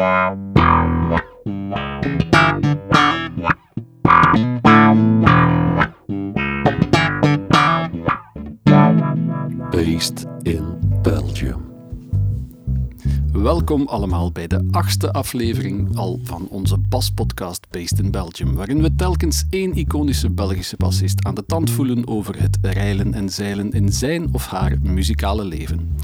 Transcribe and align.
Based 0.00 0.16
in 10.42 10.78
Belgium. 11.02 11.68
Welkom 13.32 13.86
allemaal 13.86 14.32
bij 14.32 14.46
de 14.46 14.68
achtste 14.70 15.12
aflevering 15.12 15.96
al 15.96 16.20
van 16.22 16.48
onze 16.48 16.78
baspodcast 16.88 17.66
Based 17.70 17.98
in 17.98 18.10
Belgium, 18.10 18.54
waarin 18.54 18.82
we 18.82 18.94
telkens 18.94 19.44
één 19.50 19.72
iconische 19.74 20.30
Belgische 20.30 20.76
bassist 20.76 21.24
aan 21.24 21.34
de 21.34 21.46
tand 21.46 21.70
voelen 21.70 22.06
over 22.06 22.40
het 22.40 22.58
reilen 22.60 23.14
en 23.14 23.30
zeilen 23.30 23.70
in 23.70 23.92
zijn 23.92 24.28
of 24.32 24.46
haar 24.46 24.76
muzikale 24.82 25.44
leven. 25.44 25.94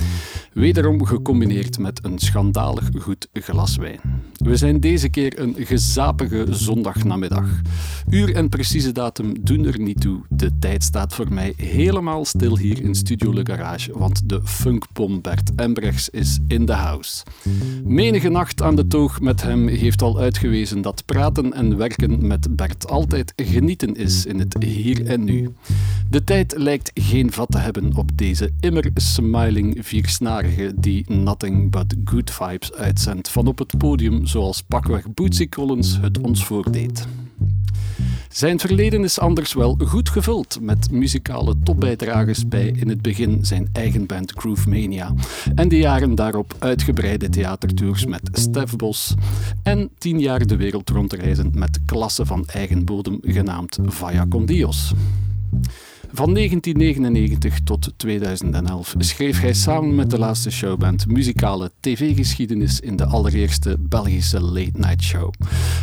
Wederom 0.56 1.04
gecombineerd 1.04 1.78
met 1.78 2.04
een 2.04 2.18
schandalig 2.18 2.90
goed 2.98 3.28
glas 3.32 3.76
wijn. 3.76 4.00
We 4.46 4.56
zijn 4.56 4.80
deze 4.80 5.08
keer 5.08 5.40
een 5.40 5.54
gezapige 5.58 6.46
zondagnamiddag. 6.50 7.60
Uur 8.10 8.34
en 8.34 8.48
precieze 8.48 8.92
datum 8.92 9.44
doen 9.44 9.64
er 9.64 9.80
niet 9.80 10.00
toe. 10.00 10.20
De 10.28 10.58
tijd 10.58 10.82
staat 10.82 11.14
voor 11.14 11.32
mij 11.32 11.52
helemaal 11.56 12.24
stil 12.24 12.58
hier 12.58 12.82
in 12.82 12.94
Studio 12.94 13.34
Le 13.34 13.40
Garage, 13.44 13.98
want 13.98 14.28
de 14.28 14.40
funkpom 14.44 15.20
Bert 15.20 15.54
Embrechts 15.56 16.08
is 16.08 16.38
in 16.48 16.66
the 16.66 16.72
house. 16.72 17.24
Menige 17.84 18.28
nacht 18.28 18.62
aan 18.62 18.76
de 18.76 18.86
toog 18.86 19.20
met 19.20 19.42
hem 19.42 19.68
heeft 19.68 20.02
al 20.02 20.18
uitgewezen 20.18 20.82
dat 20.82 21.02
praten 21.04 21.52
en 21.52 21.76
werken 21.76 22.26
met 22.26 22.56
Bert 22.56 22.88
altijd 22.88 23.32
genieten 23.36 23.94
is 23.94 24.26
in 24.26 24.38
het 24.38 24.56
hier 24.62 25.06
en 25.06 25.24
nu. 25.24 25.52
De 26.10 26.24
tijd 26.24 26.54
lijkt 26.56 26.90
geen 26.94 27.32
vat 27.32 27.50
te 27.50 27.58
hebben 27.58 27.96
op 27.96 28.10
deze 28.14 28.50
immer 28.60 28.90
smiling 28.94 29.78
viersnarige 29.80 30.72
die 30.76 31.04
nothing 31.12 31.70
but 31.70 31.94
good 32.04 32.30
vibes 32.30 32.72
uitzendt 32.72 33.28
van 33.28 33.46
op 33.46 33.58
het 33.58 33.78
podium 33.78 34.26
zoals 34.36 34.62
pakweg 34.62 35.14
Bootsy 35.14 35.48
Collins 35.48 35.98
het 36.00 36.20
ons 36.20 36.44
voordeed. 36.44 37.06
Zijn 38.28 38.58
verleden 38.58 39.04
is 39.04 39.18
anders 39.18 39.52
wel 39.52 39.78
goed 39.84 40.08
gevuld 40.08 40.58
met 40.60 40.90
muzikale 40.90 41.54
topbijdragers 41.62 42.48
bij 42.48 42.66
in 42.66 42.88
het 42.88 43.02
begin 43.02 43.44
zijn 43.44 43.68
eigen 43.72 44.06
band 44.06 44.32
Groove 44.32 44.68
Mania 44.68 45.14
en 45.54 45.68
de 45.68 45.78
jaren 45.78 46.14
daarop 46.14 46.54
uitgebreide 46.58 47.28
theatertours 47.28 48.06
met 48.06 48.28
Stef 48.32 48.76
Bos 48.76 49.14
en 49.62 49.90
tien 49.98 50.20
jaar 50.20 50.46
de 50.46 50.56
wereld 50.56 50.90
rondreizen 50.90 51.50
met 51.54 51.78
klasse 51.86 52.26
van 52.26 52.46
eigen 52.46 52.84
bodem 52.84 53.18
genaamd 53.22 53.78
Vaya 53.82 54.26
Con 54.28 54.46
Dios. 54.46 54.92
Van 56.16 56.34
1999 56.34 57.60
tot 57.64 57.92
2011 57.96 58.94
schreef 58.98 59.40
hij 59.40 59.52
samen 59.52 59.94
met 59.94 60.10
de 60.10 60.18
laatste 60.18 60.50
showband 60.50 61.06
muzikale 61.06 61.70
tv-geschiedenis 61.80 62.80
in 62.80 62.96
de 62.96 63.04
allereerste 63.04 63.76
Belgische 63.78 64.40
late-night 64.40 65.02
show, 65.02 65.32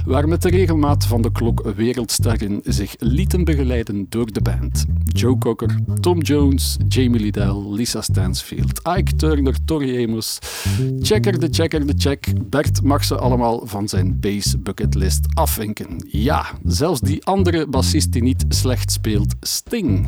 waar 0.05 0.27
met 0.27 0.41
de 0.41 0.49
regelmaat 0.49 1.05
van 1.05 1.21
de 1.21 1.31
klok 1.31 1.73
wereldsterren 1.75 2.61
zich 2.63 2.95
lieten 2.99 3.43
begeleiden 3.43 4.05
door 4.09 4.31
de 4.31 4.41
band. 4.41 4.85
Joe 5.03 5.37
Cocker, 5.37 5.79
Tom 5.99 6.21
Jones, 6.21 6.77
Jamie 6.87 7.21
Liddell, 7.21 7.55
Lisa 7.69 8.01
Stansfield, 8.01 8.81
Ike 8.97 9.15
Turner, 9.15 9.55
Tori 9.65 10.05
Amos, 10.05 10.39
Checker 10.99 11.39
de 11.39 11.47
Checker 11.51 11.87
de 11.87 11.93
Check, 11.97 12.49
Bert 12.49 12.81
mag 12.81 13.03
ze 13.03 13.17
allemaal 13.17 13.61
van 13.67 13.87
zijn 13.87 14.19
bass 14.19 14.55
bucketlist 14.59 15.25
afvinken. 15.33 16.07
Ja, 16.07 16.45
zelfs 16.63 17.01
die 17.01 17.25
andere 17.25 17.67
bassist 17.67 18.11
die 18.11 18.23
niet 18.23 18.45
slecht 18.49 18.91
speelt, 18.91 19.35
Sting. 19.41 20.07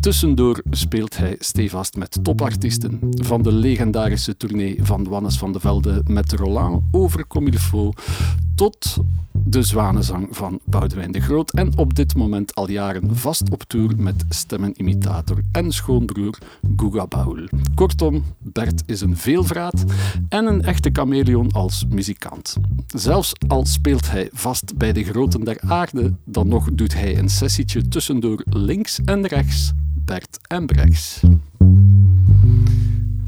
Tussendoor 0.00 0.62
speelt 0.70 1.16
hij 1.16 1.36
stevast 1.38 1.96
met 1.96 2.18
topartiesten. 2.24 2.98
Van 3.10 3.42
de 3.42 3.52
legendarische 3.52 4.36
tournee 4.36 4.78
van 4.82 5.08
Wannes 5.08 5.38
van 5.38 5.52
de 5.52 5.60
Velde 5.60 6.02
met 6.06 6.32
Roland 6.32 6.82
over 6.90 7.26
tot 8.54 8.96
de 9.44 9.62
zwanenzang 9.62 10.28
van 10.30 10.60
Boudewijn 10.64 11.12
de 11.12 11.20
Groot 11.20 11.50
en 11.50 11.78
op 11.78 11.94
dit 11.94 12.16
moment 12.16 12.54
al 12.54 12.70
jaren 12.70 13.16
vast 13.16 13.50
op 13.50 13.62
tour 13.62 13.92
met 13.96 14.24
stemmenimitator 14.28 15.40
en 15.52 15.72
schoonbroer 15.72 16.38
Guga 16.76 17.06
Baul. 17.06 17.48
Kortom, 17.74 18.24
Bert 18.38 18.82
is 18.86 19.00
een 19.00 19.16
veelvraat 19.16 19.84
en 20.28 20.46
een 20.46 20.62
echte 20.62 20.90
chameleon 20.92 21.52
als 21.52 21.84
muzikant. 21.88 22.56
Zelfs 22.86 23.32
al 23.48 23.66
speelt 23.66 24.10
hij 24.10 24.28
vast 24.32 24.76
bij 24.76 24.92
de 24.92 25.04
groten 25.04 25.44
der 25.44 25.58
aarde, 25.66 26.14
dan 26.24 26.48
nog 26.48 26.68
doet 26.72 26.94
hij 26.94 27.18
een 27.18 27.28
sessietje 27.28 27.88
tussendoor 27.88 28.42
links 28.44 29.00
en 29.04 29.15
rechts, 29.24 29.72
Bert 30.04 30.38
en. 30.46 30.68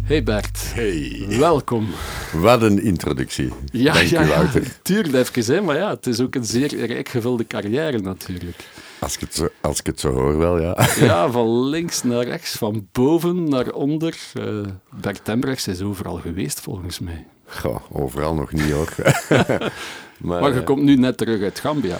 Hey 0.04 0.22
Bert. 0.22 0.72
Hey. 0.75 1.26
Welkom. 1.28 1.88
Wat 2.32 2.62
een 2.62 2.82
introductie. 2.82 3.53
Ja, 3.65 3.93
Dank 3.93 4.06
ja, 4.06 4.22
u, 4.22 4.26
ja, 4.26 4.37
Wouter. 4.37 4.78
tuurlijk 4.82 5.37
even, 5.37 5.54
hè, 5.54 5.60
maar 5.60 5.76
ja, 5.76 5.91
het 5.91 6.06
is 6.06 6.21
ook 6.21 6.34
een 6.34 6.44
zeer 6.44 6.87
rijk 6.87 7.09
gevulde 7.09 7.47
carrière 7.47 7.99
natuurlijk. 7.99 8.65
Als 8.99 9.15
ik, 9.15 9.21
het 9.21 9.34
zo, 9.34 9.49
als 9.60 9.78
ik 9.78 9.87
het 9.87 10.00
zo 10.00 10.12
hoor, 10.12 10.38
wel, 10.38 10.60
ja. 10.60 10.87
Ja, 11.00 11.31
van 11.31 11.65
links 11.69 12.03
naar 12.03 12.25
rechts, 12.25 12.50
van 12.50 12.88
boven 12.93 13.49
naar 13.49 13.72
onder. 13.72 14.16
Eh 14.34 14.44
Bert 15.00 15.25
Tembrechts 15.25 15.69
is 15.69 15.81
overal 15.81 16.16
geweest 16.16 16.60
volgens 16.60 16.99
mij. 16.99 17.26
Goh, 17.44 17.81
overal 17.93 18.34
nog 18.34 18.53
niet, 18.53 18.70
hoor. 18.70 18.94
maar, 20.19 20.41
Maar 20.41 20.53
je 20.53 20.59
eh, 20.59 20.65
komt 20.65 20.82
nu 20.82 20.97
net 20.97 21.16
terug 21.16 21.43
uit 21.43 21.59
Gambia. 21.59 21.97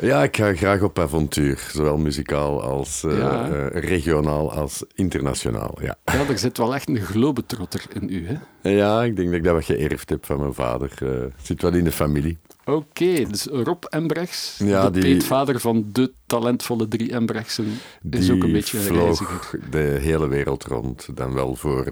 Ja, 0.00 0.22
ik 0.22 0.36
ga 0.36 0.54
graag 0.54 0.82
op 0.82 0.98
avontuur. 0.98 1.68
Zowel 1.72 1.96
muzikaal 1.96 2.62
als 2.62 3.04
eh, 3.04 3.16
Ja. 3.18 3.50
eh, 3.50 3.80
regionaal 3.82 4.52
als 4.52 4.84
internationaal, 4.94 5.78
ja. 5.80 5.96
Ja, 6.04 6.28
er 6.28 6.38
zit 6.38 6.58
wel 6.58 6.74
echt 6.74 6.88
een 6.88 7.00
globetrotter 7.00 7.84
in 8.00 8.08
u, 8.10 8.26
hè? 8.26 8.70
Ja, 8.70 9.02
ik 9.04 9.16
denk 9.16 9.28
dat 9.28 9.36
ik 9.38 9.44
dat 9.44 9.54
wat 9.54 9.64
geërfd 9.64 10.08
heb 10.08 10.26
van 10.26 10.38
mijn 10.40 10.54
vader. 10.54 10.90
Eh, 11.02 11.08
zit 11.42 11.62
wel 11.62 11.72
in 11.74 11.84
de 11.84 11.92
familie. 11.92 12.38
Oké, 12.64 13.24
dus 13.28 13.44
Rob 13.46 13.84
Embrechts, 13.88 14.56
Ja, 14.64 14.90
de 14.90 15.00
die- 15.00 15.12
peetvader 15.12 15.60
van 15.60 15.88
de 15.92 16.12
talentvolle 16.26 16.88
drie 16.88 17.12
Embrechtsen, 17.12 17.66
is 18.10 18.30
ook 18.30 18.42
een 18.42 18.52
beetje 18.52 18.78
een 18.78 18.94
reiziger. 18.94 19.58
de 19.70 19.98
hele 20.00 20.28
wereld 20.28 20.64
rond. 20.64 21.08
Dan 21.14 21.34
wel 21.34 21.54
voor 21.54 21.88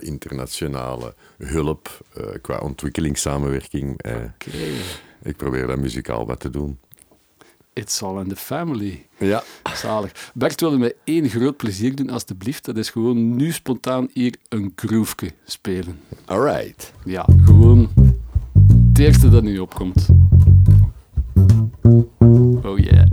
internationale 0.00 1.14
hulp 1.38 1.98
qua 2.40 2.58
ontwikkelingssamenwerking. 2.58 3.90
Oké, 4.06 4.50
ik 5.22 5.36
probeer 5.36 5.66
dat 5.66 5.78
muzikaal 5.78 6.26
wat 6.26 6.40
te 6.40 6.50
doen. 6.50 6.78
It's 7.78 8.02
all 8.02 8.20
in 8.20 8.28
the 8.28 8.36
family. 8.36 9.06
Ja, 9.18 9.42
Zalig. 9.74 10.30
Bert 10.34 10.60
wilde 10.60 10.78
mij 10.78 10.92
één 11.04 11.28
groot 11.28 11.56
plezier 11.56 11.94
doen, 11.94 12.10
alstublieft. 12.10 12.64
Dat 12.64 12.76
is 12.76 12.90
gewoon 12.90 13.36
nu 13.36 13.52
spontaan 13.52 14.08
hier 14.12 14.34
een 14.48 14.72
groefje 14.76 15.30
spelen. 15.44 16.00
alright. 16.24 16.92
Ja, 17.04 17.26
gewoon 17.44 17.90
het 18.88 18.98
eerste 18.98 19.28
dat 19.28 19.42
nu 19.42 19.58
opkomt. 19.58 20.08
Oh 22.62 22.78
yeah. 22.78 23.06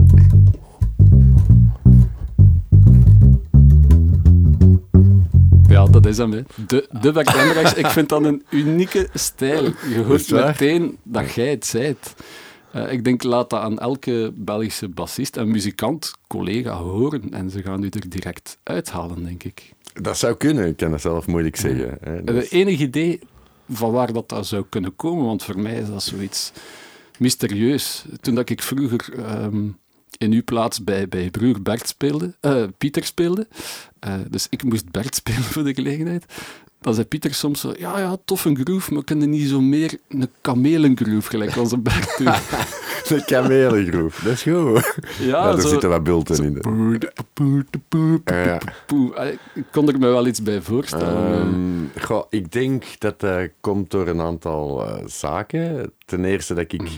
Ja, 5.68 5.84
dat 5.86 6.06
is 6.06 6.16
hem. 6.16 6.32
Hè. 6.32 6.42
De, 6.66 6.88
de 7.00 7.12
Bert 7.12 7.76
ik 7.76 7.86
vind 7.86 8.08
dat 8.08 8.24
een 8.24 8.42
unieke 8.50 9.08
stijl. 9.14 9.64
Je 9.64 10.02
hoort 10.06 10.30
meteen 10.30 10.98
dat 11.02 11.32
jij 11.32 11.50
het 11.50 11.66
zijt. 11.66 12.14
Eh, 12.76 12.92
ik 12.92 13.04
denk, 13.04 13.22
laat 13.22 13.50
dat 13.50 13.60
aan 13.60 13.78
elke 13.78 14.32
Belgische 14.34 14.88
bassist 14.88 15.36
en 15.36 15.50
muzikant, 15.50 16.12
collega 16.26 16.74
horen. 16.76 17.32
En 17.32 17.50
ze 17.50 17.62
gaan 17.62 17.82
u 17.82 17.88
er 17.88 18.08
direct 18.08 18.58
uithalen, 18.62 19.24
denk 19.24 19.44
ik. 19.44 19.72
Dat 20.02 20.18
zou 20.18 20.34
kunnen, 20.36 20.66
ik 20.66 20.76
kan 20.76 20.90
dat 20.90 21.00
zelf 21.00 21.26
moeilijk 21.26 21.56
zeggen. 21.56 21.98
Hè. 22.00 22.24
Dat 22.24 22.34
je 22.34 22.42
is- 22.42 22.50
enig 22.50 22.78
idee 22.80 23.20
van 23.70 23.92
waar 23.92 24.12
dat, 24.12 24.28
dat 24.28 24.46
zou 24.46 24.64
kunnen 24.68 24.96
komen? 24.96 25.24
Want 25.24 25.42
voor 25.42 25.58
mij 25.58 25.74
is 25.80 25.88
dat 25.88 26.02
zoiets 26.02 26.52
mysterieus. 27.18 28.04
Toen 28.20 28.34
dat 28.34 28.50
ik 28.50 28.62
vroeger 28.62 29.12
ehm, 29.18 29.68
in 30.18 30.32
uw 30.32 30.44
plaats 30.44 30.84
bij, 30.84 31.08
bij 31.08 31.30
broer 31.30 31.62
Bert 31.62 31.88
speelde, 31.88 32.34
eh, 32.40 32.64
Pieter 32.78 33.04
speelde, 33.04 33.46
eh, 33.98 34.14
dus 34.30 34.46
ik 34.50 34.62
moest 34.62 34.90
Bert 34.90 35.14
spelen 35.20 35.42
voor 35.42 35.64
de 35.64 35.74
gelegenheid, 35.74 36.24
dan 36.86 36.94
zei 36.94 37.06
Pieter 37.06 37.34
soms 37.34 37.60
zo, 37.60 37.72
ja, 37.78 37.98
ja, 37.98 38.16
tof 38.24 38.44
een 38.44 38.58
groove, 38.64 38.92
maar 38.94 39.04
kunnen 39.04 39.30
niet 39.30 39.48
zo 39.48 39.60
meer 39.60 39.98
een 40.08 40.28
kamelengroove, 40.40 41.28
gelijk 41.30 41.56
onze 41.56 41.78
Bert 41.78 42.16
toen. 42.16 42.26
De 43.08 43.22
kamelengroef, 43.32 44.20
dat 44.24 44.32
is 44.32 44.42
goed. 44.42 44.94
Ja, 45.20 45.50
er 45.52 45.60
zo- 45.60 45.68
zitten 45.68 45.88
wat 45.88 46.04
bulten 46.04 46.44
in. 46.44 46.60
Eh, 48.24 48.56
Ik 49.54 49.64
kon 49.70 49.88
er 49.88 49.98
me 49.98 50.06
wel 50.06 50.26
iets 50.26 50.42
bij 50.42 50.60
voorstellen. 50.60 51.32
eh. 51.32 51.40
Ehm, 51.40 52.04
goh, 52.04 52.24
ik 52.30 52.52
denk 52.52 52.84
dat 52.98 53.20
dat 53.20 53.48
komt 53.60 53.90
door 53.90 54.06
een 54.08 54.20
aantal 54.20 54.86
eh, 54.86 55.02
zaken. 55.06 55.92
Ten 56.04 56.24
eerste 56.24 56.54
dat 56.54 56.72
ik 56.72 56.82
Mhm. 56.82 56.90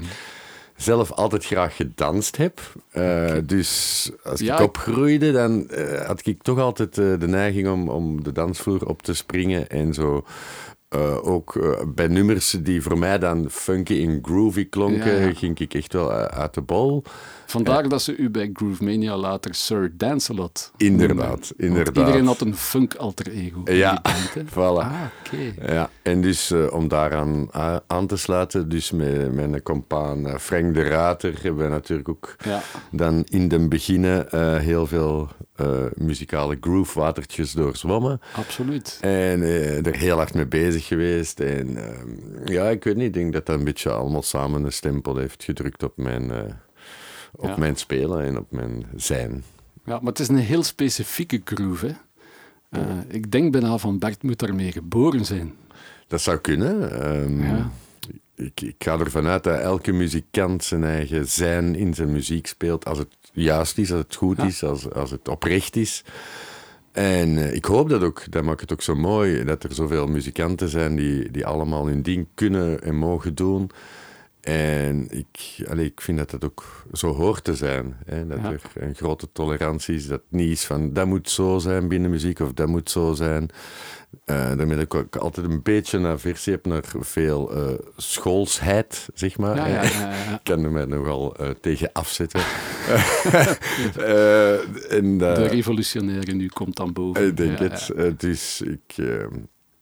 Zelf 0.78 1.12
altijd 1.12 1.44
graag 1.44 1.76
gedanst 1.76 2.36
heb. 2.36 2.60
Eh, 2.90 3.34
Dus 3.44 4.10
als 4.24 4.40
Ja, 4.40 4.58
ik 4.58 4.64
opgroeide, 4.64 5.32
dan 5.32 5.68
eh, 5.70 6.06
had 6.06 6.26
ik 6.26 6.42
toch 6.42 6.58
altijd 6.58 6.98
eh, 6.98 7.04
de 7.18 7.26
neiging 7.28 7.68
om, 7.68 7.88
om 7.88 8.22
de 8.22 8.32
dansvloer 8.32 8.86
op 8.86 9.02
te 9.02 9.14
springen 9.14 9.68
en 9.68 9.94
zo 9.94 10.24
ook 11.22 11.76
bij 11.94 12.06
nummers 12.06 12.50
die 12.50 12.82
voor 12.82 12.98
mij 12.98 13.18
dan 13.18 13.46
funky 13.50 14.04
en 14.06 14.18
groovy 14.22 14.68
klonken, 14.68 15.14
Ja, 15.20 15.26
ja. 15.26 15.34
ging 15.34 15.58
ik 15.58 15.74
echt 15.74 15.92
wel 15.92 16.12
uit 16.12 16.54
de 16.54 16.60
bol. 16.60 17.02
Vandaar 17.50 17.88
dat 17.88 18.02
ze 18.02 18.16
u 18.16 18.30
bij 18.30 18.50
Groovemania 18.52 19.16
later 19.16 19.54
Sir 19.54 19.92
Dancelot 19.96 20.72
Inderdaad. 20.76 21.28
Want 21.28 21.52
inderdaad. 21.56 21.96
Iedereen 21.96 22.26
had 22.26 22.40
een 22.40 22.56
funk 22.56 22.94
alter 22.94 23.30
ego. 23.30 23.60
Ja, 23.64 24.00
band. 24.02 24.48
Voilà. 24.54 24.54
Ah, 24.84 24.92
oké. 25.26 25.72
Ja, 25.72 25.90
en 26.02 26.20
dus 26.20 26.50
eh, 26.50 26.72
om 26.72 26.88
daaraan 26.88 27.48
a- 27.54 27.82
aan 27.86 28.06
te 28.06 28.16
sluiten, 28.16 28.68
dus 28.68 28.90
met 28.90 29.32
mijn 29.34 29.62
compaan 29.62 30.26
eh, 30.28 30.38
Frank 30.38 30.74
de 30.74 30.82
Rater, 30.82 31.34
hebben 31.42 31.62
we 31.64 31.68
natuurlijk 31.70 32.08
ook 32.08 32.36
Ja. 32.44 32.62
dan 32.90 33.24
in 33.28 33.48
den 33.48 33.68
beginnen 33.68 34.30
eh, 34.30 34.56
heel 34.56 34.86
veel 34.86 35.28
eh, 35.56 35.66
muzikale 35.94 36.56
groove-watertjes 36.60 37.52
doorzwommen. 37.52 38.20
Absoluut. 38.36 38.98
En 39.00 39.42
eh, 39.42 39.86
er 39.86 39.96
heel 39.96 40.16
hard 40.16 40.34
mee 40.34 40.46
bezig 40.46 40.86
geweest. 40.86 41.40
En 41.40 41.76
ehm, 41.76 42.52
ja, 42.52 42.68
ik 42.68 42.84
weet 42.84 42.96
niet, 42.96 43.06
ik 43.06 43.12
denk 43.14 43.32
dat 43.32 43.46
dat 43.46 43.58
een 43.58 43.64
beetje 43.64 43.90
allemaal 43.90 44.22
samen 44.22 44.64
een 44.64 44.72
stempel 44.72 45.16
heeft 45.16 45.44
gedrukt 45.44 45.82
op 45.82 45.92
mijn, 45.96 46.30
eh, 46.30 46.40
op 47.38 47.56
mijn 47.56 47.76
spelen 47.76 48.24
en 48.24 48.38
op 48.38 48.50
mijn 48.50 48.86
zijn. 48.96 49.44
Ja, 49.84 49.98
maar 49.98 50.08
het 50.12 50.18
is 50.18 50.28
een 50.28 50.36
heel 50.36 50.62
specifieke 50.62 51.40
groove. 51.44 51.86
Hè. 51.86 52.80
Eh, 52.80 52.86
ik 53.08 53.30
denk 53.30 53.52
bijna 53.52 53.78
van 53.78 53.98
Bert 53.98 54.22
moet 54.22 54.38
daarmee 54.38 54.72
geboren 54.72 55.24
zijn. 55.24 55.52
Dat 56.06 56.20
zou 56.20 56.38
kunnen. 56.38 57.00
ehm, 57.02 57.42
Ja. 57.42 57.70
ik, 58.34 58.60
ik 58.60 58.74
ga 58.78 58.98
ervan 58.98 59.26
uit 59.26 59.44
dat 59.44 59.60
elke 59.60 59.92
muzikant 59.92 60.64
zijn 60.64 60.84
eigen 60.84 61.26
zijn 61.28 61.74
in 61.74 61.94
zijn 61.94 62.12
muziek 62.12 62.46
speelt. 62.46 62.84
Als 62.84 62.98
het 62.98 63.08
juist 63.32 63.78
is, 63.78 63.90
als 63.92 64.00
het 64.02 64.14
goed 64.14 64.36
Ja. 64.36 64.44
is, 64.44 64.62
als, 64.62 64.90
als 64.92 65.10
het 65.10 65.28
oprecht 65.28 65.76
is. 65.76 66.04
En 66.92 67.38
eh, 67.38 67.54
ik 67.54 67.64
hoop 67.64 67.88
dat 67.88 68.02
ook. 68.02 68.30
Dat 68.30 68.42
maakt 68.44 68.60
het 68.60 68.72
ook 68.72 68.82
zo 68.82 68.94
mooi 68.94 69.44
dat 69.44 69.62
er 69.64 69.74
zoveel 69.74 70.06
muzikanten 70.06 70.68
zijn 70.68 70.96
die, 70.96 71.30
die 71.30 71.46
allemaal 71.46 71.86
hun 71.86 72.02
ding 72.02 72.26
kunnen 72.34 72.82
en 72.82 72.96
mogen 72.96 73.34
doen. 73.34 73.70
En 74.48 75.06
ik, 75.10 75.66
allee, 75.68 75.84
ik 75.86 76.00
vind 76.00 76.18
dat 76.18 76.30
dat 76.30 76.44
ook 76.44 76.84
zo 76.92 77.14
hoort 77.14 77.44
te 77.44 77.54
zijn. 77.54 77.96
Hè? 78.06 78.26
Dat 78.26 78.38
Ja. 78.42 78.50
er 78.52 78.62
een 78.74 78.94
grote 78.94 79.28
tolerantie 79.32 79.94
is. 79.94 80.06
Dat 80.06 80.22
niet 80.28 80.50
is 80.50 80.64
van 80.64 80.92
dat 80.92 81.06
moet 81.06 81.30
zo 81.30 81.58
zijn 81.58 81.88
binnen 81.88 82.10
muziek 82.10 82.40
of 82.40 82.52
dat 82.52 82.68
moet 82.68 82.90
zo 82.90 83.12
zijn. 83.12 83.48
Eh 84.24 84.56
daarmee 84.56 84.78
ik 84.78 84.94
ook 84.94 85.16
altijd 85.16 85.46
een 85.50 85.62
beetje 85.62 85.98
een 85.98 86.06
aversie 86.06 86.52
heb 86.52 86.66
naar 86.66 86.82
veel 87.00 87.54
eh, 87.54 87.74
schoolsheid, 87.96 89.08
zeg 89.14 89.38
maar. 89.38 89.56
Ja, 89.56 89.66
ja. 89.66 90.10
Ik 90.34 90.40
kan 90.42 90.64
er 90.64 90.70
mij 90.70 90.84
nogal 90.84 91.36
eh, 91.36 91.50
tegen 91.60 91.90
afzetten. 91.92 92.40
En, 94.88 95.18
De 95.18 95.46
revolutionaire 95.46 96.32
nu 96.32 96.48
komt 96.48 96.76
dan 96.76 96.92
boven. 96.92 97.26
ik 97.26 97.36
denk 97.36 97.58
het. 97.58 97.92
Dus 98.20 98.60
ik, 98.60 98.94
eh, 98.96 99.26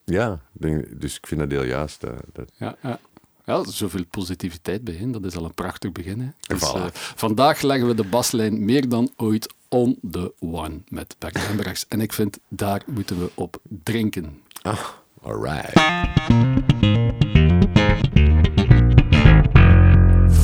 ja, 0.04 0.40
denk, 0.52 1.00
dus 1.00 1.16
ik 1.16 1.26
vind 1.26 1.40
dat 1.40 1.50
heel 1.50 1.64
juist. 1.64 2.00
dat, 2.32 2.52
Ja, 2.56 2.76
ja. 2.82 2.98
Ja, 3.46 3.64
zoveel 3.70 4.04
positiviteit 4.10 4.84
bij 4.84 4.94
hen, 4.94 5.12
dat 5.12 5.24
is 5.24 5.36
al 5.36 5.44
een 5.44 5.54
prachtig 5.54 5.92
begin. 5.92 6.20
Hè. 6.20 6.28
Dus, 6.40 6.72
eh, 6.72 6.84
vandaag 6.92 7.60
leggen 7.62 7.86
we 7.88 7.94
de 7.94 8.04
baslijn 8.04 8.64
meer 8.64 8.88
dan 8.88 9.10
ooit 9.16 9.54
on 9.68 9.98
the 10.10 10.32
one 10.40 10.80
met 10.88 11.16
Bert 11.18 11.38
Embrechts. 11.50 11.84
En 11.88 12.00
ik 12.00 12.12
vind, 12.12 12.38
daar 12.48 12.82
moeten 12.86 13.18
we 13.18 13.30
op 13.34 13.60
drinken. 13.82 14.42
ah, 14.62 14.78
alright. 15.22 15.72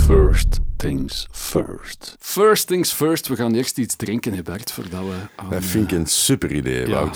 First 0.06 0.58
things 0.76 1.26
first. 1.30 2.16
First 2.18 2.66
things 2.66 2.92
first, 2.92 3.28
we 3.28 3.36
gaan 3.36 3.54
eerst 3.54 3.78
iets 3.78 3.96
drinken, 3.96 4.32
hè 4.34 4.42
Bert, 4.42 4.72
voordat 4.72 5.00
we 5.00 5.14
aan, 5.36 5.50
Dat 5.50 5.64
vind 5.64 5.92
ik 5.92 5.98
een 5.98 6.06
super 6.06 6.52
idee, 6.52 6.88
Ja. 6.88 7.10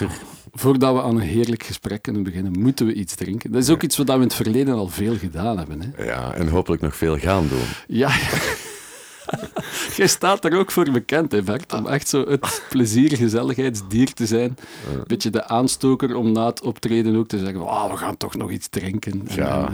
Voordat 0.58 0.94
we 0.94 1.02
aan 1.02 1.16
een 1.16 1.20
heerlijk 1.22 1.62
gesprek 1.62 2.02
kunnen 2.02 2.22
beginnen, 2.22 2.60
moeten 2.60 2.86
we 2.86 2.92
iets 2.94 3.14
drinken. 3.14 3.52
Dat 3.52 3.62
is 3.62 3.70
ook 3.70 3.82
iets 3.82 3.96
wat 3.96 4.06
we 4.06 4.12
in 4.12 4.20
het 4.20 4.34
verleden 4.34 4.74
al 4.74 4.88
veel 4.88 5.16
gedaan 5.16 5.58
hebben. 5.58 5.80
Hè. 5.94 6.04
Ja, 6.04 6.32
en 6.34 6.48
hopelijk 6.48 6.82
nog 6.82 6.96
veel 6.96 7.18
gaan 7.18 7.48
doen. 7.48 7.64
Ja, 7.86 8.10
jij 9.96 10.06
staat 10.06 10.44
er 10.44 10.58
ook 10.58 10.70
voor 10.70 10.90
bekend, 10.90 11.32
hè 11.32 11.42
Bert, 11.42 11.72
om 11.72 11.86
echt 11.86 12.08
zo 12.08 12.24
het 12.28 12.62
plezier, 12.70 13.16
gezelligheidsdier 13.16 14.12
te 14.12 14.26
zijn. 14.26 14.56
Een 14.92 15.02
beetje 15.06 15.30
de 15.30 15.48
aanstoker 15.48 16.14
om 16.16 16.32
na 16.32 16.46
het 16.46 16.60
optreden 16.62 17.16
ook 17.16 17.28
te 17.28 17.38
zeggen, 17.38 17.58
"Wauw, 17.60 17.90
we 17.90 17.96
gaan 17.96 18.16
toch 18.16 18.34
nog 18.34 18.50
iets 18.50 18.68
drinken. 18.68 19.12
En, 19.28 19.36
Ja. 19.36 19.70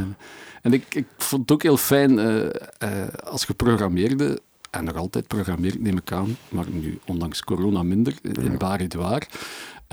en, 0.62 0.72
ik, 0.72 0.94
ik 0.94 1.06
vond 1.18 1.42
het 1.42 1.50
ook 1.52 1.62
heel 1.62 1.76
fijn 1.76 2.18
eh, 2.18 2.44
eh, 2.78 3.08
als 3.24 3.44
je 3.44 3.54
programmeerde, 3.54 4.40
en 4.70 4.84
nog 4.84 4.96
altijd 4.96 5.26
programmeert, 5.26 5.80
neem 5.80 5.96
ik 5.96 6.12
aan, 6.12 6.36
maar 6.48 6.64
nu 6.70 6.98
ondanks 7.06 7.42
corona 7.44 7.82
minder, 7.82 8.14
in 8.22 8.58
Bar 8.58 8.80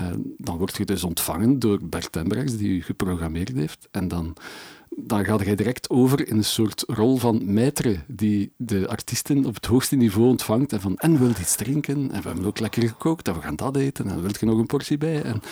Eh, 0.00 0.06
dan 0.36 0.58
word 0.58 0.76
je 0.76 0.84
dus 0.84 1.04
ontvangen 1.04 1.58
door 1.58 1.78
Bert 1.82 2.58
die 2.58 2.68
u 2.68 2.82
geprogrammeerd 2.82 3.52
heeft. 3.52 3.88
En 3.90 4.08
dan, 4.08 4.36
dan 4.88 5.24
ga 5.24 5.38
je 5.44 5.56
direct 5.56 5.90
over 5.90 6.28
in 6.28 6.36
een 6.36 6.44
soort 6.44 6.84
rol 6.86 7.16
van 7.16 7.42
maître, 7.42 8.04
die 8.06 8.52
de 8.56 8.88
artiesten 8.88 9.44
op 9.44 9.54
het 9.54 9.66
hoogste 9.66 9.96
niveau 9.96 10.28
ontvangt. 10.28 10.72
En 10.72 10.80
van, 10.80 10.96
en 10.96 11.18
wil 11.18 11.28
iets 11.28 11.56
drinken? 11.56 12.10
En 12.12 12.22
we 12.22 12.28
hebben 12.28 12.46
ook 12.46 12.58
lekker 12.58 12.88
gekookt, 12.88 13.28
en 13.28 13.34
we 13.34 13.40
gaan 13.40 13.56
dat 13.56 13.76
eten. 13.76 14.08
En 14.10 14.22
wil 14.22 14.30
je 14.40 14.46
nog 14.46 14.58
een 14.58 14.66
portie 14.66 14.98
bij? 14.98 15.22
En 15.22 15.42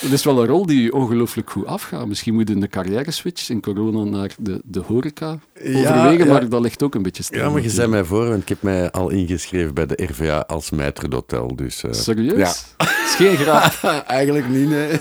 het 0.00 0.12
is 0.12 0.24
wel 0.24 0.40
een 0.40 0.46
rol 0.46 0.66
die 0.66 0.92
ongelooflijk 0.92 1.50
goed 1.50 1.66
afgaat. 1.66 2.06
Misschien 2.06 2.34
moet 2.34 2.48
je 2.48 2.54
een 2.54 2.68
carrière 2.68 3.10
switch 3.10 3.50
in 3.50 3.60
corona 3.60 4.10
naar 4.10 4.30
de, 4.38 4.60
de 4.64 4.80
horeca 4.80 5.38
overwegen, 5.54 6.26
ja. 6.26 6.32
maar 6.32 6.48
dat 6.48 6.60
ligt 6.60 6.82
ook 6.82 6.94
een 6.94 7.02
beetje 7.02 7.22
stil. 7.22 7.38
Ja, 7.38 7.50
maar 7.50 7.62
je 7.62 7.70
zei 7.70 7.88
mij 7.88 8.04
voor, 8.04 8.28
want 8.28 8.42
ik 8.42 8.48
heb 8.48 8.62
mij 8.62 8.90
al 8.90 9.10
ingeschreven 9.10 9.74
bij 9.74 9.86
de 9.86 10.04
RVA 10.10 10.38
als 10.38 10.70
maître 10.70 11.08
d'hôtel. 11.08 11.54
Dus, 11.54 11.82
eh, 11.82 11.92
Serieus? 11.92 12.36
Ja. 12.36 12.84
Is 13.04 13.14
geen 13.14 13.36
grap. 13.36 13.72
Eigenlijk 14.06 14.48
niet, 14.48 14.68
nee. 14.68 14.98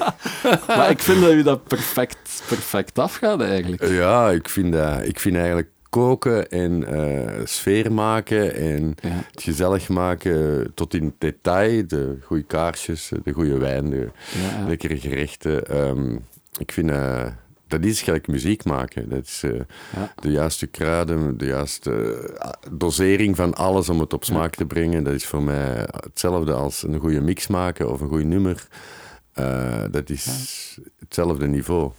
maar 0.68 0.90
ik 0.90 1.00
vind 1.00 1.22
dat 1.22 1.32
u 1.32 1.44
dat 1.44 1.64
perfect, 1.64 2.44
perfect 2.48 3.00
afgaat 3.00 3.42
eigenlijk. 3.42 3.88
Ja, 3.88 4.30
ik 4.30 4.50
vind, 4.50 4.74
dat, 4.74 5.08
ik 5.08 5.20
vind 5.20 5.36
eigenlijk 5.36 5.70
koken 6.00 6.50
en 6.50 6.84
eh, 6.88 7.46
sfeer 7.46 7.92
maken 7.92 8.56
en 8.56 8.96
Ja. 9.02 9.10
het 9.32 9.42
gezellig 9.44 9.90
maken 9.90 10.72
tot 10.74 10.94
in 10.94 11.16
detail. 11.18 11.88
De 11.88 12.18
goede 12.24 12.44
kaarsjes, 12.44 13.12
de 13.24 13.32
goede 13.32 13.58
wijn, 13.58 13.90
de 13.90 14.10
Ja, 14.60 14.68
lekkere 14.68 15.00
gerechten. 15.00 15.66
Ehm, 15.68 16.16
ik 16.60 16.72
vind 16.72 16.90
eh, 16.90 17.26
dat 17.68 17.84
is 17.84 18.02
gelijk 18.02 18.28
muziek 18.28 18.64
maken. 18.66 19.10
Dat 19.10 19.26
is 19.26 19.42
eh, 19.44 19.52
Ja. 19.96 20.14
de 20.22 20.32
juiste 20.32 20.68
kruiden, 20.68 21.38
de 21.38 21.46
juiste 21.46 21.92
dosering 22.72 23.36
van 23.36 23.54
alles 23.54 23.90
om 23.90 24.00
het 24.00 24.14
op 24.14 24.24
smaak 24.24 24.56
te 24.56 24.66
brengen. 24.66 25.04
Dat 25.04 25.14
is 25.14 25.26
voor 25.26 25.44
mij 25.44 25.88
hetzelfde 26.04 26.54
als 26.54 26.84
een 26.84 27.00
goede 27.00 27.22
mix 27.22 27.48
maken 27.48 27.92
of 27.92 28.02
een 28.02 28.10
goed 28.10 28.26
nummer. 28.26 28.68
Dat 29.92 30.10
is 30.10 30.26
hetzelfde 31.00 31.48
niveau. 31.48 31.92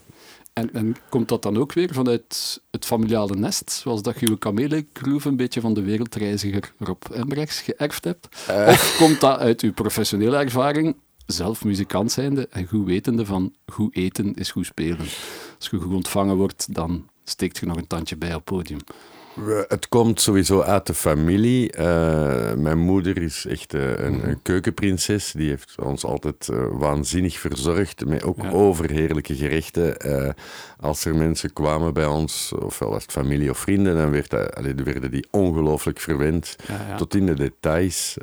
En, 0.56 0.72
en 0.72 0.96
komt 1.08 1.28
dat 1.28 1.42
dan 1.42 1.56
ook 1.56 1.72
weer 1.72 1.92
vanuit 1.92 2.60
het 2.70 2.84
familiale 2.84 3.36
nest, 3.36 3.70
zoals 3.70 4.02
dat 4.02 4.20
je 4.20 4.28
uw 4.28 4.36
kamelengroef 4.36 5.24
een 5.24 5.36
beetje 5.36 5.60
van 5.60 5.74
de 5.74 5.82
wereldreiziger 5.82 6.72
Rob 6.78 7.02
Embrechts 7.12 7.60
geërfd 7.60 8.04
hebt? 8.04 8.28
Eh. 8.46 8.66
Of 8.68 8.96
komt 8.98 9.20
dat 9.20 9.38
uit 9.38 9.60
uw 9.60 9.72
professionele 9.72 10.36
ervaring, 10.36 10.96
zelf 11.26 11.64
muzikant 11.64 12.12
zijnde 12.12 12.48
en 12.50 12.66
goed 12.66 12.86
wetende 12.86 13.26
van 13.26 13.54
goed 13.66 13.96
eten 13.96 14.34
is 14.34 14.50
goed 14.50 14.66
spelen? 14.66 15.06
Als 15.58 15.68
je 15.70 15.78
goed 15.78 15.94
ontvangen 15.94 16.36
wordt, 16.36 16.74
dan 16.74 17.08
steekt 17.24 17.58
je 17.58 17.66
nog 17.66 17.76
een 17.76 17.86
tandje 17.86 18.16
bij 18.16 18.34
op 18.34 18.34
het 18.34 18.44
podium. 18.44 18.80
Het 19.68 19.88
komt 19.88 20.20
sowieso 20.20 20.60
uit 20.60 20.86
de 20.86 20.94
familie. 20.94 21.72
Eh, 21.72 22.54
mijn 22.54 22.78
moeder 22.78 23.22
is 23.22 23.46
echt 23.48 23.74
eh, 23.74 23.90
een, 23.90 24.28
een 24.28 24.42
keukenprinses. 24.42 25.32
Die 25.32 25.48
heeft 25.48 25.74
ons 25.82 26.04
altijd 26.04 26.48
eh, 26.48 26.66
waanzinnig 26.70 27.38
verzorgd. 27.38 28.04
Met 28.04 28.22
ook 28.24 28.42
Ja. 28.42 28.50
overheerlijke 28.50 29.34
gerechten. 29.36 29.96
Als 30.80 31.04
er 31.04 31.14
mensen 31.14 31.52
kwamen 31.52 31.94
bij 31.94 32.06
ons, 32.06 32.52
ofwel 32.58 32.90
was 32.90 33.02
het 33.02 33.12
familie 33.12 33.50
of 33.50 33.58
vrienden, 33.58 33.96
dan 33.96 34.10
werd 34.10 34.30
dat, 34.30 34.54
allee, 34.54 34.74
werden 34.74 35.10
die 35.10 35.26
ongelooflijk 35.30 36.00
verwend. 36.00 36.56
Ja, 36.68 36.84
ja. 36.88 36.96
Tot 36.96 37.14
in 37.14 37.26
de 37.26 37.34
details. 37.34 38.16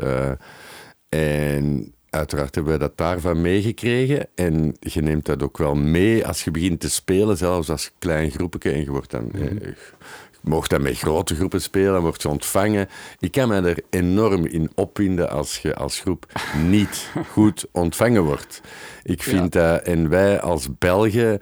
En 1.09 1.93
uiteraard 2.09 2.55
hebben 2.55 2.77
wij 2.77 2.87
dat 2.87 2.97
daarvan 2.97 3.41
meegekregen. 3.41 4.27
En 4.35 4.75
je 4.79 5.01
neemt 5.01 5.25
dat 5.25 5.43
ook 5.43 5.57
wel 5.57 5.75
mee 5.75 6.27
als 6.27 6.43
je 6.43 6.51
begint 6.51 6.79
te 6.79 6.89
spelen, 6.89 7.37
zelfs 7.37 7.69
als 7.69 7.91
klein 7.99 8.31
groepje. 8.31 8.71
En 8.71 8.79
je 8.79 8.91
wordt 8.91 9.11
dan... 9.11 9.31
eh, 9.33 9.41
je 9.41 10.32
mocht 10.43 10.69
dan 10.69 10.81
met 10.81 10.97
grote 10.97 11.35
groepen 11.35 11.61
spelen, 11.61 12.01
wordt 12.01 12.21
je 12.21 12.29
ontvangen. 12.29 12.87
Ik 13.19 13.31
kan 13.31 13.47
me 13.47 13.61
er 13.61 13.77
enorm 13.89 14.45
in 14.45 14.71
opwinden 14.75 15.29
als 15.29 15.57
je 15.57 15.75
als 15.75 15.99
groep 15.99 16.25
niet 16.67 17.09
goed 17.31 17.65
ontvangen 17.71 18.23
wordt. 18.23 18.61
Ik 19.03 19.23
vind 19.23 19.51
dat, 19.51 19.81
en 19.81 20.09
wij 20.09 20.41
als 20.41 20.67
Belgen, 20.77 21.39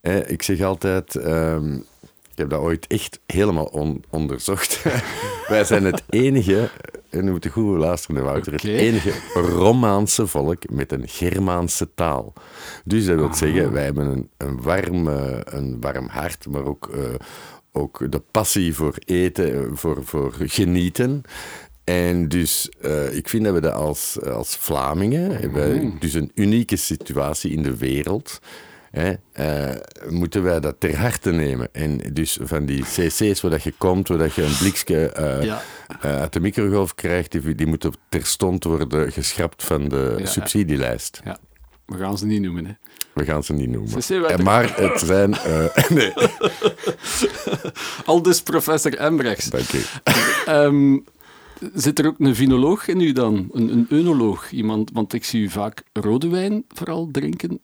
eh, 0.00 0.30
ik 0.30 0.42
zeg 0.42 0.60
altijd, 0.60 1.14
ehm, 1.16 1.74
ik 2.32 2.38
heb 2.38 2.50
dat 2.50 2.60
ooit 2.60 2.86
echt 2.86 3.20
helemaal 3.26 3.64
on- 3.64 4.04
onderzocht. 4.10 4.82
wij 5.48 5.64
zijn 5.64 5.84
het 5.84 6.02
enige, 6.08 6.68
en 7.10 7.24
nu 7.24 7.30
moet 7.30 7.44
je 7.44 7.50
goed 7.50 7.78
luisteren, 7.78 8.24
Wouter, 8.24 8.52
het 8.52 8.64
enige 8.64 9.12
Romaanse 9.34 10.26
volk 10.26 10.70
met 10.70 10.92
een 10.92 11.08
Germaanse 11.08 11.88
taal. 11.94 12.32
Dus 12.84 13.06
dat 13.06 13.16
wil 13.16 13.26
Ah. 13.26 13.32
zeggen, 13.34 13.72
wij 13.72 13.84
hebben 13.84 14.06
een, 14.06 14.30
een, 14.36 14.62
warm, 14.62 15.06
een 15.44 15.76
warm 15.80 16.08
hart, 16.08 16.46
maar 16.48 16.64
ook, 16.64 16.88
eh, 16.94 17.00
ook 17.72 18.12
de 18.12 18.22
passie 18.30 18.74
voor 18.74 18.94
eten, 19.04 19.54
eh, 19.54 19.70
voor, 19.72 20.04
voor 20.04 20.34
genieten. 20.38 21.22
En 21.84 22.28
dus 22.28 22.68
eh, 22.80 23.16
ik 23.16 23.28
vind 23.28 23.44
dat 23.44 23.54
we 23.54 23.60
dat 23.60 23.72
als, 23.72 24.22
als 24.22 24.56
Vlamingen, 24.56 25.30
hebben 25.30 25.52
wij 25.52 25.92
dus 25.98 26.12
een 26.14 26.30
unieke 26.34 26.76
situatie 26.76 27.50
in 27.52 27.62
de 27.62 27.76
wereld. 27.76 28.38
hè, 28.90 29.12
eh, 29.32 29.76
moeten 30.08 30.42
wij 30.42 30.60
dat 30.60 30.76
ter 30.78 30.96
harte 30.96 31.30
nemen. 31.32 31.68
En 31.72 31.98
dus 32.12 32.38
van 32.42 32.66
die 32.66 32.82
cc's 32.82 33.40
waar 33.40 33.50
dat 33.50 33.62
je 33.62 33.72
komt, 33.78 34.08
waar 34.08 34.18
dat 34.18 34.34
je 34.34 34.42
een 34.42 34.56
blikje 34.58 35.10
Ja. 35.42 35.62
uit 36.00 36.32
de 36.32 36.40
microgolf 36.40 36.94
krijgt, 36.94 37.32
die, 37.32 37.54
die 37.54 37.66
moeten 37.66 37.92
terstond 38.08 38.64
worden 38.64 39.12
geschrapt 39.12 39.64
van 39.64 39.88
de 39.88 40.14
ja. 40.18 40.26
subsidielijst. 40.26 41.20
Ja. 41.24 41.38
We 41.86 41.96
gaan 41.96 42.18
ze 42.18 42.26
niet 42.26 42.40
noemen, 42.42 42.66
hè. 42.66 42.72
We 43.14 43.24
gaan 43.24 43.44
ze 43.44 43.52
niet 43.52 43.70
noemen. 43.70 43.90
Maar 44.42 44.76
het 44.80 45.00
zijn... 45.00 45.34
eh, 45.34 45.90
nee, 45.90 46.12
Al 48.04 48.22
dus 48.22 48.42
professor 48.42 48.94
Embrechts. 48.96 49.50
dank. 49.50 49.68
Ehm, 50.46 50.98
zit 51.74 51.98
er 51.98 52.06
ook 52.06 52.18
een 52.18 52.34
vinoloog 52.34 52.86
in 52.88 53.00
u 53.00 53.12
dan? 53.12 53.48
Een, 53.52 53.72
een 53.72 53.86
eunoloog? 53.88 54.50
Iemand, 54.50 54.90
want 54.92 55.12
ik 55.12 55.24
zie 55.24 55.42
u 55.42 55.48
vaak 55.48 55.82
rode 55.92 56.28
wijn 56.28 56.64
vooral 56.68 57.08
drinken. 57.12 57.60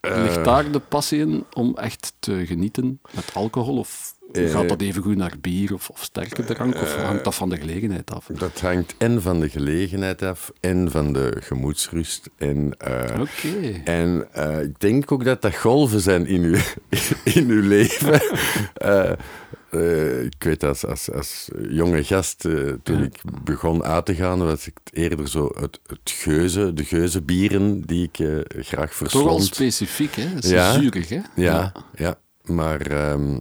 Ligt 0.00 0.36
Eh, 0.36 0.44
daar 0.44 0.70
de 0.70 0.78
passie 0.78 1.18
in 1.20 1.44
om 1.52 1.76
echt 1.76 2.12
te 2.18 2.46
genieten 2.46 3.00
met 3.10 3.30
alcohol? 3.34 3.78
Of 3.78 4.13
gaat 4.32 4.68
dat 4.68 4.80
even 4.80 5.02
goed 5.02 5.16
naar 5.16 5.34
bier 5.40 5.74
of, 5.74 5.88
of 5.90 6.02
sterke 6.02 6.44
drank? 6.44 6.74
Of 6.74 6.96
hangt 6.96 7.24
dat 7.24 7.34
van 7.34 7.48
de 7.48 7.56
gelegenheid 7.56 8.10
af? 8.10 8.26
Dat 8.32 8.60
hangt 8.60 8.94
en 8.98 9.22
van 9.22 9.40
de 9.40 9.48
gelegenheid 9.48 10.22
af 10.22 10.52
en 10.60 10.90
van 10.90 11.12
de 11.12 11.36
gemoedsrust. 11.40 12.30
En, 12.36 12.74
eh, 12.78 13.20
Oké. 13.20 13.80
en 13.84 14.26
eh, 14.32 14.60
ik 14.62 14.80
denk 14.80 15.12
ook 15.12 15.24
dat 15.24 15.42
dat 15.42 15.54
golven 15.56 16.00
zijn 16.00 16.26
in 16.26 16.42
uw, 16.42 16.56
in 17.34 17.48
uw 17.50 17.62
leven. 17.68 18.20
Eh, 18.74 19.10
eh, 19.70 20.22
ik 20.24 20.42
weet 20.44 20.62
als, 20.64 20.86
als, 20.86 21.10
als 21.12 21.48
jonge 21.68 22.04
gast, 22.04 22.44
eh, 22.44 22.72
toen 22.82 23.02
ik 23.02 23.20
begon 23.44 23.84
uit 23.84 24.06
te 24.06 24.14
gaan, 24.14 24.38
was 24.44 24.66
ik 24.66 24.76
eerder 24.92 25.28
zo 25.28 25.50
het, 25.60 25.80
het 25.86 26.00
geuze, 26.10 26.72
de 26.72 26.84
geuzebieren 26.84 27.80
die 27.86 28.02
ik 28.12 28.18
eh, 28.18 28.28
graag 28.64 28.88
Toch 28.88 28.96
verslond. 28.96 29.44
specifiek, 29.44 30.14
hè? 30.14 30.34
Dat 30.34 30.44
is 30.44 30.50
Ja. 30.50 30.72
zuurig, 30.72 31.08
hè? 31.08 31.20
Ja, 31.34 31.72
ja. 31.94 32.18
maar 32.42 32.80
ehm, 32.80 33.38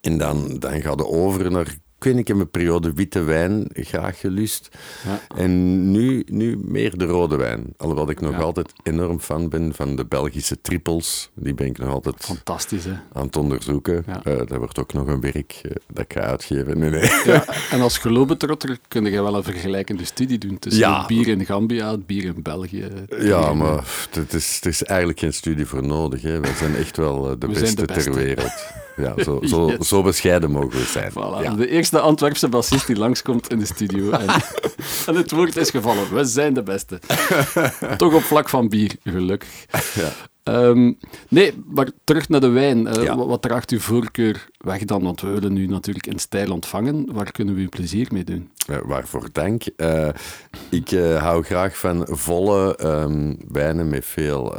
en 0.00 0.18
dan, 0.18 0.56
dan 0.58 0.80
gaat 0.82 0.98
het 0.98 1.08
over 1.08 1.50
naar, 1.50 1.66
ik 1.66 2.16
ik 2.18 2.28
heb 2.28 2.38
een 2.38 2.50
periode 2.50 2.92
witte 2.92 3.22
wijn 3.22 3.66
graag 3.72 4.20
gelust. 4.20 4.68
Ja. 5.06 5.20
En 5.36 5.90
nu, 5.90 6.22
nu 6.30 6.58
meer 6.64 6.98
de 6.98 7.04
rode 7.04 7.36
wijn. 7.36 7.64
Alhoewel 7.76 8.10
ik 8.10 8.20
nog 8.20 8.32
Ja. 8.32 8.38
altijd 8.38 8.72
enorm 8.82 9.20
fan 9.20 9.48
ben 9.48 9.74
van 9.74 9.96
de 9.96 10.04
Belgische 10.06 10.60
trippels. 10.60 11.30
Die 11.34 11.54
ben 11.54 11.66
ik 11.66 11.78
nog 11.78 11.88
altijd 11.88 12.16
Fantastisch, 12.18 12.84
hè? 12.84 12.92
aan 13.12 13.26
het 13.26 13.36
onderzoeken. 13.36 14.04
Ja. 14.06 14.22
Eh, 14.24 14.36
dat 14.36 14.56
wordt 14.56 14.78
ook 14.78 14.92
nog 14.92 15.06
een 15.06 15.20
werk 15.20 15.60
eh, 15.62 15.70
dat 15.92 16.04
ik 16.04 16.12
ga 16.12 16.20
uitgeven. 16.20 16.78
Nee, 16.78 16.90
nee. 16.90 17.10
Ja, 17.24 17.44
en 17.70 17.80
als 17.80 17.98
gelobetrotter 17.98 18.78
kun 18.88 19.04
je 19.04 19.22
wel 19.22 19.34
een 19.36 19.42
vergelijkende 19.42 20.04
studie 20.04 20.38
doen 20.38 20.58
tussen 20.58 20.94
het 20.98 21.06
bier 21.06 21.28
in 21.28 21.44
Gambia, 21.46 21.90
het 21.90 22.06
bier 22.06 22.24
in 22.24 22.42
België. 22.42 22.88
bier 23.08 23.26
Ja, 23.26 23.48
in- 23.50 23.56
maar 23.56 24.06
het 24.10 24.34
is, 24.34 24.54
het 24.54 24.66
is 24.66 24.82
eigenlijk 24.82 25.18
geen 25.18 25.34
studie 25.34 25.66
voor 25.66 25.86
nodig. 25.86 26.22
Hè. 26.22 26.40
Wij 26.40 26.54
zijn 26.54 26.76
echt 26.76 26.96
wel 26.96 27.24
eh, 27.30 27.30
de, 27.38 27.46
We 27.46 27.52
beste, 27.52 27.64
zijn 27.64 27.76
de 27.76 27.84
beste. 27.94 28.10
ter 28.10 28.18
wereld. 28.18 28.52
Ja, 28.96 29.14
zo, 29.22 29.40
zo, 29.42 29.66
Yes. 29.70 29.88
zo 29.88 30.02
bescheiden 30.02 30.50
mogen 30.50 30.70
we 30.78 30.84
zijn. 30.84 31.10
Voilà, 31.10 31.42
Ja. 31.42 31.54
de 31.54 31.68
eerste 31.68 32.00
Antwerpse 32.00 32.48
bassist 32.48 32.86
die 32.86 32.96
langskomt 32.96 33.50
in 33.50 33.58
de 33.58 33.66
studio. 33.66 34.10
En, 34.10 34.26
en 35.06 35.14
het 35.14 35.30
woord 35.30 35.56
is 35.56 35.70
gevallen. 35.70 36.14
We 36.14 36.24
zijn 36.24 36.54
de 36.54 36.62
beste. 36.62 37.00
Toch 37.96 38.14
op 38.14 38.22
vlak 38.22 38.48
van 38.48 38.68
bier, 38.68 38.96
gelukkig. 39.04 39.48
Ja. 39.94 40.08
Ehm, 40.42 40.92
nee, 41.28 41.52
maar 41.66 41.88
terug 42.04 42.28
naar 42.28 42.40
de 42.40 42.48
wijn. 42.48 42.86
Eh, 42.86 43.02
Ja. 43.02 43.16
wat, 43.16 43.26
wat 43.26 43.42
draagt 43.42 43.70
uw 43.70 43.80
voorkeur 43.80 44.48
weg 44.58 44.84
dan? 44.84 45.02
Want 45.02 45.20
we 45.20 45.28
willen 45.28 45.56
u 45.56 45.66
natuurlijk 45.66 46.06
in 46.06 46.18
stijl 46.18 46.52
ontvangen. 46.52 47.06
Waar 47.12 47.32
kunnen 47.32 47.54
we 47.54 47.60
u 47.60 47.68
plezier 47.68 48.06
mee 48.12 48.24
doen? 48.24 48.50
Eh, 48.66 48.76
waarvoor 48.84 49.28
dank. 49.32 49.62
Eh, 49.76 50.08
ik 50.70 50.88
hou 51.18 51.42
graag 51.44 51.78
van 51.78 52.06
volle 52.10 52.76
ehm, 52.76 53.34
wijnen 53.48 53.88
met 53.88 54.04
veel, 54.06 54.54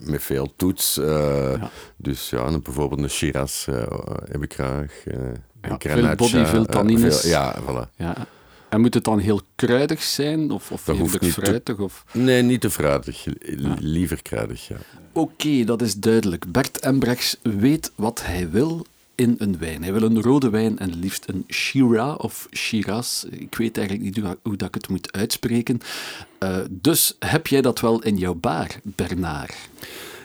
met 0.00 0.22
veel 0.22 0.52
toets. 0.56 0.98
eh, 0.98 1.52
Ja. 1.58 1.70
Dus 1.96 2.30
ja, 2.30 2.58
bijvoorbeeld 2.58 3.00
een 3.02 3.10
Shiraz 3.10 3.68
eh, 3.68 3.82
heb 4.30 4.42
ik 4.42 4.54
graag. 4.54 4.92
eh, 5.04 5.14
een 5.60 5.78
veel 5.80 6.14
body, 6.14 6.44
veel 6.44 6.64
tannines. 6.66 7.20
veel- 7.20 7.30
ja, 7.30 7.56
voilà. 7.62 7.94
Ja. 7.96 8.26
En 8.68 8.80
moet 8.80 8.94
het 8.94 9.04
dan 9.04 9.18
heel 9.18 9.40
kruidig 9.54 10.02
zijn? 10.02 10.50
Of, 10.50 10.70
of 10.72 10.84
Dat 10.84 10.96
hoeft 10.96 11.20
te- 11.20 11.30
fruitig? 11.32 11.78
Of... 11.78 12.04
Nee, 12.12 12.42
niet 12.42 12.60
te 12.60 12.70
fruitig. 12.70 13.24
Li- 13.40 13.74
Liever 13.78 14.22
kruidig, 14.22 14.68
ja. 14.68 14.76
Oké, 15.12 15.64
dat 15.64 15.82
is 15.82 15.94
duidelijk. 15.94 16.52
Bert 16.52 16.78
Embrechts 16.78 17.36
weet 17.42 17.92
wat 17.94 18.22
hij 18.24 18.50
wil 18.50 18.86
in 19.16 19.34
een 19.38 19.58
wijn. 19.58 19.82
Hij 19.82 19.92
wil 19.92 20.02
een 20.02 20.22
rode 20.22 20.50
wijn 20.50 20.78
en 20.78 20.98
liefst 20.98 21.28
een 21.28 21.44
Shiraz 21.48 22.16
of 22.16 22.48
Shiraz. 22.54 23.24
Ik 23.24 23.54
weet 23.56 23.78
eigenlijk 23.78 24.06
niet 24.06 24.24
hoe, 24.42 24.56
dat 24.56 24.68
ik 24.68 24.74
het 24.74 24.88
moet 24.88 25.12
uitspreken. 25.12 25.80
Eh, 26.38 26.58
dus 26.70 27.16
heb 27.18 27.46
jij 27.46 27.60
dat 27.60 27.80
wel 27.80 28.02
in 28.02 28.16
jouw 28.16 28.34
bar, 28.34 28.66
Bernard? 28.82 29.54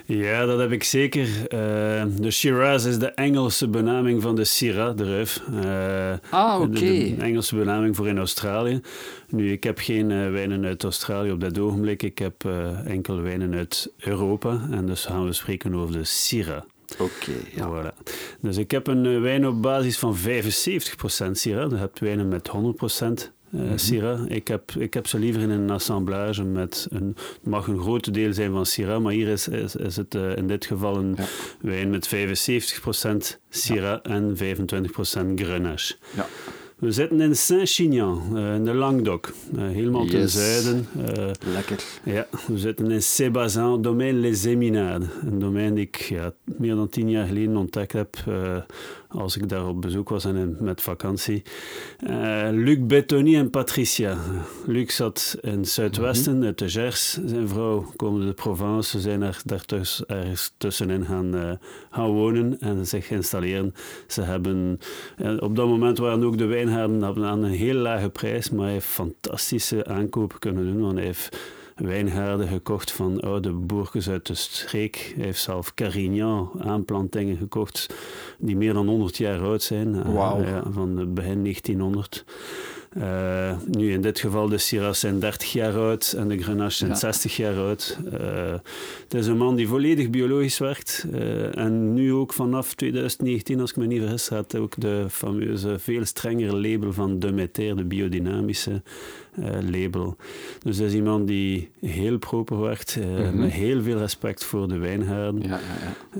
Ja, 0.05 0.45
dat 0.45 0.59
heb 0.59 0.71
ik 0.71 0.83
zeker. 0.83 1.27
Eh, 1.47 2.03
de 2.19 2.31
Shiraz 2.31 2.85
is 2.85 2.99
de 2.99 3.07
Engelse 3.11 3.67
benaming 3.67 4.21
van 4.21 4.35
de 4.35 4.43
Syrah, 4.43 4.97
de 4.97 5.03
ruif. 5.03 5.41
Eh, 5.63 6.13
Ah, 6.29 6.61
oké. 6.61 6.69
De, 6.69 7.15
de 7.15 7.21
Engelse 7.21 7.55
benaming 7.55 7.95
voor 7.95 8.07
in 8.07 8.17
Australië. 8.17 8.81
Nu, 9.29 9.51
ik 9.51 9.63
heb 9.63 9.77
geen 9.79 10.31
wijnen 10.31 10.65
uit 10.65 10.83
Australië 10.83 11.31
op 11.31 11.39
dit 11.39 11.59
ogenblik. 11.59 12.03
Ik 12.03 12.17
heb 12.17 12.43
enkel 12.85 13.21
wijnen 13.21 13.53
uit 13.53 13.91
Europa. 13.97 14.67
En 14.71 14.85
dus 14.85 15.05
gaan 15.05 15.25
we 15.25 15.33
spreken 15.33 15.75
over 15.75 15.91
de 15.91 16.03
Syrah. 16.03 16.61
Oké, 16.99 17.31
ja. 17.55 17.69
Voilà. 17.69 18.03
Dus 18.41 18.57
ik 18.57 18.71
heb 18.71 18.87
een 18.87 19.05
eh, 19.05 19.21
wijn 19.21 19.47
op 19.47 19.61
basis 19.61 19.97
van 19.97 20.17
75% 20.17 20.21
Syrah. 21.31 21.69
Je 21.71 21.75
hebt 21.77 21.99
wijnen 21.99 22.27
met 22.27 22.49
100% 22.49 23.29
eh 23.51 23.61
Syrah. 23.75 24.29
Ik 24.29 24.47
heb, 24.47 24.71
ik 24.77 24.93
heb 24.93 25.07
ze 25.07 25.19
liever 25.19 25.41
in 25.41 25.49
een 25.49 25.69
assemblage 25.69 26.43
met 26.43 26.87
een... 26.89 27.15
Het 27.15 27.45
mag 27.49 27.67
een 27.67 27.79
groot 27.79 28.13
deel 28.13 28.33
zijn 28.33 28.51
van 28.51 28.65
Syrah, 28.65 29.01
maar 29.01 29.13
hier 29.13 29.27
is, 29.27 29.47
is, 29.47 29.75
is 29.75 29.95
het 29.95 30.15
eh, 30.15 30.35
in 30.37 30.47
dit 30.47 30.65
geval 30.65 30.97
een 30.97 31.15
Ja. 31.17 31.25
wijn 31.61 31.89
met 31.89 32.09
75% 33.33 33.37
Syrah 33.49 33.99
en 34.03 34.35
25% 34.37 34.39
Grenache. 35.35 35.95
Ja. 36.15 36.27
We 36.81 36.91
zitten 36.91 37.21
in 37.21 37.35
Saint-Chinian, 37.35 38.37
eh, 38.37 38.55
in 38.55 38.65
de 38.65 38.73
Languedoc. 38.73 39.33
Eh, 39.55 39.67
helemaal 39.67 40.05
ten 40.05 40.29
zuiden. 40.29 40.87
Eh, 41.05 41.31
Lekker. 41.53 41.83
ja, 42.03 42.27
we 42.47 42.57
zitten 42.57 42.91
in 42.91 43.01
Sébazan, 43.01 43.81
domein 43.81 44.19
Les 44.19 44.45
Éminades. 44.45 45.07
Een 45.25 45.39
domein 45.39 45.73
die 45.73 45.85
ik 45.85 45.95
ja, 45.95 46.33
meer 46.43 46.75
dan 46.75 46.89
tien 46.89 47.09
jaar 47.09 47.27
geleden 47.27 47.57
ontdekt 47.57 47.91
heb 47.91 48.17
als 49.11 49.37
ik 49.37 49.49
daar 49.49 49.67
op 49.67 49.81
bezoek 49.81 50.09
was 50.09 50.25
en 50.25 50.57
met 50.59 50.81
vakantie. 50.81 51.41
Eh, 51.97 52.47
Luc 52.51 52.77
Bettoni 52.81 53.35
en 53.35 53.49
Patricia. 53.49 54.17
Luc 54.65 54.95
zat 54.95 55.37
in 55.41 55.57
het 55.57 55.69
zuidwesten, 55.69 56.43
uit 56.43 56.57
de 56.57 56.69
Gers. 56.69 57.19
Zijn 57.25 57.47
vrouw 57.47 57.91
komen 57.95 58.25
de 58.25 58.33
Provence. 58.33 58.89
Ze 58.89 58.99
zijn 58.99 59.21
er 59.21 59.41
daar 59.45 59.65
tuss- 59.65 60.05
ergens 60.05 60.53
tussenin 60.57 61.05
gaan, 61.05 61.35
eh, 61.35 61.51
gaan 61.91 62.09
wonen 62.09 62.59
en 62.59 62.87
zich 62.87 63.09
installeren. 63.11 63.73
Ze 64.07 64.21
hebben, 64.21 64.79
eh, 65.17 65.37
op 65.39 65.55
dat 65.55 65.67
moment 65.67 65.97
waren 65.97 66.23
ook 66.23 66.37
de 66.37 66.45
hadden 67.01 67.25
aan 67.25 67.43
een 67.43 67.51
heel 67.51 67.75
lage 67.75 68.09
prijs, 68.09 68.49
maar 68.49 68.63
hij 68.63 68.73
heeft 68.73 68.85
fantastische 68.85 69.85
aankopen 69.85 70.39
kunnen 70.39 70.65
doen, 70.65 70.81
want 70.81 70.95
hij 70.95 71.05
heeft 71.05 71.37
wijngaarden 71.81 72.47
gekocht 72.47 72.91
van 72.91 73.19
oude 73.19 73.51
boerkes 73.51 74.09
uit 74.09 74.27
de 74.27 74.35
streek. 74.35 75.13
Hij 75.15 75.25
heeft 75.25 75.41
zelf 75.41 75.73
Carignan 75.73 76.51
aanplantingen 76.59 77.37
gekocht 77.37 77.93
die 78.39 78.55
meer 78.55 78.73
dan 78.73 78.87
100 78.87 79.17
jaar 79.17 79.39
oud 79.39 79.61
zijn. 79.61 80.03
Eh, 80.03 80.13
ja, 80.13 80.63
van 80.71 81.13
begin 81.13 81.43
1900. 81.43 82.25
Eh, 82.91 83.57
nu 83.67 83.91
in 83.91 84.01
dit 84.01 84.19
geval 84.19 84.49
de 84.49 84.57
Syrah 84.57 84.93
zijn 84.93 85.19
30 85.19 85.51
jaar 85.51 85.77
oud 85.77 86.13
en 86.17 86.27
de 86.27 86.37
Grenache 86.37 86.75
zijn 86.75 86.89
Ja. 86.89 86.95
60 86.95 87.35
jaar 87.35 87.57
oud. 87.57 87.97
Eh, 88.11 88.53
het 89.03 89.13
is 89.13 89.27
een 89.27 89.37
man 89.37 89.55
die 89.55 89.67
volledig 89.67 90.09
biologisch 90.09 90.57
werkt. 90.57 91.05
en 91.51 91.93
nu 91.93 92.13
ook 92.13 92.33
vanaf 92.33 92.73
2019, 92.73 93.59
als 93.59 93.69
ik 93.69 93.75
me 93.75 93.85
niet 93.85 94.01
vergis, 94.01 94.29
had 94.29 94.55
ook 94.55 94.73
de 94.77 95.05
fameuze, 95.09 95.79
veel 95.79 96.05
strengere 96.05 96.55
label 96.55 96.93
van 96.93 97.19
Demeter, 97.19 97.75
de 97.75 97.83
biodynamische 97.83 98.81
label. 99.69 100.15
Dus 100.63 100.77
dat 100.77 100.87
is 100.87 100.93
iemand 100.93 101.27
die 101.27 101.69
heel 101.81 102.17
proper 102.17 102.59
werkt, 102.59 102.97
eh, 103.01 103.05
Mhm. 103.07 103.39
met 103.39 103.51
heel 103.51 103.81
veel 103.81 103.97
respect 103.97 104.43
voor 104.43 104.67
de 104.67 104.77
wijngaarden. 104.77 105.41
Ja, 105.41 105.47
ja, 105.49 105.57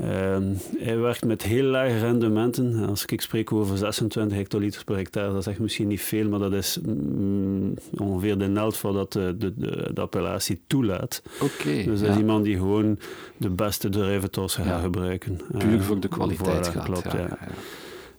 ja. 0.02 0.34
Ehm, 0.36 0.44
hij 0.78 0.98
werkt 1.00 1.26
met 1.26 1.44
heel 1.44 1.64
lage 1.64 1.98
rendementen. 2.00 2.88
Als 2.88 3.06
ik 3.06 3.22
spreek 3.22 3.52
over 3.52 3.78
26 3.78 4.38
hectoliter 4.38 4.84
per 4.84 4.96
hectare, 4.96 5.28
dat 5.32 5.38
is 5.42 5.48
echt 5.48 5.60
misschien 5.60 5.88
niet 5.88 6.02
veel, 6.02 6.30
maar 6.30 6.40
dat 6.40 6.54
is 6.54 6.80
mm, 6.86 7.74
ongeveer 7.98 8.38
de 8.38 8.50
helft 8.54 8.78
van 8.78 8.94
dat 8.94 9.14
de, 9.14 9.36
de, 9.38 9.54
de, 9.58 9.90
de 9.94 10.02
appellatie 10.02 10.60
toelaat. 10.68 11.22
Oké. 11.42 11.84
Dus 11.84 12.00
dat 12.00 12.10
is 12.10 12.18
iemand 12.18 12.44
die 12.44 12.56
gewoon 12.58 13.00
de 13.38 13.50
beste 13.50 13.90
druiventors 13.90 14.56
gaat 14.56 14.82
gebruiken. 14.82 15.40
Puur 15.58 15.74
Eh, 15.74 15.82
voor 15.82 16.00
de 16.00 16.08
kwaliteit 16.08 16.70
voilà, 16.70 16.72
gaat. 16.72 16.84
Klopt, 16.86 17.12
ja, 17.12 17.38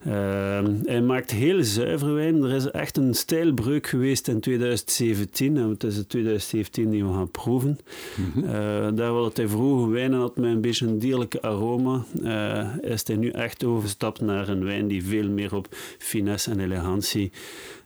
Ehm, 0.05 0.75
hij 0.85 1.03
maakt 1.03 1.31
heel 1.31 1.65
zuiver 1.65 2.15
wijn. 2.15 2.43
Er 2.43 2.55
is 2.55 2.71
echt 2.71 2.97
een 2.97 3.15
stijlbreuk 3.15 3.87
geweest 3.87 4.29
in 4.29 4.41
2017. 4.41 5.57
En 5.57 5.69
het 5.69 5.85
is 5.85 5.97
het 5.97 6.09
2017 6.09 6.91
die 6.91 7.05
we 7.05 7.13
gaan 7.13 7.31
proeven. 7.31 7.79
Mhm. 8.17 8.45
Eh, 8.45 8.53
daar 8.95 9.13
waar 9.13 9.31
hij 9.35 9.49
vroeger 9.49 9.91
wijnen 9.91 10.19
had 10.19 10.37
met 10.37 10.51
een 10.51 10.61
beetje 10.61 10.87
een 10.87 10.99
dierlijke 10.99 11.43
aroma, 11.43 12.05
eh, 12.23 12.91
is 12.91 13.07
hij 13.07 13.17
nu 13.17 13.29
echt 13.29 13.65
overgestapt 13.65 14.21
naar 14.21 14.49
een 14.49 14.65
wijn 14.65 14.89
die 14.89 15.05
veel 15.05 15.29
meer 15.29 15.55
op 15.55 15.67
finesse 15.99 16.51
en 16.51 16.61
elegantie, 16.61 17.33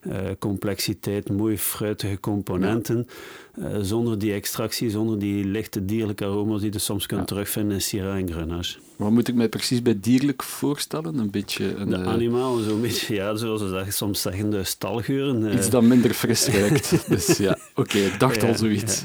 eh, 0.01 0.19
complexiteit, 0.39 1.31
mooi 1.31 1.59
fruitige 1.59 2.21
componenten, 2.21 3.07
eh, 3.55 3.67
zonder 3.83 4.19
die 4.19 4.33
extractie, 4.33 4.91
zonder 4.91 5.19
die 5.19 5.45
lichte 5.45 5.85
dierlijke 5.85 6.25
aroma's 6.25 6.61
die 6.61 6.73
je 6.73 6.79
soms 6.79 7.07
kunt 7.07 7.21
Ja. 7.21 7.27
terugvinden 7.27 7.73
in 7.75 7.83
Syrah 7.83 8.17
en 8.17 8.33
Grenache. 8.33 8.79
Wat 8.97 9.11
moet 9.11 9.29
ik 9.29 9.35
mij 9.35 9.49
precies 9.49 9.83
bij 9.83 9.99
dierlijk 10.01 10.43
voorstellen? 10.43 11.19
Een 11.19 11.31
beetje 11.31 11.75
een, 11.75 11.89
De 11.89 11.97
eh, 11.97 12.07
animalen, 12.07 12.65
zo'n 12.65 12.81
beetje, 12.81 13.15
ja, 13.15 13.37
zoals 13.37 13.61
ze 13.61 13.71
dat 13.71 13.93
soms 13.95 14.23
zeggen, 14.23 14.51
de 14.51 14.65
stalgeuren. 14.65 15.55
iets 15.55 15.71
dat 15.71 15.83
minder 15.83 16.11
fris 16.15 16.47
ruikt. 16.47 17.05
dus 17.09 17.27
ja, 17.37 17.59
oké, 17.75 17.99
ik 17.99 18.19
dacht 18.19 18.41
Ja, 18.43 18.49
al 18.49 18.55
zoiets. 18.57 19.03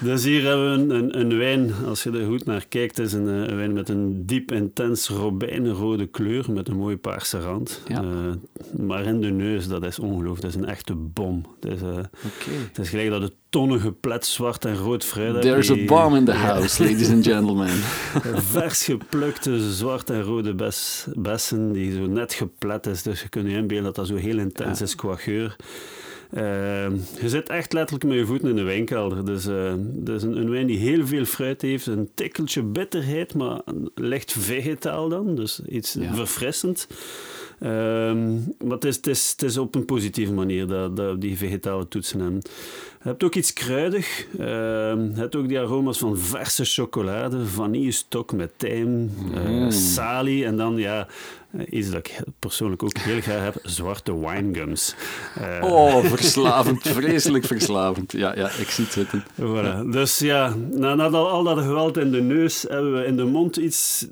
Dus 0.00 0.24
hier 0.24 0.42
hebben 0.44 0.88
we 0.88 0.94
een, 0.94 1.04
een, 1.04 1.20
een 1.20 1.38
wijn, 1.38 1.72
als 1.86 2.02
je 2.02 2.10
er 2.10 2.26
goed 2.26 2.44
naar 2.44 2.66
kijkt, 2.68 2.98
is 2.98 3.12
een, 3.12 3.28
eh, 3.28 3.48
een 3.48 3.56
wijn 3.56 3.72
met 3.72 3.88
een 3.88 4.26
diep, 4.26 4.52
intens 4.52 5.08
robijnenrode 5.08 6.06
kleur, 6.06 6.52
met 6.52 6.68
een 6.68 6.76
mooie 6.76 6.96
paarse 6.96 7.40
rand. 7.40 7.80
Ja. 7.88 8.02
Eh, 8.02 8.06
maar 8.86 9.04
in 9.04 9.20
de 9.20 9.30
neus, 9.30 9.68
dat 9.68 9.84
is 9.84 9.98
ongelooflijk, 9.98 10.40
dat 10.40 10.50
is 10.50 10.56
een 10.56 10.68
echte 10.68 10.94
bom. 10.94 11.44
Het 11.60 11.72
is, 11.72 11.80
eh, 11.80 11.96
het 12.68 12.78
is 12.78 12.88
gelijk 12.88 13.10
dat 13.10 13.20
de 13.20 13.32
tonnen 13.48 13.80
geplet 13.80 14.26
zwart 14.26 14.64
en 14.64 14.76
rood 14.76 15.04
fruit 15.04 15.42
There's 15.42 15.70
a 15.70 15.84
bomb 15.84 16.16
in 16.16 16.24
the 16.24 16.32
house, 16.32 16.82
ladies 16.82 17.10
and 17.10 17.26
gentlemen. 17.26 17.68
vers 18.52 18.84
geplukte 18.84 19.72
zwart 19.72 20.10
en 20.10 20.22
rode 20.22 20.54
bes, 20.54 21.06
bessen 21.14 21.72
die 21.72 21.92
zo 21.92 22.06
net 22.06 22.34
geplet 22.34 22.86
is. 22.86 23.02
Dus 23.02 23.22
je 23.22 23.28
kunt 23.28 23.50
je 23.50 23.56
inbeelden 23.56 23.84
dat 23.84 23.94
dat 23.94 24.06
zo 24.06 24.14
heel 24.14 24.38
intens 24.38 24.78
Ja. 24.78 24.84
is 24.84 24.94
qua 24.94 25.16
geur. 25.16 25.56
Eh, 26.30 26.42
je 27.20 27.28
zit 27.28 27.48
echt 27.48 27.72
letterlijk 27.72 28.04
met 28.04 28.18
je 28.18 28.26
voeten 28.26 28.48
in 28.48 28.56
de 28.56 28.62
wijnkelder. 28.62 29.24
Dus 29.24 29.44
het 29.44 30.08
is 30.08 30.22
een, 30.22 30.36
een, 30.36 30.50
wijn 30.50 30.66
die 30.66 30.78
heel 30.78 31.06
veel 31.06 31.24
fruit 31.24 31.62
heeft, 31.62 31.86
een 31.86 32.10
tikkeltje 32.14 32.62
bitterheid, 32.62 33.34
maar 33.34 33.60
licht 33.94 34.32
vegetaal 34.32 35.08
dan. 35.08 35.34
Dus 35.34 35.60
iets 35.68 35.92
Ja. 36.00 36.14
verfrissend. 36.14 36.86
Um, 37.60 38.54
maar 38.58 38.74
het 38.74 38.84
is, 38.84 38.96
het, 38.96 39.06
is, 39.06 39.30
het 39.30 39.42
is 39.42 39.58
op 39.58 39.74
een 39.74 39.84
positieve 39.84 40.32
manier 40.32 40.66
dat, 40.66 40.96
dat 40.96 41.20
die 41.20 41.36
vegetale 41.36 41.88
toetsen 41.88 42.20
hebben. 42.20 42.42
Je 43.02 43.10
hebt 43.10 43.24
ook 43.24 43.34
iets 43.34 43.52
kruidig. 43.52 44.26
Uh, 44.32 44.46
je 44.46 45.12
hebt 45.14 45.36
ook 45.36 45.48
die 45.48 45.58
aroma's 45.58 45.98
van 45.98 46.18
verse 46.18 46.64
chocolade, 46.64 47.46
vanillestok 47.46 48.32
met 48.32 48.50
tijm, 48.56 48.88
mm. 48.88 49.34
uh, 49.34 49.70
salie 49.70 50.44
en 50.44 50.56
dan 50.56 50.76
ja, 50.76 51.06
iets 51.70 51.90
dat 51.90 51.98
ik 51.98 52.20
persoonlijk 52.38 52.82
ook 52.82 52.98
heel 52.98 53.20
graag 53.20 53.42
heb, 53.42 53.58
zwarte 53.62 54.18
winegums. 54.18 54.94
Uh, 55.38 55.72
oh, 55.72 56.04
verslavend, 56.16 56.82
vreselijk 56.82 57.44
verslavend. 57.44 58.12
Ja, 58.12 58.36
ja, 58.36 58.50
ik 58.50 58.70
zie 58.70 58.84
het 58.84 58.92
zitten. 58.92 59.24
Voilà. 59.40 59.90
Dus 59.90 60.18
ja, 60.18 60.54
na, 60.70 60.94
na 60.94 61.08
al 61.08 61.42
dat 61.42 61.58
geweld 61.58 61.96
in 61.96 62.10
de 62.10 62.22
neus 62.22 62.64
hebben 62.68 62.92
we 62.92 63.04
in 63.04 63.16
de 63.16 63.24
mond 63.24 63.56
iets 63.56 64.06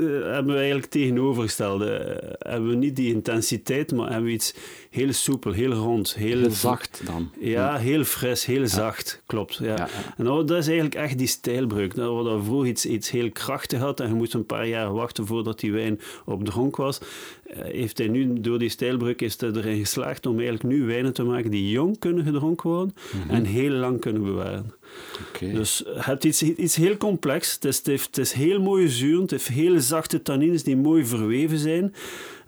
hebben 0.00 0.46
we 0.46 0.56
eigenlijk 0.56 0.90
tegenovergestelde. 0.90 2.20
Uh, 2.22 2.50
hebben 2.52 2.68
we 2.68 2.76
niet 2.76 2.96
die 2.96 3.14
intensiteit, 3.14 3.92
maar 3.92 4.08
hebben 4.08 4.24
we 4.24 4.32
iets 4.32 4.54
heel 4.90 5.12
soepel, 5.12 5.52
heel 5.52 5.72
rond. 5.72 6.14
Heel, 6.14 6.38
heel 6.38 6.50
zacht 6.50 7.00
dan. 7.04 7.30
Ja, 7.38 7.76
heel 7.76 8.04
fris, 8.04 8.44
heel 8.44 8.60
ja. 8.60 8.66
zacht, 8.66 9.22
klopt. 9.26 9.56
Ja. 9.56 9.88
En 10.16 10.24
dat, 10.24 10.48
dat, 10.48 10.58
is 10.58 10.66
eigenlijk 10.66 10.94
echt 10.94 11.18
die 11.18 11.26
stijlbreuk. 11.26 11.94
Dat 11.94 12.24
we 12.24 12.42
vroeger 12.44 12.68
iets, 12.68 12.86
iets 12.86 13.10
heel 13.10 13.30
krachtig 13.30 13.80
had 13.80 14.00
en 14.00 14.08
je 14.08 14.14
moest 14.14 14.34
een 14.34 14.46
paar 14.46 14.66
jaar 14.66 14.92
wachten 14.92 15.26
voordat 15.26 15.60
die 15.60 15.72
wijn 15.72 16.00
op 16.24 16.44
dronk 16.44 16.76
was, 16.76 17.00
heeft 17.58 17.98
hij 17.98 18.08
nu, 18.08 18.40
door 18.40 18.58
die 18.58 18.68
stijlbreuk, 18.68 19.20
is 19.20 19.40
hij 19.40 19.50
erin 19.50 19.78
geslaagd 19.78 20.26
om 20.26 20.38
eigenlijk 20.38 20.64
nu 20.64 20.86
wijnen 20.86 21.12
te 21.12 21.22
maken 21.22 21.50
die 21.50 21.70
jong 21.70 21.98
kunnen 21.98 22.24
gedronken 22.24 22.70
worden 22.70 22.94
mm 23.14 23.20
-hmm. 23.20 23.30
en 23.30 23.44
heel 23.44 23.70
lang 23.70 24.00
kunnen 24.00 24.22
bewaren. 24.22 24.74
Okay. 25.28 25.52
Dus 25.52 25.84
het 25.86 26.22
heeft 26.22 26.24
iets, 26.24 26.42
iets 26.42 26.76
heel 26.76 26.96
complex. 26.96 27.54
Het 27.54 27.64
is, 27.64 27.76
het, 27.76 27.86
heeft, 27.86 28.06
het 28.06 28.18
is 28.18 28.32
heel 28.32 28.60
mooie 28.60 28.88
zuur, 28.88 29.20
het 29.20 29.30
heeft 29.30 29.48
hele 29.48 29.80
zachte 29.80 30.22
tannines 30.22 30.62
die 30.62 30.76
mooi 30.76 31.04
verweven 31.04 31.58
zijn. 31.58 31.94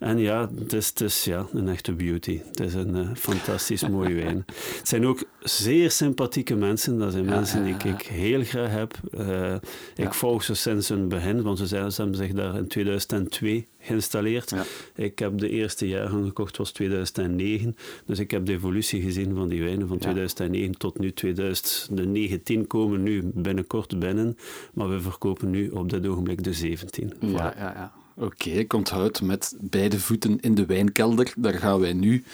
En 0.05 0.19
ja, 0.19 0.49
het 0.59 0.73
is, 0.73 0.89
het 0.89 1.01
is 1.01 1.25
ja, 1.25 1.47
een 1.53 1.69
echte 1.69 1.93
beauty. 1.93 2.41
Het 2.47 2.61
is 2.61 2.75
een 2.75 2.97
uh, 2.97 3.09
fantastisch 3.15 3.89
mooie 3.89 4.15
wijn. 4.15 4.45
Het 4.79 4.89
zijn 4.89 5.07
ook 5.07 5.25
zeer 5.43 5.91
sympathieke 5.91 6.55
mensen. 6.55 6.99
Dat 6.99 7.13
zijn 7.13 7.25
ja, 7.25 7.31
mensen 7.31 7.65
die 7.65 7.75
ik 7.75 8.03
heel 8.03 8.45
graag 8.45 8.71
heb. 8.71 8.95
Uh, 9.19 9.55
ik 9.97 10.15
volg 10.15 10.43
ze 10.43 10.55
sinds 10.55 10.89
hun 10.89 11.09
begin, 11.09 11.43
want 11.43 11.59
ze, 11.59 11.67
zijn, 11.67 11.93
ze 11.93 12.01
hebben 12.01 12.19
zich 12.19 12.33
daar 12.33 12.57
in 12.57 12.69
2002 12.69 13.67
geïnstalleerd. 13.79 14.51
Ja. 14.51 14.65
Ik 14.95 15.19
heb 15.19 15.39
de 15.39 15.49
eerste 15.49 15.89
jaargang 15.89 16.27
gekocht, 16.27 16.57
was 16.57 16.71
2009. 16.71 17.77
Dus 18.07 18.19
ik 18.19 18.31
heb 18.31 18.47
de 18.47 18.53
evolutie 18.53 19.03
gezien 19.03 19.35
van 19.35 19.49
die 19.49 19.63
wijnen 19.63 19.89
van 19.89 19.99
2009 19.99 20.79
tot 20.79 20.99
nu 20.99 21.13
2019 21.13 22.67
komen 22.67 23.03
nu 23.03 23.31
binnenkort 23.35 23.99
binnen. 23.99 24.37
Maar 24.75 24.89
we 24.89 25.01
verkopen 25.01 25.51
nu 25.51 25.69
op 25.69 25.91
dit 25.91 26.07
ogenblik 26.07 26.45
de 26.45 26.53
17. 26.53 27.13
Ja, 27.21 27.29
voilà. 27.29 27.59
ja, 27.59 27.73
ja. 27.77 28.04
Oké, 28.17 28.25
okay, 28.25 28.53
ik 28.53 28.73
onthoud 28.73 29.23
met 29.23 29.57
beide 29.61 29.99
voeten 29.99 30.41
in 30.41 30.55
de 30.55 30.67
wijnkelder. 30.67 31.33
Daar 31.37 31.55
gaan 31.55 31.81
wij 31.81 31.93
nu 31.93 32.25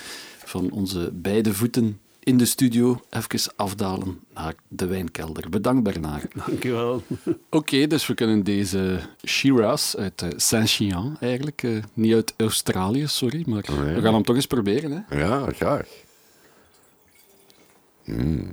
van 0.44 0.70
onze 0.70 1.10
beide 1.12 1.54
voeten 1.54 2.00
in 2.20 2.38
de 2.38 2.44
studio 2.44 3.00
even 3.10 3.52
afdalen 3.56 4.20
naar 4.34 4.54
de 4.68 4.86
wijnkelder. 4.86 5.48
Bedankt, 5.48 5.82
Bernard. 5.82 6.34
Dank 6.46 6.64
u 6.64 6.72
wel. 6.72 6.94
Oké, 7.24 7.38
okay, 7.50 7.86
dus 7.86 8.06
we 8.06 8.14
kunnen 8.14 8.44
deze 8.44 9.00
Shiraz 9.26 9.94
uit 9.94 10.22
uh, 10.22 10.28
Saint-Chian 10.36 11.16
eigenlijk, 11.20 11.62
uh, 11.62 11.82
niet 11.92 12.14
uit 12.14 12.34
Australië, 12.36 13.06
sorry, 13.06 13.42
maar 13.46 13.64
oh, 13.70 13.76
ja. 13.76 13.94
we 13.94 14.00
gaan 14.00 14.14
hem 14.14 14.22
toch 14.22 14.36
eens 14.36 14.46
proberen. 14.46 15.04
Hè? 15.08 15.18
Ja, 15.18 15.52
graag. 15.52 15.88
Mm. 18.04 18.52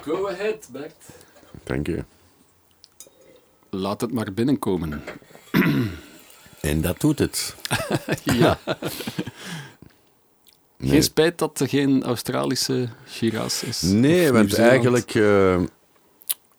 Go 0.00 0.28
ahead, 0.28 0.68
Bert. 0.72 1.04
Dank 1.64 1.86
je. 1.86 2.04
Laat 3.70 4.00
het 4.00 4.12
maar 4.12 4.32
binnenkomen. 4.32 5.02
En 6.60 6.80
dat 6.80 7.00
doet 7.00 7.18
het. 7.18 7.54
ja. 8.40 8.58
Nee. 10.78 10.90
Geen 10.90 11.02
spijt 11.02 11.38
dat 11.38 11.60
er 11.60 11.68
geen 11.68 12.02
Australische 12.02 12.88
Shiraz 13.08 13.62
is. 13.62 13.82
Nee, 13.82 14.32
want 14.32 14.54
eigenlijk... 14.54 15.14
Uh, 15.14 15.60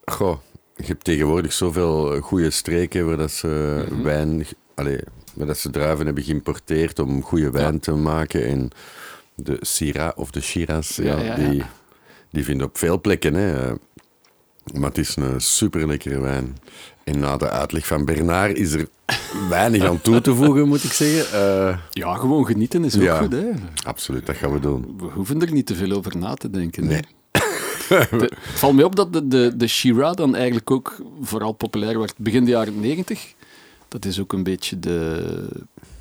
goh, 0.05 0.37
je 0.75 0.85
hebt 0.85 1.03
tegenwoordig 1.03 1.53
zoveel 1.53 2.21
goede 2.21 2.49
streken 2.49 3.05
waar 3.05 3.17
dat 3.17 3.31
ze 3.31 3.83
mm 3.87 3.93
-hmm. 3.93 4.03
wijn... 4.03 4.45
Allez, 4.75 5.01
waar 5.33 5.47
dat 5.47 5.57
ze 5.57 5.69
druiven 5.69 6.05
hebben 6.05 6.23
geïmporteerd 6.23 6.99
om 6.99 7.23
goede 7.23 7.51
wijn 7.51 7.73
ja. 7.73 7.79
te 7.79 7.91
maken. 7.91 8.45
En 8.45 8.69
de 9.35 9.57
Syrah 9.61 10.17
of 10.17 10.31
de 10.31 10.41
Shiraz, 10.41 10.95
ja, 10.95 11.19
ja, 11.19 11.35
die, 11.35 11.63
die 12.31 12.43
vinden 12.43 12.67
op 12.67 12.77
veel 12.77 13.01
plekken. 13.01 13.33
Hè. 13.33 13.73
Maar 14.73 14.89
het 14.89 14.97
is 14.97 15.15
een 15.15 15.41
super 15.41 15.87
lekkere 15.87 16.19
wijn. 16.19 16.57
En 17.07 17.19
na 17.19 17.37
de 17.37 17.49
uitleg 17.49 17.87
van 17.87 18.05
Bernard 18.05 18.57
is 18.57 18.71
er 18.73 18.87
weinig 19.49 19.83
aan 19.83 20.01
toe 20.01 20.21
te 20.21 20.35
voegen, 20.35 20.67
moet 20.67 20.83
ik 20.83 20.91
zeggen. 20.91 21.39
Uh, 21.39 21.77
ja, 21.91 22.15
gewoon 22.15 22.45
genieten 22.45 22.83
is 22.83 22.95
ook 22.95 23.01
ja, 23.01 23.17
goed. 23.17 23.31
Hè? 23.31 23.49
Absoluut, 23.85 24.25
dat 24.25 24.35
gaan 24.35 24.53
we 24.53 24.59
doen. 24.59 24.95
We 24.97 25.05
hoeven 25.05 25.41
er 25.41 25.51
niet 25.51 25.65
te 25.65 25.75
veel 25.75 25.91
over 25.91 26.17
na 26.17 26.33
te 26.33 26.49
denken. 26.49 26.87
Nee. 26.87 27.01
Het 27.87 28.33
valt 28.37 28.75
mij 28.75 28.83
op 28.83 28.95
dat 28.95 29.13
de, 29.13 29.27
de, 29.27 29.53
de 29.57 29.67
Shiraz 29.67 30.15
dan 30.15 30.35
eigenlijk 30.35 30.71
ook 30.71 30.95
vooral 31.21 31.51
populair 31.51 31.99
werd 31.99 32.13
begin 32.17 32.45
de 32.45 32.51
jaren 32.51 32.79
negentig. 32.79 33.33
Dat 33.87 34.05
is 34.05 34.19
ook 34.19 34.33
een 34.33 34.43
beetje 34.43 34.79
de 34.79 35.49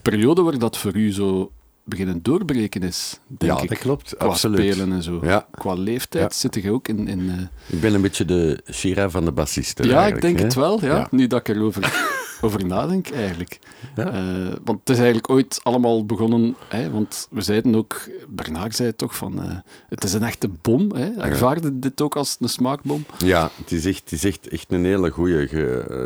periode 0.03 0.42
waar 0.42 0.59
dat 0.59 0.79
voor 0.79 0.97
u 0.97 1.12
zo 1.12 1.51
beginnen 1.87 2.22
doorbreken 2.22 2.83
is. 2.83 3.20
Denk 3.27 3.53
ja, 3.53 3.62
ik. 3.62 3.68
dat 3.68 3.79
klopt. 3.79 4.14
Qua 4.16 4.27
absoluut. 4.27 4.72
spelen 4.72 4.92
en 4.92 5.03
zo. 5.03 5.18
Ja. 5.22 5.46
Qua 5.51 5.75
leeftijd 5.75 6.33
Ja. 6.33 6.38
zit 6.38 6.55
je 6.62 6.70
ook 6.70 6.88
in... 6.88 7.09
in 7.09 7.20
uh... 7.20 7.33
Ik 7.66 7.81
ben 7.81 7.94
een 7.94 8.01
beetje 8.03 8.25
de 8.25 8.61
Shira 8.72 9.11
van 9.11 9.25
de 9.25 9.33
bassisten. 9.33 9.87
Ja, 9.88 10.07
ik 10.07 10.20
denk 10.20 10.38
hè? 10.38 10.44
het 10.44 10.55
wel, 10.55 10.85
ja. 10.85 11.09
Nu 11.11 11.27
dat 11.27 11.49
ik 11.49 11.57
erover 11.57 12.14
over 12.40 12.66
nadenk, 12.66 13.09
eigenlijk. 13.11 13.59
Ja. 13.96 14.12
Eh, 14.12 14.55
want 14.64 14.79
het 14.79 14.88
is 14.88 14.96
eigenlijk 14.96 15.31
ooit 15.31 15.61
allemaal 15.62 16.07
begonnen... 16.07 16.57
Hè, 16.68 16.90
want 16.90 17.29
we 17.31 17.40
zeiden 17.40 17.75
ook... 17.75 18.09
Bernard 18.29 18.77
zei 18.77 18.88
het 18.88 18.99
toch 18.99 19.16
van... 19.16 19.42
eh, 19.42 19.57
het 19.88 20.05
is 20.05 20.12
een 20.12 20.22
echte 20.22 20.49
bom. 20.62 20.92
Hè. 20.94 21.11
Ervaarde 21.11 21.79
dit 21.79 22.01
ook 22.01 22.16
als 22.16 22.37
een 22.40 22.49
smaakbom? 22.49 23.05
Ja, 23.18 23.51
het 23.57 23.72
is 23.72 23.85
echt, 23.87 24.01
het 24.01 24.12
is 24.12 24.25
echt, 24.25 24.49
echt 24.49 24.66
een 24.72 24.85
hele 24.85 25.11
goeie. 25.11 25.46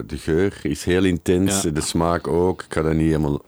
De 0.07 0.17
geur 0.17 0.59
is 0.63 0.85
heel 0.85 1.05
intens, 1.05 1.63
Ja. 1.63 1.71
de 1.71 1.81
smaak 1.81 2.29
ook. 2.29 2.63
Ik 2.63 2.73
ga 2.75 2.83
dat 2.83 2.93
niet 2.95 3.07
helemaal... 3.07 3.41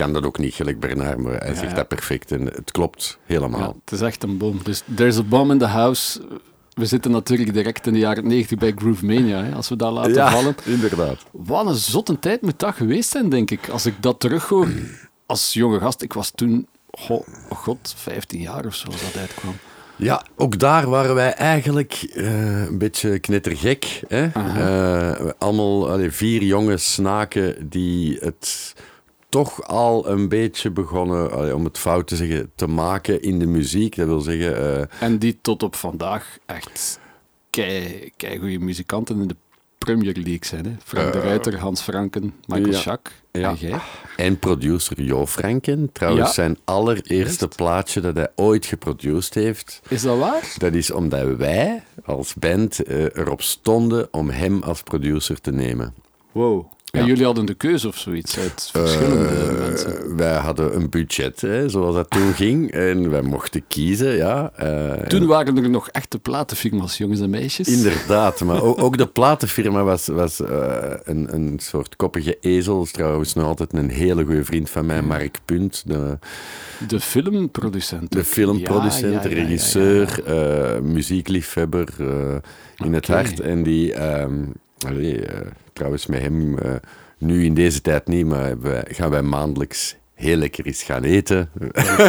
kan 0.00 0.12
dat 0.12 0.24
ook 0.24 0.38
niet 0.38 0.54
gelijk 0.54 0.80
Bernard, 0.80 1.18
maar 1.18 1.32
hij 1.38 1.48
Ja, 1.48 1.54
zegt 1.54 1.70
ja. 1.70 1.76
dat 1.76 1.88
perfect 1.88 2.32
en 2.32 2.44
het 2.46 2.70
klopt 2.70 3.18
helemaal. 3.24 3.60
Ja, 3.60 3.74
het 3.84 3.92
is 3.92 4.00
echt 4.00 4.22
een 4.22 4.36
bom. 4.38 4.60
Dus 4.62 4.82
there's 4.94 5.18
a 5.18 5.22
bomb 5.22 5.50
in 5.50 5.58
the 5.58 5.66
house. 5.66 6.20
We 6.70 6.86
zitten 6.86 7.10
natuurlijk 7.10 7.52
direct 7.52 7.86
in 7.86 7.92
de 7.92 7.98
jaren 7.98 8.26
90 8.26 8.58
bij 8.58 8.72
Groove 8.76 9.04
Mania, 9.06 9.44
hè, 9.44 9.54
als 9.54 9.68
we 9.68 9.76
dat 9.76 9.92
laten 9.92 10.14
Ja, 10.14 10.30
vallen. 10.30 10.54
inderdaad. 10.64 11.18
Wat 11.32 11.66
een 11.66 11.74
zotte 11.74 12.18
tijd 12.18 12.42
moet 12.42 12.58
dat 12.58 12.74
geweest 12.74 13.10
zijn, 13.10 13.28
denk 13.28 13.50
ik. 13.50 13.68
Als 13.68 13.86
ik 13.86 13.94
dat 14.00 14.20
terughoor 14.20 14.68
als 15.26 15.52
jonge 15.52 15.78
gast. 15.80 16.02
Ik 16.02 16.12
was 16.12 16.30
toen, 16.34 16.66
oh 17.08 17.26
god, 17.50 17.94
15 17.96 18.40
jaar 18.40 18.66
of 18.66 18.74
zo 18.74 18.86
als 18.86 19.00
dat 19.12 19.20
uitkwam. 19.20 19.54
Ja, 19.96 20.24
ook 20.36 20.58
daar 20.58 20.88
waren 20.88 21.14
wij 21.14 21.32
eigenlijk 21.32 21.92
eh, 22.14 22.62
een 22.66 22.78
beetje 22.78 23.18
knettergek. 23.18 24.00
Hè? 24.08 24.26
Uh, 24.36 25.30
allemaal 25.38 25.90
allee, 25.90 26.10
vier 26.10 26.42
jonge 26.42 26.76
snaken 26.76 27.68
die 27.68 28.16
het 28.20 28.74
toch 29.30 29.62
al 29.62 30.08
een 30.08 30.28
beetje 30.28 30.70
begonnen, 30.70 31.54
om 31.54 31.64
het 31.64 31.78
fout 31.78 32.06
te 32.06 32.16
zeggen, 32.16 32.52
te 32.54 32.66
maken 32.66 33.22
in 33.22 33.38
de 33.38 33.46
muziek. 33.46 33.96
Dat 33.96 34.06
wil 34.06 34.20
zeggen... 34.20 34.60
Uh, 34.60 35.02
en 35.08 35.18
die 35.18 35.38
tot 35.40 35.62
op 35.62 35.76
vandaag 35.76 36.38
echt 36.46 36.98
kei, 37.50 38.10
kei 38.16 38.38
goede 38.38 38.58
muzikanten 38.58 39.20
in 39.20 39.28
de 39.28 39.36
Premier 39.78 40.14
League 40.14 40.44
zijn. 40.44 40.64
Hè? 40.64 40.72
Frank 40.84 41.12
de 41.12 41.20
Ruiter, 41.20 41.58
Hans 41.58 41.80
Franken, 41.80 42.34
Michael 42.46 42.72
ja. 42.72 42.98
ja. 43.32 43.50
en 43.50 43.56
jij. 43.56 43.80
En 44.16 44.38
producer 44.38 45.02
Jo 45.02 45.26
Franken. 45.26 45.92
Trouwens, 45.92 46.34
zijn 46.34 46.58
allereerste 46.64 47.48
plaatje 47.48 48.00
dat 48.00 48.16
hij 48.16 48.28
ooit 48.34 48.66
geproduceerd 48.66 49.34
heeft. 49.34 49.80
Is 49.88 50.02
dat 50.02 50.18
waar? 50.18 50.54
Dat 50.58 50.74
is 50.74 50.90
omdat 50.90 51.36
wij 51.36 51.82
als 52.04 52.34
band 52.34 52.88
uh, 52.88 53.02
erop 53.02 53.42
stonden 53.42 54.08
om 54.10 54.30
hem 54.30 54.62
als 54.62 54.82
producer 54.82 55.40
te 55.40 55.52
nemen. 55.52 55.94
Wow. 56.32 56.72
En 56.90 57.06
jullie 57.06 57.24
hadden 57.24 57.46
de 57.46 57.54
keuze 57.54 57.88
of 57.88 57.96
zoiets 57.96 58.38
uit 58.38 58.68
verschillende 58.72 59.52
uh, 59.52 59.58
mensen? 59.58 60.16
Wij 60.16 60.36
hadden 60.36 60.76
een 60.76 60.90
budget, 60.90 61.40
hè, 61.40 61.68
zoals 61.68 61.94
dat 61.94 62.10
toen 62.10 62.32
ging. 62.32 62.70
En 62.70 63.10
wij 63.10 63.22
mochten 63.22 63.62
kiezen, 63.68 64.16
ja. 64.16 64.52
Uh, 64.62 64.92
toen 64.92 65.26
waren 65.26 65.56
er 65.56 65.70
nog 65.70 65.88
echte 65.88 66.18
platenfirma's, 66.18 66.98
jongens 66.98 67.20
en 67.20 67.30
meisjes. 67.30 67.68
Inderdaad, 67.68 68.40
maar 68.40 68.62
ook, 68.62 68.96
de 68.96 69.06
platenfirma 69.06 69.82
was, 69.82 70.06
was 70.06 70.40
uh, 70.40 70.48
een, 71.02 71.34
een 71.34 71.58
soort 71.62 71.96
koppige 71.96 72.38
ezel. 72.40 72.84
Trouwens 72.84 73.34
nog 73.34 73.44
altijd 73.44 73.72
een 73.72 73.90
hele 73.90 74.24
goede 74.24 74.44
vriend 74.44 74.70
van 74.70 74.86
mij, 74.86 75.02
Mark 75.02 75.38
Punt. 75.44 75.82
De, 75.86 76.18
de 76.88 77.00
filmproducent. 77.00 78.12
De 78.12 78.24
filmproducent, 78.24 79.22
ja, 79.22 79.28
ja, 79.30 79.36
ja, 79.36 79.42
regisseur, 79.42 80.22
muziekliefhebber 80.82 81.88
in 82.76 82.94
het 82.94 83.06
hart. 83.06 83.40
En 83.40 83.62
die... 83.62 84.18
Um, 84.20 84.52
allee, 84.86 85.20
trouwens 85.80 86.06
met 86.06 86.20
hem, 86.20 86.58
uh, 86.58 86.74
nu 87.18 87.44
in 87.44 87.54
deze 87.54 87.80
tijd 87.80 88.06
niet, 88.06 88.26
maar 88.26 88.60
we, 88.60 88.84
gaan 88.88 89.10
wij 89.10 89.22
maandelijks 89.22 89.96
heel 90.14 90.36
lekker 90.36 90.66
eens 90.66 90.82
gaan 90.82 91.02
eten. 91.02 91.50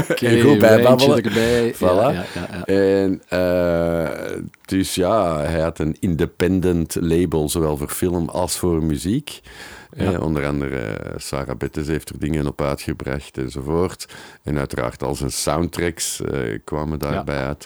Okay, 0.09 0.41
goed 0.45 0.59
bijbabbelen. 0.59 1.23
Erbij. 1.23 1.75
Voilà. 1.75 1.79
Ja, 1.79 2.11
ja, 2.11 2.25
ja, 2.33 2.65
en 2.65 3.21
uh, 3.33 4.41
dus 4.65 4.95
ja, 4.95 5.39
hij 5.39 5.61
had 5.61 5.79
een 5.79 5.95
independent 5.99 6.95
label, 6.99 7.49
zowel 7.49 7.77
voor 7.77 7.89
film 7.89 8.29
als 8.29 8.57
voor 8.57 8.83
muziek. 8.83 9.41
Eh, 9.91 10.21
onder 10.21 10.45
andere 10.45 10.97
Sarah 11.17 11.57
Bettes 11.57 11.87
heeft 11.87 12.09
er 12.09 12.19
dingen 12.19 12.47
op 12.47 12.61
uitgebracht 12.61 13.37
enzovoort. 13.37 14.07
En 14.43 14.57
uiteraard 14.57 15.03
al 15.03 15.15
zijn 15.15 15.31
soundtracks 15.31 16.21
uh, 16.21 16.59
kwamen 16.63 16.99
daarbij 16.99 17.45
uit. 17.45 17.65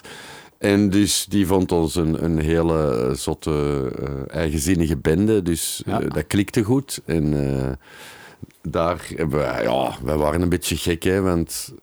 En 0.58 0.90
dus 0.90 1.26
die 1.28 1.46
vond 1.46 1.72
ons 1.72 1.94
een, 1.94 2.24
een 2.24 2.38
hele 2.38 3.12
zotte, 3.16 3.92
uh, 4.00 4.08
eigenzinnige 4.36 4.96
bende. 4.96 5.42
Dus 5.42 5.82
uh, 5.86 5.96
dat 6.08 6.26
klikte 6.26 6.62
goed. 6.62 7.00
En 7.04 7.32
uh, 7.32 7.68
daar 8.62 9.06
hebben 9.16 9.38
we, 9.38 9.62
ja, 9.62 9.96
wij 10.02 10.16
waren 10.16 10.40
een 10.40 10.48
beetje 10.48 10.76
gek, 10.76 11.02
hè, 11.02 11.20
want 11.20 11.74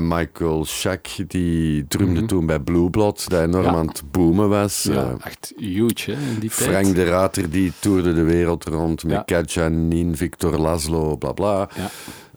Michael 0.00 0.64
Schack, 0.64 1.06
die 1.26 1.86
drumde 1.88 2.12
mm 2.12 2.18
-hmm. 2.18 2.26
toen 2.26 2.46
bij 2.46 2.60
Blue 2.60 2.90
Blood, 2.90 3.28
dat 3.28 3.40
enorm 3.40 3.64
ja. 3.64 3.74
aan 3.74 3.86
het 3.86 4.02
boomen 4.10 4.48
was. 4.48 4.82
Ja, 4.82 5.16
echt 5.24 5.52
huge, 5.56 6.10
hè, 6.10 6.16
in 6.32 6.38
die 6.38 6.50
Frank 6.50 6.84
tijd. 6.84 6.94
de 6.94 7.04
Rater, 7.04 7.50
die 7.50 7.72
toerde 7.78 8.14
de 8.14 8.22
wereld 8.22 8.64
rond 8.64 9.04
met 9.04 9.12
ja. 9.12 9.22
Katja 9.22 9.68
Nin, 9.68 10.16
Victor 10.16 10.58
Laszlo, 10.58 11.16
bla 11.16 11.32
bla. 11.32 11.68
Ja. 11.76 11.90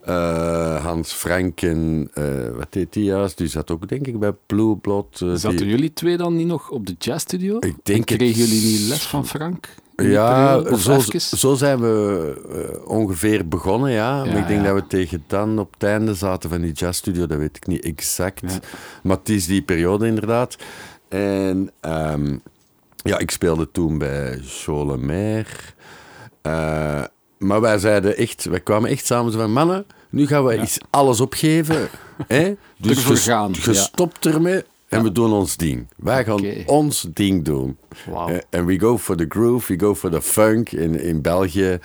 Uh, 0.08 0.84
Hans 0.84 1.12
Franken, 1.12 2.10
uh, 2.14 2.48
wat 2.56 2.66
deed 2.70 2.92
die 2.92 3.04
juist? 3.04 3.38
Die 3.38 3.46
zat 3.46 3.70
ook, 3.70 3.88
denk 3.88 4.06
ik, 4.06 4.18
bij 4.18 4.32
Blue 4.46 4.76
Blood. 4.76 5.20
Uh, 5.20 5.34
Zaten 5.34 5.56
die... 5.56 5.66
jullie 5.66 5.92
twee 5.92 6.16
dan 6.16 6.36
niet 6.36 6.46
nog 6.46 6.70
op 6.70 6.86
de 6.86 6.94
jazzstudio? 6.98 7.56
Ik 7.60 7.74
denk 7.82 8.06
kregen 8.06 8.44
jullie 8.44 8.62
niet 8.62 8.88
les 8.88 9.02
van 9.02 9.26
Frank? 9.26 9.68
Ja, 9.96 10.76
zo, 10.76 11.00
zo, 11.18 11.54
zijn 11.54 11.80
we 11.80 12.82
ongeveer 12.84 13.48
begonnen, 13.48 13.90
ja. 13.90 14.24
ja 14.24 14.32
maar 14.32 14.40
ik 14.40 14.46
denk 14.46 14.64
ja. 14.64 14.72
dat 14.72 14.82
we 14.82 14.86
tegen 14.86 15.24
dan 15.26 15.58
op 15.58 15.72
het 15.72 15.82
einde 15.82 16.14
zaten 16.14 16.50
van 16.50 16.60
die 16.60 16.72
jazzstudio, 16.72 17.26
dat 17.26 17.38
weet 17.38 17.56
ik 17.56 17.66
niet 17.66 17.84
exact. 17.84 18.40
Ja. 18.40 18.58
Maar 19.02 19.16
het 19.16 19.28
is 19.28 19.46
die 19.46 19.62
periode 19.62 20.06
inderdaad. 20.06 20.56
En 21.08 21.70
um, 21.80 22.42
ja, 22.96 23.18
ik 23.18 23.30
speelde 23.30 23.70
toen 23.70 23.98
bij 23.98 24.40
Cholemer. 24.44 25.74
maar 27.38 27.60
wij 27.60 27.78
zeiden 27.78 28.16
echt, 28.16 28.44
wij 28.44 28.60
kwamen 28.60 28.90
echt 28.90 29.06
samen 29.06 29.32
van 29.32 29.52
mannen 29.52 29.86
nu 30.10 30.26
gaan 30.26 30.44
we 30.44 30.52
ja. 30.54 30.60
eens 30.60 30.78
alles 30.90 31.20
opgeven. 31.20 31.88
hè? 32.26 32.54
Dus 32.78 33.04
gestopt 33.52 34.24
ja. 34.24 34.32
ermee 34.32 34.62
en 34.88 35.02
we 35.02 35.12
doen 35.12 35.32
ons 35.32 35.56
ding. 35.56 35.86
Wij 35.96 36.24
gaan 36.24 36.38
okay. 36.38 36.62
ons 36.66 37.06
ding 37.12 37.44
doen. 37.44 37.76
Wow. 38.06 38.38
En 38.50 38.66
we 38.66 38.78
go 38.78 38.98
for 38.98 39.16
the 39.16 39.26
groove, 39.28 39.72
we 39.72 39.78
go 39.78 39.94
for 39.94 40.10
the 40.10 40.22
funk. 40.22 40.72
In, 40.72 41.00
in 41.00 41.22
België 41.22 41.78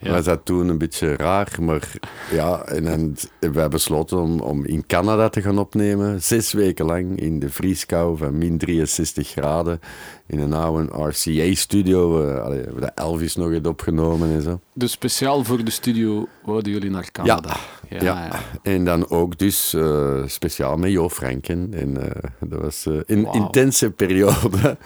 ja. 0.00 0.12
was 0.12 0.24
dat 0.24 0.44
toen 0.44 0.68
een 0.68 0.78
beetje 0.78 1.16
raar. 1.16 1.56
Maar 1.60 1.92
ja, 2.30 2.62
en 2.62 2.84
dan 2.84 3.16
hebben 3.40 3.62
we 3.62 3.68
besloten 3.68 4.18
om, 4.18 4.40
om 4.40 4.64
in 4.64 4.86
Canada 4.86 5.28
te 5.28 5.42
gaan 5.42 5.58
opnemen. 5.58 6.22
Zes 6.22 6.52
weken 6.52 6.86
lang 6.86 7.20
in 7.20 7.38
de 7.38 7.50
vrieskou 7.50 8.16
van 8.16 8.38
min 8.38 8.58
63 8.58 9.28
graden. 9.28 9.80
In 10.26 10.38
een 10.38 10.52
oude 10.52 11.08
RCA-studio. 11.08 12.20
We 12.20 12.54
hebben 12.54 12.80
de 12.80 12.92
Elvis 12.94 13.36
nog 13.36 13.50
eens 13.50 13.66
opgenomen 13.66 14.30
en 14.30 14.42
zo. 14.42 14.60
Dus 14.74 14.90
speciaal 14.90 15.44
voor 15.44 15.64
de 15.64 15.70
studio 15.70 16.28
wouden 16.44 16.72
jullie 16.72 16.90
naar 16.90 17.10
Canada? 17.12 17.56
Ja, 17.88 17.96
ja, 17.98 18.04
ja. 18.04 18.24
ja. 18.24 18.40
en 18.62 18.84
dan 18.84 19.08
ook 19.08 19.38
dus 19.38 19.74
uh, 19.74 20.22
speciaal 20.26 20.76
met 20.76 20.90
Jo 20.90 21.08
Franken. 21.08 21.68
En 21.74 21.88
uh, 21.88 22.04
dat 22.40 22.60
was 22.60 22.86
een 23.06 23.22
wow. 23.22 23.34
intense 23.34 23.90
periode. 23.90 24.76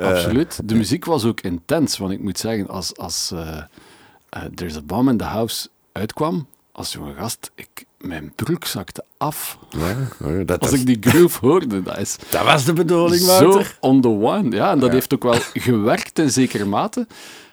Absoluut. 0.00 0.68
De 0.68 0.74
muziek 0.74 1.04
was 1.04 1.24
ook 1.24 1.40
intens, 1.40 1.98
want 1.98 2.12
ik 2.12 2.20
moet 2.22 2.38
zeggen, 2.38 2.68
als... 2.68 2.96
als 2.96 3.32
uh, 4.36 4.42
There's 4.54 4.76
a 4.76 4.82
Bomb 4.82 5.08
in 5.08 5.16
the 5.16 5.24
House 5.24 5.68
uitkwam, 5.92 6.46
als 6.72 6.92
jonge 6.92 7.14
gast, 7.14 7.50
ik, 7.54 7.84
mijn 7.98 8.32
broek 8.34 8.64
zakte 8.64 9.04
af. 9.16 9.58
Ja, 9.70 10.44
dat 10.44 10.60
als 10.60 10.72
ik 10.72 10.86
die 10.86 10.98
groove 11.00 11.46
hoorde, 11.46 11.82
dat 11.82 11.98
is... 11.98 12.16
Dat 12.30 12.44
was 12.44 12.64
de 12.64 12.72
bedoeling, 12.72 13.24
Wouter. 13.24 13.64
Zo 13.64 13.86
on 13.86 14.00
the 14.00 14.08
one, 14.08 14.50
ja. 14.50 14.70
En 14.70 14.78
dat 14.78 14.88
ja. 14.88 14.94
heeft 14.94 15.14
ook 15.14 15.22
wel 15.22 15.38
gewerkt 15.52 16.18
in 16.18 16.30
zekere 16.30 16.64
mate. 16.64 17.06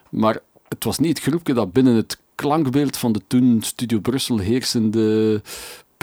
Maar 0.10 0.40
het 0.68 0.84
was 0.84 1.00
niet 1.00 1.18
het 1.18 1.28
groepje 1.28 1.54
dat 1.54 1.72
binnen 1.72 1.96
het 1.96 2.18
klankbeeld 2.36 2.98
van 2.98 3.12
de 3.12 3.22
toen 3.28 3.62
Studio 3.62 4.00
Brussel 4.00 4.38
heersende 4.38 5.42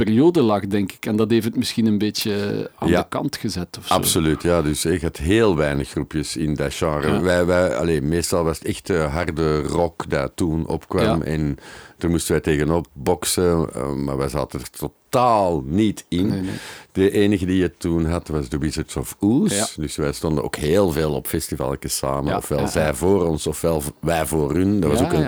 periode 0.04 0.42
lag, 0.42 0.66
denk 0.66 0.92
ik. 0.92 1.06
En 1.06 1.16
dat 1.16 1.30
heeft 1.30 1.44
het 1.44 1.56
misschien 1.56 1.86
een 1.86 1.98
beetje 1.98 2.70
aan 2.78 2.88
ja, 2.88 3.00
de 3.00 3.08
kant 3.08 3.36
gezet. 3.36 3.76
Of 3.78 3.86
zo. 3.86 3.94
Absoluut, 3.94 4.42
ja. 4.42 4.62
Dus 4.62 4.82
je 4.82 4.98
had 5.02 5.16
heel 5.16 5.56
weinig 5.56 5.88
groepjes 5.88 6.36
in 6.36 6.54
dat 6.54 6.74
genre. 6.74 7.12
Ja. 7.12 7.20
Wij, 7.20 7.46
wij, 7.46 7.76
allee, 7.76 8.02
meestal 8.02 8.44
was 8.44 8.58
het 8.58 8.68
echt 8.68 8.90
uh, 8.90 9.14
harde 9.14 9.62
rock 9.62 10.10
dat 10.10 10.32
toen 10.34 10.66
opkwam. 10.66 11.18
Ja. 11.18 11.24
En 11.24 11.56
daar 11.98 12.10
moesten 12.10 12.32
wij 12.32 12.40
tegenop 12.40 12.86
boksen. 12.92 13.68
Uh, 13.76 13.92
maar 13.92 14.16
wij 14.16 14.28
zaten 14.28 14.60
er 14.60 14.70
totaal 14.70 15.62
niet 15.66 16.04
in. 16.08 16.26
Nee, 16.26 16.40
nee. 16.40 16.54
De 16.92 17.10
enige 17.10 17.46
die 17.46 17.56
je 17.56 17.76
toen 17.76 18.04
had 18.04 18.28
was 18.28 18.48
The 18.48 18.58
Wizards 18.58 18.96
of. 18.96 19.16
Ja. 19.44 19.66
Dus 19.76 19.96
wij 19.96 20.12
stonden 20.12 20.44
ook 20.44 20.56
heel 20.56 20.90
veel 20.90 21.12
op 21.12 21.26
festivalletjes 21.26 21.96
samen. 21.96 22.36
Ofwel 22.36 22.68
zij 22.68 22.94
voor 22.94 23.26
ons, 23.26 23.46
ofwel 23.46 23.82
wij 24.00 24.26
voor 24.26 24.54
hun. 24.54 24.80
Dat 24.80 24.90
was 24.90 25.00
ook 25.00 25.12
een 25.12 25.26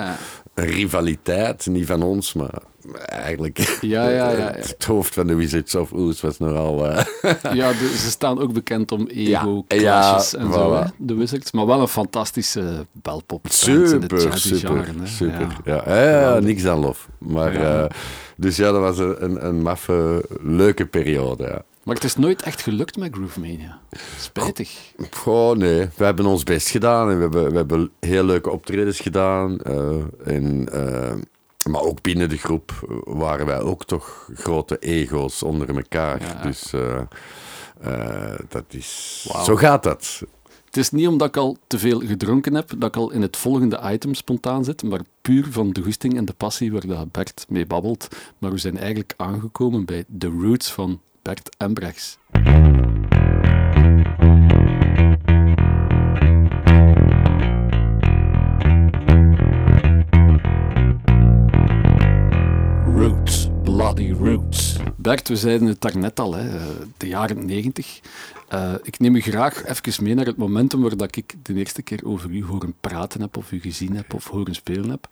rivaliteit. 0.64 1.66
Niet 1.66 1.86
van 1.86 2.02
ons, 2.02 2.32
maar 2.32 2.62
eigenlijk... 3.06 3.78
Ja, 3.80 4.08
ja, 4.08 4.30
ja. 4.30 4.52
Het 4.56 4.84
hoofd 4.84 5.14
van 5.14 5.26
de 5.26 5.34
Wizards 5.34 5.74
of 5.74 5.92
Oz 5.92 6.20
was 6.20 6.38
nogal... 6.38 6.86
Uh, 6.86 7.00
Ja, 7.52 7.68
de- 7.72 7.94
ze 7.98 8.10
staan 8.10 8.40
ook 8.40 8.52
bekend 8.52 8.92
om 8.92 9.06
ego-clashes 9.06 10.34
en 10.34 10.52
zo, 10.52 10.74
hè, 10.74 10.84
de 10.98 11.14
Wizards. 11.14 11.52
Maar 11.52 11.66
wel 11.66 11.80
een 11.80 11.88
fantastische 11.88 12.86
belpop. 12.92 13.46
Super, 13.48 13.88
super, 14.38 14.78
genre, 14.78 15.06
super. 15.06 15.56
Ja. 15.64 16.38
Niks 16.38 16.66
aan 16.66 16.78
lof. 16.78 17.08
Maar, 17.18 17.54
eh, 17.54 17.84
dus 18.36 18.56
ja, 18.56 18.72
dat 18.72 18.80
was 18.80 18.98
een, 18.98 19.24
een, 19.24 19.46
een 19.46 19.62
maffe, 19.62 20.24
leuke 20.42 20.86
periode. 20.86 21.64
Maar 21.84 21.94
het 21.94 22.04
is 22.04 22.16
nooit 22.16 22.42
echt 22.42 22.62
gelukt 22.62 22.96
met 22.96 23.14
Groovemania. 23.14 23.80
Spijtig. 24.18 24.92
Goh, 25.10 25.56
nee, 25.56 25.88
we 25.96 26.04
hebben 26.04 26.26
ons 26.26 26.42
best 26.42 26.68
gedaan 26.68 27.10
en 27.10 27.16
we 27.16 27.22
hebben, 27.22 27.50
we 27.50 27.56
hebben 27.56 27.90
heel 28.00 28.24
leuke 28.24 28.50
optredens 28.50 29.00
gedaan. 29.00 29.60
eh, 29.60 29.96
en, 30.24 30.68
eh, 30.72 31.14
maar 31.70 31.80
ook 31.80 32.02
binnen 32.02 32.28
de 32.28 32.36
groep 32.36 32.72
waren 33.04 33.46
wij 33.46 33.60
ook 33.60 33.84
toch 33.84 34.28
grote 34.34 34.78
ego's 34.78 35.42
onder 35.42 35.76
elkaar. 35.76 36.20
Ja. 36.20 36.42
Dus 36.42 36.72
eh, 36.72 38.38
dat 38.48 38.64
is... 38.68 39.26
Zo 39.44 39.56
gaat 39.56 39.82
dat. 39.82 40.22
Het 40.64 40.76
is 40.76 40.90
niet 40.90 41.08
omdat 41.08 41.28
ik 41.28 41.36
al 41.36 41.56
te 41.66 41.78
veel 41.78 42.00
gedronken 42.00 42.54
heb 42.54 42.72
dat 42.76 42.88
ik 42.88 42.96
al 42.96 43.10
in 43.10 43.22
het 43.22 43.36
volgende 43.36 43.80
item 43.84 44.14
spontaan 44.14 44.64
zit, 44.64 44.82
maar 44.82 45.00
puur 45.22 45.46
van 45.50 45.72
de 45.72 45.82
goesting 45.82 46.16
en 46.16 46.24
de 46.24 46.32
passie 46.32 46.72
waar 46.72 46.86
dat 46.86 47.12
Bert 47.12 47.46
mee 47.48 47.66
babbelt. 47.66 48.08
Maar 48.38 48.50
we 48.50 48.58
zijn 48.58 48.78
eigenlijk 48.78 49.14
aangekomen 49.16 49.84
bij 49.84 50.04
de 50.06 50.26
roots 50.26 50.72
van 50.72 51.00
Bert 51.22 51.56
Embrechts. 51.56 52.18
Roots, 62.94 63.48
bloody 63.62 64.12
roots. 64.12 64.76
Bert, 64.96 65.28
we 65.28 65.36
zeiden 65.36 65.66
het 65.66 65.80
daarnet 65.80 66.20
al, 66.20 66.34
hè, 66.34 66.48
de 66.96 67.08
jaren 67.08 67.46
negentig. 67.46 68.00
Uh, 68.54 68.74
ik 68.82 68.98
neem 68.98 69.14
u 69.14 69.20
graag 69.20 69.64
even 69.64 70.04
mee 70.04 70.14
naar 70.14 70.26
het 70.26 70.36
momentum 70.36 70.80
waar 70.80 70.96
dat 70.96 71.16
ik 71.16 71.34
de 71.42 71.54
eerste 71.54 71.82
keer 71.82 72.00
over 72.04 72.30
u 72.30 72.44
horen 72.44 72.74
praten 72.80 73.20
heb, 73.20 73.36
of 73.36 73.52
u 73.52 73.60
gezien 73.60 73.96
heb, 73.96 74.14
of 74.14 74.28
horen 74.28 74.54
spelen 74.54 74.90
heb. 74.90 75.08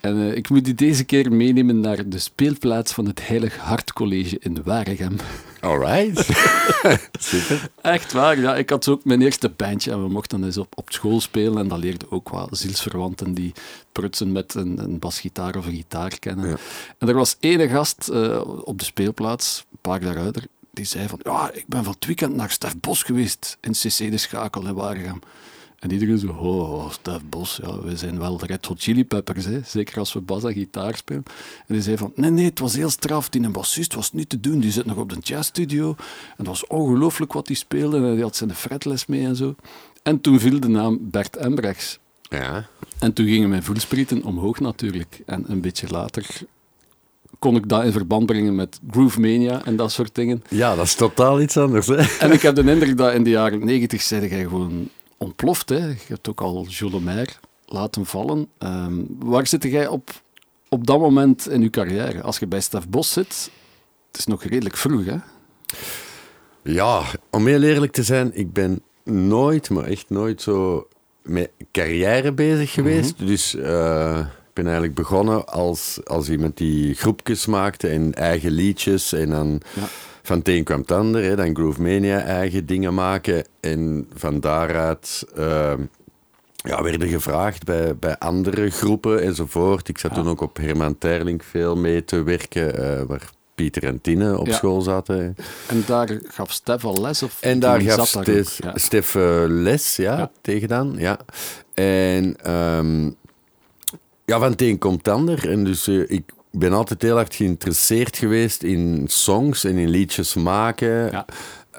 En 0.00 0.16
uh, 0.16 0.34
ik 0.34 0.50
moet 0.50 0.68
u 0.68 0.74
deze 0.74 1.04
keer 1.04 1.32
meenemen 1.32 1.80
naar 1.80 2.08
de 2.08 2.18
speelplaats 2.18 2.92
van 2.92 3.06
het 3.06 3.28
Heilig 3.28 3.56
Hart 3.56 3.92
College 3.92 4.38
in 4.38 4.62
Waregem. 4.64 5.16
Alright. 5.60 6.26
Super. 7.18 7.70
Echt 7.82 8.12
waar, 8.12 8.40
ja. 8.40 8.56
Ik 8.56 8.70
had 8.70 8.88
ook 8.88 9.04
mijn 9.04 9.22
eerste 9.22 9.48
bandje 9.48 9.90
en 9.90 10.02
we 10.02 10.08
mochten 10.08 10.44
eens 10.44 10.56
op, 10.56 10.72
op 10.76 10.92
school 10.92 11.20
spelen 11.20 11.58
en 11.58 11.68
dat 11.68 11.78
leerde 11.78 12.10
ook 12.10 12.28
wat 12.28 12.48
zielsverwanten 12.50 13.34
die 13.34 13.52
prutsen 13.92 14.32
met 14.32 14.54
een, 14.54 14.78
een 14.78 14.98
basgitaar 14.98 15.56
of 15.56 15.66
een 15.66 15.74
gitaar 15.74 16.18
kennen. 16.18 16.48
Ja. 16.48 16.56
En 16.98 17.08
er 17.08 17.14
was 17.14 17.36
ene 17.40 17.68
gast 17.68 18.08
uh, 18.12 18.40
op 18.64 18.78
de 18.78 18.84
speelplaats, 18.84 19.64
een 19.70 19.78
paar 19.80 20.02
jaar 20.02 20.18
ouder, 20.18 20.44
die 20.78 20.86
zei 20.86 21.08
van, 21.08 21.20
ja, 21.22 21.50
ik 21.52 21.64
ben 21.66 21.84
van 21.84 21.92
het 21.92 22.06
weekend 22.06 22.34
naar 22.34 22.50
Stef 22.50 22.80
Bos 22.80 23.02
geweest 23.02 23.58
in 23.60 23.72
CC 23.72 24.10
de 24.10 24.16
Schakel 24.16 24.66
in 24.66 24.74
Waregem. 24.74 25.18
En 25.78 25.92
iedereen 25.92 26.18
zo, 26.18 26.28
oh, 26.28 26.90
Stef 26.90 27.20
Bos, 27.28 27.58
ja, 27.62 27.80
we 27.80 27.96
zijn 27.96 28.18
wel 28.18 28.36
de 28.36 28.46
Red 28.46 28.66
Hot 28.66 28.82
Chili 28.82 29.04
Peppers, 29.04 29.44
hè. 29.44 29.60
zeker 29.64 29.98
als 29.98 30.12
we 30.12 30.20
bas 30.20 30.44
en 30.44 30.52
gitaar 30.52 30.96
spelen. 30.96 31.22
En 31.66 31.74
die 31.74 31.82
zei 31.82 31.96
van, 31.96 32.12
nee, 32.14 32.30
nee, 32.30 32.44
het 32.44 32.58
was 32.58 32.74
heel 32.74 32.90
straf, 32.90 33.28
die 33.28 33.42
een 33.42 33.52
bassist 33.52 33.94
was 33.94 34.12
niet 34.12 34.28
te 34.28 34.40
doen, 34.40 34.60
die 34.60 34.70
zit 34.70 34.84
nog 34.84 34.96
op 34.96 35.08
de 35.08 35.18
jazzstudio. 35.20 35.88
En 35.98 36.36
het 36.36 36.46
was 36.46 36.66
ongelooflijk 36.66 37.32
wat 37.32 37.46
hij 37.46 37.56
speelde, 37.56 37.96
en 37.96 38.02
hij 38.02 38.20
had 38.20 38.36
zijn 38.36 38.54
fretles 38.54 39.06
mee 39.06 39.26
en 39.26 39.36
zo. 39.36 39.54
En 40.02 40.20
toen 40.20 40.40
viel 40.40 40.60
de 40.60 40.68
naam 40.68 40.98
Bert 41.00 41.36
Embrechts. 41.36 41.98
Ja. 42.22 42.68
En 42.98 43.12
toen 43.12 43.26
gingen 43.26 43.48
mijn 43.48 43.62
voelsprieten 43.62 44.22
omhoog 44.22 44.60
natuurlijk. 44.60 45.22
En 45.26 45.44
een 45.50 45.60
beetje 45.60 45.88
later 45.88 46.26
kon 47.38 47.56
ik 47.56 47.68
dat 47.68 47.84
in 47.84 47.92
verband 47.92 48.26
brengen 48.26 48.54
met 48.54 48.80
Groove 48.90 49.20
Mania 49.20 49.64
en 49.64 49.76
dat 49.76 49.92
soort 49.92 50.14
dingen. 50.14 50.42
Ja, 50.48 50.74
dat 50.74 50.84
is 50.84 50.94
totaal 50.94 51.40
iets 51.40 51.56
anders. 51.56 51.86
Hè? 51.86 51.96
En 51.96 52.32
ik 52.32 52.42
heb 52.42 52.54
de 52.54 52.70
indruk 52.70 52.96
dat 52.96 53.14
in 53.14 53.22
de 53.22 53.30
jaren 53.30 53.64
negentig 53.64 54.02
zei 54.02 54.28
jij 54.28 54.42
gewoon 54.42 54.88
ontploft. 55.16 55.68
Hè? 55.68 55.86
Je 55.86 55.96
hebt 56.08 56.28
ook 56.28 56.40
al 56.40 56.66
Jules 56.66 57.38
laten 57.66 58.06
vallen. 58.06 58.48
Um, 58.58 59.06
waar 59.18 59.46
zit 59.46 59.62
jij 59.62 59.86
op, 59.86 60.10
op 60.68 60.86
dat 60.86 60.98
moment 60.98 61.48
in 61.48 61.62
je 61.62 61.70
carrière? 61.70 62.22
Als 62.22 62.38
je 62.38 62.46
bij 62.46 62.60
Stef 62.60 62.88
Bos 62.88 63.12
zit, 63.12 63.50
het 64.06 64.18
is 64.18 64.26
nog 64.26 64.44
redelijk 64.44 64.76
vroeg, 64.76 65.04
hè? 65.04 65.16
Ja, 66.62 67.02
om 67.30 67.46
heel 67.46 67.62
eerlijk 67.62 67.92
te 67.92 68.02
zijn, 68.02 68.30
ik 68.34 68.52
ben 68.52 68.82
nooit, 69.04 69.70
maar 69.70 69.84
echt 69.84 70.10
nooit 70.10 70.42
zo 70.42 70.88
met 71.22 71.50
carrière 71.72 72.32
bezig 72.32 72.72
geweest. 72.72 73.18
Mhm. 73.18 73.26
Dus... 73.26 73.54
Uh, 73.54 74.26
ben 74.58 74.66
eigenlijk 74.66 74.94
begonnen 74.94 75.46
als, 75.46 76.00
als 76.04 76.28
iemand 76.28 76.56
die 76.56 76.94
groepjes 76.94 77.46
maakte 77.46 77.88
en 77.88 78.14
eigen 78.14 78.50
liedjes. 78.50 79.12
En 79.12 79.30
dan 79.30 79.60
ja. 79.74 79.82
van 80.22 80.38
het 80.38 80.48
een 80.48 80.64
kwam 80.64 80.80
het 80.80 80.90
ander. 80.90 81.22
Hè, 81.22 81.36
dan 81.36 81.54
Groove 81.54 81.82
Mania 81.82 82.20
eigen 82.20 82.66
dingen 82.66 82.94
maken. 82.94 83.44
En 83.60 84.08
van 84.14 84.40
daaruit 84.40 85.24
uh, 85.38 85.72
ja, 86.54 86.82
werden 86.82 87.08
gevraagd 87.08 87.64
bij, 87.64 87.96
bij 87.96 88.18
andere 88.18 88.70
groepen 88.70 89.22
enzovoort. 89.22 89.88
Ik 89.88 89.98
zat 89.98 90.14
toen 90.14 90.28
ook 90.28 90.40
op 90.40 90.56
Herman 90.56 90.98
Terling 90.98 91.44
veel 91.44 91.76
mee 91.76 92.04
te 92.04 92.22
werken. 92.22 92.80
Uh, 92.80 93.02
waar 93.02 93.30
Pieter 93.54 93.84
en 93.84 94.00
Tine 94.00 94.38
op 94.38 94.48
school 94.48 94.80
zaten. 94.80 95.36
En 95.66 95.82
daar 95.86 96.08
gaf 96.28 96.52
Stef 96.52 96.84
al 96.84 97.00
les? 97.00 97.22
Of 97.22 97.36
en 97.40 97.58
daar 97.58 97.80
gaf 97.80 98.08
Stef, 98.08 98.58
Stef 98.74 99.14
uh, 99.14 99.44
les, 99.46 99.96
ja, 99.96 100.30
tegen 100.40 100.68
dan. 100.68 100.94
Ja. 100.98 101.18
En 101.74 102.52
um, 102.54 103.16
ja, 104.28 104.38
van 104.38 104.50
het 104.50 104.62
een 104.62 104.78
komt 104.78 104.98
het 104.98 105.08
ander. 105.08 105.50
En 105.50 105.64
dus 105.64 105.88
uh, 105.88 106.04
ik 106.10 106.32
ben 106.50 106.72
altijd 106.72 107.02
heel 107.02 107.14
hard 107.14 107.34
geïnteresseerd 107.34 108.16
geweest 108.16 108.62
in 108.62 109.04
songs 109.06 109.64
en 109.64 109.76
in 109.76 109.88
liedjes 109.88 110.34
maken. 110.34 111.10
Ja. 111.10 111.24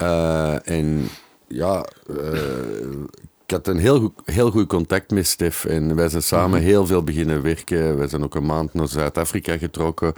Uh, 0.02 0.68
en 0.68 1.10
ja, 1.48 1.86
uh, 2.10 3.04
ik 3.50 3.56
had 3.56 3.68
een 3.68 3.78
heel 3.78 4.00
goed, 4.00 4.12
heel 4.26 4.52
goed 4.52 4.68
contact 4.68 5.12
met 5.12 5.28
Stef. 5.28 5.66
En 5.66 5.96
wij 5.96 6.10
zijn 6.10 6.22
samen 6.24 6.60
mhm. 6.60 6.68
heel 6.70 6.86
veel 6.86 7.04
beginnen 7.04 7.42
werken. 7.42 7.98
Wij 7.98 8.08
zijn 8.08 8.24
ook 8.24 8.36
een 8.36 8.46
maand 8.46 8.74
naar 8.74 8.88
Zuid-Afrika 8.88 9.58
getrokken. 9.58 10.14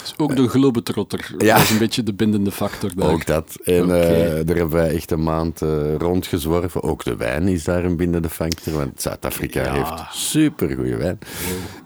Dus 0.00 0.14
ook 0.16 0.36
de 0.36 0.48
globetrotter 0.48 1.34
ja. 1.38 1.56
was 1.56 1.70
een 1.70 1.78
beetje 1.78 2.02
de 2.02 2.14
bindende 2.14 2.50
factor 2.52 2.90
daar. 2.94 3.10
Ook 3.10 3.26
dat. 3.26 3.56
En 3.64 3.84
okay. 3.84 4.38
uh, 4.38 4.46
daar 4.46 4.56
hebben 4.56 4.70
wij 4.70 4.94
echt 4.94 5.10
een 5.10 5.22
maand 5.22 5.62
uh, 5.62 5.94
rondgezworven. 5.94 6.82
Ook 6.82 7.04
de 7.04 7.16
wijn 7.16 7.48
is 7.48 7.64
daar 7.64 7.84
een 7.84 7.96
bindende 7.96 8.28
factor. 8.28 8.74
Want 8.74 9.02
Zuid-Afrika 9.02 9.62
ja. 9.62 9.72
heeft 9.72 10.14
super 10.14 10.76
goede 10.76 10.96
wijn. 10.96 11.18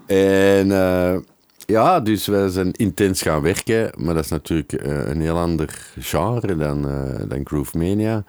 En... 0.05 0.67
Uh, 0.67 1.17
ja, 1.65 1.99
dus 1.99 2.27
wij 2.27 2.49
zijn 2.49 2.71
intens 2.71 3.21
gaan 3.21 3.41
werken, 3.41 3.91
maar 3.97 4.13
dat 4.13 4.23
is 4.23 4.29
natuurlijk 4.29 4.71
een 4.83 5.21
heel 5.21 5.37
ander 5.37 5.91
genre 5.99 6.55
dan, 6.55 6.81
dan 7.27 7.41
Groove 7.43 7.77
Mania. 7.77 8.23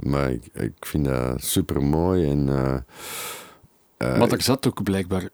Maar 0.00 0.30
ik, 0.30 0.44
ik 0.52 0.86
vind 0.86 1.04
dat 1.04 1.42
super 1.44 1.82
mooi. 1.82 2.30
En, 2.30 2.46
uh, 2.48 4.18
maar 4.18 4.32
er 4.32 4.42
zat 4.42 4.66
ook 4.66 4.82
blijkbaar, 4.82 5.28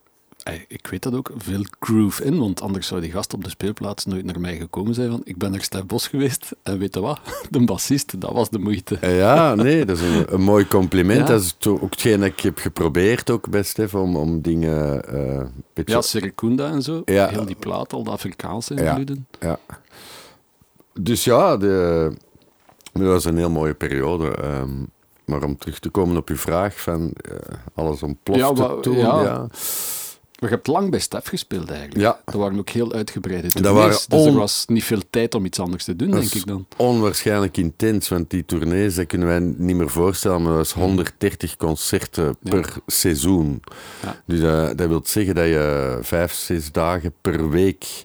ik 0.68 0.86
weet 0.86 1.02
dat 1.02 1.14
ook, 1.14 1.30
veel 1.36 1.64
groove 1.80 2.24
in. 2.24 2.38
Want 2.38 2.60
anders 2.60 2.86
zou 2.86 3.00
die 3.00 3.10
gast 3.10 3.34
op 3.34 3.44
de 3.44 3.50
speelplaats 3.50 4.04
nooit 4.04 4.24
naar 4.24 4.40
mij 4.40 4.56
gekomen 4.56 4.94
zijn. 4.94 5.10
Van, 5.10 5.20
ik 5.24 5.36
ben 5.36 5.50
naar 5.50 5.62
Stef 5.62 5.86
Bos 5.86 6.08
geweest 6.08 6.52
en 6.62 6.78
weet 6.78 6.94
je 6.94 7.00
wat? 7.00 7.20
De 7.50 7.64
bassist, 7.64 8.20
dat 8.20 8.32
was 8.32 8.50
de 8.50 8.58
moeite. 8.58 8.98
Ja, 9.00 9.54
nee, 9.54 9.84
dat 9.84 9.98
is 9.98 10.02
een, 10.02 10.34
een 10.34 10.42
mooi 10.42 10.68
compliment. 10.68 11.26
Dat 11.26 11.42
is 11.42 11.56
ook 11.68 11.90
hetgeen 11.90 12.20
dat 12.20 12.28
ik 12.28 12.40
heb 12.40 12.58
geprobeerd 12.58 13.30
ook 13.30 13.48
bij 13.48 13.62
Stef 13.62 13.94
om, 13.94 14.16
om 14.16 14.40
dingen. 14.40 15.02
Uh, 15.14 15.42
beetje... 15.72 15.94
Ja, 15.94 16.00
Serikunda 16.00 16.70
en 16.70 16.82
zo. 16.82 17.02
Ja. 17.04 17.28
Heel 17.28 17.46
die 17.46 17.56
plaat, 17.56 17.92
al 17.92 18.02
de 18.02 18.10
Afrikaanse 18.10 18.74
invloeden. 18.74 19.26
Ja, 19.40 19.58
ja. 19.68 19.78
Dus 21.00 21.24
ja, 21.24 21.56
de, 21.56 22.12
dat 22.98 23.12
was 23.12 23.24
een 23.24 23.36
heel 23.36 23.50
mooie 23.50 23.74
periode. 23.74 24.36
Ehm, 24.36 24.70
maar 25.26 25.42
om 25.42 25.58
terug 25.58 25.78
te 25.78 25.88
komen 25.88 26.16
op 26.16 26.28
uw 26.28 26.36
vraag 26.36 26.80
van 26.80 27.00
uh, 27.00 27.36
alles 27.74 28.02
ontplofte 28.02 28.62
ja, 28.62 28.80
toen. 28.80 28.96
Ja. 28.96 29.22
ja. 29.22 29.48
je 30.32 30.46
hebt 30.46 30.66
lang 30.66 30.90
bij 30.90 31.00
Stef 31.00 31.26
gespeeld 31.28 31.70
eigenlijk. 31.70 32.00
Ja. 32.00 32.20
Dat 32.24 32.34
waren 32.34 32.58
ook 32.58 32.68
heel 32.68 32.92
uitgebreide 32.92 33.48
tournees. 33.48 34.06
Dus 34.06 34.26
er 34.26 34.32
was 34.32 34.64
niet 34.66 34.84
veel 34.84 35.02
tijd 35.10 35.34
om 35.34 35.44
iets 35.44 35.60
anders 35.60 35.84
te 35.84 35.96
doen, 35.96 36.10
denk 36.10 36.34
ik 36.34 36.46
dan. 36.46 36.66
onwaarschijnlijk 36.76 37.56
intens, 37.56 38.08
want 38.08 38.30
die 38.30 38.44
tournees, 38.44 38.94
dat 38.94 39.06
kunnen 39.06 39.28
wij 39.28 39.40
niet 39.40 39.76
meer 39.76 39.90
voorstellen, 39.90 40.42
maar 40.42 40.52
dat 40.52 40.58
was 40.58 40.72
130 40.72 41.56
concerten 41.56 42.36
per 42.42 42.74
seizoen. 42.86 43.62
Dus 44.24 44.40
uh, 44.40 44.66
dat 44.74 44.88
wil 44.88 45.00
zeggen 45.04 45.34
dat 45.34 45.46
je 45.46 45.98
vijf, 46.00 46.32
zes 46.32 46.72
dagen 46.72 47.12
per 47.20 47.48
week 47.50 48.04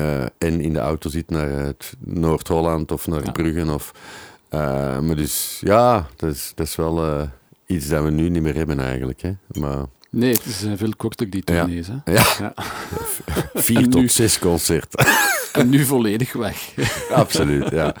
uh, 0.00 0.22
en 0.22 0.60
in 0.60 0.72
de 0.72 0.78
auto 0.78 1.08
zit 1.08 1.30
naar 1.30 1.72
Noord-Holland 1.98 2.92
of 2.92 3.06
naar 3.06 3.24
ja. 3.24 3.30
Bruggen. 3.30 3.70
Of, 3.70 3.92
uh, 4.50 4.98
maar 4.98 5.16
dus 5.16 5.60
ja, 5.64 6.06
dat 6.16 6.34
is, 6.34 6.52
dat 6.54 6.66
is 6.66 6.76
wel 6.76 7.06
uh, 7.06 7.22
iets 7.66 7.88
dat 7.88 8.04
we 8.04 8.10
nu 8.10 8.28
niet 8.28 8.42
meer 8.42 8.54
hebben 8.54 8.80
eigenlijk. 8.80 9.20
Hè. 9.20 9.32
Maar, 9.46 9.84
nee, 10.10 10.32
het 10.32 10.44
is 10.44 10.66
veel 10.74 10.96
korter 10.96 11.30
die 11.30 11.44
tournees. 11.44 11.86
Ja. 11.86 12.00
Hè? 12.04 12.12
Ja. 12.12 12.24
ja. 12.38 12.54
Vier 13.54 13.88
tot 13.88 14.00
nu, 14.00 14.08
zes 14.08 14.38
concerten. 14.38 15.06
en 15.52 15.68
nu 15.68 15.84
volledig 15.84 16.32
weg. 16.32 16.74
Absoluut, 17.10 17.70
ja. 17.70 17.94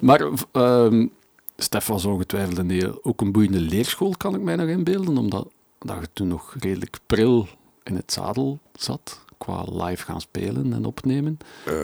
Maar 0.00 0.28
um, 0.52 1.12
Stef 1.56 1.86
was 1.86 2.04
ongetwijfeld 2.04 2.58
een 2.58 2.70
heel, 2.70 2.98
ook 3.02 3.20
een 3.20 3.32
boeiende 3.32 3.60
leerschool, 3.60 4.14
kan 4.16 4.34
ik 4.34 4.40
mij 4.40 4.56
nog 4.56 4.68
inbeelden, 4.68 5.18
omdat 5.18 5.48
dat 5.78 5.96
je 6.00 6.08
toen 6.12 6.28
nog 6.28 6.54
redelijk 6.58 6.98
pril 7.06 7.48
in 7.82 7.96
het 7.96 8.12
zadel 8.12 8.58
zat 8.74 9.24
qua 9.44 9.64
live 9.86 10.04
gaan 10.04 10.20
spelen 10.20 10.72
en 10.72 10.84
opnemen. 10.84 11.38
Uh. 11.68 11.74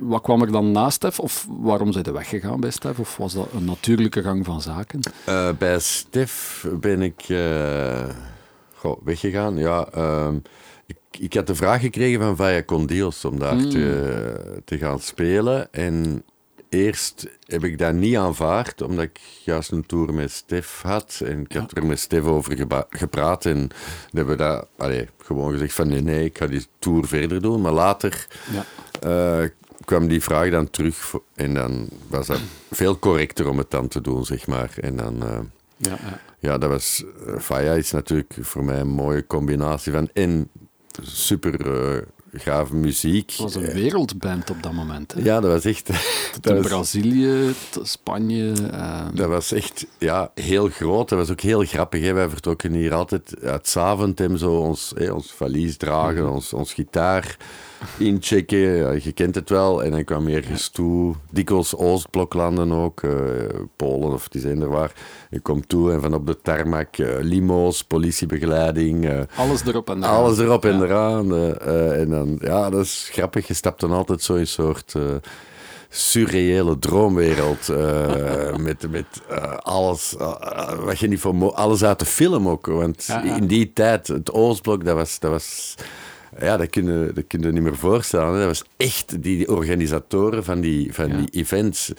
wat 0.00 0.22
kwam 0.22 0.42
er 0.42 0.52
dan 0.52 0.72
na 0.72 0.90
Stef? 0.90 1.20
Of 1.20 1.46
waarom 1.48 1.92
zijn 1.92 2.04
ze 2.04 2.12
weggegaan 2.12 2.60
bij 2.60 2.70
Stef? 2.70 2.98
Of 2.98 3.16
was 3.16 3.34
dat 3.34 3.48
een 3.52 3.64
natuurlijke 3.64 4.22
gang 4.22 4.44
van 4.44 4.60
zaken? 4.60 5.00
Uh, 5.28 5.50
bij 5.58 5.78
Stef 5.78 6.66
ben 6.80 7.02
ik 7.02 7.24
goh, 8.74 9.04
weggegaan. 9.04 9.56
Ja, 9.56 9.88
ehm, 9.92 10.36
ik, 10.86 10.96
ik 11.18 11.34
had 11.34 11.46
de 11.46 11.54
vraag 11.54 11.80
gekregen 11.80 12.20
van 12.20 12.36
Vaya 12.36 12.62
Condios 12.62 13.24
om 13.24 13.38
daar 13.38 13.54
mm. 13.54 13.70
te, 13.70 14.62
te 14.64 14.78
gaan 14.78 15.00
spelen. 15.00 15.72
En 15.72 16.24
eerst 16.74 17.26
heb 17.46 17.64
ik 17.64 17.78
dat 17.78 17.94
niet 17.94 18.16
aanvaard, 18.16 18.82
omdat 18.82 19.04
ik 19.04 19.20
juist 19.44 19.70
een 19.70 19.86
tour 19.86 20.14
met 20.14 20.30
Stef 20.30 20.80
had. 20.82 21.20
En 21.24 21.40
ik 21.40 21.52
heb 21.52 21.76
er 21.76 21.86
met 21.86 21.98
Stef 21.98 22.24
over 22.24 22.66
gepraat. 22.88 23.44
En 23.46 23.70
hebben 24.10 24.36
we 24.36 24.42
dat 24.42 24.68
allee, 24.76 25.08
gewoon 25.18 25.52
gezegd 25.52 25.74
van 25.74 25.88
nee, 25.88 26.00
nee, 26.00 26.24
ik 26.24 26.38
ga 26.38 26.46
die 26.46 26.66
tour 26.78 27.06
verder 27.06 27.42
doen. 27.42 27.60
Maar 27.60 27.72
later 27.72 28.26
ja. 28.52 29.42
uh, 29.42 29.48
kwam 29.84 30.08
die 30.08 30.22
vraag 30.22 30.50
dan 30.50 30.70
terug. 30.70 31.14
En 31.34 31.54
dan 31.54 31.88
was 32.08 32.26
dat 32.26 32.40
veel 32.70 32.98
correcter 32.98 33.48
om 33.48 33.58
het 33.58 33.70
dan 33.70 33.88
te 33.88 34.00
doen, 34.00 34.24
zeg 34.24 34.46
maar. 34.46 34.74
En 34.80 34.96
dan... 34.96 35.22
Uh, 35.22 35.38
ja, 35.76 35.98
ja. 36.02 36.20
ja, 36.38 36.58
dat 36.58 36.70
was... 36.70 37.04
Uh, 37.26 37.38
Faya 37.38 37.72
is 37.72 37.90
natuurlijk 37.90 38.36
voor 38.40 38.64
mij 38.64 38.80
een 38.80 38.88
mooie 38.88 39.26
combinatie 39.26 39.92
van... 39.92 40.08
En 40.12 40.50
super 41.02 41.56
gave 42.34 42.74
muziek. 42.74 43.30
Het 43.30 43.40
was 43.40 43.54
een 43.54 43.72
wereldband 43.72 44.50
op 44.50 44.62
dat 44.62 44.72
moment. 44.72 45.12
Hè? 45.12 45.20
Ja, 45.22 45.40
dat 45.40 45.50
was 45.50 45.64
echt... 45.64 45.86
Dat 46.40 46.56
was, 46.56 46.66
Brazilië, 46.66 47.54
Spanje... 47.82 48.52
Uh... 48.72 49.00
Dat 49.14 49.28
was 49.28 49.52
echt 49.52 49.86
ja, 49.98 50.30
heel 50.34 50.68
groot. 50.68 51.08
Dat 51.08 51.18
was 51.18 51.30
ook 51.30 51.40
heel 51.40 51.64
grappig. 51.64 52.02
Hè? 52.02 52.12
Wij 52.12 52.28
vertrokken 52.28 52.72
hier 52.72 52.94
altijd 52.94 53.34
uit 53.42 53.68
Zaventem, 53.68 54.36
zo 54.36 54.56
ons, 54.56 54.92
hè, 54.96 55.12
ons 55.12 55.32
valies 55.32 55.76
dragen, 55.76 56.20
mm 56.20 56.26
-hmm. 56.26 56.34
ons, 56.34 56.52
ons 56.52 56.72
gitaar. 56.72 57.36
Inchecken. 57.98 59.02
Je 59.02 59.12
kent 59.14 59.34
het 59.34 59.48
wel. 59.48 59.82
En 59.84 59.90
dan 59.90 60.04
kwam 60.04 60.28
ergens 60.28 60.68
toe. 60.68 61.14
Dikwijls 61.30 61.76
Oostbloklanden 61.76 62.72
ook. 62.72 63.02
eh, 63.02 63.10
Polen 63.76 64.12
of 64.12 64.28
die 64.28 64.40
zijn 64.40 64.60
er 64.62 64.68
waar. 64.68 64.92
Je 65.30 65.40
komt 65.40 65.68
toe 65.68 65.92
en 65.92 66.00
van 66.00 66.14
op 66.14 66.26
de 66.26 66.40
tarmac 66.42 66.96
eh, 66.96 67.08
limo's, 67.20 67.84
politiebegeleiding. 67.84 69.08
eh, 69.08 69.20
Alles 69.36 69.64
erop 69.66 69.90
en 69.90 69.96
eraan. 70.02 70.16
alles 70.16 70.38
erop 70.38 70.64
en 70.64 70.82
eraan. 70.82 71.34
en 71.92 72.10
dan, 72.10 72.38
ja, 72.40 72.70
dat 72.70 72.80
is 72.84 73.08
grappig. 73.12 73.46
Je 73.46 73.54
stapt 73.54 73.80
dan 73.80 73.92
altijd 73.92 74.22
zo 74.22 74.34
in 74.34 74.40
een 74.40 74.46
soort... 74.46 74.94
surreële 75.88 76.78
droomwereld 76.78 77.68
met, 78.66 78.90
met 78.90 79.06
alles, 79.62 80.14
wat 80.84 80.98
je 80.98 81.08
niet 81.08 81.20
voor 81.20 81.52
alles 81.52 81.84
uit 81.84 81.98
de 81.98 82.04
film 82.06 82.48
ook. 82.48 82.66
Want 82.66 83.04
Ja, 83.04 83.22
ja. 83.24 83.36
in 83.36 83.46
die 83.46 83.72
tijd, 83.72 84.06
het 84.06 84.32
Oostblok, 84.32 84.84
dat 84.84 84.94
was, 84.96 85.18
dat 85.18 85.30
was 85.30 85.74
ja, 86.40 86.56
dat 86.56 86.70
kun, 86.70 86.84
je, 86.86 87.10
dat 87.14 87.24
kun 87.26 87.40
je 87.40 87.52
niet 87.52 87.62
meer 87.62 87.76
voorstellen. 87.76 88.38
Dat 88.38 88.46
was 88.46 88.64
echt, 88.76 89.10
die, 89.22 89.36
die 89.36 89.48
organisatoren 89.56 90.44
van 90.44 90.60
die, 90.60 90.92
van 90.94 91.08
Ja. 91.08 91.16
die 91.16 91.28
events, 91.30 91.92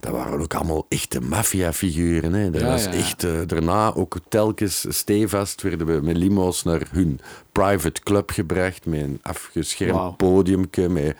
dat 0.00 0.12
waren 0.12 0.40
ook 0.40 0.54
allemaal 0.54 0.86
echte 0.88 1.20
maffiafiguren. 1.20 2.32
hè. 2.32 2.50
Dat 2.50 2.60
Ja, 2.60 2.66
was 2.66 2.84
ja, 2.84 2.90
echt, 2.92 3.24
eh, 3.24 3.30
daarna 3.46 3.94
ook 3.94 4.16
telkens 4.28 4.84
stevast 4.88 5.62
werden 5.62 5.86
we 5.86 6.00
met 6.02 6.16
limo's 6.16 6.62
naar 6.62 6.82
hun 6.90 7.20
private 7.52 8.00
club 8.02 8.30
gebracht, 8.30 8.86
met 8.86 9.00
een 9.00 9.18
afgeschermd 9.22 9.94
Wauw. 9.94 10.12
podiumke, 10.12 10.88
met 10.88 11.16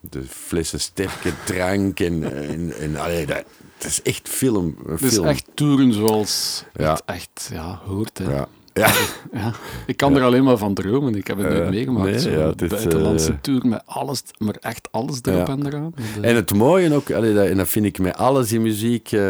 de 0.00 0.22
flessen 0.28 0.80
sterke 0.80 1.30
drank 1.44 2.00
en, 2.00 2.32
en, 2.48 2.72
en 2.78 2.96
allee, 2.96 3.26
dat, 3.26 3.44
is 3.78 4.02
echt 4.02 4.28
film. 4.28 4.76
Het 4.88 5.02
is 5.02 5.12
film. 5.12 5.26
echt 5.26 5.46
toeren 5.54 5.92
zoals 5.92 6.64
Ja. 6.74 6.92
het 6.92 7.02
echt 7.06 7.48
ja, 7.52 7.80
hoort. 7.86 8.18
Hè. 8.18 8.42
Ja. 8.74 8.92
Ja. 9.32 9.52
Ik 9.86 9.96
kan 9.96 10.16
er 10.16 10.22
alleen 10.22 10.44
maar 10.44 10.56
van 10.56 10.74
dromen. 10.74 11.14
Ik 11.14 11.26
heb 11.26 11.36
het 11.38 11.48
nooit 11.48 11.62
Ja, 11.64 11.70
meegemaakt. 11.70 12.24
nee, 12.24 12.36
ja, 12.38 12.52
buitenlandse 12.68 13.30
eh, 13.32 13.38
tour 13.40 13.66
met 13.66 13.82
alles, 13.84 14.22
maar 14.38 14.56
echt 14.60 14.88
alles 14.90 15.18
erop 15.22 15.48
en 15.48 15.66
eraan. 15.66 15.92
De- 16.14 16.26
En 16.26 16.34
het 16.34 16.54
mooie 16.54 16.94
ook, 16.94 17.10
allee, 17.10 17.34
dat, 17.34 17.46
en 17.46 17.56
dat 17.56 17.68
vind 17.68 17.84
ik 17.86 17.98
met 17.98 18.16
alles 18.16 18.52
in 18.52 18.62
muziek, 18.62 19.12
eh, 19.12 19.20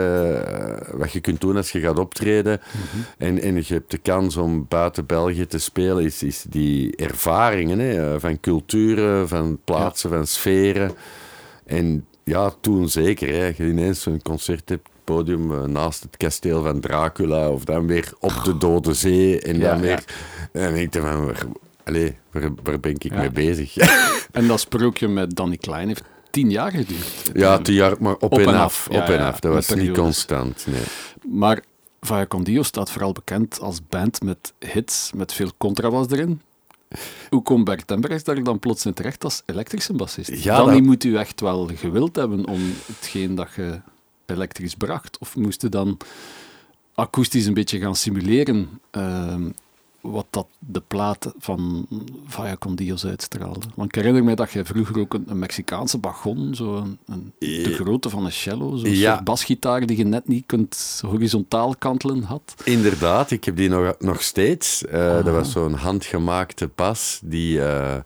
wat 0.93 1.13
je 1.13 1.21
kunt 1.21 1.41
doen 1.41 1.57
als 1.57 1.71
je 1.73 1.81
gaat 1.81 1.99
optreden 1.99 2.61
en, 3.19 3.41
en 3.41 3.55
je 3.55 3.65
hebt 3.75 3.91
de 3.91 3.99
kans 3.99 4.37
om 4.37 4.67
buiten 4.69 5.07
België 5.07 5.47
te 5.47 5.59
spelen, 5.59 6.05
is, 6.05 6.23
is 6.23 6.45
die 6.49 6.97
ervaringen 6.97 7.79
hè, 7.79 8.15
eh, 8.15 8.21
van 8.21 8.41
culturen, 8.41 9.29
van 9.29 9.59
plaatsen, 9.65 10.11
van 10.11 10.27
sferen. 10.27 10.91
En 11.67 12.07
ja, 12.25 12.53
toen 12.61 12.89
zeker. 12.89 13.29
Hè, 13.35 13.47
als 13.47 13.57
je 13.57 13.69
ineens 13.69 14.03
zo'n 14.03 14.23
concert 14.23 14.69
hebt, 14.69 14.89
podium 15.05 15.53
eh, 15.53 15.63
naast 15.63 16.03
het 16.03 16.17
kasteel 16.17 16.63
van 16.63 16.81
Dracula 16.81 17.51
of 17.51 17.65
dan 17.65 17.87
weer 17.87 18.13
op 18.19 18.33
de 18.45 18.57
Dode 18.59 18.95
Zee 18.95 19.41
en 19.41 19.61
dan 19.61 19.81
weer... 19.81 20.05
En 20.53 20.63
dan 20.63 20.75
denk 20.75 20.93
van, 20.93 21.25
waar, 21.25 21.47
allee, 21.85 22.17
waar, 22.31 22.51
waar 22.63 22.81
ben 22.81 22.95
ik 22.99 23.11
mee 23.15 23.31
bezig? 23.31 23.77
En 24.33 24.47
dat 24.47 24.61
sprookje 24.61 25.09
met 25.09 25.37
Danny 25.37 25.57
Klein 25.57 25.89
heeft 25.89 26.03
tien 26.31 26.51
jaar 26.51 26.71
geduurd. 26.71 27.31
Ja, 27.35 27.59
tien 27.59 27.75
jaar, 27.75 27.95
maar 27.99 28.15
op, 28.15 28.23
Op 28.33 28.39
en 28.39 28.47
en 28.49 28.55
af. 28.55 28.87
op 28.91 28.95
en 29.09 29.21
af. 29.21 29.41
Dat 29.41 29.53
was 29.53 29.75
niet 29.75 29.93
constant. 29.97 30.67
Nee. 30.71 30.83
Maar 31.29 31.61
Vaya 32.01 32.27
Con 32.27 32.43
Dio 32.43 32.63
staat 32.63 32.91
vooral 32.91 33.13
bekend 33.13 33.61
als 33.61 33.81
band 33.89 34.23
met 34.23 34.53
hits, 34.59 35.11
met 35.15 35.33
veel 35.33 35.51
contrabas 35.59 36.07
erin. 36.11 36.41
Hoe 37.31 37.43
komt 37.43 37.65
Bert 37.65 37.87
Temperix 37.87 38.25
daar 38.25 38.43
dan 38.43 38.59
plots 38.59 38.87
in 38.87 38.95
terecht 38.95 39.25
als 39.25 39.43
elektrische 39.47 39.93
bassist? 39.93 40.45
Ja, 40.45 40.57
Danny 40.57 40.73
dat- 40.75 40.83
moet 40.83 41.05
u 41.05 41.17
echt 41.17 41.41
wel 41.41 41.71
gewild 41.75 42.17
hebben 42.17 42.47
om 42.47 42.61
hetgeen 42.87 43.35
dat 43.35 43.49
je 43.57 43.81
elektrisch 44.27 44.75
bracht. 44.75 45.19
Of 45.19 45.37
moest 45.37 45.63
je 45.63 45.69
dan 45.69 45.99
akoestisch 46.95 47.47
een 47.47 47.55
beetje 47.55 47.79
gaan 47.79 47.97
simuleren 47.97 48.69
ehm, 48.91 49.51
wat 50.01 50.27
dat 50.31 50.47
de 50.59 50.83
plaat 50.87 51.33
van 51.39 51.87
Vaya 52.27 52.57
Dio's 52.75 53.05
uitstraalde? 53.07 53.67
Want 53.75 53.89
ik 53.89 53.95
herinner 53.95 54.25
me 54.25 54.35
dat 54.35 54.51
jij 54.53 54.65
vroeger 54.65 54.99
ook 54.99 55.15
een, 55.15 55.25
een 55.29 55.39
Mexicaanse 55.39 55.99
bagon, 55.99 56.55
zo 56.55 56.77
een, 56.77 56.99
een, 57.07 57.33
de 57.39 57.63
Eh, 57.63 57.75
grootte 57.75 58.11
van 58.11 58.25
een 58.25 58.33
cello, 58.33 58.77
zo'n 58.77 58.91
ja. 58.91 59.13
soort 59.13 59.25
basgitaar 59.25 59.87
die 59.87 59.97
je 59.97 60.05
net 60.05 60.29
niet 60.29 60.47
kunt 60.47 60.99
horizontaal 61.07 61.75
kantelen 61.79 62.23
had. 62.23 62.55
Inderdaad, 62.65 63.31
ik 63.31 63.45
heb 63.45 63.57
die 63.57 63.69
nog, 63.69 63.95
nog 63.99 64.23
steeds. 64.23 64.85
Eh, 64.85 65.03
Ah. 65.17 65.25
Dat 65.25 65.35
was 65.35 65.51
zo'n 65.53 65.75
handgemaakte 65.75 66.69
pas 66.69 67.21
die 67.25 67.61
eh, 67.65 67.97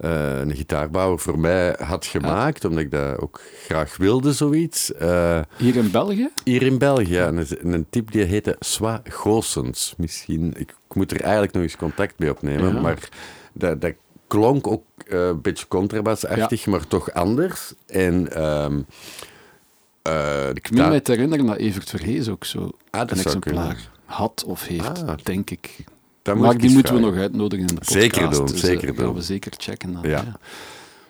eh, 0.00 0.38
een 0.38 0.54
gitaarbouwer 0.56 1.18
voor 1.18 1.38
mij 1.38 1.76
had 1.82 2.06
gemaakt, 2.06 2.64
omdat 2.64 2.80
ik 2.82 2.90
dat 2.90 3.18
ook 3.20 3.40
graag 3.66 3.96
wilde, 3.96 4.32
zoiets. 4.32 4.92
Eh, 4.94 5.40
Hier 5.56 5.76
in 5.76 5.90
België? 5.90 6.28
hier 6.44 6.62
in 6.62 6.78
België, 6.78 7.18
een, 7.18 7.46
een 7.72 7.86
type 7.90 8.10
die 8.10 8.22
heette 8.24 8.56
Swa 8.60 9.00
Goossens. 9.04 9.94
Misschien, 9.96 10.48
ik, 10.56 10.70
ik 10.88 10.94
moet 10.94 11.10
er 11.10 11.20
eigenlijk 11.20 11.52
nog 11.52 11.62
eens 11.62 11.76
contact 11.76 12.18
mee 12.18 12.30
opnemen, 12.30 12.74
Ja. 12.74 12.80
maar 12.80 13.08
dat, 13.52 13.80
dat 13.80 13.92
klonk 14.26 14.66
ook 14.66 14.84
eh, 15.08 15.26
een 15.26 15.40
beetje 15.40 15.68
contrabasachtig, 15.68 16.66
maar 16.66 16.86
toch 16.86 17.12
anders. 17.12 17.72
En 17.86 18.32
ehm 18.34 18.80
eh, 20.02 20.48
Ik 20.52 20.70
meen 20.70 20.88
mij 20.88 21.00
te 21.00 21.12
herinneren 21.12 21.46
dat 21.46 21.56
Evert 21.56 21.90
Verhees 21.90 22.28
ook 22.28 22.44
zo 22.44 22.70
Ah, 22.90 23.00
dat 23.00 23.10
een 23.10 23.16
exemplaar 23.16 23.64
kunnen. 23.66 23.76
had 24.04 24.44
of 24.46 24.66
heeft, 24.66 25.02
Ah. 25.06 25.14
denk 25.22 25.50
ik. 25.50 25.84
Dat 26.28 26.36
moet 26.36 26.46
maar 26.46 26.58
die 26.58 26.70
moeten 26.70 26.94
we 26.94 27.00
nog 27.00 27.14
uitnodigen 27.16 27.66
in 27.66 27.74
de 27.74 27.80
podcast. 27.80 28.00
Zeker 28.00 28.30
doen, 28.30 28.46
dus, 28.46 28.60
zeker 28.60 28.88
eh, 28.88 28.94
gaan 28.96 29.04
doen. 29.04 29.14
we 29.14 29.22
zeker 29.22 29.52
checken. 29.56 29.92
Dan, 29.92 30.02
Ja. 30.02 30.08
ja. 30.10 30.38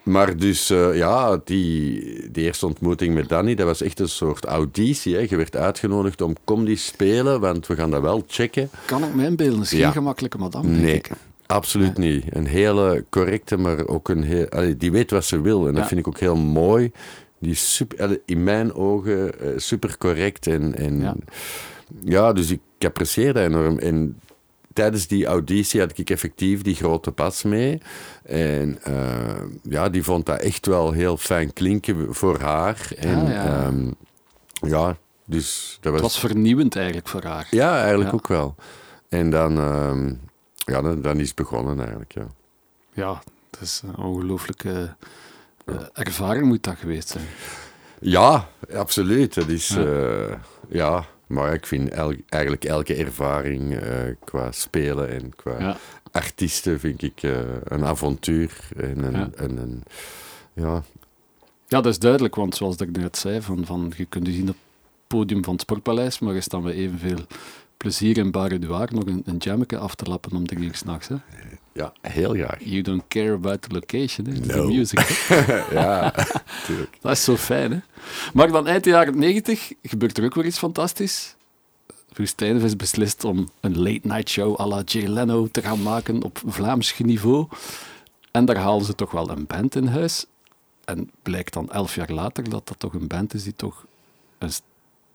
Maar 0.03 0.37
dus, 0.37 0.69
eh, 0.69 0.95
ja, 0.97 1.39
die, 1.43 2.01
die 2.31 2.43
eerste 2.43 2.65
ontmoeting 2.65 3.13
met 3.13 3.29
Danny, 3.29 3.55
dat 3.55 3.65
was 3.65 3.81
echt 3.81 3.99
een 3.99 4.09
soort 4.09 4.45
auditie. 4.45 5.15
Hè. 5.15 5.25
Je 5.29 5.35
werd 5.35 5.55
uitgenodigd 5.55 6.21
om 6.21 6.35
kom 6.43 6.65
die 6.65 6.75
spelen, 6.75 7.39
want 7.39 7.67
we 7.67 7.75
gaan 7.75 7.91
dat 7.91 8.01
wel 8.01 8.23
checken. 8.27 8.69
Kan 8.85 9.03
ik 9.03 9.15
me 9.15 9.25
inbeelden? 9.25 9.61
Is 9.61 9.69
geen 9.69 9.79
Ja. 9.79 9.91
gemakkelijke 9.91 10.37
madame, 10.37 10.67
denk 10.69 10.81
Nee, 10.81 10.95
ik. 10.95 11.09
absoluut 11.45 11.97
niet. 11.97 12.23
Een 12.29 12.45
hele 12.47 13.05
correcte, 13.09 13.57
maar 13.57 13.87
ook 13.87 14.09
een 14.09 14.23
heel... 14.23 14.47
allee, 14.49 14.77
die 14.77 14.91
weet 14.91 15.11
wat 15.11 15.25
ze 15.25 15.41
wil 15.41 15.67
en 15.67 15.73
dat 15.73 15.87
vind 15.87 15.99
ik 15.99 16.07
ook 16.07 16.19
heel 16.19 16.35
mooi. 16.37 16.91
Die 17.39 17.51
is 17.51 17.75
super, 17.75 18.01
allee, 18.03 18.21
in 18.25 18.43
mijn 18.43 18.73
ogen 18.73 19.39
eh, 19.39 19.47
super 19.55 19.97
correct. 19.97 20.47
En, 20.47 20.75
en 20.75 20.99
Ja. 20.99 21.15
ja. 22.03 22.33
dus 22.33 22.49
ik 22.51 22.59
apprecieer 22.79 23.33
dat 23.33 23.43
enorm. 23.43 23.77
En 23.79 24.19
tijdens 24.73 25.07
die 25.07 25.25
auditie 25.25 25.79
had 25.79 25.97
ik 25.97 26.09
effectief 26.09 26.61
die 26.61 26.75
grote 26.75 27.11
pas 27.11 27.43
mee. 27.43 27.81
En 28.23 28.79
eh, 28.83 29.41
ja, 29.63 29.89
die 29.89 30.03
vond 30.03 30.25
dat 30.25 30.39
echt 30.39 30.65
wel 30.65 30.91
heel 30.91 31.17
fijn 31.17 31.53
klinken 31.53 32.15
voor 32.15 32.39
haar. 32.39 32.91
En 32.97 33.19
Ah, 33.19 33.27
ja. 33.29 33.45
ehm, 33.45 33.91
ja, 34.51 34.97
dus 35.25 35.77
dat 35.81 35.93
Het 35.93 36.01
was... 36.01 36.11
was 36.11 36.19
vernieuwend 36.19 36.75
eigenlijk 36.75 37.07
voor 37.07 37.23
haar. 37.23 37.47
Ja, 37.51 37.77
eigenlijk 37.79 38.09
Ja. 38.09 38.15
ook 38.15 38.27
wel. 38.27 38.55
En 39.09 39.29
dan, 39.29 39.57
ehm, 39.57 40.07
ja, 40.55 40.81
dan, 40.81 41.01
dan 41.01 41.19
is 41.19 41.27
het 41.27 41.35
begonnen 41.35 41.79
eigenlijk, 41.79 42.11
ja. 42.13 42.27
Ja, 42.93 43.21
het 43.51 43.61
is 43.61 43.81
een 43.87 43.97
ongelooflijke 44.03 44.95
eh, 45.65 45.75
ervaring 45.93 46.45
moet 46.45 46.63
dat 46.63 46.77
geweest 46.77 47.07
zijn. 47.09 47.25
Ja, 48.01 48.47
absoluut. 48.73 49.33
Dat 49.33 49.47
is, 49.47 49.67
Ja. 49.67 50.39
ja 50.69 51.05
maar 51.29 51.53
ik 51.53 51.65
vind 51.65 51.89
el- 51.89 52.15
eigenlijk 52.29 52.63
elke 52.65 52.95
ervaring 52.95 53.75
eh, 53.75 53.91
qua 54.23 54.51
spelen 54.51 55.09
en 55.09 55.35
qua 55.35 55.59
Ja. 55.59 55.77
artiesten 56.11 56.79
vind 56.79 57.01
ik 57.01 57.23
eh, 57.23 57.39
een 57.63 57.85
avontuur. 57.85 58.69
En 58.77 59.03
een, 59.03 59.11
Ja. 59.19 59.29
en 59.35 59.57
een, 59.57 59.83
ja, 60.53 60.83
ja, 61.67 61.81
dat 61.81 61.85
is 61.85 61.99
duidelijk, 61.99 62.35
want 62.35 62.55
zoals 62.55 62.75
ik 62.75 62.97
net 62.97 63.17
zei, 63.17 63.41
van, 63.41 63.65
van, 63.65 63.93
je 63.97 64.05
kunt 64.05 64.25
dus 64.25 64.33
zien 64.35 64.49
op 64.49 64.55
het 64.55 65.07
podium 65.07 65.43
van 65.43 65.53
het 65.53 65.61
Sportpaleis, 65.61 66.19
maar 66.19 66.33
je 66.33 66.41
staat 66.41 66.61
met 66.61 66.73
evenveel 66.73 67.17
plezier 67.79 68.17
in 68.17 68.31
Bar 68.31 68.51
Edouard 68.51 68.91
nog 68.91 69.05
een, 69.05 69.21
een 69.25 69.37
jammeke 69.37 69.77
af 69.77 69.95
te 69.95 70.05
lappen 70.05 70.35
om 70.35 70.47
drie 70.47 70.65
uur 70.65 70.75
s'nachts. 70.75 71.07
ja, 71.73 71.93
heel 72.01 72.33
graag. 72.33 72.63
You 72.63 72.81
don't 72.81 73.03
care 73.07 73.33
about 73.33 73.61
the 73.61 73.69
location, 73.71 74.27
hè. 74.27 74.39
The 74.39 74.63
music. 74.63 74.99
ja, 75.71 76.13
natuurlijk. 76.59 76.97
Dat 77.01 77.11
is 77.11 77.23
zo 77.23 77.37
fijn, 77.37 77.71
hè. 77.71 77.79
Maar 78.33 78.51
dan 78.51 78.67
eind 78.67 78.83
de 78.83 78.89
jaren 78.89 79.19
90 79.19 79.71
gebeurt 79.83 80.17
er 80.17 80.23
ook 80.23 80.35
weer 80.35 80.45
iets 80.45 80.57
fantastisch. 80.57 81.35
Woestijnvis 82.15 82.75
beslist 82.75 83.23
om 83.23 83.49
een 83.59 83.77
late-night 83.77 84.29
show 84.29 84.59
à 84.59 84.67
la 84.67 84.81
Jay 84.85 85.07
Leno 85.07 85.47
te 85.51 85.61
gaan 85.61 85.81
maken 85.81 86.23
op 86.23 86.41
Vlaams 86.45 86.97
niveau. 86.97 87.47
En 88.31 88.45
daar 88.45 88.57
halen 88.57 88.85
ze 88.85 88.95
toch 88.95 89.11
wel 89.11 89.29
een 89.29 89.45
band 89.47 89.75
in 89.75 89.87
huis. 89.87 90.25
En 90.85 91.11
blijkt 91.21 91.53
dan 91.53 91.71
elf 91.71 91.95
jaar 91.95 92.11
later 92.11 92.49
dat 92.49 92.67
dat 92.67 92.79
toch 92.79 92.93
een 92.93 93.07
band 93.07 93.33
is 93.33 93.43
die 93.43 93.53
toch 93.55 93.85
een 94.37 94.51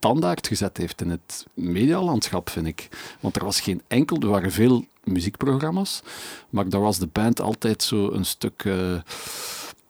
standaard 0.05 0.47
gezet 0.47 0.77
heeft 0.77 1.01
in 1.01 1.11
het 1.11 1.47
medialandschap, 1.55 2.51
vind 2.51 2.67
ik. 2.67 2.89
Want 3.21 3.37
er 3.37 3.45
was 3.45 3.61
geen 3.61 3.83
enkel, 3.89 4.21
er 4.21 4.29
waren 4.29 4.53
veel 4.53 4.85
muziekprogramma's, 5.05 6.03
maar 6.51 6.69
daar 6.69 6.81
was 6.81 6.99
de 6.99 7.09
band 7.13 7.41
altijd 7.41 7.83
zo 7.83 8.11
een 8.11 8.25
stuk 8.25 8.63
eh, 8.65 8.97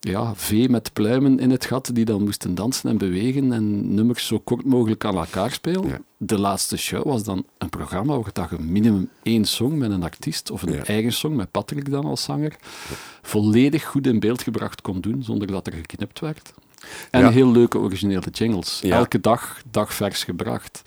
ja, 0.00 0.34
vee 0.34 0.68
met 0.68 0.92
pluimen 0.92 1.38
in 1.38 1.50
het 1.50 1.64
gat 1.64 1.90
die 1.92 2.04
dan 2.04 2.22
moesten 2.24 2.54
dansen 2.54 2.90
en 2.90 2.98
bewegen 2.98 3.52
en 3.52 3.94
nummers 3.94 4.26
zo 4.26 4.38
kort 4.38 4.64
mogelijk 4.64 5.04
aan 5.04 5.16
elkaar 5.16 5.50
spelen. 5.50 5.88
Ja. 5.88 5.98
De 6.16 6.38
laatste 6.38 6.76
show 6.76 7.04
was 7.04 7.24
dan 7.24 7.44
een 7.58 7.68
programma 7.68 8.16
waar 8.18 8.30
dat 8.32 8.50
je 8.50 8.58
minimum 8.58 9.08
één 9.22 9.44
song 9.44 9.78
met 9.78 9.90
een 9.90 10.02
artiest 10.02 10.50
of 10.50 10.62
een 10.62 10.72
Ja. 10.72 10.84
eigen 10.84 11.12
song 11.12 11.34
met 11.36 11.50
Patrick 11.50 11.90
dan 11.90 12.04
als 12.04 12.22
zanger 12.22 12.56
volledig 13.22 13.84
goed 13.84 14.06
in 14.06 14.20
beeld 14.20 14.42
gebracht 14.42 14.80
kon 14.80 15.00
doen 15.00 15.22
zonder 15.22 15.46
dat 15.46 15.66
er 15.66 15.72
geknipt 15.72 16.20
werd. 16.20 16.52
En 17.10 17.20
Ja. 17.20 17.30
heel 17.30 17.50
leuke 17.52 17.78
originele 17.78 18.30
jingles. 18.32 18.78
Ja. 18.82 18.96
Elke 18.96 19.20
dag, 19.20 19.62
dagvers 19.70 20.24
gebracht. 20.24 20.82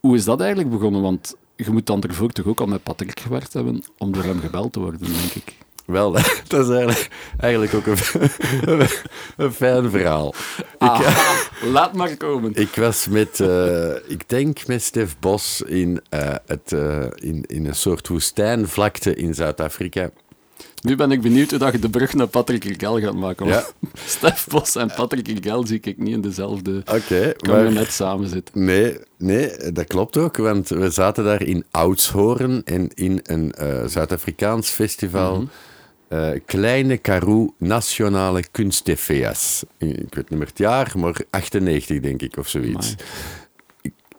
Hoe 0.00 0.16
is 0.16 0.24
dat 0.24 0.40
eigenlijk 0.40 0.70
begonnen? 0.70 1.02
Want 1.02 1.34
je 1.56 1.70
moet 1.70 1.86
dan 1.86 2.02
ervoor 2.02 2.30
toch 2.30 2.46
ook 2.46 2.60
al 2.60 2.66
met 2.66 2.82
Patrick 2.82 3.20
gewerkt 3.20 3.52
hebben 3.52 3.82
om 3.98 4.12
door 4.12 4.24
hem 4.24 4.40
gebeld 4.40 4.72
te 4.72 4.80
worden, 4.80 5.00
denk 5.00 5.32
ik. 5.34 5.56
Wel, 5.86 6.12
dat 6.48 6.68
is 6.68 6.68
eigenlijk, 6.68 7.08
eigenlijk 7.38 7.74
ook 7.74 7.86
een, 7.86 8.88
een 9.44 9.52
fijn 9.52 9.90
verhaal. 9.90 10.34
Ah, 10.78 11.16
laat 11.72 11.92
maar 11.94 12.16
komen. 12.16 12.54
Ik 12.54 12.74
was 12.74 13.08
met, 13.08 13.38
uh, 13.38 13.94
ik 14.06 14.28
denk 14.28 14.66
met 14.66 14.82
Stef 14.82 15.18
Bos 15.18 15.62
in, 15.62 16.00
uh, 16.14 16.34
het, 16.46 16.72
uh, 16.72 17.04
in, 17.14 17.44
in 17.46 17.66
een 17.66 17.74
soort 17.74 18.08
woestijnvlakte 18.08 19.14
in 19.14 19.34
Zuid-Afrika. 19.34 20.10
Nu 20.80 20.96
ben 20.96 21.10
ik 21.12 21.20
benieuwd 21.20 21.50
hoe 21.50 21.58
dat 21.58 21.72
je 21.72 21.78
de 21.78 21.90
brug 21.90 22.14
naar 22.14 22.26
Patrick 22.26 22.64
Rigel 22.64 23.00
gaat 23.00 23.14
maken. 23.14 23.46
Ja. 23.46 23.64
Stef 24.06 24.46
Bos 24.48 24.76
en 24.76 24.92
Patrick 24.96 25.28
Rigel 25.28 25.66
zie 25.66 25.80
ik 25.82 25.98
niet 25.98 26.14
in 26.14 26.20
dezelfde 26.20 26.82
okay, 26.86 27.32
kabinet 27.32 27.92
samen 27.92 28.28
zitten. 28.28 28.64
Nee, 28.64 28.98
nee, 29.18 29.72
dat 29.72 29.86
klopt 29.86 30.16
ook, 30.16 30.36
want 30.36 30.68
we 30.68 30.90
zaten 30.90 31.24
daar 31.24 31.42
in 31.42 31.64
Oudshoorn 31.70 32.62
en 32.64 32.90
in 32.94 33.20
een 33.22 33.54
uh, 33.60 33.86
Zuid-Afrikaans 33.86 34.70
festival. 34.70 35.40
Mm 35.40 35.48
-hmm. 36.08 36.18
uh, 36.18 36.40
Kleine 36.46 36.96
Karoo 36.96 37.54
Nationale 37.58 38.44
Kunstefeas. 38.50 39.62
Ik 39.78 40.14
weet 40.14 40.30
niet 40.30 40.38
meer 40.38 40.48
het 40.48 40.58
jaar, 40.58 40.92
maar 40.96 41.20
98 41.30 42.00
denk 42.00 42.22
ik 42.22 42.36
of 42.36 42.48
zoiets. 42.48 42.94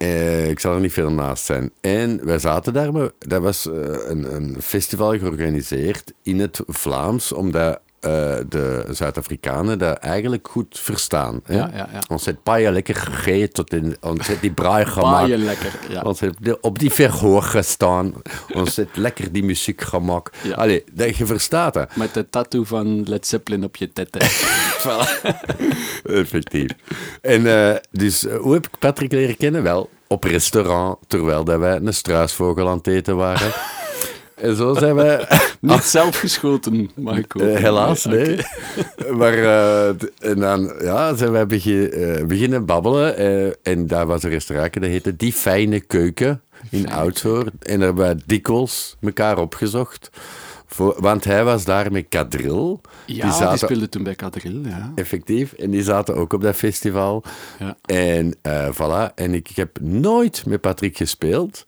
Uh, 0.01 0.49
ik 0.49 0.59
zal 0.59 0.73
er 0.73 0.79
niet 0.79 0.93
veel 0.93 1.11
naast 1.11 1.45
zijn. 1.45 1.71
En 1.81 2.25
wij 2.25 2.39
zaten 2.39 2.73
daar, 2.73 2.93
maar 2.93 3.09
dat 3.19 3.41
was 3.41 3.65
uh, 3.65 3.73
een, 4.07 4.35
een, 4.35 4.55
festival 4.61 5.17
georganiseerd 5.17 6.13
in 6.23 6.39
het 6.39 6.61
Vlaams, 6.67 7.31
omdat 7.31 7.79
uh, 8.05 8.11
de 8.49 8.85
Zuid-Afrikanen 8.89 9.79
dat 9.79 9.97
eigenlijk 9.97 10.47
goed 10.47 10.79
verstaan. 10.79 11.41
Hè? 11.43 11.57
Ja, 11.57 11.69
ja, 11.73 11.89
ja. 11.93 11.99
Ons 12.07 12.27
paaien 12.43 12.73
lekker 12.73 12.95
gegeten, 12.95 13.53
tot 13.53 13.73
in, 13.73 13.95
ons 13.99 14.29
die 14.41 14.51
braai 14.51 14.85
gemaakt. 14.95 15.17
Paaien 15.17 15.43
lekker, 15.43 15.79
ja. 15.89 16.01
Ons 16.01 16.21
op 16.61 16.79
die 16.79 16.91
verhoor 16.91 17.41
gestaan. 17.41 18.13
ons 18.53 18.75
heeft 18.75 18.95
lekker 18.95 19.31
die 19.31 19.43
muziek 19.43 19.81
gemaakt. 19.81 20.37
Ja. 20.41 20.55
Allee, 20.55 20.83
dat, 20.91 21.15
je 21.17 21.25
verstaat 21.25 21.73
dat. 21.73 21.95
Met 21.95 22.13
de 22.13 22.29
tattoo 22.29 22.63
van 22.63 23.03
Led 23.03 23.27
Zeppelin 23.27 23.63
op 23.63 23.75
je 23.75 23.91
tette. 23.93 24.19
Effectief. 26.03 26.69
En 27.21 27.41
uh, 27.41 27.75
dus, 27.91 28.23
uh, 28.23 28.35
hoe 28.35 28.53
heb 28.53 28.65
ik 28.67 28.79
Patrick 28.79 29.11
leren 29.11 29.37
kennen? 29.37 29.63
Wel, 29.63 29.89
op 30.07 30.23
restaurant, 30.23 30.97
terwijl 31.07 31.43
dat 31.43 31.59
wij 31.59 31.75
een 31.75 31.93
struisvogel 31.93 32.69
aan 32.69 32.77
het 32.77 32.87
eten 32.87 33.15
waren. 33.15 33.51
en 34.41 34.55
zo 34.55 34.73
zijn 34.73 34.95
wij... 34.95 35.27
Niet 35.59 35.83
zelf 35.83 36.19
geschoten, 36.19 36.89
ook. 37.05 37.33
Uh, 37.33 37.55
helaas, 37.55 38.05
nee. 38.05 38.25
nee. 38.25 38.39
Okay. 38.97 39.11
maar 39.19 39.33
en 40.19 40.39
dan 40.39 40.73
ja, 40.81 41.15
zijn 41.15 41.31
wij 41.31 41.45
begin, 41.45 41.89
beginnen 42.27 42.65
babbelen. 42.65 43.15
en 43.63 43.87
daar 43.87 44.05
was 44.05 44.23
een 44.23 44.29
restaurant, 44.29 44.73
dat 44.73 44.83
heette 44.83 45.15
Die 45.15 45.33
Fijne 45.33 45.79
Keuken 45.79 46.41
in 46.69 46.91
Oudhoorn. 46.91 47.51
En 47.59 47.77
daar 47.77 47.87
hebben 47.87 48.05
wij 48.05 48.21
dikwijls 48.25 48.97
elkaar 49.01 49.37
opgezocht. 49.37 50.09
Voor, 50.65 50.95
want 50.99 51.23
hij 51.23 51.43
was 51.43 51.65
daar 51.65 51.91
met 51.91 52.05
Kadril. 52.09 52.81
Ja, 53.05 53.23
die, 53.23 53.31
zaten, 53.31 53.49
die 53.49 53.57
speelde 53.57 53.89
toen 53.89 54.03
bij 54.03 54.15
Kadril, 54.15 54.61
ja. 54.65 54.91
Effectief. 54.95 55.53
En 55.53 55.69
die 55.71 55.83
zaten 55.83 56.15
ook 56.15 56.33
op 56.33 56.41
dat 56.41 56.55
festival. 56.55 57.23
Ja. 57.59 57.77
En 57.85 58.35
voilà. 58.73 59.13
En 59.15 59.33
ik, 59.33 59.49
ik, 59.49 59.55
heb 59.55 59.79
nooit 59.81 60.45
met 60.45 60.61
Patrick 60.61 60.97
gespeeld. 60.97 61.65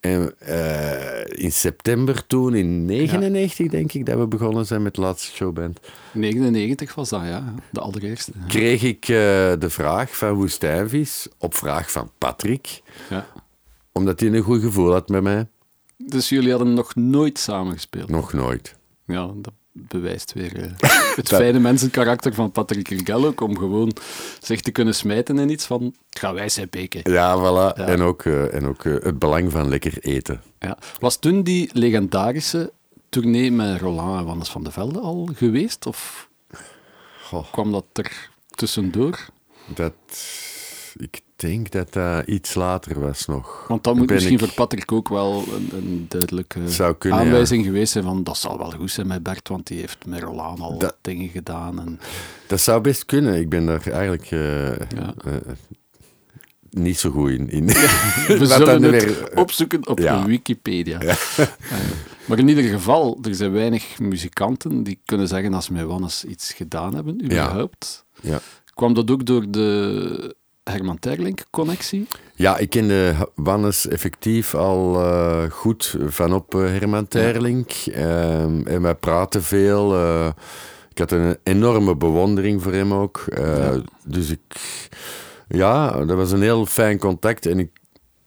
En 0.00 0.34
uh, 0.48 1.24
in 1.26 1.52
september 1.52 2.26
toen, 2.26 2.54
in 2.54 2.84
99 2.84 3.58
ja. 3.58 3.70
denk 3.70 3.92
ik, 3.92 4.06
dat 4.06 4.18
we 4.18 4.26
begonnen 4.26 4.66
zijn 4.66 4.82
met 4.82 4.94
de 4.94 5.00
laatste 5.00 5.32
showband. 5.32 5.80
99 6.12 6.94
was 6.94 7.08
dat, 7.08 7.22
ja. 7.22 7.54
De 7.70 7.80
allereerste. 7.80 8.32
Ja. 8.40 8.46
Kreeg 8.46 8.82
ik 8.82 9.08
uh, 9.08 9.16
de 9.58 9.70
vraag 9.70 10.16
van 10.16 10.32
Woestijnvis 10.32 11.28
op 11.38 11.54
vraag 11.54 11.90
van 11.90 12.10
Patrick. 12.18 12.82
Ja. 13.10 13.26
Omdat 13.92 14.20
hij 14.20 14.28
een 14.28 14.42
goed 14.42 14.62
gevoel 14.62 14.92
had 14.92 15.08
met 15.08 15.22
mij. 15.22 15.48
Dus 15.96 16.28
jullie 16.28 16.50
hadden 16.50 16.74
nog 16.74 16.94
nooit 16.94 17.38
samen 17.38 17.72
gespeeld? 17.72 18.08
Nog 18.08 18.32
nooit. 18.32 18.76
Ja, 19.06 19.32
dat 19.36 19.52
bewijst 19.88 20.32
weer 20.32 20.56
uh, 20.56 20.64
het 21.16 21.28
fijne 21.28 21.58
mensenkarakter 21.58 22.34
van 22.34 22.52
Patrick 22.52 22.88
Rigel 22.88 23.24
ook, 23.24 23.40
om 23.40 23.58
gewoon 23.58 23.92
zich 24.40 24.60
te 24.60 24.70
kunnen 24.70 24.94
smijten 24.94 25.38
in 25.38 25.50
iets 25.50 25.66
van, 25.66 25.94
gaan 26.10 26.34
wij 26.34 26.48
zijn 26.48 26.66
beken. 26.70 27.12
Ja, 27.12 27.38
voilà. 27.38 27.76
Ja. 27.78 27.86
En 27.86 28.00
ook, 28.02 28.24
uh, 28.24 28.54
en 28.54 28.66
ook 28.66 28.84
uh, 28.84 29.02
het 29.02 29.18
belang 29.18 29.52
van 29.52 29.68
lekker 29.68 29.98
eten. 30.00 30.42
Ja. 30.58 30.78
Was 31.00 31.18
toen 31.18 31.42
die 31.42 31.70
legendarische 31.72 32.72
tournee 33.08 33.52
met 33.52 33.80
Roland 33.80 34.20
en 34.20 34.26
Wannes 34.26 34.48
van 34.48 34.64
de 34.64 34.70
Velde 34.70 34.98
al 34.98 35.28
geweest? 35.34 35.86
Of 35.86 36.28
Goh. 37.22 37.52
kwam 37.52 37.72
dat 37.72 37.84
er 37.92 38.30
tussendoor? 38.50 39.26
Dat... 39.74 39.92
Ik 40.96 41.20
denk 41.38 41.70
dat 41.70 41.92
dat 41.92 42.26
iets 42.26 42.54
later 42.54 43.00
was 43.00 43.26
nog. 43.26 43.64
Want 43.68 43.84
dat 43.84 43.96
moet 43.96 44.10
misschien 44.10 44.32
ik... 44.34 44.38
voor 44.40 44.52
Patrick 44.52 44.92
ook 44.92 45.08
wel 45.08 45.44
een, 45.54 45.68
een 45.72 46.06
duidelijke 46.08 46.60
kunnen, 46.98 47.18
aanwijzing 47.18 47.60
ja. 47.64 47.66
geweest 47.66 47.92
zijn 47.92 48.04
van 48.04 48.22
dat 48.24 48.36
zal 48.36 48.58
wel 48.58 48.70
goed 48.70 48.90
zijn 48.90 49.06
met 49.06 49.22
Bert, 49.22 49.48
want 49.48 49.66
die 49.66 49.80
heeft 49.80 50.06
met 50.06 50.22
Roland 50.22 50.60
al 50.60 50.78
Dat- 50.78 50.96
dingen 51.00 51.28
gedaan. 51.28 51.80
En, 51.80 52.00
Dat 52.46 52.60
zou 52.60 52.80
best 52.80 53.04
kunnen. 53.04 53.40
Ik 53.40 53.48
ben 53.48 53.66
daar 53.66 53.86
eigenlijk 53.86 54.30
eh, 54.30 54.66
Ja. 54.76 55.14
eh, 55.24 55.32
niet 56.70 56.98
zo 56.98 57.10
goed 57.10 57.30
in. 57.30 57.50
in. 57.50 57.66
we 58.38 58.46
zullen 58.46 58.66
dan 58.80 58.82
het 58.92 59.04
weer- 59.04 59.30
opzoeken 59.38 59.86
op 59.88 59.98
Ja. 59.98 60.24
Wikipedia. 60.26 60.98
Eh, 61.70 62.34
maar 62.34 62.38
in 62.38 62.48
ieder 62.48 62.64
geval, 62.64 63.18
er 63.22 63.34
zijn 63.34 63.52
weinig 63.52 63.98
muzikanten 63.98 64.82
die 64.82 65.00
kunnen 65.04 65.28
zeggen 65.28 65.54
als 65.54 65.64
ze 65.64 65.72
met 65.72 65.84
Wannes 65.84 66.24
iets 66.24 66.52
gedaan 66.52 66.94
hebben, 66.94 67.24
überhaupt. 67.24 68.04
Ja. 68.20 68.40
Kwam 68.74 68.94
dat 68.94 69.10
ook 69.10 69.26
door 69.26 69.50
de 69.50 70.36
Herman 70.70 70.98
Terlink-connectie? 70.98 72.06
Ja, 72.34 72.56
ik 72.58 72.70
kende 72.70 73.14
Wannes 73.34 73.88
effectief 73.88 74.54
al 74.54 75.00
eh, 75.02 75.42
goed 75.50 75.96
van 76.06 76.32
op 76.34 76.54
eh, 76.54 76.60
Herman 76.60 77.08
Terlink. 77.08 77.70
Ehm, 77.92 78.66
en 78.66 78.82
wij 78.82 78.94
praten 78.94 79.42
veel. 79.42 79.94
eh, 79.94 80.28
ik 80.90 80.98
had 80.98 81.10
een 81.10 81.36
enorme 81.42 81.96
bewondering 81.96 82.62
voor 82.62 82.72
hem 82.72 82.94
ook. 82.94 83.24
Eh, 83.28 83.56
Ja. 83.56 83.80
Dus 84.04 84.30
ik... 84.30 84.40
Ja, 85.48 86.04
dat 86.04 86.16
was 86.16 86.30
een 86.32 86.42
heel 86.42 86.66
fijn 86.66 86.98
contact. 86.98 87.46
En 87.46 87.58
ik, 87.58 87.70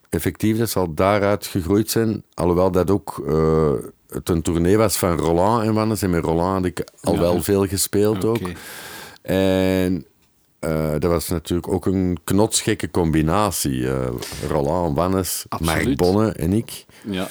effectief, 0.09 0.57
dat 0.57 0.69
zal 0.69 0.93
daaruit 0.93 1.45
gegroeid 1.45 1.89
zijn. 1.91 2.23
Alhoewel 2.33 2.71
dat 2.71 2.91
ook 2.91 3.23
eh, 3.27 3.71
het 4.09 4.29
een 4.29 4.41
tournee 4.41 4.77
was 4.77 4.97
van 4.97 5.17
Roland 5.17 5.63
en 5.63 5.73
Wannes. 5.73 6.01
En 6.01 6.09
met 6.09 6.23
Roland 6.23 6.53
had 6.55 6.65
ik 6.65 6.83
al 7.01 7.13
Ja. 7.13 7.19
wel 7.19 7.41
veel 7.41 7.65
gespeeld 7.67 8.25
ook. 8.25 8.39
En 9.21 10.05
eh, 10.61 10.91
dat 10.91 11.03
was 11.11 11.29
natuurlijk 11.29 11.67
ook 11.73 11.85
een 11.85 12.17
knotsgekke 12.23 12.91
combinatie. 12.91 13.89
eh 13.89 14.07
Roland, 14.49 14.97
Wannes. 14.97 15.45
Mark 15.59 15.95
Bonne 15.97 16.31
en 16.31 16.53
ik. 16.53 16.85
Ja, 17.09 17.27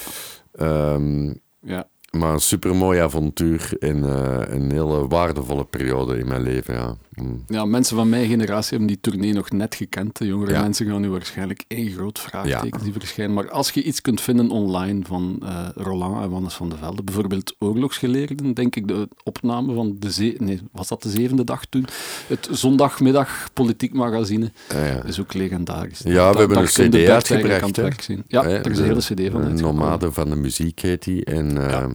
Ehm, 0.53 1.35
ja. 1.61 1.89
maar 2.11 2.33
een 2.33 2.41
supermooi 2.41 2.99
avontuur 3.01 3.71
en 3.79 4.05
eh, 4.05 4.55
een 4.55 4.71
hele 4.71 5.07
waardevolle 5.09 5.65
periode 5.65 6.19
in 6.19 6.29
mijn 6.29 6.43
leven. 6.43 6.75
Ja. 6.75 6.97
Mm. 7.15 7.45
ja, 7.47 7.65
mensen 7.65 7.97
van 7.97 8.09
mijn 8.09 8.29
generatie 8.29 8.69
hebben 8.71 8.87
die 8.87 9.01
tournee 9.01 9.33
nog 9.33 9.51
net 9.51 9.75
gekend. 9.75 10.19
De 10.19 10.27
jongere 10.27 10.53
Ja. 10.53 10.61
mensen 10.63 10.87
gaan 10.87 11.01
nu 11.01 11.09
waarschijnlijk 11.11 11.65
één 11.69 11.91
groot 11.91 12.19
vraagteken 12.19 12.83
die 12.85 12.93
verschijnen. 12.93 13.35
Maar 13.35 13.51
als 13.51 13.71
je 13.71 13.83
iets 13.83 14.01
kunt 14.01 14.21
vinden 14.21 14.51
online 14.51 15.01
van 15.07 15.39
eh, 15.43 15.69
Roland 15.75 16.23
en 16.23 16.31
Wannes 16.31 16.55
van 16.55 16.69
de 16.69 16.77
Velde, 16.77 17.03
bijvoorbeeld 17.03 17.55
Oorlogsgeleerden, 17.59 18.55
denk 18.55 18.77
ik 18.77 18.89
de 18.89 19.09
opname 19.25 19.75
van 19.75 19.97
de 19.99 20.13
ze 20.13 20.35
nee, 20.39 20.61
was 20.73 20.89
dat 20.89 21.03
de 21.03 21.09
zevende 21.11 21.45
dag 21.45 21.65
toen? 21.65 21.85
Het 22.27 22.49
zondagmiddag 22.51 23.49
politiek 23.53 23.93
magazine 23.93 24.53
Ah, 24.69 24.77
ja. 24.87 25.03
is 25.05 25.21
ook 25.21 25.35
legendarisch. 25.35 26.01
Ja, 26.05 26.33
we 26.33 26.39
hebben 26.39 26.59
een 26.59 26.65
CD 26.65 27.09
uitgebracht, 27.09 28.05
zien. 28.05 28.25
Ja, 28.27 28.45
er 28.45 28.71
is 28.71 28.79
een 28.79 28.85
hele 28.85 28.99
cd 29.01 29.07
van 29.07 29.17
uitgekomen. 29.43 29.57
nomade 29.61 30.13
van 30.13 30.29
de 30.31 30.37
muziek 30.37 30.81
heet 30.81 31.05
die. 31.05 31.25
En 31.25 31.57
eh, 31.67 31.71
Ja. 31.71 31.89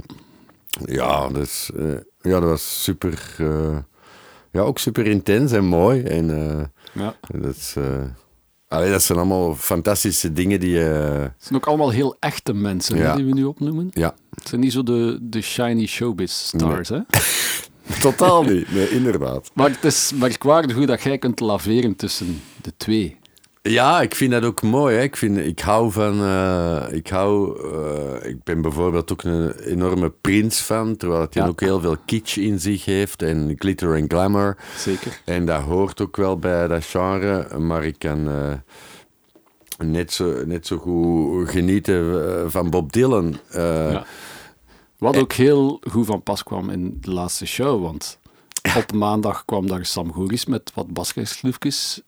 ja, 0.86 1.28
dus, 1.30 1.70
eh, 1.78 1.86
ja, 2.22 2.40
dat 2.40 2.44
was 2.50 2.84
super... 2.84 3.36
ja, 4.56 4.62
ook 4.62 4.80
super 4.80 5.08
intens 5.08 5.52
en 5.52 5.66
mooi. 5.66 6.02
En 6.04 6.50
eh, 6.50 6.64
Ja. 7.04 7.16
dat, 7.42 7.56
is, 7.56 7.74
eh, 7.78 8.04
allee, 8.68 8.92
dat 8.92 9.04
zijn 9.04 9.18
allemaal 9.18 9.56
fantastische 9.56 10.34
dingen 10.34 10.60
die... 10.60 10.84
eh, 10.90 11.22
Het 11.22 11.32
zijn 11.38 11.56
ook 11.56 11.66
allemaal 11.68 11.90
heel 11.90 12.16
echte 12.20 12.54
mensen 12.54 12.98
hè, 12.98 13.16
die 13.16 13.26
we 13.26 13.34
nu 13.34 13.44
opnoemen. 13.44 13.90
ja, 13.94 14.16
Het 14.36 14.48
zijn 14.48 14.62
niet 14.62 14.72
zo 14.72 14.84
de, 14.84 15.20
de 15.22 15.42
shiny 15.42 15.86
showbiz 15.86 16.32
stars, 16.32 16.90
hè? 16.90 17.00
totaal 18.00 18.44
niet. 18.44 18.72
Nee, 18.72 18.90
inderdaad. 18.90 19.52
Maar 19.54 19.70
het 19.70 19.84
is 19.84 20.12
merkwaardig 20.16 20.76
hoe 20.76 20.86
dat 20.86 21.02
jij 21.02 21.18
kunt 21.18 21.40
laveren 21.40 21.96
tussen 21.96 22.42
de 22.62 22.74
twee. 22.78 23.18
Ja, 23.70 24.02
ik 24.02 24.16
vind 24.16 24.32
dat 24.32 24.44
ook 24.44 24.62
mooi. 24.62 24.96
Hè. 24.96 25.02
Ik, 25.02 25.16
vind, 25.18 25.38
ik 25.38 25.60
hou 25.60 25.92
van... 25.92 26.22
eh, 26.22 26.84
ik, 26.92 27.08
hou, 27.08 27.60
eh, 27.74 28.30
ik 28.30 28.44
ben 28.44 28.62
bijvoorbeeld 28.62 29.12
ook 29.12 29.24
een 29.24 29.52
enorme 29.60 30.10
Prince-fan, 30.22 30.98
terwijl 30.98 31.20
hij 31.30 31.42
Ja. 31.44 31.48
ook 31.48 31.60
heel 31.60 31.80
veel 31.80 31.96
kitsch 32.06 32.38
in 32.38 32.60
zich 32.60 32.86
heeft 32.86 33.22
en 33.22 33.56
glitter 33.58 33.96
en 33.96 34.06
glamour. 34.10 34.58
Zeker. 34.78 35.22
En 35.26 35.46
dat 35.46 35.62
hoort 35.62 36.02
ook 36.02 36.16
wel 36.16 36.38
bij 36.40 36.68
dat 36.68 36.86
genre, 36.86 37.58
maar 37.60 37.86
ik 37.86 38.00
kan 38.00 38.28
eh, 38.30 38.54
net, 39.88 40.14
zo, 40.14 40.46
net 40.46 40.68
zo 40.68 40.78
goed 40.78 41.50
genieten 41.50 42.52
van 42.52 42.70
Bob 42.70 42.92
Dylan. 42.92 43.38
Ja. 43.54 44.06
Wat 44.98 45.18
ook 45.18 45.34
heel 45.34 45.80
goed 45.92 46.06
van 46.06 46.24
pas 46.24 46.44
kwam 46.44 46.70
in 46.70 46.98
de 47.02 47.12
laatste 47.12 47.46
show, 47.46 47.82
want 47.82 48.20
op 48.78 48.94
maandag 48.94 49.46
kwam 49.46 49.68
daar 49.68 49.86
Sam 49.86 50.14
Goris 50.14 50.46
met 50.46 50.72
wat 50.74 50.94
basgijsloefjes. 50.94 52.02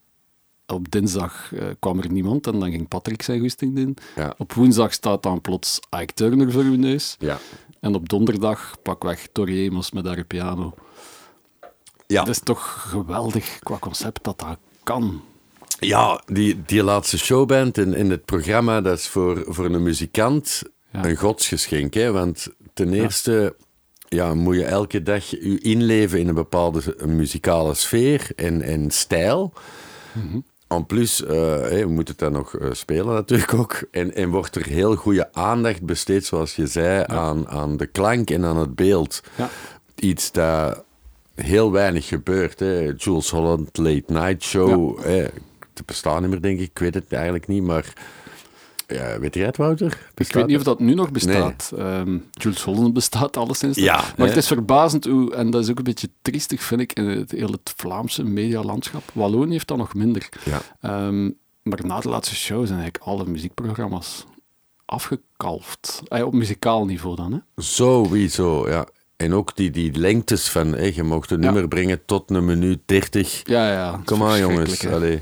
Op 0.73 0.91
dinsdag 0.91 1.51
eh, 1.53 1.65
kwam 1.79 1.99
er 1.99 2.11
niemand 2.11 2.47
en 2.47 2.59
dan 2.59 2.71
ging 2.71 2.87
Patrick 2.87 3.21
zijn 3.21 3.39
goesting 3.39 3.75
doen. 3.75 3.97
Ja. 4.15 4.33
Op 4.37 4.53
woensdag 4.53 4.93
staat 4.93 5.23
dan 5.23 5.41
plots 5.41 5.79
Ike 6.01 6.13
Turner 6.13 6.51
voor 6.51 6.63
uw 6.63 6.75
neus. 6.75 7.15
ja. 7.19 7.39
En 7.79 7.95
op 7.95 8.09
donderdag 8.09 8.75
pakweg 8.81 9.27
Torriemos 9.31 9.91
met 9.91 10.05
haar 10.05 10.23
piano. 10.23 10.73
Ja, 12.07 12.19
Het 12.19 12.29
is 12.29 12.39
toch 12.39 12.85
geweldig 12.89 13.59
qua 13.59 13.77
concept 13.79 14.23
dat 14.23 14.39
dat 14.39 14.57
kan. 14.83 15.21
ja 15.79 16.21
die, 16.25 16.61
die 16.65 16.83
laatste 16.83 17.17
showband 17.17 17.77
in, 17.77 17.93
in 17.93 18.09
het 18.09 18.25
programma, 18.25 18.81
dat 18.81 18.97
is 18.97 19.07
voor, 19.07 19.43
voor 19.47 19.65
een 19.65 19.83
muzikant 19.83 20.61
Ja. 20.91 21.05
een 21.05 21.15
godsgeschenk. 21.15 21.93
Hè? 21.93 22.11
Want 22.11 22.47
ten 22.73 22.93
eerste 22.93 23.55
ja, 24.07 24.33
moet 24.33 24.55
je 24.55 24.63
elke 24.65 25.03
dag 25.03 25.25
je 25.25 25.59
inleven 25.59 26.19
in 26.19 26.27
een 26.27 26.33
bepaalde 26.35 26.95
muzikale 27.05 27.73
sfeer 27.73 28.29
en, 28.35 28.61
en 28.61 28.91
stijl. 28.91 29.53
En 30.67 30.85
plus, 30.85 31.23
eh, 31.23 31.61
hè, 31.61 31.79
we 31.79 31.91
moeten 31.91 32.13
het 32.13 32.19
dan 32.19 32.31
nog 32.31 32.57
eh, 32.57 32.67
spelen 32.71 33.13
natuurlijk 33.13 33.53
ook. 33.53 33.79
En, 33.91 34.15
en 34.15 34.29
wordt 34.29 34.55
er 34.55 34.65
heel 34.65 34.95
goede 34.95 35.33
aandacht 35.33 35.81
besteed, 35.81 36.25
zoals 36.25 36.55
je 36.55 36.67
zei, 36.67 37.03
aan, 37.07 37.47
aan 37.47 37.77
de 37.77 37.85
klank 37.85 38.29
en 38.29 38.45
aan 38.45 38.57
het 38.57 38.75
beeld. 38.75 39.23
Ja. 39.35 39.49
Iets 39.95 40.31
dat 40.31 40.83
heel 41.35 41.71
weinig 41.71 42.07
gebeurt. 42.07 42.59
Hè. 42.59 42.93
Jules 42.97 43.29
Holland, 43.29 43.77
Late 43.77 44.03
Night 44.07 44.43
Show. 44.43 45.03
Hè. 45.03 45.17
Het 45.73 45.85
bestaat 45.85 46.21
niet 46.21 46.29
meer, 46.29 46.41
denk 46.41 46.59
ik. 46.59 46.69
Ik 46.69 46.79
weet 46.79 46.93
het 46.93 47.13
eigenlijk 47.13 47.47
niet, 47.47 47.63
maar... 47.63 47.93
Ja, 48.87 49.19
weet 49.19 49.33
jij 49.33 49.45
het, 49.45 49.57
Wouter? 49.57 50.11
Ik 50.15 50.33
weet 50.33 50.45
niet 50.47 50.57
of 50.57 50.63
dat 50.63 50.79
nu 50.79 50.93
nog 50.93 51.11
bestaat. 51.11 51.71
Ehm, 51.77 52.17
Jules 52.31 52.63
Holland 52.63 52.93
bestaat 52.93 53.37
alleszins. 53.37 53.77
Ja, 53.77 53.95
maar 53.95 54.13
hè. 54.15 54.25
het 54.25 54.37
is 54.37 54.47
verbazend 54.47 55.05
hoe, 55.05 55.35
en 55.35 55.49
dat 55.49 55.63
is 55.63 55.69
ook 55.69 55.77
een 55.77 55.83
beetje 55.83 56.09
triestig, 56.21 56.63
vind 56.63 56.81
ik, 56.81 56.93
in 56.93 57.05
het, 57.05 57.31
heel 57.31 57.51
het 57.51 57.73
Vlaamse 57.75 58.23
medialandschap. 58.23 59.03
Wallonië 59.13 59.51
heeft 59.51 59.67
dat 59.67 59.77
nog 59.77 59.93
minder. 59.93 60.29
Ja. 60.43 60.61
Ehm, 60.81 61.23
maar 61.61 61.85
na 61.85 61.99
de 61.99 62.09
laatste 62.09 62.35
show 62.35 62.65
zijn 62.65 62.79
eigenlijk 62.79 63.03
alle 63.03 63.25
muziekprogramma's 63.25 64.25
afgekalfd. 64.85 66.01
Eh, 66.07 66.25
op 66.25 66.33
muzikaal 66.33 66.85
niveau 66.85 67.15
dan, 67.15 67.31
hè? 67.31 67.39
Sowieso, 67.61 68.69
ja. 68.69 68.87
En 69.15 69.33
ook 69.33 69.55
die, 69.55 69.71
die 69.71 69.97
lengtes 69.97 70.49
van, 70.49 70.93
je 70.93 71.03
mocht 71.03 71.31
een 71.31 71.39
nummer 71.39 71.67
brengen 71.67 72.05
tot 72.05 72.31
een 72.31 72.45
minuut 72.45 72.79
30. 72.85 73.41
Ja, 73.43 73.71
ja. 73.71 74.01
Kom 74.05 74.23
aan, 74.23 74.39
jongens. 74.39 74.87
Allee. 74.87 75.21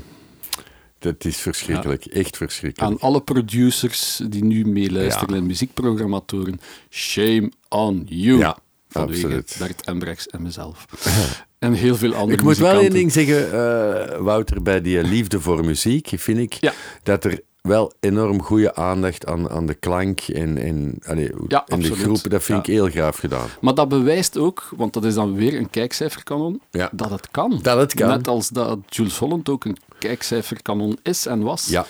Dat 1.06 1.24
is 1.24 1.36
verschrikkelijk. 1.36 2.04
Echt 2.04 2.36
verschrikkelijk. 2.36 2.92
Aan 2.92 3.00
alle 3.00 3.20
producers 3.20 4.20
die 4.28 4.44
nu 4.44 4.64
meeluisteren 4.64 5.34
Ja. 5.34 5.40
en 5.40 5.46
muziekprogrammatoren, 5.46 6.60
shame 6.90 7.50
on 7.68 8.06
you. 8.08 8.38
Ja, 8.38 8.58
Vanwege 8.88 9.24
absoluut. 9.24 9.56
Bert 9.58 9.84
Embrechts 9.84 10.26
en 10.26 10.42
mezelf. 10.42 10.86
en 11.58 11.72
heel 11.72 11.96
veel 11.96 12.14
andere 12.14 12.38
Ik 12.38 12.44
moet 12.44 12.56
wel 12.58 12.80
één 12.80 12.90
ding 12.90 13.12
zeggen, 13.12 13.52
eh, 13.52 14.18
Wouter, 14.18 14.62
bij 14.62 14.80
die 14.80 15.02
liefde 15.02 15.40
voor 15.40 15.64
muziek, 15.64 16.12
vind 16.16 16.38
ik 16.38 16.72
dat 17.02 17.24
er 17.24 17.40
wel 17.66 17.92
enorm 18.00 18.42
goede 18.42 18.74
aandacht 18.74 19.26
aan, 19.26 19.48
aan 19.50 19.66
de 19.66 19.74
klank 19.74 20.20
en, 20.20 20.56
en, 20.58 20.98
allee, 21.06 21.30
Ja, 21.48 21.64
en 21.66 21.80
de 21.80 21.94
groepen, 21.94 22.30
dat 22.30 22.42
vind 22.42 22.66
Ja. 22.66 22.72
ik 22.72 22.78
heel 22.78 22.90
graag 22.90 23.20
gedaan. 23.20 23.46
Maar 23.60 23.74
dat 23.74 23.88
bewijst 23.88 24.38
ook, 24.38 24.68
want 24.76 24.92
dat 24.92 25.04
is 25.04 25.14
dan 25.14 25.34
weer 25.34 25.54
een 25.54 25.70
kijkcijferkanon, 25.70 26.60
Ja. 26.70 26.90
dat 26.92 27.10
het 27.10 27.30
kan. 27.30 27.58
Dat 27.62 27.78
het 27.78 27.94
kan. 27.94 28.08
Net 28.08 28.28
als 28.28 28.48
dat 28.48 28.78
Jules 28.88 29.18
Holland 29.18 29.48
ook 29.48 29.64
een 29.64 29.76
kijkcijferkanon 29.98 30.98
is 31.02 31.26
en 31.26 31.42
was. 31.42 31.66
Ja, 31.68 31.86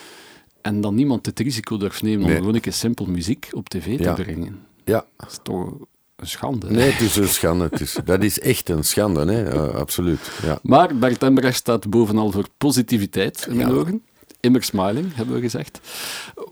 En 0.61 0.81
dan 0.81 0.95
niemand 0.95 1.27
het 1.27 1.39
risico 1.41 1.77
durft 1.77 2.03
nemen 2.03 2.27
om 2.27 2.35
gewoon 2.35 2.55
een 2.55 2.61
keer 2.61 2.73
simpel 2.73 3.07
muziek 3.07 3.49
op 3.53 3.69
tv 3.69 4.01
te 4.03 4.23
brengen. 4.23 4.59
ja. 4.85 5.05
Dat 5.17 5.31
is 5.31 5.39
toch 5.43 5.73
een 6.17 6.27
schande. 6.27 6.71
Nee, 6.71 6.91
het 6.91 7.01
is 7.01 7.17
een 7.17 7.29
schande. 7.29 7.65
Het 7.71 7.81
is, 7.81 7.97
dat 8.05 8.23
is 8.23 8.41
echt 8.41 8.69
een 8.69 8.85
schande, 8.85 9.33
hè? 9.33 9.71
Absoluut. 9.73 10.31
Ja. 10.43 10.59
Maar 10.63 10.97
Bert 10.97 11.23
Embrecht 11.23 11.57
staat 11.57 11.89
bovenal 11.91 12.31
voor 12.31 12.45
positiviteit 12.59 13.47
in 13.51 13.57
mijn 13.57 13.71
ogen. 13.71 14.03
Immer 14.41 14.63
smiling, 14.63 15.15
hebben 15.15 15.35
we 15.35 15.41
gezegd. 15.41 15.81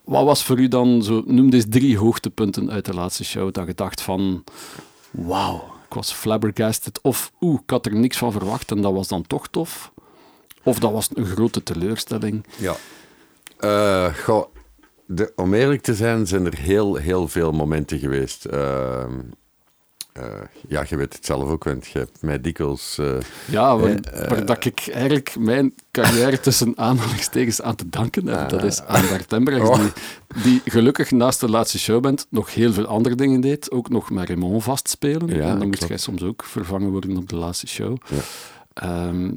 Wat 0.04 0.24
was 0.24 0.44
voor 0.44 0.58
u 0.58 0.68
dan, 0.68 1.02
zo, 1.02 1.22
noem 1.26 1.52
eens 1.52 1.64
drie 1.68 1.98
hoogtepunten 1.98 2.70
uit 2.70 2.84
de 2.84 2.94
laatste 2.94 3.24
show, 3.24 3.52
dat 3.52 3.66
je 3.66 3.74
dacht 3.74 4.00
van, 4.00 4.44
wauw, 5.10 5.74
ik 5.88 5.94
was 5.94 6.12
flabbergasted. 6.12 7.00
Of, 7.02 7.32
oeh, 7.40 7.60
ik 7.62 7.70
had 7.70 7.86
er 7.86 7.94
niks 7.94 8.16
van 8.16 8.32
verwacht 8.32 8.70
en 8.70 8.82
dat 8.82 8.92
was 8.92 9.08
dan 9.08 9.26
toch 9.26 9.48
tof. 9.48 9.92
Of 10.62 10.78
dat 10.78 10.92
was 10.92 11.08
een 11.14 11.26
grote 11.26 11.62
teleurstelling. 11.62 12.46
Ja. 12.56 12.76
Goh, 14.24 14.44
de, 15.06 15.32
om 15.36 15.54
eerlijk 15.54 15.82
te 15.82 15.94
zijn, 15.94 16.26
zijn 16.26 16.46
er 16.46 16.58
heel, 16.58 16.94
heel 16.94 17.28
veel 17.28 17.52
momenten 17.52 17.98
geweest. 17.98 18.44
Ehm, 18.44 19.20
eh, 20.14 20.24
ja, 20.68 20.84
je 20.88 20.96
weet 20.96 21.12
het 21.14 21.24
zelf 21.26 21.48
ook, 21.50 21.64
want 21.64 21.86
je 21.86 21.98
hebt 21.98 22.22
mij 22.22 22.40
dikwijls... 22.40 22.98
eh, 22.98 23.16
Ja, 23.44 23.76
waar, 23.76 23.94
Eh, 23.94 24.46
dat 24.46 24.64
ik 24.64 24.88
eigenlijk 24.92 25.36
mijn 25.38 25.74
carrière 25.90 26.40
tussen 26.40 26.72
aanhalingstekens 26.78 27.62
aan 27.62 27.74
te 27.76 27.88
danken 27.88 28.26
heb. 28.26 28.48
Dat 28.48 28.62
is 28.62 28.82
aan 28.82 29.06
Bert 29.08 29.32
Embrechts, 29.32 29.68
Oh. 29.68 29.78
die, 29.78 29.92
die 30.42 30.62
gelukkig 30.64 31.10
naast 31.10 31.40
de 31.40 31.48
laatste 31.50 31.78
showband 31.78 32.26
nog 32.30 32.54
heel 32.54 32.72
veel 32.72 32.86
andere 32.86 33.14
dingen 33.14 33.40
deed. 33.40 33.70
Ook 33.70 33.88
nog 33.88 34.10
met 34.10 34.28
Raymond 34.28 34.62
vastspelen. 34.62 35.28
Ja, 35.28 35.48
en 35.50 35.58
dan 35.58 35.66
moest 35.66 35.88
jij 35.88 35.96
soms 35.98 36.22
ook 36.22 36.44
vervangen 36.44 36.90
worden 36.90 37.16
op 37.16 37.28
de 37.28 37.36
laatste 37.36 37.66
show. 37.66 37.96
Ja. 38.08 38.16
Ehm, 38.74 39.30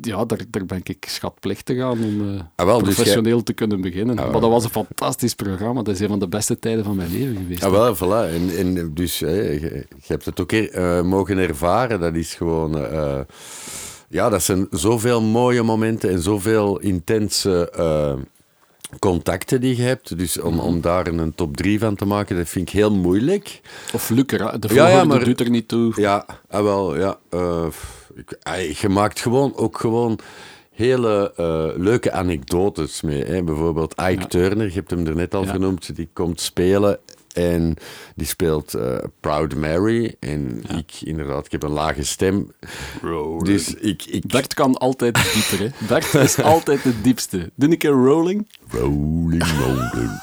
ja, 0.00 0.24
daar, 0.24 0.38
daar 0.50 0.64
ben 0.66 0.80
ik 0.84 1.04
schatplichtig 1.08 1.82
aan 1.82 1.90
om 2.04 2.34
eh, 2.34 2.40
Ah, 2.56 2.66
wel, 2.66 2.82
dus 2.82 2.94
professioneel 2.94 3.42
te 3.42 3.52
kunnen 3.52 3.80
beginnen. 3.80 4.18
Ah, 4.18 4.32
maar 4.32 4.40
dat 4.40 4.50
was 4.50 4.64
een 4.64 4.70
fantastisch 4.70 5.34
programma. 5.34 5.82
Dat 5.82 5.94
is 5.94 6.00
een 6.00 6.08
van 6.08 6.18
de 6.18 6.28
beste 6.28 6.58
tijden 6.58 6.84
van 6.84 6.96
mijn 6.96 7.10
leven 7.12 7.36
geweest. 7.36 7.60
Ja, 7.60 7.70
wel, 7.70 7.96
voilà. 7.96 8.32
En, 8.34 8.56
en 8.56 8.94
dus 8.94 9.18
je, 9.18 9.86
hebt 10.06 10.24
het 10.24 10.40
ook 10.40 10.52
eh, 10.52 11.02
mogen 11.02 11.38
ervaren. 11.38 12.00
Dat 12.00 12.14
is 12.14 12.34
gewoon... 12.34 12.78
eh, 12.78 13.20
ja, 14.08 14.28
dat 14.28 14.42
zijn 14.42 14.66
zoveel 14.70 15.22
mooie 15.22 15.62
momenten 15.62 16.10
en 16.10 16.22
zoveel 16.22 16.78
intense 16.80 17.72
contacten 18.98 19.60
die 19.60 19.76
je 19.76 19.82
hebt. 19.82 20.18
Dus 20.18 20.40
om, 20.40 20.58
om 20.58 20.80
daar 20.80 21.06
een 21.06 21.34
top 21.34 21.56
3 21.56 21.78
van 21.78 21.94
te 21.94 22.04
maken, 22.04 22.36
dat 22.36 22.48
vind 22.48 22.68
ik 22.68 22.74
heel 22.74 22.94
moeilijk. 22.94 23.60
Of 23.92 24.10
Ra- 24.10 24.58
de 24.58 24.68
Ja, 24.68 24.74
ja, 24.74 24.86
volgorde 24.88 25.06
maar- 25.06 25.24
doet 25.24 25.40
er 25.40 25.50
niet 25.50 25.68
toe. 25.68 25.92
Ja, 25.96 26.26
ah, 26.48 26.62
wel, 26.62 26.96
ja. 26.98 27.18
Eh, 28.42 28.72
je 28.72 28.88
maakt 28.88 29.20
gewoon 29.20 29.56
ook 29.56 29.78
gewoon 29.78 30.18
hele 30.70 31.32
eh, 31.36 31.68
leuke 31.82 32.12
anekdotes 32.12 33.00
mee. 33.00 33.24
Hè. 33.24 33.42
Bijvoorbeeld 33.42 33.92
Ike 33.92 34.20
Ja. 34.20 34.26
Turner, 34.26 34.66
je 34.66 34.72
hebt 34.72 34.90
hem 34.90 35.06
er 35.06 35.14
net 35.14 35.34
al 35.34 35.42
Ja. 35.44 35.50
vernoemd, 35.50 35.96
die 35.96 36.08
komt 36.12 36.40
spelen 36.40 36.98
en 37.32 37.76
die 38.16 38.26
speelt 38.26 38.74
eh, 38.74 38.96
Proud 39.20 39.54
Mary. 39.54 40.14
En 40.20 40.62
ik, 40.76 40.92
inderdaad, 41.02 41.46
ik 41.46 41.52
heb 41.52 41.62
een 41.62 41.70
lage 41.70 42.04
stem. 42.04 42.52
Dus 43.42 43.74
ik... 43.74 44.04
ik 44.04 44.26
Bert 44.26 44.54
kan 44.54 44.76
altijd 44.76 45.32
dieper. 45.34 45.66
Hè. 45.66 45.86
Bert 45.86 46.14
is 46.14 46.38
altijd 46.54 46.82
de 46.82 47.00
diepste. 47.00 47.50
Doe 47.54 47.70
een 47.70 47.78
keer 47.78 47.90
rolling. 47.90 48.48
Rolling, 48.70 49.44
rolling. 49.58 50.20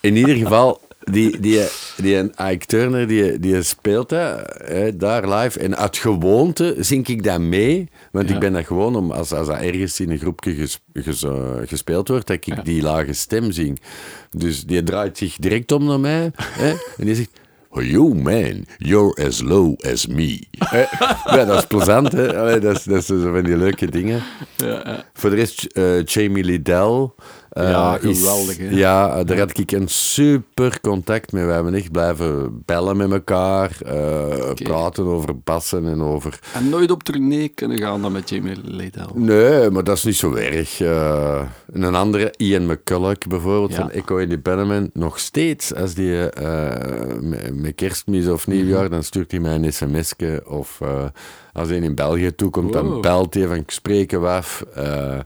In 0.00 0.16
ieder 0.16 0.34
geval, 0.36 0.80
die, 1.10 1.40
die, 1.40 1.60
die 1.96 2.16
een 2.16 2.32
Ike 2.52 2.66
Turner, 2.66 3.06
die, 3.06 3.38
die 3.38 3.62
speelt 3.62 4.10
hè, 4.10 4.34
hè, 4.64 4.96
daar 4.96 5.28
live. 5.28 5.58
En 5.58 5.76
uit 5.76 5.96
gewoonte 5.96 6.76
zing 6.78 7.06
ik 7.08 7.24
dat 7.24 7.40
mee. 7.40 7.88
Want 8.12 8.28
Ja. 8.28 8.34
ik 8.34 8.40
ben 8.40 8.52
dat 8.52 8.66
gewoon, 8.66 8.96
om, 8.96 9.10
als, 9.10 9.32
als 9.32 9.46
dat 9.46 9.58
ergens 9.60 10.00
in 10.00 10.10
een 10.10 10.18
groepje 10.18 10.54
ges- 10.54 10.80
ges- 10.92 11.22
eh, 11.22 11.50
gespeeld 11.66 12.08
wordt, 12.08 12.26
dat 12.26 12.36
ik 12.36 12.44
Ja. 12.44 12.62
die 12.62 12.82
lage 12.82 13.12
stem 13.12 13.52
zing. 13.52 13.80
Dus 14.30 14.64
die 14.64 14.82
draait 14.82 15.18
zich 15.18 15.36
direct 15.36 15.72
om 15.72 15.84
naar 15.84 16.00
mij. 16.00 16.30
Hè, 16.36 16.68
en 16.98 17.04
die 17.06 17.14
zegt... 17.14 17.30
Oh, 17.76 17.82
you 17.82 18.14
man, 18.14 18.64
you're 18.78 19.24
as 19.26 19.40
low 19.40 19.74
as 19.92 20.06
me. 20.06 20.38
Ja, 21.24 21.44
dat 21.44 21.58
is 21.58 21.66
plezant, 21.66 22.12
hè? 22.12 22.38
Allee, 22.40 22.58
dat, 22.58 22.76
is, 22.76 22.82
dat 22.82 22.98
is 22.98 23.06
van 23.06 23.42
die 23.44 23.56
leuke 23.56 23.90
dingen. 23.90 24.22
Ja, 24.56 24.66
ja. 24.84 25.04
Voor 25.12 25.30
de 25.30 25.36
rest, 25.36 25.64
eh, 25.64 26.04
Jamie 26.04 26.44
Liddell. 26.44 27.10
Eh, 27.54 27.68
Ja, 27.70 27.98
is- 27.98 28.18
geweldig? 28.18 28.56
Ja, 28.70 29.24
daar 29.24 29.38
had 29.38 29.58
ik 29.58 29.72
een 29.72 29.88
super 29.88 30.80
contact 30.80 31.32
mee. 31.32 31.44
We 31.44 31.52
hebben 31.52 31.74
echt 31.74 31.92
blijven 31.92 32.62
bellen 32.64 32.96
met 32.96 33.12
elkaar, 33.12 33.76
eh, 33.86 34.52
praten 34.54 35.04
over 35.04 35.38
bassen 35.44 35.86
en 35.86 36.02
over... 36.02 36.38
En 36.54 36.68
nooit 36.68 36.90
op 36.90 37.02
tournee 37.02 37.48
kunnen 37.48 37.78
gaan 37.78 38.02
dan 38.02 38.12
met 38.12 38.28
Jamie 38.30 38.56
Liddell. 38.62 39.06
Nee, 39.14 39.70
maar 39.70 39.84
dat 39.84 39.96
is 39.96 40.04
niet 40.04 40.16
zo 40.16 40.34
erg. 40.34 40.80
Eh, 40.80 41.38
en 41.72 41.82
een 41.82 41.94
andere, 41.94 42.34
Ian 42.36 42.66
McCulloch 42.66 43.18
bijvoorbeeld, 43.28 43.70
Ja. 43.70 43.76
van 43.76 43.90
Echo 43.90 44.16
Independent, 44.16 44.94
nog 44.94 45.18
steeds, 45.18 45.74
als 45.74 45.94
die 45.94 46.28
eh, 46.30 47.18
met, 47.20 47.54
met 47.60 47.74
kerstmis 47.74 48.26
of 48.28 48.46
nieuwjaar, 48.46 48.90
dan 48.90 49.02
stuurt 49.02 49.30
hij 49.30 49.40
mij 49.40 49.54
een 49.54 49.72
sms'je. 49.72 50.42
Of 50.48 50.80
eh, 50.80 51.04
als 51.52 51.68
hij 51.68 51.78
in 51.78 51.94
België 51.94 52.34
toekomt, 52.34 52.72
dan 52.72 52.86
Wow. 52.88 53.02
belt 53.02 53.34
hij 53.34 53.46
van, 53.46 53.56
ik 53.56 53.70
spreek 53.70 54.10
hem 54.10 54.24
af. 54.26 54.64
Eh, 54.74 55.18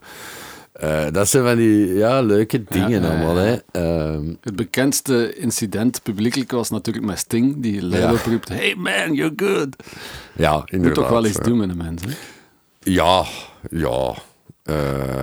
eh, 0.79 1.07
dat 1.13 1.29
zijn 1.29 1.45
van 1.45 1.57
die 1.57 1.95
ja, 1.95 2.21
leuke 2.21 2.65
dingen 2.69 3.03
Ja, 3.03 3.09
allemaal. 3.09 3.37
Hè. 3.37 3.57
Ehm, 3.71 4.25
Het 4.41 4.57
bekendste 4.57 5.35
incident 5.35 6.03
publiekelijk 6.03 6.51
was 6.51 6.71
natuurlijk 6.71 7.07
met 7.07 7.19
Sting, 7.19 7.63
die 7.63 7.83
luid 7.83 8.03
Ja. 8.03 8.13
oproept, 8.13 8.49
hey 8.49 8.75
man, 8.77 9.15
you're 9.15 9.33
good. 9.37 9.77
ja, 10.37 10.53
Je 10.65 10.73
inderdaad. 10.73 10.81
moet 10.83 10.95
toch 10.95 11.09
wel 11.09 11.27
iets 11.31 11.39
doen 11.39 11.57
met 11.59 11.69
een 11.69 11.77
mens, 11.77 12.03
hè? 12.05 12.11
Ja, 12.81 13.25
ja. 13.71 14.15
eh, 14.63 15.23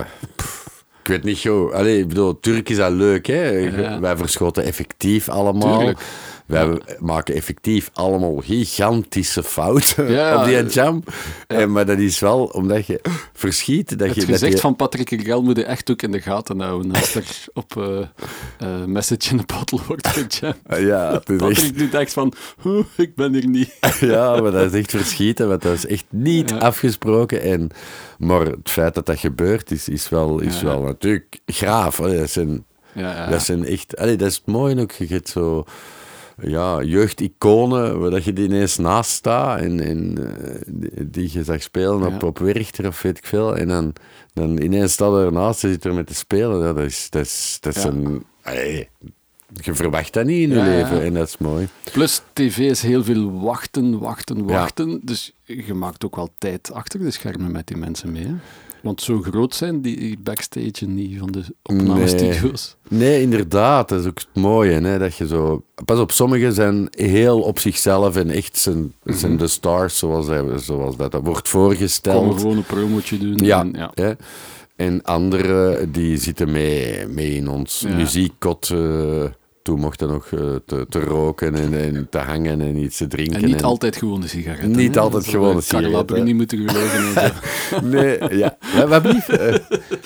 ik 1.02 1.12
weet 1.12 1.24
niet. 1.24 1.46
Allee, 1.72 1.98
ik 1.98 2.08
bedoel, 2.08 2.40
Turk 2.40 2.68
is 2.68 2.76
dat 2.76 2.92
leuk, 2.92 3.26
hè? 3.26 3.48
Ja. 3.48 4.00
Wij 4.00 4.16
verschoten 4.16 4.64
effectief 4.64 5.28
allemaal. 5.28 5.78
Tuurlijk. 5.78 6.00
Wij 6.46 6.80
maken 6.98 7.34
effectief 7.34 7.90
allemaal 7.92 8.36
gigantische 8.36 9.42
fouten 9.42 10.10
Ja. 10.12 10.38
op 10.38 10.44
die 10.44 10.66
jam. 10.66 11.02
En, 11.46 11.72
maar 11.72 11.86
dat 11.86 11.98
is 11.98 12.18
wel 12.18 12.44
omdat 12.44 12.86
je 12.86 13.00
verschiet. 13.32 13.98
Dat 13.98 14.06
Het 14.08 14.14
je, 14.16 14.20
dat 14.20 14.30
gezicht 14.30 14.52
je, 14.52 14.58
van 14.58 14.76
Patrick 14.76 15.10
Rigel 15.10 15.42
moet 15.42 15.56
je 15.56 15.64
echt 15.64 15.90
ook 15.90 16.02
in 16.02 16.10
de 16.12 16.20
gaten 16.20 16.60
houden. 16.60 16.92
Als 16.92 17.14
er 17.14 17.24
op 17.52 17.76
eh 17.76 17.98
eh, 18.58 18.84
message 18.84 19.30
in 19.30 19.36
de 19.36 19.42
bottle 19.46 19.78
wordt 19.86 20.06
gejamd. 20.08 20.40
Ja, 20.68 21.12
het 21.12 21.28
is 21.28 21.40
echt, 21.40 21.54
Patrick 21.54 21.78
doet 21.78 21.94
echt 21.94 22.12
van, 22.12 22.32
"Huh, 22.62 22.82
ik 22.96 23.14
ben 23.14 23.32
hier 23.32 23.48
niet. 23.48 23.74
ja, 24.00 24.40
maar 24.40 24.50
dat 24.52 24.72
is 24.74 24.80
echt 24.80 24.90
verschieten, 24.90 25.48
want 25.48 25.62
dat 25.62 25.72
is 25.72 25.86
echt 25.86 26.04
niet 26.08 26.50
Ja. 26.50 26.56
afgesproken. 26.56 27.42
En, 27.42 27.68
maar 28.18 28.46
het 28.46 28.70
feit 28.70 28.94
dat 28.94 29.06
dat 29.06 29.18
gebeurt, 29.18 29.70
is, 29.70 29.88
is, 29.88 30.08
wel, 30.08 30.40
is 30.40 30.62
wel 30.62 30.80
natuurlijk 30.82 31.38
graaf. 31.46 31.96
Hè. 31.98 32.18
Dat 32.18 32.30
zijn 32.30 32.64
Ja, 32.94 33.12
ja. 33.14 33.26
Dat 33.26 33.42
zijn 33.42 33.64
echt... 33.66 33.96
Allee, 33.96 34.16
dat 34.16 34.28
is 34.28 34.36
het 34.36 34.46
mooie 34.46 34.80
ook. 34.80 34.92
Je 34.92 35.06
hebt 35.06 35.28
zo... 35.28 35.64
Ja, 36.42 36.82
jeugdiconen, 36.82 37.98
waar 38.00 38.10
dat 38.10 38.24
je 38.24 38.32
die 38.32 38.44
ineens 38.44 38.76
naast 38.76 39.10
staat 39.10 39.60
en, 39.60 39.80
en 39.80 40.18
eh, 40.18 41.04
die, 41.06 41.32
je 41.32 41.44
zag 41.44 41.62
spelen 41.62 42.06
op, 42.14 42.22
op 42.22 42.38
Werchter 42.38 42.86
of 42.86 43.02
weet 43.02 43.18
ik 43.18 43.26
veel. 43.26 43.56
En 43.56 43.68
dan, 43.68 43.92
dan 44.34 44.62
ineens 44.62 44.92
staat 44.92 45.12
er 45.14 45.32
naast 45.32 45.64
en 45.64 45.70
zit 45.70 45.84
er 45.84 45.94
met 45.94 46.06
te 46.06 46.14
spelen. 46.14 46.58
Ja, 46.58 46.72
dat 46.72 46.84
is, 46.84 47.10
dat 47.10 47.24
is, 47.24 47.58
dat 47.60 47.76
is 47.76 47.84
een... 47.84 48.24
je 49.62 49.74
verwacht 49.74 50.12
dat 50.12 50.24
niet 50.24 50.42
in 50.42 50.48
je 50.48 50.54
Ja, 50.54 50.64
leven 50.64 50.96
ja. 50.96 51.02
en 51.02 51.14
dat 51.14 51.28
is 51.28 51.38
mooi. 51.38 51.68
Plus, 51.92 52.22
tv 52.32 52.58
is 52.58 52.82
heel 52.82 53.04
veel 53.04 53.40
wachten, 53.40 53.98
wachten, 53.98 54.36
Ja. 54.36 54.44
wachten. 54.44 55.00
Dus 55.02 55.32
je 55.44 55.74
maakt 55.74 56.04
ook 56.04 56.16
wel 56.16 56.30
tijd 56.38 56.72
achter 56.72 57.00
de 57.00 57.10
schermen 57.10 57.52
met 57.52 57.66
die 57.66 57.76
mensen 57.76 58.12
mee. 58.12 58.26
Hè? 58.26 58.34
Want 58.86 59.02
zo 59.02 59.20
groot 59.22 59.54
zijn 59.54 59.80
die 59.80 60.18
backstage 60.22 60.84
niet 60.86 61.18
van 61.18 61.32
de 61.32 61.42
opnamestudio's. 61.62 62.76
Nee, 62.88 63.20
inderdaad. 63.22 63.88
Dat 63.88 64.00
is 64.00 64.06
ook 64.06 64.18
het 64.18 64.28
mooie. 64.42 64.80
Hè, 64.80 64.98
dat 64.98 65.16
je 65.16 65.26
zo... 65.26 65.62
Pas 65.84 65.98
op, 65.98 66.10
sommigen 66.12 66.52
zijn 66.52 66.88
heel 66.90 67.40
op 67.40 67.58
zichzelf 67.58 68.16
en 68.16 68.30
echt 68.30 68.56
zijn, 68.56 68.92
zijn 69.04 69.36
de 69.36 69.46
stars 69.46 69.98
zoals, 69.98 70.26
zoals 70.64 70.96
dat, 70.96 71.12
dat 71.12 71.22
wordt 71.24 71.48
voorgesteld. 71.48 72.28
Kom 72.28 72.38
gewoon 72.38 72.56
een 72.56 72.64
promotje 72.64 73.18
doen. 73.18 73.36
Ja, 73.36 73.60
En, 73.60 73.72
ja. 73.76 73.90
Hè? 73.94 74.12
En 74.76 75.02
anderen 75.02 75.92
die 75.92 76.16
zitten 76.16 76.50
mee, 76.50 77.06
mee 77.06 77.34
in 77.34 77.48
ons 77.48 77.80
Ja. 77.88 77.96
muziekkot. 77.96 78.74
Toen 79.66 79.80
mochten 79.80 80.08
nog 80.08 80.26
eh, 80.26 80.40
te, 80.66 80.86
te 80.88 81.00
roken 81.00 81.54
en, 81.54 81.74
en 81.74 82.06
te 82.10 82.18
hangen 82.18 82.60
en 82.60 82.76
iets 82.76 82.96
te 82.96 83.06
drinken. 83.06 83.42
En 83.42 83.44
niet 83.48 83.62
altijd 83.62 83.96
gewone 83.96 84.26
sigaretten. 84.26 84.70
Niet 84.70 84.94
hè? 84.94 85.00
altijd 85.00 85.26
gewone 85.26 85.48
Carla 85.48 85.60
sigaretten. 85.60 86.06
Bruni 86.06 86.34
moeten 86.34 86.58
geloven. 86.58 86.98
En 86.98 87.12
zo. 87.12 87.80
Nee, 87.96 88.36
ja. 88.36 88.56
ja 88.74 88.86
wat 88.92 89.02
blieft? 89.02 89.28
Eh, 89.28 89.54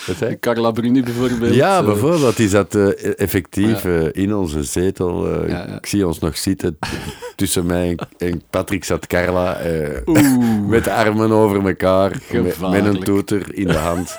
wat 0.07 0.31
ik? 0.31 0.41
Carla 0.41 0.71
Bruni 0.71 1.03
bijvoorbeeld. 1.03 1.55
Ja, 1.55 1.79
eh, 1.79 1.85
bijvoorbeeld. 1.85 2.37
Die 2.37 2.49
zat 2.49 2.75
effectief 3.17 3.85
in 4.13 4.35
onze 4.35 4.63
zetel. 4.63 5.47
Ja. 5.49 5.67
Ik 5.67 5.87
zie 5.87 6.07
ons 6.07 6.19
nog 6.19 6.37
zitten. 6.39 6.79
Tussen 7.37 7.67
mij 7.67 7.89
en- 7.89 8.29
en 8.29 8.43
Patrick 8.51 8.85
zat 8.85 9.07
Carla. 9.07 9.59
Oeh. 10.07 10.69
met 10.69 10.85
de 10.85 10.93
armen 10.93 11.31
over 11.33 11.67
elkaar. 11.67 12.21
Met, 12.33 12.61
met 12.61 12.85
een 12.85 13.01
toeter 13.01 13.55
in 13.55 13.67
de 13.67 13.77
hand. 13.77 14.17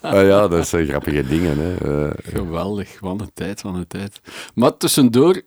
Ah 0.00 0.26
ja, 0.26 0.48
dat 0.48 0.68
zijn 0.68 0.86
grappige 0.86 1.26
dingen. 1.26 1.58
Hè. 1.58 2.10
Geweldig, 2.32 3.00
wat 3.00 3.20
een 3.20 3.30
tijd, 3.34 3.62
wat 3.62 3.74
een 3.74 3.86
tijd. 3.86 4.20
Maar 4.54 4.75
tussendoor 4.78 5.42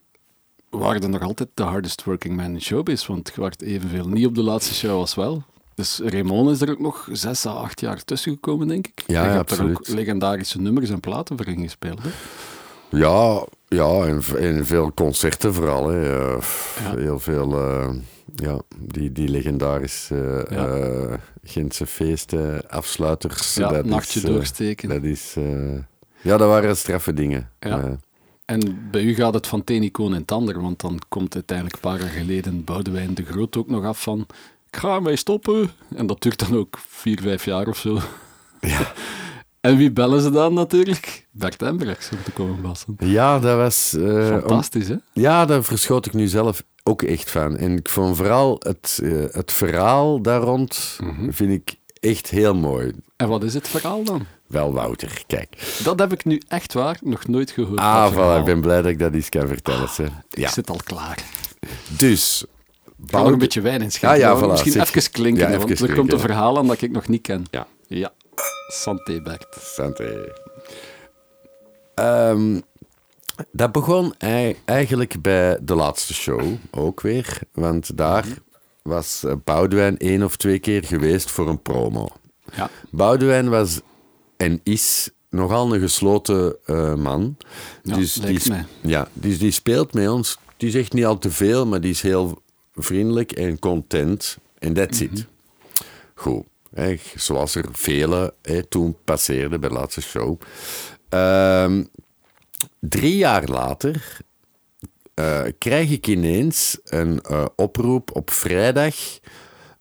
waren 0.70 1.02
er 1.02 1.10
nog 1.10 1.22
altijd 1.22 1.50
de 1.54 1.64
hardest 1.64 2.04
working 2.04 2.36
man 2.36 2.46
in 2.54 2.62
showbiz, 2.62 3.06
want 3.06 3.32
je 3.36 3.42
werd 3.42 3.62
evenveel 3.62 4.08
niet 4.08 4.26
op 4.26 4.36
de 4.36 4.42
laatste 4.44 4.74
show 4.74 5.00
als 5.00 5.16
wel. 5.16 5.44
Dus 5.76 6.00
Raymond 6.04 6.50
is 6.50 6.62
er 6.62 6.70
ook 6.72 6.80
nog 6.80 7.08
zes 7.12 7.46
à 7.46 7.52
acht 7.52 7.80
jaar 7.80 8.04
tussen 8.04 8.32
gekomen, 8.32 8.68
denk 8.68 8.88
ik. 8.88 9.04
Ja, 9.08 9.24
je 9.24 9.30
ja, 9.30 9.36
hebt 9.36 9.52
er 9.52 9.64
ook 9.64 9.78
absoluut. 9.78 10.00
legendarische 10.00 10.62
nummers 10.62 10.90
en 10.90 11.00
platen 11.00 11.38
voor 11.38 11.48
ingespeeld. 11.48 12.00
Hè? 12.04 12.10
Ja, 12.98 13.46
ja 13.68 14.06
en, 14.38 14.66
veel 14.66 14.94
concerten 14.94 15.54
vooral. 15.54 15.88
Hè. 15.90 16.34
Eh, 16.36 16.44
Ja. 16.84 16.96
Heel 16.98 17.20
veel, 17.20 17.54
eh, 17.60 17.90
ja, 18.36 18.60
die, 18.80 19.12
die 19.12 19.28
legendarische 19.30 20.46
Ja. 20.50 20.68
eh, 20.68 21.14
Gentse 21.44 21.86
feesten, 21.86 22.70
afsluiters. 22.70 23.56
Ja, 23.56 23.70
dat 23.70 23.86
nachtje 23.86 24.20
is, 24.20 24.26
doorsteken. 24.26 24.90
dat 24.90 25.04
is, 25.04 25.36
ja, 26.22 26.38
dat 26.38 26.48
waren 26.48 26.78
straffe 26.78 27.14
dingen. 27.14 27.50
Ja. 27.60 27.98
En 28.50 28.88
bij 28.92 29.02
u 29.04 29.14
gaat 29.16 29.34
het 29.34 29.48
van 29.48 29.60
het 29.60 29.70
een 29.70 29.84
icoon 29.84 30.14
in 30.14 30.22
het 30.22 30.32
ander, 30.32 30.62
want 30.62 30.80
dan 30.82 31.00
komt 31.08 31.34
uiteindelijk 31.36 31.76
een 31.76 31.90
paar 31.90 32.00
jaar 32.00 32.10
geleden 32.10 32.64
Boudewijn 32.64 33.14
de 33.14 33.26
Groot 33.26 33.58
ook 33.58 33.70
nog 33.70 33.86
af 33.86 34.02
van 34.02 34.26
ik 34.72 34.78
ga 34.80 34.96
ermee 34.96 35.16
stoppen. 35.16 35.70
En 35.96 36.08
dat 36.08 36.22
duurt 36.22 36.40
dan 36.50 36.58
ook 36.58 36.80
vier, 36.88 37.22
vijf 37.22 37.46
jaar 37.46 37.68
of 37.68 37.78
zo. 37.78 38.00
Ja. 38.62 38.80
En 39.62 39.78
wie 39.78 39.92
bellen 39.92 40.22
ze 40.22 40.30
dan 40.32 40.54
natuurlijk? 40.54 41.28
Bert 41.32 41.62
Embrechts 41.62 42.10
om 42.12 42.18
te 42.24 42.32
komen 42.32 42.62
bassen. 42.62 42.96
ja, 43.00 43.40
dat 43.40 43.58
was... 43.58 43.94
eh, 43.94 44.04
om- 44.04 44.40
Fantastisch, 44.40 44.88
hè? 44.88 44.96
ja, 45.14 45.46
daar 45.46 45.64
verschoot 45.64 46.06
ik 46.06 46.14
nu 46.14 46.28
zelf 46.28 46.64
ook 46.84 47.02
echt 47.02 47.32
van. 47.32 47.58
En 47.58 47.78
ik 47.78 47.90
vond 47.90 48.18
vooral 48.18 48.56
het, 48.60 49.00
eh, 49.04 49.12
het 49.32 49.52
verhaal 49.52 50.22
daar 50.22 50.42
rond, 50.42 50.98
Mhm. 51.02 51.32
vind 51.32 51.52
ik 51.52 51.76
echt 52.00 52.30
heel 52.30 52.56
mooi. 52.56 52.92
En 53.16 53.28
wat 53.28 53.44
is 53.44 53.54
het 53.54 53.68
verhaal 53.68 54.04
dan? 54.04 54.26
Wel, 54.50 54.74
Wouter, 54.74 55.24
kijk. 55.28 55.78
Dat 55.84 56.00
heb 56.00 56.14
ik 56.14 56.26
nu 56.26 56.42
echt 56.48 56.74
waar 56.74 56.98
nog 57.02 57.28
nooit 57.28 57.52
gehoord. 57.52 57.80
Ah, 57.80 58.14
voilà, 58.14 58.40
ik 58.40 58.46
ben 58.46 58.62
blij 58.62 58.82
dat 58.82 58.92
ik 58.92 59.00
dat 59.00 59.14
eens 59.14 59.30
kan 59.30 59.48
vertellen. 59.48 59.88
hè. 59.96 60.06
Ik 60.30 60.48
zit 60.48 60.70
al 60.70 60.80
klaar. 60.84 61.24
dus... 61.98 62.46
Ga 63.08 63.22
nog 63.22 63.32
een 63.32 63.38
beetje 63.38 63.62
wijn 63.62 63.82
inschenken. 63.82 64.10
Ah, 64.10 64.18
ja, 64.40 64.44
voilà, 64.46 64.50
Misschien 64.50 64.72
zeg- 64.72 64.96
even 64.96 65.12
klinken, 65.12 65.42
Ja, 65.44 65.48
hè, 65.50 65.56
even 65.56 65.68
want 65.68 65.80
er 65.80 65.96
komt 65.96 66.14
een 66.14 66.20
verhaal 66.20 66.58
aan 66.58 66.68
dat 66.68 66.82
ik 66.82 66.92
nog 66.92 67.08
niet 67.08 67.22
ken. 67.22 67.46
Ja. 67.52 67.68
Ja. 67.88 68.12
Santé, 68.68 69.22
Bert. 69.22 69.58
Santé. 69.62 70.32
Ehm, 71.96 72.60
dat 73.52 73.72
begon 73.72 74.14
ei- 74.18 74.58
eigenlijk 74.66 75.22
bij 75.22 75.58
de 75.62 75.76
laatste 75.76 76.14
show 76.14 76.42
ook 76.72 77.02
weer. 77.02 77.40
Want 77.54 77.98
daar 77.98 78.26
was 78.82 79.24
eh, 79.24 79.34
Boudewijn 79.44 79.98
één 79.98 80.24
of 80.24 80.38
twee 80.38 80.60
keer 80.60 80.84
geweest 80.84 81.32
voor 81.32 81.48
een 81.50 81.62
promo. 81.62 82.08
Ja. 82.56 82.70
Boudewijn 82.90 83.50
was 83.50 83.80
en 84.40 84.60
is 84.64 85.10
nogal 85.30 85.74
een 85.74 85.80
gesloten 85.82 86.56
eh, 86.66 86.94
man. 86.96 87.38
Ja, 87.84 87.96
dus, 87.96 88.14
die, 88.14 88.40
mij. 88.48 88.66
ja, 88.82 89.08
dus 89.14 89.40
die 89.40 89.52
speelt 89.52 89.94
met 89.94 90.10
ons. 90.10 90.38
Die 90.58 90.72
zegt 90.72 90.94
niet 90.94 91.06
al 91.06 91.18
te 91.18 91.32
veel, 91.32 91.66
maar 91.66 91.82
die 91.82 91.92
is 91.92 92.02
heel 92.02 92.42
vriendelijk 92.76 93.32
en 93.32 93.60
content. 93.60 94.38
En 94.60 94.74
that's 94.74 95.00
Mhm. 95.02 95.14
it. 95.14 95.26
Goed. 96.14 96.44
Hè, 96.74 96.96
zoals 97.16 97.56
er 97.56 97.66
vele 97.72 98.34
hè, 98.42 98.64
toen 98.64 98.96
passeerden 99.04 99.60
bij 99.60 99.70
de 99.70 99.76
laatste 99.76 100.02
show. 100.02 100.40
Ehm, 101.10 101.84
drie 102.80 103.16
jaar 103.18 103.48
later 103.48 104.18
eh, 105.14 105.42
krijg 105.58 105.90
ik 105.92 106.08
ineens 106.08 106.78
een 106.84 107.22
eh, 107.22 107.46
oproep 107.56 108.16
op 108.16 108.32
vrijdag 108.32 108.96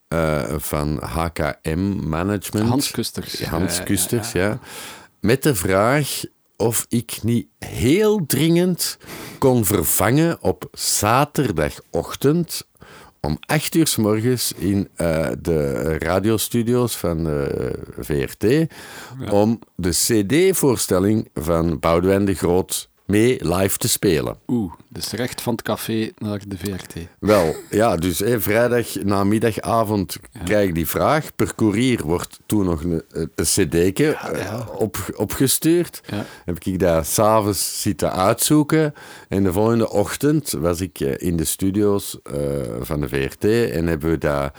eh, 0.08 0.54
van 0.56 0.98
HKM 1.02 2.08
Management. 2.08 2.68
Hans 2.68 2.90
Kusters. 2.90 3.44
Hans 3.44 3.76
ja, 3.76 3.82
Kusters, 3.82 4.32
ja, 4.32 4.46
ja, 4.46 4.58
Met 5.20 5.42
de 5.42 5.54
vraag 5.54 6.22
of 6.56 6.86
ik 6.88 7.18
niet 7.22 7.48
heel 7.58 8.26
dringend 8.26 8.98
kon 9.38 9.64
vervangen 9.64 10.38
op 10.40 10.68
zaterdagochtend 10.72 12.66
om 13.20 13.38
acht 13.40 13.74
uur 13.74 13.86
s 13.86 13.96
morgens 13.96 14.52
in 14.52 14.88
eh, 14.94 15.28
de 15.40 15.98
radiostudio's 15.98 16.96
van 16.96 17.24
de 17.24 17.72
VRT 17.98 18.72
om 19.30 19.58
de 19.74 19.90
CD-voorstelling 19.90 21.28
van 21.34 21.78
Boudewijn 21.78 22.24
de 22.24 22.34
Groot 22.34 22.87
mee 23.08 23.38
live 23.40 23.78
te 23.78 23.88
spelen. 23.88 24.36
Oeh, 24.46 24.72
dus 24.88 25.10
recht 25.10 25.40
van 25.40 25.52
het 25.52 25.62
café 25.62 26.10
naar 26.18 26.40
de 26.48 26.58
VRT. 26.58 26.94
Wel, 27.18 27.54
ja, 27.70 27.96
dus 27.96 28.22
vrijdag 28.24 28.94
namiddagavond 28.94 30.16
krijg 30.44 30.68
ik 30.68 30.74
die 30.74 30.86
vraag. 30.86 31.34
Per 31.34 31.54
courier 31.54 32.02
wordt 32.04 32.38
toen 32.46 32.64
nog 32.64 32.82
een, 32.82 33.02
een 33.08 33.30
eh, 33.70 34.68
op, 34.74 34.96
opgestuurd. 35.16 36.00
Ja. 36.06 36.24
Heb 36.44 36.64
ik 36.64 36.78
daar 36.78 37.04
s'avonds 37.04 37.82
zitten 37.82 38.12
uitzoeken. 38.12 38.94
En 39.28 39.42
de 39.42 39.52
volgende 39.52 39.90
ochtend 39.90 40.50
was 40.50 40.80
ik 40.80 41.00
eh, 41.00 41.14
in 41.28 41.36
de 41.36 41.44
studio's 41.44 42.18
eh, 42.22 42.34
van 42.80 43.00
de 43.00 43.08
VRT 43.08 43.44
en 43.44 43.86
hebben 43.86 44.10
we 44.10 44.18
dat 44.18 44.52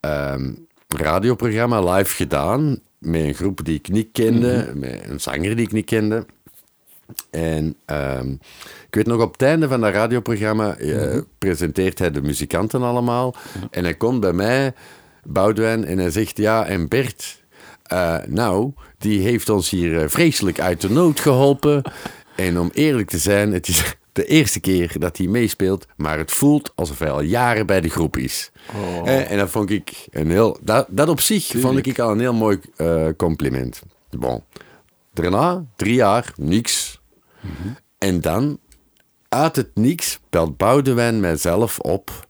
ehm, 0.00 0.52
radioprogramma 0.88 1.92
live 1.92 2.14
gedaan. 2.14 2.80
Met 2.98 3.22
een 3.22 3.34
groep 3.34 3.64
die 3.64 3.74
ik 3.74 3.88
niet 3.88 4.08
kende, 4.12 4.72
met 4.74 5.02
een 5.08 5.20
zanger 5.20 5.56
die 5.56 5.66
ik 5.66 5.72
niet 5.72 5.84
kende. 5.84 6.26
En 7.30 7.76
ehm, 7.84 8.30
ik 8.86 8.94
weet 8.94 9.06
nog, 9.06 9.20
op 9.20 9.32
het 9.32 9.42
einde 9.42 9.68
van 9.68 9.80
dat 9.80 9.92
radioprogramma 9.92 10.76
eh, 10.76 11.18
presenteert 11.38 11.98
hij 11.98 12.10
de 12.10 12.22
muzikanten 12.22 12.82
allemaal. 12.82 13.34
En 13.70 13.84
hij 13.84 13.94
komt 13.94 14.20
bij 14.20 14.32
mij, 14.32 14.72
Boudewijn, 15.24 15.84
en 15.84 15.98
hij 15.98 16.10
zegt, 16.10 16.36
ja, 16.36 16.66
en 16.66 16.88
Bert, 16.88 17.42
eh, 17.82 18.16
nou, 18.26 18.72
die 18.98 19.20
heeft 19.20 19.48
ons 19.48 19.70
hier 19.70 20.02
eh, 20.02 20.08
vreselijk 20.08 20.60
uit 20.60 20.80
de 20.80 20.90
nood 20.90 21.20
geholpen. 21.20 21.82
en 22.36 22.58
om 22.58 22.70
eerlijk 22.72 23.10
te 23.10 23.18
zijn, 23.18 23.52
het 23.52 23.68
is 23.68 23.82
de 24.12 24.24
eerste 24.24 24.60
keer 24.60 24.98
dat 24.98 25.16
hij 25.16 25.26
meespeelt, 25.26 25.86
maar 25.96 26.18
het 26.18 26.32
voelt 26.32 26.72
alsof 26.74 26.98
hij 26.98 27.10
al 27.10 27.20
jaren 27.20 27.66
bij 27.66 27.80
de 27.80 27.90
groep 27.90 28.16
is. 28.16 28.50
Oh. 28.74 29.08
En 29.08 29.38
dat 29.38 29.50
vond 29.50 29.70
ik 29.70 30.06
een 30.10 30.30
heel... 30.30 30.58
Dat, 30.62 30.86
dat 30.90 31.08
op 31.08 31.20
zich 31.20 31.44
Tuurlijk. 31.44 31.72
vond 31.72 31.86
ik 31.86 31.98
al 31.98 32.10
een 32.10 32.20
heel 32.20 32.34
mooi 32.34 32.58
compliment. 33.16 33.82
Bon. 34.10 34.42
Daarna, 35.12 35.64
drie 35.76 35.94
jaar, 35.94 36.32
niks. 36.36 36.91
En 37.98 38.20
dan, 38.20 38.58
uit 39.28 39.56
het 39.56 39.70
niks, 39.74 40.20
belt 40.30 40.56
Boudewijn 40.56 41.20
mijzelf 41.20 41.78
op 41.78 42.28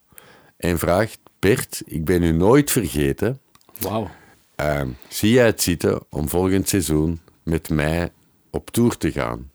en 0.56 0.78
vraagt... 0.78 1.18
Bert, 1.38 1.82
ik 1.86 2.04
ben 2.04 2.22
u 2.22 2.32
nooit 2.32 2.70
vergeten. 2.70 3.40
Wauw. 3.80 4.10
Ehm, 4.56 4.88
zie 5.08 5.30
jij 5.32 5.46
het 5.46 5.62
zitten 5.62 6.00
om 6.10 6.28
volgend 6.28 6.68
seizoen 6.68 7.20
met 7.42 7.68
mij 7.68 8.12
op 8.50 8.70
tour 8.70 8.96
te 8.96 9.12
gaan? 9.12 9.50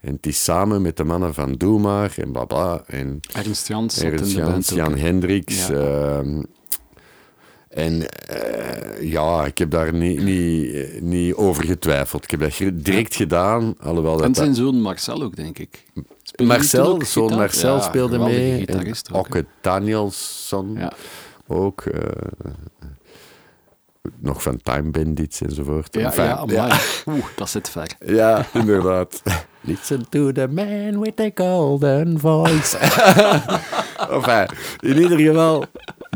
En 0.00 0.14
het 0.14 0.26
is 0.26 0.44
samen 0.44 0.82
met 0.82 0.96
de 0.96 1.04
mannen 1.04 1.34
van 1.34 1.52
Doe 1.52 1.80
Maar 1.80 2.14
en 2.16 2.32
Baba 2.32 2.82
en 2.86 3.20
Ernst 3.32 3.68
Jans 3.68 4.02
Ernst 4.02 4.32
Jans, 4.32 4.68
Jan. 4.68 4.96
Hendricks. 4.96 5.66
Ja. 5.66 5.74
ehm, 5.74 6.42
en 7.70 8.08
eh, 8.08 9.10
ja, 9.10 9.44
ik 9.44 9.58
heb 9.58 9.70
daar 9.70 9.92
niet, 9.94 10.22
niet, 10.22 10.74
eh, 10.74 11.00
niet 11.00 11.34
over 11.34 11.64
getwijfeld. 11.64 12.24
Ik 12.24 12.30
heb 12.30 12.40
dat 12.40 12.52
direct 12.72 13.14
gedaan, 13.14 13.74
alhoewel 13.80 14.12
dat... 14.16 14.22
En 14.24 14.32
dat- 14.32 14.36
zijn 14.42 14.54
zoon 14.54 14.80
Marcel 14.80 15.22
ook, 15.22 15.36
denk 15.36 15.58
ik. 15.58 15.84
Speelde 16.22 16.52
Marcel, 16.52 16.86
ook 16.86 17.04
zoon 17.04 17.24
gitaar? 17.24 17.38
Marcel 17.38 17.74
Ja, 17.76 17.80
speelde 17.82 18.18
mee. 18.18 18.66
En 18.66 18.88
ook. 19.12 19.16
Okke 19.16 19.44
Ja. 20.78 20.92
ook. 21.46 21.80
eh, 21.82 22.00
nog 24.20 24.42
van 24.42 24.56
Time 24.62 24.90
Bandits 24.90 25.40
enzovoort. 25.40 25.94
Ja, 25.94 26.04
Enfin, 26.04 26.54
ja. 26.54 26.78
Oeh, 27.14 27.24
dat 27.36 27.50
zit 27.50 27.68
ver. 27.70 27.90
Ja, 28.06 28.46
inderdaad. 28.54 29.22
Listen 29.60 30.08
to 30.08 30.32
the 30.32 30.48
man 30.48 31.00
with 31.00 31.16
the 31.16 31.30
golden 31.34 32.18
voice. 32.20 32.78
enfin, 34.16 34.46
in 34.80 34.96
ieder 35.02 35.18
geval. 35.18 35.64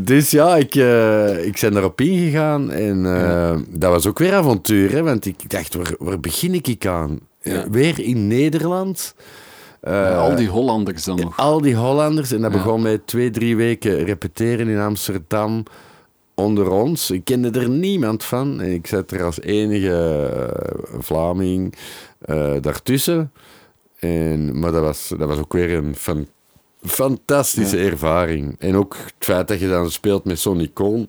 Dus 0.03 0.31
ja, 0.31 0.57
ik, 0.57 0.75
eh, 0.75 1.47
ik 1.47 1.59
ben 1.61 1.77
erop 1.77 2.01
ingegaan. 2.01 2.71
En 2.71 3.07
eh, 3.07 3.57
dat 3.69 3.91
was 3.91 4.07
ook 4.07 4.19
weer 4.19 4.35
avontuur. 4.35 4.91
Hè, 4.93 5.03
want 5.03 5.27
ik 5.27 5.51
dacht, 5.51 5.75
waar, 5.75 5.95
waar 5.99 6.21
begin 6.21 6.55
ik 6.55 6.87
aan? 6.87 7.21
Eh, 7.41 7.53
Ja. 7.53 7.71
weer 7.71 8.01
in 8.01 8.27
Nederland. 8.27 9.15
Al 9.83 10.35
die 10.37 10.49
Hollanders 10.49 11.05
dan 11.05 11.17
nog. 11.21 11.39
al 11.39 11.61
die 11.61 11.75
Hollanders. 11.77 12.33
En 12.33 12.41
dat 12.41 12.53
Ja. 12.53 12.57
begon 12.57 12.83
met 12.83 13.07
twee, 13.07 13.31
drie 13.31 13.57
weken 13.57 14.05
repeteren 14.05 14.69
in 14.69 14.79
Amsterdam 14.81 15.63
onder 16.35 16.71
ons. 16.71 17.11
Ik 17.11 17.25
kende 17.25 17.61
er 17.61 17.69
niemand 17.69 18.25
van. 18.25 18.61
En 18.61 18.73
ik 18.73 18.87
zat 18.87 19.11
er 19.11 19.23
als 19.25 19.41
enige 19.41 20.51
Vlaming 20.99 21.75
daartussen. 22.61 23.33
En, 23.99 24.59
maar 24.59 24.73
dat 24.73 24.83
was, 24.83 25.13
dat 25.19 25.29
was 25.29 25.39
ook 25.39 25.53
weer 25.53 25.73
een 25.75 25.95
fan- 25.97 26.27
fantastische 26.87 27.79
ervaring. 27.79 28.57
En 28.59 28.77
ook 28.77 28.97
het 28.97 29.15
feit 29.19 29.49
dat 29.49 29.61
je 29.61 29.69
dan 29.69 29.91
speelt 29.91 30.25
met 30.25 30.39
zo'n 30.39 30.61
icoon. 30.61 31.09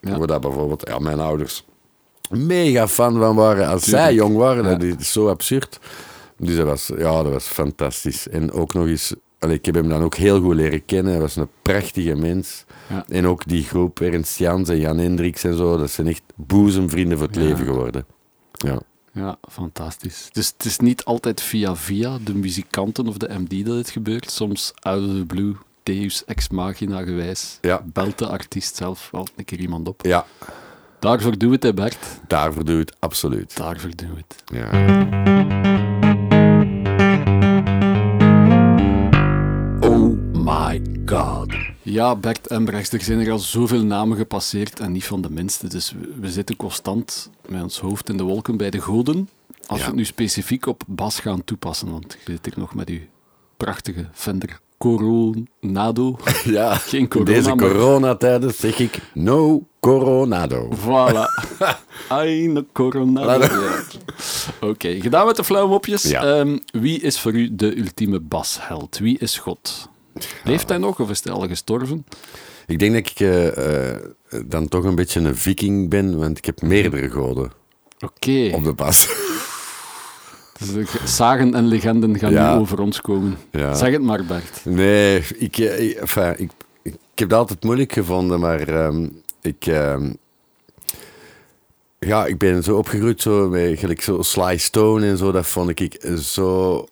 Ja. 0.00 0.18
Waar 0.18 0.26
dat 0.26 0.40
bijvoorbeeld 0.40 0.88
ja, 0.88 0.98
mijn 0.98 1.20
ouders 1.20 1.64
mega 2.32 2.88
fan 2.88 3.18
van 3.18 3.36
waren 3.36 3.68
als 3.68 3.84
zij 3.84 4.14
jong 4.14 4.36
waren. 4.36 4.64
Ja. 4.64 4.74
Dat 4.74 5.00
is 5.00 5.12
zo 5.12 5.28
absurd. 5.28 5.80
Dus 6.38 6.56
dat 6.56 6.66
was, 6.66 6.90
ja, 6.96 7.22
dat 7.22 7.32
was 7.32 7.46
fantastisch. 7.46 8.28
En 8.28 8.52
ook 8.52 8.74
nog 8.74 8.86
eens, 8.86 9.14
allee, 9.38 9.56
ik 9.56 9.64
heb 9.64 9.74
hem 9.74 9.88
dan 9.88 10.02
ook 10.02 10.14
heel 10.14 10.40
goed 10.40 10.54
leren 10.54 10.84
kennen. 10.84 11.12
Hij 11.12 11.20
was 11.20 11.36
een 11.36 11.48
prachtige 11.62 12.14
mens. 12.14 12.64
Ja. 12.88 13.04
En 13.08 13.26
ook 13.26 13.48
die 13.48 13.62
groep, 13.64 14.00
Ernst 14.00 14.38
Jans 14.38 14.68
en 14.68 14.80
Jan 14.80 14.98
Hendricks 14.98 15.44
en 15.44 15.56
zo, 15.56 15.76
dat 15.76 15.90
zijn 15.90 16.06
echt 16.06 16.22
boezemvrienden 16.34 17.18
voor 17.18 17.26
het 17.26 17.36
leven 17.36 17.66
geworden. 17.66 18.06
Ja. 18.52 18.80
Ja, 19.14 19.36
fantastisch. 19.50 20.28
Dus 20.32 20.52
het 20.56 20.64
is 20.64 20.78
niet 20.78 21.04
altijd 21.04 21.40
via 21.42 21.76
via 21.76 22.18
de 22.24 22.34
muzikanten 22.34 23.06
of 23.06 23.16
de 23.16 23.28
MD 23.38 23.66
dat 23.66 23.76
het 23.76 23.90
gebeurt. 23.90 24.30
Soms 24.30 24.72
out 24.80 25.08
of 25.08 25.14
the 25.16 25.24
blue, 25.26 25.54
deus 25.82 26.24
ex 26.24 26.48
machina 26.48 27.02
gewijs, 27.02 27.58
Ja. 27.60 27.82
belt 27.92 28.18
de 28.18 28.26
artiest 28.26 28.76
zelf 28.76 29.08
wel 29.10 29.26
een 29.36 29.44
keer 29.44 29.58
iemand 29.60 29.88
op. 29.88 30.00
ja, 30.06 30.26
Daarvoor 30.98 31.38
doe 31.38 31.52
het, 31.52 31.62
hè 31.62 31.74
Bert. 31.74 31.98
daarvoor 32.26 32.64
doe 32.64 32.74
je 32.74 32.80
het 32.80 32.96
absoluut. 32.98 33.56
Daarvoor 33.56 33.90
doen 33.96 34.10
we 34.14 34.16
het. 34.28 34.42
Ja. 34.52 34.70
Oh 39.80 40.16
my 40.32 40.82
god. 41.06 41.52
Ja, 41.82 42.16
Bert 42.16 42.46
Embrechts, 42.46 42.92
er 42.92 43.02
zijn 43.02 43.20
er 43.20 43.30
al 43.32 43.38
zoveel 43.38 43.84
namen 43.84 44.16
gepasseerd 44.16 44.80
en 44.80 44.92
niet 44.92 45.04
van 45.04 45.20
de 45.22 45.30
minste. 45.30 45.68
Dus 45.68 45.94
we, 46.20 46.30
zitten 46.30 46.56
constant 46.56 47.30
met 47.48 47.62
ons 47.62 47.78
hoofd 47.80 48.08
in 48.08 48.16
de 48.16 48.22
wolken 48.22 48.56
bij 48.56 48.70
de 48.70 48.80
goden. 48.80 49.28
Als 49.66 49.78
Ja. 49.78 49.84
we 49.84 49.90
het 49.90 49.94
nu 49.94 50.04
specifiek 50.04 50.66
op 50.66 50.82
Bas 50.86 51.20
gaan 51.20 51.44
toepassen, 51.44 51.90
want 51.90 52.12
je 52.24 52.32
zit 52.32 52.44
hier 52.44 52.54
nog 52.56 52.74
met 52.74 52.88
uw 52.88 52.98
prachtige 53.56 54.08
Fender 54.12 54.60
Coronado. 54.78 56.18
ja. 56.44 56.74
Geen 56.74 57.08
corona, 57.08 57.32
deze 57.32 57.54
coronatijden 57.54 58.52
zeg 58.54 58.78
ik 58.78 58.98
no 59.14 59.66
coronado. 59.80 60.68
Voilà. 60.76 61.24
Eine 62.08 62.64
Coronado. 62.72 63.44
Ja. 63.44 63.82
Oké, 64.60 65.00
gedaan 65.00 65.26
met 65.26 65.36
de 65.36 65.44
flauwe 65.44 65.68
mopjes. 65.68 66.02
Ja. 66.02 66.22
Ehm, 66.38 66.58
wie 66.72 67.00
is 67.00 67.20
voor 67.20 67.32
u 67.32 67.54
de 67.54 67.78
ultieme 67.78 68.20
basheld? 68.20 68.98
Wie 68.98 69.18
is 69.18 69.38
God? 69.38 69.88
Leeft 70.44 70.68
hij 70.68 70.78
nog 70.78 71.00
of 71.00 71.10
is 71.10 71.24
hij 71.24 71.32
al 71.32 71.48
gestorven? 71.48 72.06
Ik 72.66 72.78
denk 72.78 72.92
dat 72.94 73.06
ik 73.10 73.20
eh, 73.20 73.92
eh, 73.92 74.00
dan 74.46 74.68
toch 74.68 74.84
een 74.84 74.94
beetje 74.94 75.20
een 75.20 75.36
viking 75.36 75.88
ben, 75.90 76.18
want 76.18 76.38
ik 76.38 76.44
heb 76.44 76.62
meerdere 76.62 77.10
goden 77.10 77.52
Oké. 78.00 78.50
op 78.54 78.64
de 78.64 78.72
bas. 78.72 79.08
Dus 80.72 81.14
Zagen 81.16 81.54
en 81.54 81.66
legenden 81.66 82.18
gaan 82.18 82.32
Ja. 82.32 82.54
nu 82.54 82.60
over 82.60 82.80
ons 82.80 83.00
komen. 83.00 83.36
Ja. 83.50 83.74
Zeg 83.74 83.92
het 83.92 84.02
maar, 84.02 84.24
Bert. 84.24 84.60
Nee, 84.64 85.24
ik, 85.38 85.58
eh, 85.58 85.80
ik, 85.88 85.96
enfin, 85.96 86.32
ik, 86.36 86.50
ik, 86.82 86.92
ik 86.92 87.18
heb 87.18 87.28
dat 87.28 87.38
altijd 87.38 87.64
moeilijk 87.64 87.92
gevonden, 87.92 88.40
maar 88.40 88.68
ehm, 88.68 89.08
ik, 89.40 89.66
ehm, 89.66 90.12
ja, 91.98 92.26
ik 92.26 92.38
ben 92.38 92.62
zo 92.62 92.76
opgegroeid 92.76 93.22
zo, 93.22 93.48
met 93.48 93.78
gelijk 93.78 94.02
zo 94.02 94.22
Sly 94.22 94.56
Stone 94.56 95.06
en 95.06 95.16
zo. 95.18 95.32
Dat 95.32 95.46
vond 95.46 95.80
ik 95.80 96.04
zo 96.20 96.86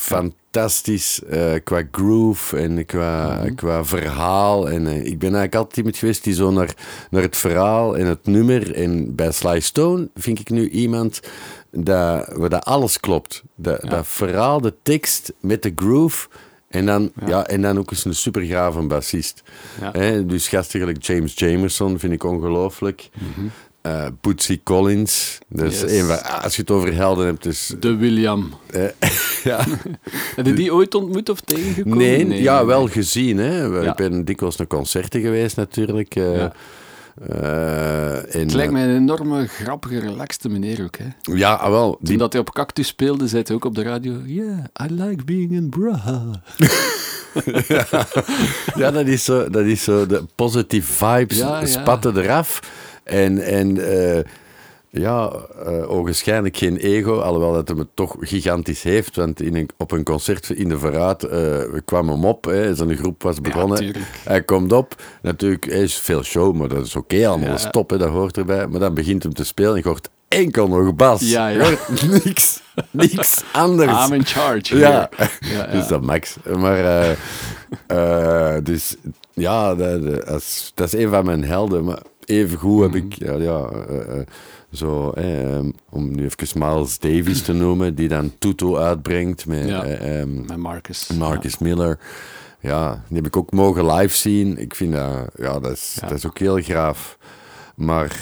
fantastisch 0.00 1.22
eh, 1.22 1.54
qua 1.64 1.82
groove 1.90 2.56
en 2.56 2.86
qua, 2.86 3.44
qua 3.54 3.84
verhaal. 3.84 4.70
En 4.70 4.86
eh, 4.86 4.96
ik 4.96 5.18
ben 5.18 5.28
eigenlijk 5.28 5.54
altijd 5.54 5.76
iemand 5.76 5.96
geweest 5.96 6.24
die 6.24 6.34
zo 6.34 6.50
naar, 6.50 6.74
naar 7.10 7.22
het 7.22 7.36
verhaal 7.36 7.96
en 7.96 8.06
het 8.06 8.26
nummer. 8.26 8.74
En 8.74 9.14
bij 9.14 9.32
Sly 9.32 9.60
Stone 9.60 10.08
vind 10.14 10.38
ik 10.38 10.50
nu 10.50 10.68
iemand 10.68 11.20
dat, 11.70 12.32
waar 12.32 12.48
dat 12.48 12.64
alles 12.64 13.00
klopt. 13.00 13.42
Dat, 13.54 13.80
dat 13.80 14.06
verhaal, 14.06 14.60
de 14.60 14.74
tekst 14.82 15.32
met 15.40 15.62
de 15.62 15.72
groove. 15.76 16.28
En 16.68 16.86
dan, 16.86 17.12
ja. 17.26 17.46
en 17.46 17.62
dan 17.62 17.78
ook 17.78 17.90
eens 17.90 18.04
een 18.04 18.14
super 18.14 18.42
gave 18.42 18.82
bassist. 18.82 19.42
Ja. 19.80 19.90
Hè, 19.92 20.26
dus 20.26 20.48
gasten 20.48 20.80
gelijk 20.80 21.02
James 21.02 21.32
Jamerson 21.34 21.98
vind 21.98 22.12
ik 22.12 22.24
ongelooflijk. 22.24 23.08
Bootsy 24.20 24.60
Collins. 24.64 25.38
Yes. 25.48 25.82
een 25.82 26.04
van, 26.06 26.42
als 26.42 26.54
je 26.56 26.60
het 26.60 26.70
over 26.70 26.94
helden 26.94 27.26
hebt, 27.26 27.42
dus... 27.42 27.72
De 27.80 27.96
William. 27.96 28.52
eh, 28.70 28.82
ja. 29.44 29.64
Heb 30.36 30.46
je 30.46 30.52
die 30.52 30.74
ooit 30.74 30.94
ontmoet 30.94 31.28
of 31.28 31.40
tegengekomen? 31.40 31.98
Nee, 31.98 32.42
ja, 32.42 32.56
nee, 32.56 32.66
wel 32.66 32.88
gezien. 32.88 33.38
Hè. 33.38 33.68
We- 33.68 33.80
Ja. 33.82 33.90
Ik 33.90 33.96
ben 33.96 34.24
dikwijls 34.24 34.56
naar 34.56 34.66
concerten 34.66 35.20
geweest 35.20 35.56
natuurlijk. 35.56 36.14
eh, 36.16 36.36
Ja. 36.36 36.52
Het 38.28 38.52
lijkt 38.54 38.72
mij 38.72 38.84
een 38.84 38.96
enorme, 38.96 39.46
grappige, 39.46 39.98
relaxte 39.98 40.48
meneer 40.48 40.82
ook. 40.84 40.96
Hè. 40.96 41.34
Ja, 41.34 41.52
ah, 41.54 41.70
wel. 41.70 41.90
Toen 41.90 41.98
Die, 42.00 42.18
dat 42.18 42.32
hij 42.32 42.40
op 42.40 42.52
Cactus 42.52 42.86
speelde, 42.86 43.28
zei 43.28 43.42
hij 43.46 43.56
ook 43.56 43.64
op 43.64 43.74
de 43.74 43.82
radio... 43.82 44.12
Yeah, 44.26 44.58
I 44.82 44.94
like 44.94 45.24
being 45.24 45.52
in 45.52 45.68
Braha. 45.68 46.42
ja, 48.76 48.90
dat 48.90 49.06
is 49.06 49.24
zo, 49.24 49.50
dat 49.50 49.64
is 49.64 49.84
zo 49.84 50.06
de 50.06 50.24
positive 50.34 50.92
vibes 50.92 51.38
Ja, 51.38 51.60
ja. 51.60 51.66
spatten 51.66 52.16
eraf. 52.16 52.60
En, 53.04 53.38
en 53.38 53.90
eh, 53.90 54.24
ja, 54.90 55.32
ogenschijnlijk 55.86 56.56
geen 56.56 56.76
ego, 56.76 57.18
alhoewel 57.18 57.52
dat 57.52 57.68
hem 57.68 57.78
het 57.78 57.88
toch 57.94 58.16
gigantisch 58.20 58.82
heeft. 58.82 59.16
Want 59.16 59.40
in 59.40 59.56
een, 59.56 59.68
op 59.76 59.92
een 59.92 60.04
concert 60.04 60.50
in 60.50 60.68
de 60.68 60.78
Verraad 60.78 61.22
eh, 61.22 61.60
kwam 61.84 62.08
hem 62.08 62.24
op. 62.24 62.44
Hè, 62.44 62.74
zijn 62.74 62.96
groep 62.96 63.22
was 63.22 63.40
begonnen. 63.40 63.94
hij 64.24 64.42
komt 64.42 64.72
op. 64.72 65.02
Natuurlijk, 65.22 65.64
hij 65.64 65.82
is 65.82 65.94
veel 65.94 66.22
show, 66.22 66.54
maar 66.54 66.68
dat 66.68 66.86
is 66.86 66.96
oké 66.96 67.28
allemaal. 67.28 67.58
Ja. 67.58 67.70
Dat 67.86 68.00
hè, 68.00 68.06
hoort 68.06 68.36
erbij. 68.36 68.66
Maar 68.66 68.80
dan 68.80 68.94
begint 68.94 69.22
hem 69.22 69.34
te 69.34 69.44
spelen 69.44 69.74
en 69.74 69.80
je 69.82 69.88
hoort 69.88 70.08
enkel 70.28 70.68
nog 70.68 70.94
bas. 70.94 71.20
Ja, 71.20 71.48
ja. 71.48 71.64
Hoort 71.64 72.08
niks, 72.24 72.60
niks 72.90 73.42
anders. 73.52 74.06
I'm 74.06 74.12
in 74.12 74.24
charge. 74.24 74.76
Ja. 74.76 75.08
Ja, 75.40 75.66
dus 75.66 75.86
dat 75.86 76.02
max. 76.02 76.36
Maar, 76.56 77.16
dus 78.62 78.96
ja, 79.32 79.74
dat, 79.74 80.02
dat 80.04 80.40
is, 80.40 80.72
dat 80.74 80.92
is 80.92 81.04
een 81.04 81.10
van 81.10 81.24
mijn 81.24 81.44
helden. 81.44 81.84
Maar 81.84 82.02
even 82.24 82.58
goed 82.58 82.82
heb 82.82 82.94
ik, 82.94 83.12
ja, 83.14 83.32
ja 83.34 83.68
eh, 83.88 84.18
eh, 84.18 84.26
zo, 84.72 85.10
eh, 85.10 85.54
ehm, 85.56 85.70
om 85.90 86.14
nu 86.14 86.24
even 86.24 86.58
Miles 86.58 86.98
Davis 86.98 87.42
te 87.42 87.52
noemen, 87.52 87.94
die 87.94 88.08
dan 88.08 88.32
Tuto 88.38 88.76
uitbrengt 88.76 89.46
met 89.46 89.68
Ja. 89.68 89.84
eh, 89.84 90.20
ehm, 90.20 90.34
Met 90.46 90.56
Marcus. 90.56 91.06
Marcus 91.18 91.58
Miller. 91.58 91.98
Ja, 92.60 93.04
die 93.08 93.16
heb 93.16 93.26
ik 93.26 93.36
ook 93.36 93.50
mogen 93.52 93.86
live 93.92 94.16
zien. 94.16 94.58
Ik 94.58 94.74
vind 94.74 94.92
dat, 94.92 95.28
ja, 95.36 95.58
dat 95.60 95.72
is, 95.72 95.98
Ja. 96.00 96.08
dat 96.08 96.18
is 96.18 96.26
ook 96.26 96.38
heel 96.38 96.60
graaf. 96.62 97.18
Maar, 97.76 98.16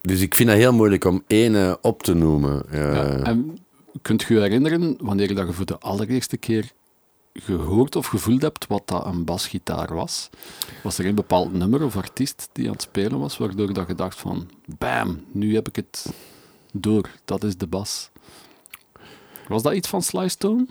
dus 0.00 0.20
ik 0.20 0.34
vind 0.34 0.48
dat 0.48 0.58
heel 0.58 0.72
moeilijk 0.72 1.04
om 1.04 1.22
ene 1.26 1.78
op 1.82 2.02
te 2.02 2.14
noemen. 2.14 2.62
Ja. 2.72 3.18
En 3.22 3.58
kunt 4.02 4.22
je 4.22 4.34
je 4.34 4.40
herinneren 4.40 4.96
wanneer 5.00 5.34
dat 5.34 5.46
je 5.46 5.52
voor 5.52 5.66
de 5.66 5.78
allereerste 5.78 6.36
keer 6.36 6.70
gehoord 7.42 7.96
of 7.96 8.06
gevoeld 8.06 8.42
hebt 8.42 8.66
wat 8.66 8.82
dat 8.84 9.04
een 9.06 9.24
basgitaar 9.24 9.94
was? 9.94 10.30
Was 10.82 10.98
er 10.98 11.06
een 11.06 11.14
bepaald 11.14 11.52
nummer 11.52 11.84
of 11.84 11.96
artiest 11.96 12.48
die 12.52 12.66
aan 12.66 12.72
het 12.72 12.82
spelen 12.82 13.18
was, 13.18 13.38
waardoor 13.38 13.72
dat 13.72 13.86
je 13.86 13.94
dacht 13.94 14.18
van, 14.18 14.48
bam, 14.78 15.24
nu 15.32 15.54
heb 15.54 15.68
ik 15.68 15.76
het, 15.76 16.06
door. 16.72 17.08
Dat 17.24 17.44
is 17.44 17.56
de 17.56 17.66
bas. 17.66 18.10
Was 19.48 19.62
dat 19.62 19.72
iets 19.72 19.88
van 19.88 20.02
Sly 20.02 20.28
Stone? 20.28 20.66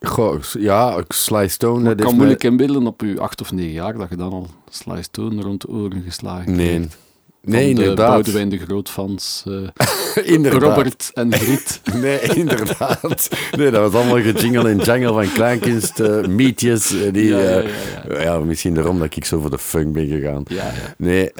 Goh, 0.00 0.42
ja, 0.58 1.04
Sly 1.08 1.48
Stone... 1.48 1.90
Ik 1.90 1.96
kan 1.96 2.14
moeilijk 2.14 2.42
mij- 2.42 2.50
inbeelden 2.50 2.86
op 2.86 3.00
je 3.00 3.20
acht 3.20 3.40
of 3.40 3.52
negen 3.52 3.72
jaar 3.72 3.98
dat 3.98 4.08
je 4.08 4.16
dan 4.16 4.32
al 4.32 4.46
Sly 4.70 5.02
Stone 5.02 5.42
rond 5.42 5.60
de 5.60 5.68
oren 5.68 6.02
geslagen 6.02 6.56
Nee, 6.56 6.76
krijgt. 6.76 6.96
Nee 7.42 7.64
Van 7.66 7.74
de 7.74 7.80
inderdaad. 7.80 8.08
Boudewijn 8.08 8.48
de 8.48 8.58
Grootfans, 8.58 9.42
eh 9.46 10.26
inderdaad. 10.34 10.62
Robert 10.62 11.10
en 11.14 11.32
Griet. 11.34 11.80
Nee, 12.02 12.20
inderdaad. 12.20 13.28
Nee, 13.56 13.70
dat 13.70 13.92
was 13.92 14.02
allemaal 14.02 14.22
gejingle 14.32 14.68
en 14.68 14.78
jangle 14.78 15.12
van 15.12 15.32
kleinkunst, 15.32 16.00
eh, 16.00 16.24
mietjes. 16.26 16.92
eh, 16.92 17.12
Die, 17.12 17.28
Ja, 17.28 17.38
ja, 17.40 17.62
ja, 18.08 18.20
ja, 18.22 18.38
misschien 18.38 18.74
daarom 18.74 18.98
dat 18.98 19.16
ik 19.16 19.24
zo 19.24 19.40
voor 19.40 19.50
de 19.50 19.58
funk 19.58 19.92
ben 19.92 20.06
gegaan. 20.08 20.42
Nee, 20.96 21.30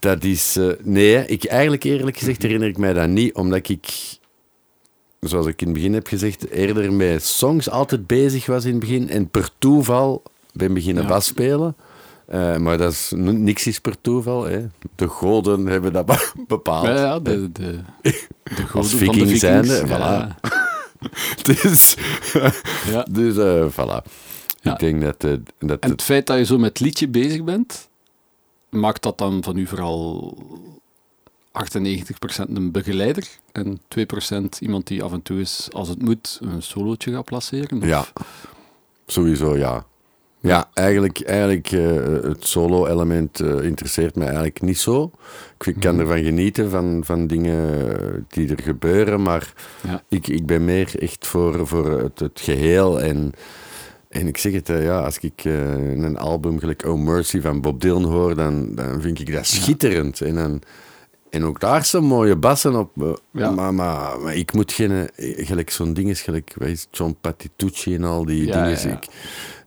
dat 0.00 0.24
is... 0.24 0.58
nee, 0.82 1.26
ik, 1.26 1.44
eigenlijk 1.44 1.84
eerlijk 1.84 2.16
gezegd 2.16 2.42
herinner 2.42 2.68
ik 2.68 2.78
mij 2.78 2.92
dat 2.92 3.08
niet, 3.08 3.34
omdat 3.34 3.68
ik, 3.68 3.86
zoals 5.20 5.46
ik 5.46 5.60
in 5.60 5.66
het 5.66 5.76
begin 5.76 5.94
heb 5.94 6.06
gezegd, 6.06 6.50
eerder 6.50 6.92
met 6.92 7.24
songs 7.24 7.70
altijd 7.70 8.06
bezig 8.06 8.46
was 8.46 8.64
in 8.64 8.70
het 8.70 8.80
begin 8.80 9.08
en 9.08 9.28
per 9.28 9.48
toeval 9.58 10.22
ben 10.52 10.74
beginnen 10.74 11.06
bas 11.06 11.26
spelen. 11.26 11.76
Eh, 12.32 12.56
maar 12.56 12.78
dat 12.78 12.92
is, 12.92 13.12
niks 13.16 13.66
is 13.66 13.78
per 13.80 14.00
toeval. 14.00 14.44
Hè. 14.44 14.66
De 14.94 15.08
goden 15.08 15.66
hebben 15.66 15.92
dat 15.92 16.06
be- 16.06 16.32
bepaald. 16.46 16.86
Ja, 16.86 16.94
ja, 16.94 17.18
de, 17.20 17.52
de, 17.52 17.78
de 18.02 18.12
goden 18.54 18.72
Als 18.74 18.88
van 18.90 18.98
de 18.98 19.04
viking 19.12 19.38
zijnde, 19.38 19.82
ja. 19.86 20.36
Dus, 21.42 21.94
Ja. 22.92 23.06
dus 23.10 23.36
eh, 23.36 23.66
voilà. 23.70 24.10
Ja. 24.60 24.72
Ik 24.72 24.78
denk 24.78 25.02
dat, 25.02 25.24
eh, 25.24 25.32
dat 25.58 25.80
En 25.80 25.90
het... 25.90 26.02
feit 26.02 26.26
dat 26.26 26.38
je 26.38 26.44
zo 26.44 26.58
met 26.58 26.80
liedje 26.80 27.08
bezig 27.08 27.44
bent, 27.44 27.88
maakt 28.68 29.02
dat 29.02 29.18
dan 29.18 29.42
van 29.42 29.56
u 29.56 29.66
vooral 29.66 30.36
98% 31.52 32.50
een 32.54 32.70
begeleider 32.70 33.28
en 33.52 33.80
2% 33.88 34.58
iemand 34.60 34.86
die 34.86 35.02
af 35.02 35.12
en 35.12 35.22
toe 35.22 35.38
eens, 35.38 35.68
als 35.72 35.88
het 35.88 36.02
moet, 36.02 36.38
een 36.42 36.62
solootje 36.62 37.12
gaat 37.12 37.24
placeren? 37.24 37.78
Of- 37.82 37.88
Ja, 37.88 38.04
sowieso 39.06 39.56
ja. 39.56 39.84
Ja, 40.42 40.70
eigenlijk, 40.74 41.20
eigenlijk 41.20 41.72
eh, 41.72 41.96
het 42.30 42.46
solo-element 42.46 43.40
eh, 43.40 43.64
interesseert 43.64 44.14
me 44.16 44.24
eigenlijk 44.24 44.60
niet 44.60 44.78
zo. 44.78 45.10
Ik 45.64 45.76
kan 45.80 45.92
Mhm. 45.94 46.00
ervan 46.00 46.24
genieten, 46.24 46.70
van, 46.70 47.02
van 47.04 47.26
dingen 47.26 47.88
eh, 47.98 48.08
die 48.28 48.48
er 48.56 48.62
gebeuren, 48.62 49.22
maar 49.22 49.52
Ja. 49.82 50.02
ik, 50.08 50.28
ik 50.28 50.46
ben 50.46 50.64
meer 50.64 50.92
echt 50.98 51.26
voor, 51.26 51.66
voor 51.66 51.90
het, 51.90 52.18
het 52.18 52.40
geheel. 52.40 53.00
En, 53.00 53.32
en 54.08 54.26
ik 54.26 54.36
zeg 54.36 54.52
het, 54.52 54.66
ja, 54.66 55.00
als 55.00 55.18
ik 55.18 55.44
een 55.44 56.18
album 56.18 56.58
gelijk 56.58 56.84
Oh 56.86 57.00
Mercy 57.00 57.40
van 57.40 57.60
Bob 57.60 57.80
Dylan 57.80 58.04
hoor, 58.04 58.34
dan, 58.34 58.74
dan 58.74 59.00
vind 59.00 59.20
ik 59.20 59.32
dat 59.32 59.46
schitterend. 59.46 60.20
En, 60.20 60.34
dan, 60.34 60.62
en 61.30 61.44
ook 61.44 61.60
daar 61.60 61.84
zijn 61.84 62.04
mooie 62.04 62.36
bassen 62.36 62.74
op. 62.74 63.20
Ja. 63.32 63.50
Maar, 63.50 63.74
maar, 63.74 64.20
maar 64.20 64.34
ik 64.36 64.52
moet 64.52 64.72
geen, 64.72 65.08
gelijk 65.16 65.70
zo'n 65.70 65.92
ding 65.94 66.08
is, 66.08 66.22
gelijk 66.22 66.54
John 66.90 67.16
Patitucci 67.20 67.94
en 67.94 68.04
al 68.04 68.24
die 68.24 68.46
Ja, 68.46 68.52
dingen. 68.64 68.90
Ik, 68.92 69.06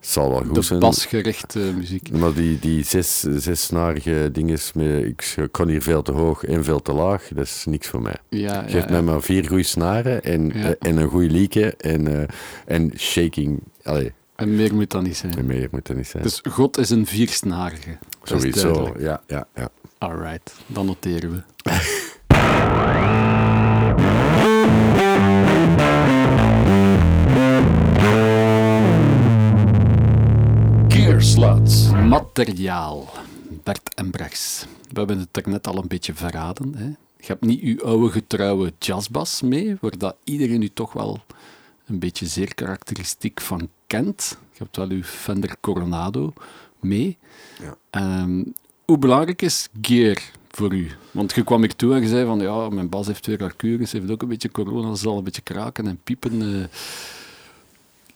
het 0.05 0.13
zal 0.13 0.29
wel 0.29 0.43
goed 0.43 0.55
De 0.55 0.61
zijn. 0.61 0.79
basgerichte 0.79 1.59
muziek. 1.59 2.11
Maar 2.11 2.33
die, 2.33 2.59
die 2.59 2.83
zes, 2.83 3.19
zesnarige 3.19 4.29
dinges, 4.31 4.73
met, 4.73 5.03
ik 5.03 5.47
kan 5.51 5.67
hier 5.67 5.81
veel 5.81 6.01
te 6.01 6.11
hoog 6.11 6.43
en 6.43 6.63
veel 6.63 6.81
te 6.81 6.93
laag, 6.93 7.27
dat 7.33 7.45
is 7.45 7.63
niks 7.67 7.87
voor 7.87 8.01
mij. 8.01 8.15
Ja, 8.29 8.61
Geef 8.67 8.83
ja. 8.83 8.89
mij 8.89 9.01
maar 9.01 9.21
vier 9.21 9.47
goede 9.47 9.63
snaren 9.63 10.23
en, 10.23 10.51
eh, 10.51 10.69
en 10.79 10.97
een 10.97 11.09
goede 11.09 11.29
lieke 11.29 11.73
en, 11.77 12.21
eh, 12.21 12.27
en 12.65 12.91
shaking. 12.97 13.59
Allee, 13.83 14.13
En 14.35 14.55
meer 14.55 14.75
moet 14.75 14.89
dat 14.91 15.01
niet 15.03 15.17
zijn. 15.17 15.45
meer 15.45 15.67
moet 15.71 15.87
dat 15.87 15.95
niet 15.95 16.07
zijn. 16.07 16.23
Dus 16.23 16.41
God 16.49 16.77
is 16.77 16.89
een 16.89 17.05
viersnarige. 17.05 17.97
Sowieso, 18.23 18.95
ja, 18.99 19.21
ja, 19.27 19.47
ja. 19.55 19.69
Alright, 19.97 20.53
dan 20.67 20.85
noteren 20.85 21.31
we. 21.31 21.41
Gearsluts. 31.25 31.89
Materiaal. 31.91 33.09
Bert 33.63 33.93
Embrechts. 33.93 34.65
We 34.91 34.97
hebben 34.99 35.19
het 35.19 35.37
er 35.37 35.49
net 35.49 35.67
al 35.67 35.77
een 35.77 35.87
beetje 35.87 36.13
verraden. 36.13 36.75
Hè? 36.75 36.85
Je 37.17 37.25
hebt 37.25 37.45
niet 37.45 37.61
uw 37.61 37.83
oude 37.83 38.09
getrouwe 38.11 38.73
jazzbas 38.79 39.41
mee, 39.41 39.77
waar 39.81 39.97
dat 39.97 40.15
iedereen 40.23 40.61
u 40.61 40.69
toch 40.73 40.93
wel 40.93 41.19
een 41.85 41.99
beetje 41.99 42.25
zeer 42.25 42.55
karakteristiek 42.55 43.41
van 43.41 43.69
kent. 43.87 44.37
Je 44.51 44.57
hebt 44.63 44.77
wel 44.77 44.89
uw 44.89 45.03
Fender 45.03 45.55
Coronado 45.61 46.33
mee. 46.79 47.17
Ja. 47.61 47.77
Ehm, 47.89 48.43
hoe 48.85 48.97
belangrijk 48.97 49.41
is 49.41 49.69
gear 49.81 50.21
voor 50.49 50.73
u? 50.73 50.91
Want 51.11 51.35
je 51.35 51.43
kwam 51.43 51.61
hier 51.61 51.75
toe 51.75 51.93
en 51.93 52.01
je 52.01 52.07
zei 52.07 52.25
van 52.25 52.39
ja, 52.39 52.69
mijn 52.69 52.89
bas 52.89 53.07
heeft 53.07 53.25
weer 53.25 53.43
Arcurus, 53.43 53.91
heeft 53.91 54.11
ook 54.11 54.21
een 54.21 54.27
beetje 54.27 54.51
corona, 54.51 54.95
ze 54.95 55.01
zal 55.01 55.17
een 55.17 55.23
beetje 55.23 55.41
kraken 55.41 55.87
en 55.87 55.99
piepen. 56.03 56.41
eh. 56.41 56.67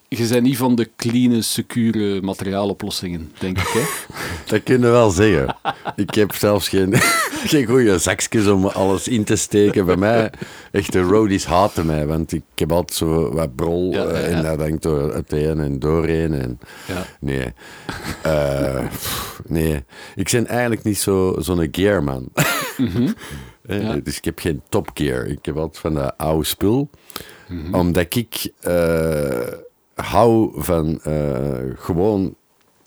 Je 0.09 0.27
bent 0.27 0.41
niet 0.43 0.57
van 0.57 0.75
de 0.75 0.89
clean, 0.95 1.43
secure 1.43 2.21
materiaaloplossingen, 2.21 3.31
denk 3.39 3.57
ik. 3.59 3.67
Hè? 3.67 3.81
Dat 4.51 4.63
kun 4.63 4.79
je 4.81 4.87
wel 4.87 5.09
zeggen. 5.09 5.55
Ik 5.95 6.13
heb 6.13 6.33
zelfs 6.33 6.69
geen, 6.69 6.93
geen 7.51 7.65
goede 7.65 7.97
zakjes 7.97 8.47
om 8.47 8.65
alles 8.65 9.07
in 9.07 9.23
te 9.23 9.35
steken. 9.35 9.85
Bij 9.85 9.95
mij, 9.95 10.31
echt 10.71 10.91
de 10.91 11.01
roadies 11.01 11.45
haten 11.45 11.85
mij, 11.85 12.07
want 12.07 12.31
ik 12.33 12.41
heb 12.55 12.71
altijd 12.71 12.97
zo 12.97 13.33
wat 13.33 13.55
brol 13.55 13.91
Ja, 13.93 14.03
ja, 14.03 14.09
eh, 14.09 14.29
ja. 14.31 14.37
en 14.37 14.43
dat 14.43 14.59
hangt 14.59 14.81
door 14.83 15.13
het 15.13 15.31
een 15.31 15.59
en 15.59 15.79
doorheen. 15.79 16.33
En, 16.33 16.59
Ja. 16.87 17.05
Nee. 17.19 17.53
Eh, 18.23 18.85
nee. 19.47 19.83
Ik 20.15 20.29
ben 20.31 20.47
eigenlijk 20.47 20.83
niet 20.83 20.99
zo- 20.99 21.35
zo'n 21.39 21.67
gearman. 21.71 22.29
Mhm. 22.77 23.07
Eh. 23.65 23.93
Dus 24.03 24.17
ik 24.17 24.25
heb 24.25 24.39
geen 24.39 24.61
topgear. 24.69 25.25
Ik 25.25 25.45
heb 25.45 25.57
altijd 25.57 25.77
van 25.77 25.93
dat 25.93 26.13
oude 26.17 26.45
spul. 26.45 26.89
Mhm. 27.47 27.73
Omdat 27.75 28.15
ik 28.15 28.51
hou 30.01 30.51
van 30.55 30.99
eh, 31.03 31.57
gewoon 31.75 32.35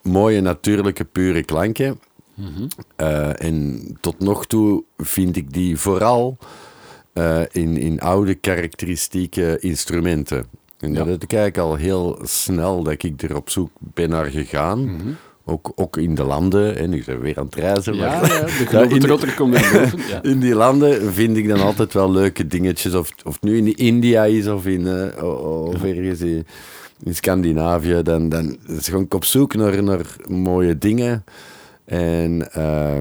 mooie, 0.03 0.41
natuurlijke, 0.41 1.05
pure 1.05 1.43
klanken. 1.43 2.01
Eh, 2.97 3.43
en 3.43 3.81
tot 4.01 4.19
nog 4.19 4.47
toe 4.47 4.85
vind 4.97 5.37
ik 5.37 5.53
die 5.53 5.77
vooral 5.79 6.39
eh, 7.13 7.41
in, 7.53 7.77
in 7.77 8.01
oude 8.01 8.35
karakteristieke 8.35 9.57
instrumenten. 9.61 10.45
En 10.79 10.95
dat 10.95 11.07
heb 11.07 11.23
ik 11.23 11.33
eigenlijk 11.33 11.69
al 11.69 11.75
heel 11.75 12.19
snel 12.23 12.83
dat 12.83 13.03
ik 13.03 13.23
er 13.23 13.37
op 13.37 13.51
zoek 13.51 13.71
ben 13.79 14.09
naar 14.09 14.25
gegaan. 14.27 14.85
Mhm. 14.85 15.09
Ook, 15.45 15.73
ook 15.75 15.97
in 15.97 16.15
de 16.15 16.25
landen, 16.25 16.77
en 16.77 16.93
ik 16.93 17.05
ben 17.05 17.21
weer 17.21 17.39
aan 17.39 17.45
het 17.45 17.55
reizen. 17.55 17.95
Ja, 17.95 18.21
maar- 18.21 18.51
ja, 18.71 18.87
de 18.87 18.95
in 18.95 19.01
de- 19.01 19.35
komt. 19.37 19.59
Ja. 20.09 20.23
in 20.33 20.41
die 20.41 20.55
landen 20.55 21.13
vind 21.13 21.37
ik 21.37 21.49
dan 21.49 21.61
altijd 21.61 21.93
wel 21.93 22.11
leuke 22.13 22.47
dingetjes. 22.47 22.95
Of, 22.95 23.11
of 23.25 23.33
het 23.35 23.43
nu 23.43 23.57
in 23.57 23.77
India 23.77 24.25
is 24.25 24.47
of, 24.47 24.67
in, 24.67 24.87
of 25.23 25.83
ergens 25.83 26.21
in, 26.21 26.47
in 27.05 27.15
Scandinavië. 27.15 28.03
Dan, 28.03 28.29
dan 28.29 28.59
ga 28.67 28.99
ik 28.99 29.15
op 29.15 29.25
zoek 29.25 29.55
naar, 29.55 29.83
naar 29.83 30.17
mooie 30.27 30.79
dingen. 30.79 31.25
En 31.85 32.53
eh, 32.53 33.01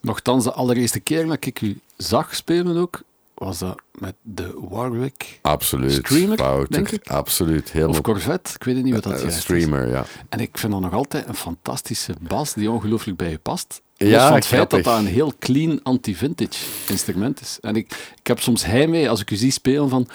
Nochtans, 0.00 0.44
de 0.44 0.52
allereerste 0.52 1.00
keer 1.00 1.26
dat 1.26 1.46
ik 1.46 1.60
u 1.60 1.80
zag 1.96 2.34
spelen 2.34 2.76
ook, 2.76 3.02
was 3.34 3.58
dat 3.58 3.80
met 3.98 4.14
de 4.22 4.66
Warwick 4.68 5.38
absoluut. 5.42 5.92
Streamer, 5.92 6.66
denk 6.68 6.90
ik? 6.90 7.08
Absoluut. 7.08 7.70
Heel 7.72 7.88
of 7.88 8.00
Corvette, 8.00 8.52
ik 8.54 8.64
weet 8.64 8.82
niet 8.82 8.94
wat 8.94 9.02
dat 9.02 9.20
eh, 9.20 9.26
is. 9.26 9.40
Streamer, 9.40 9.88
ja. 9.88 10.04
En 10.28 10.40
ik 10.40 10.58
vind 10.58 10.72
dat 10.72 10.80
nog 10.80 10.92
altijd 10.92 11.28
een 11.28 11.34
fantastische 11.34 12.14
bas 12.20 12.54
die 12.54 12.70
ongelooflijk 12.70 13.18
bij 13.18 13.30
je 13.30 13.38
past. 13.38 13.82
Ja, 13.94 14.26
van 14.26 14.36
het 14.36 14.46
feit 14.46 14.70
dat 14.70 14.84
dat 14.84 14.98
een 14.98 15.06
heel 15.06 15.32
clean 15.38 15.80
anti-vintage 15.82 16.64
instrument 16.88 17.40
is. 17.40 17.58
En 17.60 17.76
ik, 17.76 18.14
ik 18.18 18.26
heb 18.26 18.40
soms 18.40 18.64
heimwee 18.64 19.10
als 19.10 19.20
ik 19.20 19.30
u 19.30 19.36
zie 19.36 19.50
spelen 19.50 19.88
van 19.88 20.08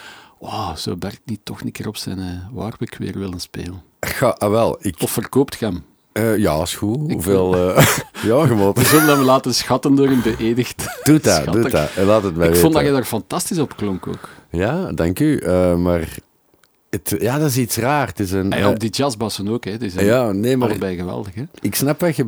wow, 0.50 0.76
zou 0.76 0.96
Bert 0.96 1.20
niet 1.24 1.40
toch 1.42 1.60
een 1.60 1.72
keer 1.72 1.88
op 1.88 1.96
zijn 1.96 2.48
Warwick 2.52 2.96
weer 2.98 3.18
willen 3.18 3.40
spelen? 3.40 3.82
Ga, 4.00 4.28
ah, 4.28 4.50
wel, 4.50 4.76
ik, 4.80 5.02
Of 5.02 5.10
verkoopt 5.10 5.60
hem? 5.60 5.84
eh, 6.12 6.36
ja, 6.36 6.62
is 6.62 6.74
goed. 6.74 7.12
Hoeveel... 7.12 7.54
eh, 7.76 7.86
ja, 8.30 8.46
gewoon. 8.46 8.72
We 8.74 8.84
zullen 8.84 9.08
hem 9.16 9.24
laten 9.24 9.54
schatten 9.54 9.94
door 9.94 10.08
een 10.08 10.22
beëdigd. 10.22 10.84
Doe 11.04 11.20
dat, 11.20 11.34
Schattig. 11.34 11.62
doe 11.62 11.70
dat. 11.70 11.90
En 11.96 12.04
laat 12.04 12.22
het 12.22 12.36
mij 12.36 12.48
Ik 12.48 12.56
vond 12.56 12.72
dat 12.72 12.84
je 12.84 12.90
daar 12.90 13.04
fantastisch 13.04 13.58
op 13.58 13.76
klonk 13.76 14.06
ook. 14.06 14.28
Ja, 14.50 14.92
dank 14.92 15.20
u. 15.20 15.46
Maar 15.76 16.08
het, 16.92 17.14
ja, 17.18 17.38
dat 17.38 17.48
is 17.48 17.58
iets 17.58 17.76
raar. 17.76 18.06
Het 18.06 18.20
is 18.20 18.30
een... 18.32 18.52
En 18.52 18.62
eh, 18.62 18.68
op 18.68 18.80
die 18.80 18.90
jazzbassen 18.90 19.48
ook, 19.48 19.64
hè. 19.64 19.76
Ja, 19.96 20.32
nee, 20.32 20.56
maar 20.56 20.68
allebei 20.68 20.96
geweldig, 20.96 21.34
hè. 21.34 21.42
Ik 21.60 21.74
snap 21.74 22.00
wat 22.00 22.16
je 22.16 22.24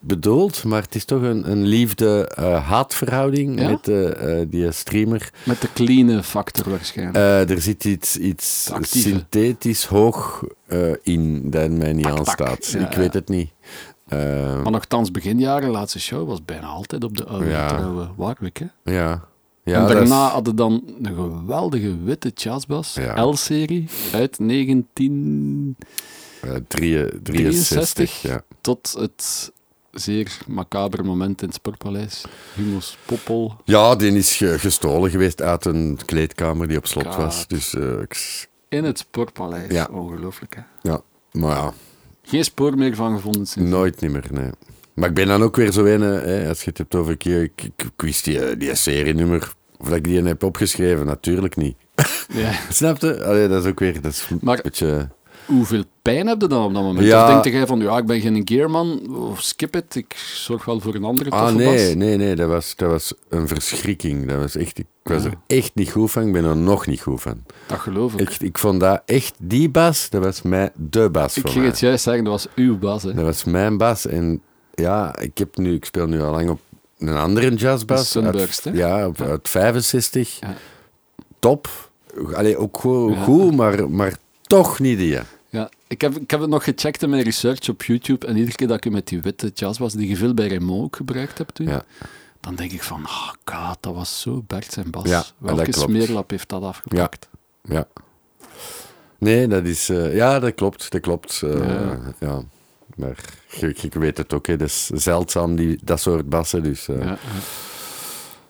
be- 0.00 0.06
bedoelt, 0.06 0.64
maar 0.64 0.82
het 0.82 0.94
is 0.94 1.04
toch 1.04 1.22
een, 1.22 1.50
een 1.50 1.62
liefde-haatverhouding 1.64 3.60
Ja? 3.60 3.68
met 3.70 3.88
eh, 3.88 4.40
eh, 4.40 4.48
die 4.50 4.72
streamer. 4.72 5.30
Met 5.44 5.60
de 5.60 5.68
clean 5.72 6.24
factor 6.24 6.70
waarschijnlijk. 6.70 7.16
Eh, 7.16 7.50
er 7.50 7.60
zit 7.60 7.84
iets, 7.84 8.16
iets 8.16 8.64
De 8.64 8.72
actieve. 8.74 9.08
synthetisch 9.08 9.84
hoog 9.84 10.44
eh, 10.66 10.78
in 11.02 11.50
dat 11.50 11.70
mij 11.70 11.92
niet 11.92 12.04
Tak, 12.04 12.24
tak. 12.24 12.40
aanstaat. 12.48 12.66
Ja, 12.80 12.90
ik 12.90 12.96
weet 12.96 13.12
het 13.14 13.28
niet. 13.28 13.50
Eh, 14.08 14.18
maar 14.62 14.70
nogthans, 14.72 15.10
beginjaren, 15.10 15.70
laatste 15.70 16.00
show, 16.00 16.28
was 16.28 16.44
bijna 16.44 16.66
altijd 16.66 17.04
op 17.04 17.16
de 17.16 17.24
oude 17.24 17.46
Ja. 17.48 17.68
trouwe 17.68 18.08
Warwick, 18.16 18.56
hè. 18.56 18.92
ja. 18.92 19.24
ja, 19.64 19.80
en 19.80 19.86
daarna 19.94 20.26
is- 20.26 20.32
hadden 20.32 20.56
dan 20.56 20.82
een 21.02 21.14
geweldige 21.14 22.02
witte 22.04 22.30
jazzbas, 22.34 22.94
Ja. 22.94 23.24
L-serie, 23.26 23.88
uit 24.12 24.38
19 24.38 25.76
eh, 26.40 26.50
drie- 26.68 27.22
63, 27.22 27.22
63. 27.22 28.22
ja. 28.22 28.42
tot 28.60 28.94
het 28.98 29.52
zeer 30.00 30.38
macaber 30.46 31.04
moment 31.04 31.40
in 31.40 31.46
het 31.46 31.56
Sportpaleis. 31.56 32.24
Humo's 32.54 32.98
Poppel. 33.04 33.56
Ja, 33.64 33.96
die 33.96 34.12
is 34.16 34.36
ge- 34.36 34.58
gestolen 34.58 35.10
geweest 35.10 35.42
uit 35.42 35.64
een 35.64 35.98
kleedkamer 36.06 36.68
die 36.68 36.76
op 36.76 36.86
slot 36.86 37.04
Kaat. 37.04 37.16
was. 37.16 37.46
Dus 37.48 37.74
eh, 37.74 38.00
ik 38.00 38.46
In 38.68 38.84
het 38.84 38.98
Sportpaleis. 38.98 39.72
Ja. 39.72 39.88
Ongelooflijk, 39.92 40.54
hè? 40.54 40.90
ja, 40.90 41.00
maar 41.32 41.56
ja, 41.56 41.72
Geen 42.22 42.44
spoor 42.44 42.76
meer 42.78 42.94
van 42.94 43.14
gevonden 43.14 43.46
sinds. 43.46 43.70
nooit 43.70 44.00
niet 44.00 44.10
meer, 44.10 44.24
nee. 44.30 44.50
Maar 44.94 45.08
ik 45.08 45.14
ben 45.14 45.26
dan 45.26 45.42
ook 45.42 45.56
weer 45.56 45.72
zo 45.72 45.84
een, 45.84 46.02
eh, 46.02 46.22
hè, 46.24 46.48
als 46.48 46.60
je 46.62 46.68
het 46.68 46.78
hebt 46.78 46.94
over 46.94 47.10
een 47.12 47.18
keer, 47.18 47.42
ik, 47.42 47.62
ik, 47.62 47.82
ik 47.82 48.00
wist 48.02 48.24
die, 48.24 48.44
eh, 48.44 48.58
die 48.58 48.74
serienummer, 48.74 49.52
of 49.78 49.88
dat 49.88 49.96
ik 49.96 50.04
die 50.04 50.22
heb 50.22 50.42
opgeschreven, 50.42 51.06
natuurlijk 51.06 51.56
niet. 51.56 51.76
Ja. 52.28 52.52
Snap 52.70 53.00
je? 53.00 53.24
Allee, 53.24 53.48
dat 53.48 53.64
is 53.64 53.70
ook 53.70 53.78
weer, 53.78 54.00
dat 54.00 54.12
is 54.12 54.26
een 54.30 54.38
Maar- 54.42 54.60
beetje... 54.62 55.08
Hoeveel 55.46 55.82
pijn 56.02 56.26
heb 56.26 56.40
je 56.40 56.46
dan 56.48 56.64
op 56.64 56.74
dat 56.74 56.82
moment? 56.82 57.06
Ja. 57.06 57.22
Of 57.36 57.42
denk 57.42 57.54
jij 57.54 57.66
van, 57.66 57.78
ja, 57.80 57.96
ik 57.98 58.06
ben 58.06 58.20
geen 58.20 58.42
gearman, 58.44 59.16
of 59.16 59.40
skip 59.42 59.76
it, 59.76 59.94
ik 59.94 60.14
zorg 60.34 60.64
wel 60.64 60.80
voor 60.80 60.94
een 60.94 61.04
andere 61.04 61.30
Ah, 61.30 61.54
nee, 61.54 61.94
nee, 61.96 62.16
nee, 62.16 62.34
dat 62.36 62.48
was, 62.48 62.76
dat 62.76 62.90
was 62.90 63.12
een 63.28 63.48
verschrikking. 63.48 64.28
Dat 64.28 64.38
was 64.38 64.56
echt, 64.56 64.78
ik 64.78 64.86
was 65.02 65.22
Ja. 65.22 65.28
er 65.28 65.56
echt 65.56 65.74
niet 65.74 65.90
goed 65.90 66.10
van, 66.10 66.26
ik 66.26 66.32
ben 66.32 66.44
er 66.44 66.56
nog 66.56 66.86
niet 66.86 67.00
goed 67.00 67.22
van. 67.22 67.44
Dat 67.66 67.78
geloof 67.78 68.12
ik. 68.14 68.20
Echt, 68.28 68.42
ik 68.42 68.58
vond 68.58 68.80
dat 68.80 69.02
echt, 69.04 69.34
die 69.38 69.68
bas, 69.68 70.10
dat 70.10 70.24
was 70.24 70.42
mij 70.42 70.70
de 70.74 71.10
bas 71.10 71.36
Ik 71.36 71.40
voor 71.42 71.50
ging 71.50 71.62
mij. 71.62 71.70
het 71.72 71.80
juist 71.80 72.02
zeggen, 72.04 72.24
dat 72.24 72.32
was 72.32 72.46
uw 72.54 72.78
bas. 72.78 73.02
Hè. 73.02 73.14
Dat 73.14 73.24
was 73.24 73.44
mijn 73.44 73.76
bas. 73.76 74.06
En 74.06 74.40
ja, 74.74 75.18
ik, 75.18 75.38
heb 75.38 75.56
nu, 75.56 75.74
ik 75.74 75.84
speel 75.84 76.06
nu 76.06 76.22
al 76.22 76.30
lang 76.30 76.50
op 76.50 76.60
een 76.98 77.16
andere 77.16 77.54
jazzbas. 77.54 78.10
Sunburst, 78.10 78.64
hè? 78.64 78.70
Ja, 78.70 79.06
op- 79.06 79.20
uit 79.20 79.48
65. 79.48 80.40
Ja. 80.40 80.54
Top. 81.38 81.68
Allee, 82.34 82.56
ook 82.56 82.78
goed, 82.78 83.14
Ja. 83.14 83.22
goed 83.22 83.56
maar, 83.56 83.90
maar 83.90 84.16
toch 84.42 84.78
niet 84.78 84.98
die. 84.98 85.18
Ja, 85.88 85.94
ik 85.94 86.00
heb, 86.00 86.16
ik 86.16 86.30
heb 86.30 86.40
het 86.40 86.48
nog 86.50 86.64
gecheckt 86.64 87.02
in 87.02 87.10
mijn 87.10 87.22
research 87.22 87.68
op 87.68 87.82
YouTube. 87.82 88.26
En 88.26 88.36
iedere 88.36 88.56
keer 88.56 88.68
dat 88.68 88.84
ik 88.84 88.92
met 88.92 89.06
die 89.08 89.20
witte 89.22 89.50
jazz 89.54 89.78
was, 89.78 89.92
die 89.92 90.08
je 90.08 90.16
veel 90.16 90.34
bij 90.34 90.48
Raymond 90.48 90.82
ook 90.84 90.96
gebruikt 90.96 91.38
hebt 91.38 91.54
toen, 91.54 91.66
Ja. 91.66 91.84
dan 92.40 92.54
denk 92.54 92.72
ik 92.72 92.82
van, 92.82 93.04
ah, 93.44 93.72
dat 93.80 93.94
was 93.94 94.20
zo 94.20 94.42
Bert 94.46 94.72
zijn 94.72 94.90
bas. 94.90 95.08
Ja, 95.08 95.24
Welke 95.38 95.72
smeerlap 95.72 96.30
heeft 96.30 96.48
dat 96.48 96.62
afgepakt? 96.62 97.28
Ja. 97.62 97.86
Nee, 99.18 99.46
dat 99.48 99.64
is... 99.64 99.88
eh, 99.88 100.14
ja, 100.14 100.38
dat 100.38 100.54
klopt. 100.54 100.90
Dat 100.90 101.00
klopt. 101.00 101.40
eh, 101.44 101.58
Ja. 101.58 101.98
ja. 102.20 102.42
Maar 102.96 103.16
je 103.56 103.88
weet 103.90 104.16
het 104.16 104.32
ook, 104.32 104.46
hè. 104.46 104.56
dat 104.56 104.68
is 104.68 104.86
zeldzaam, 104.86 105.56
die, 105.56 105.78
dat 105.84 106.00
soort 106.00 106.28
bassen. 106.28 106.62
Dus, 106.62 106.88
eh, 106.88 106.98
Ja, 106.98 107.04
ja. 107.06 107.18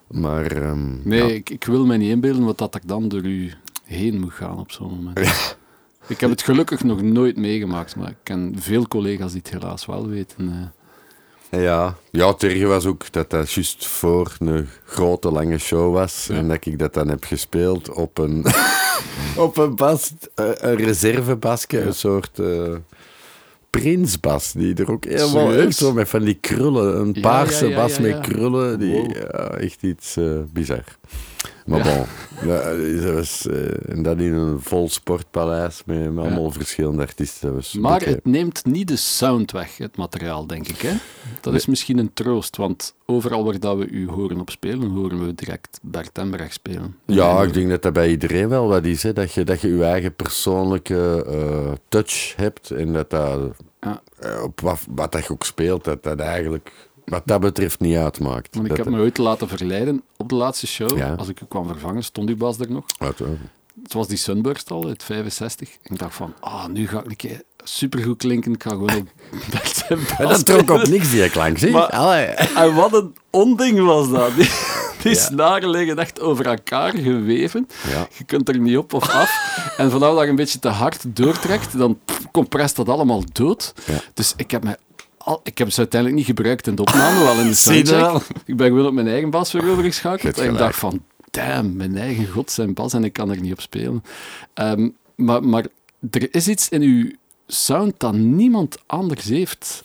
Maar... 0.09 0.47
ehm, 0.53 1.09
Nee, 1.09 1.19
ja. 1.23 1.35
ik, 1.35 1.51
ik 1.51 1.65
wil 1.65 1.87
me 1.87 1.97
niet 1.97 2.11
inbeelden 2.11 2.45
wat 2.45 2.59
dat 2.59 2.75
ik 2.75 2.89
dan 2.89 3.09
door 3.09 3.25
u 3.25 3.53
heen 3.85 4.21
moet 4.21 4.33
gaan 4.33 4.59
op 4.59 4.73
zo'n 4.73 4.91
moment. 4.95 5.19
Ik 6.09 6.21
heb 6.21 6.31
het 6.31 6.43
gelukkig 6.43 6.83
nog 6.85 7.03
nooit 7.03 7.37
meegemaakt, 7.37 7.97
maar 7.97 8.09
ik 8.09 8.17
ken 8.23 8.55
veel 8.59 8.89
collega's 8.89 9.33
die 9.33 9.41
het 9.45 9.53
helaas 9.53 9.87
wel 9.87 10.09
weten. 10.09 10.49
eh. 11.51 11.63
Ja, 11.63 11.95
ja 12.11 12.33
Terge 12.35 12.67
was 12.67 12.87
ook 12.87 13.13
dat 13.13 13.31
dat 13.31 13.53
juist 13.53 13.87
voor 13.87 14.37
een 14.39 14.69
grote 14.85 15.31
lange 15.31 15.59
show 15.59 15.93
was. 15.95 16.27
Ja. 16.29 16.35
En 16.35 16.49
dat 16.49 16.67
ik 16.67 16.79
dat 16.79 16.95
dan 16.95 17.09
heb 17.09 17.25
gespeeld 17.25 17.91
op 17.93 18.19
een, 18.19 18.45
op 19.37 19.57
een 19.57 19.77
bas, 19.77 20.13
eh, 20.35 20.45
een 20.57 20.77
reservebasje, 20.77 21.81
een 21.81 21.95
soort 21.95 22.39
eh, 22.39 22.75
prinsbas, 23.71 24.53
die 24.53 24.75
er 24.75 24.91
ook 24.91 25.05
helemaal 25.05 25.53
echt 25.53 25.77
zo 25.77 25.93
met 25.93 26.09
van 26.09 26.23
die 26.25 26.39
krullen, 26.41 27.01
een 27.01 27.21
paarse 27.21 27.69
ja, 27.69 27.77
bas 27.77 27.99
met 27.99 28.21
krullen, 28.21 28.79
die, 28.79 28.93
Wow. 28.93 29.55
echt 29.61 29.83
iets 29.83 30.17
eh, 30.17 30.25
bizar. 30.53 30.85
Maar 31.67 31.83
bon, 31.83 32.05
ja, 32.49 32.75
dat 33.03 33.15
was, 33.15 33.47
eh, 33.47 33.91
en 33.91 34.03
dat 34.03 34.19
in 34.19 34.33
een 34.33 34.61
vol 34.61 34.89
sportpaleis 34.89 35.83
met, 35.87 36.15
met 36.15 36.25
allemaal 36.25 36.51
verschillende 36.51 37.03
artiesten. 37.03 37.47
Dat 37.47 37.57
was 37.57 37.73
Maar 37.73 38.01
het 38.01 38.25
neemt 38.25 38.65
niet 38.65 38.89
de 38.89 38.97
sound 38.97 39.51
weg, 39.53 39.77
het 39.77 39.97
materiaal, 39.97 40.47
denk 40.47 40.69
ik. 40.69 40.81
Hè? 40.81 40.93
Dat 41.41 41.55
is 41.55 41.67
misschien 41.67 41.99
een 41.99 42.13
troost, 42.15 42.57
want 42.57 42.95
overal 43.07 43.45
waar 43.45 43.61
dat 43.61 43.77
we 43.79 43.89
u 43.89 44.09
horen 44.09 44.41
op 44.41 44.51
spelen, 44.51 44.91
horen 44.91 45.27
we 45.27 45.35
direct 45.35 45.79
Bert 45.83 46.19
Embrecht 46.19 46.53
spelen. 46.53 46.97
Ja, 47.07 47.43
ik 47.43 47.53
denk 47.55 47.69
dat 47.71 47.83
dat 47.83 47.93
bij 47.93 48.11
iedereen 48.11 48.49
wel 48.49 48.69
wat 48.69 48.85
is. 48.85 49.03
Hè? 49.03 49.13
Dat, 49.13 49.33
je, 49.33 49.45
dat 49.45 49.61
je 49.61 49.77
je 49.77 49.85
eigen 49.85 50.15
persoonlijke 50.15 51.25
eh, 51.29 51.73
touch 51.89 52.33
hebt. 52.37 52.71
En 52.71 52.93
dat 52.93 53.11
dat, 53.11 53.41
Ja. 53.81 54.03
eh, 54.19 54.43
op 54.43 54.61
wat, 54.61 54.79
wat 54.91 55.13
dat 55.13 55.25
je 55.27 55.33
ook 55.33 55.45
speelt, 55.45 55.85
dat 55.85 56.03
dat 56.03 56.19
eigenlijk 56.21 56.73
wat 57.07 57.23
dat 57.25 57.41
betreft 57.41 57.81
niet 57.81 57.97
uitmaakt. 57.97 58.55
Want 58.55 58.67
ik 58.67 58.77
Dat 58.77 58.85
heb 58.85 58.95
me 58.95 59.01
ooit 59.01 59.19
laten 59.19 59.49
verleiden 59.49 60.03
op 60.17 60.29
de 60.29 60.35
laatste 60.35 60.67
show. 60.67 60.97
Ja. 60.97 61.15
Als 61.15 61.29
ik 61.29 61.41
u 61.41 61.45
kwam 61.49 61.67
vervangen, 61.67 62.05
stond 62.05 62.29
uw 62.29 62.37
bas 62.37 62.59
er 62.59 62.71
nog. 62.71 62.85
Het 63.83 63.93
was 63.93 64.09
die 64.09 64.17
Sunburst 64.17 64.71
al, 64.71 64.87
uit 64.87 65.03
65. 65.03 65.69
En 65.83 65.93
ik 65.93 65.99
dacht 65.99 66.15
van, 66.15 66.35
ah, 66.41 66.67
nu 66.67 66.89
ga 66.89 66.99
ik 66.99 67.07
een 67.07 67.17
keer 67.17 67.43
supergoed 67.65 68.17
klinken. 68.17 68.53
Ik 68.53 68.63
ga 68.63 68.71
gewoon 68.71 69.09
Maar 70.19 70.29
dat 70.29 70.47
trok 70.47 70.71
op 70.71 70.87
niks, 70.87 71.11
die 71.11 71.31
klank. 71.31 71.59
Zie? 71.59 71.79
En 72.55 72.75
wat 72.75 72.95
een 72.95 73.15
onding 73.31 73.81
was 73.85 74.11
dat. 74.11 74.37
Die, 74.37 74.51
die 75.03 75.15
snaren 75.15 75.71
liggen 75.71 75.99
echt 75.99 76.21
over 76.21 76.47
elkaar 76.47 76.93
geweven. 76.93 77.69
Ja. 77.89 78.09
Je 78.17 78.25
kunt 78.25 78.49
er 78.49 78.59
niet 78.59 78.77
op 78.77 78.93
of 78.93 79.09
af. 79.09 79.75
En 79.77 79.91
vanaf 79.91 80.15
dat 80.15 80.23
je 80.23 80.29
een 80.29 80.37
beetje 80.37 80.59
te 80.59 80.69
hard 80.69 81.17
doortrekt, 81.17 81.79
dan 81.79 81.99
comprest 82.33 82.77
dat 82.77 82.89
allemaal 82.89 83.23
dood. 83.33 83.75
Ja. 83.87 84.01
Dus 84.15 84.33
ik 84.37 84.51
heb, 84.51 84.65
me 84.65 84.79
al, 85.27 85.41
ik 85.45 85.59
heb 85.59 85.71
ze 85.71 85.79
uiteindelijk 85.79 86.21
niet 86.21 86.37
gebruikt 86.37 86.67
in 86.67 86.75
de 86.75 86.83
opname, 86.83 87.25
wel 87.25 87.41
in 87.41 87.47
de 87.49 87.55
soundcheck. 87.65 88.23
Ik 88.45 88.57
ben 88.57 88.67
gewoon 88.67 88.87
op 88.87 88.93
mijn 88.93 89.09
eigen 89.09 89.31
bas 89.31 89.53
weer 89.53 89.69
overgeschakeld. 89.71 90.39
En 90.39 90.51
ik 90.53 90.59
dacht 90.59 90.79
van, 90.79 91.03
damn, 91.31 91.77
mijn 91.77 91.97
eigen 91.97 92.27
god 92.29 92.51
zijn 92.51 92.75
bas 92.75 92.93
en 92.93 93.05
ik 93.05 93.13
kan 93.13 93.31
er 93.31 93.41
niet 93.41 93.53
op 93.53 93.61
spelen. 93.61 94.03
Ehm, 94.55 94.89
maar, 95.15 95.45
maar 95.45 95.67
er 96.11 96.35
is 96.35 96.49
iets 96.49 96.69
in 96.69 96.83
uw 96.83 97.11
sound 97.47 97.93
dat 97.97 98.15
niemand 98.15 98.77
anders 98.87 99.25
heeft. 99.25 99.85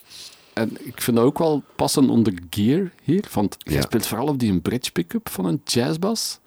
En 0.53 0.77
ik 0.79 1.01
vind 1.01 1.17
dat 1.17 1.25
ook 1.25 1.37
wel 1.39 1.63
passen 1.75 2.09
onder 2.09 2.33
gear 2.49 2.91
hier. 3.03 3.23
Want 3.33 3.55
je 3.59 3.73
Ja. 3.73 3.81
speelt 3.81 4.05
vooral 4.07 4.27
op 4.27 4.39
die 4.39 4.51
een 4.51 4.61
bridge 4.61 4.91
pick-up 4.91 5.29
van 5.29 5.45
een 5.45 5.61
jazzbas. 5.65 6.39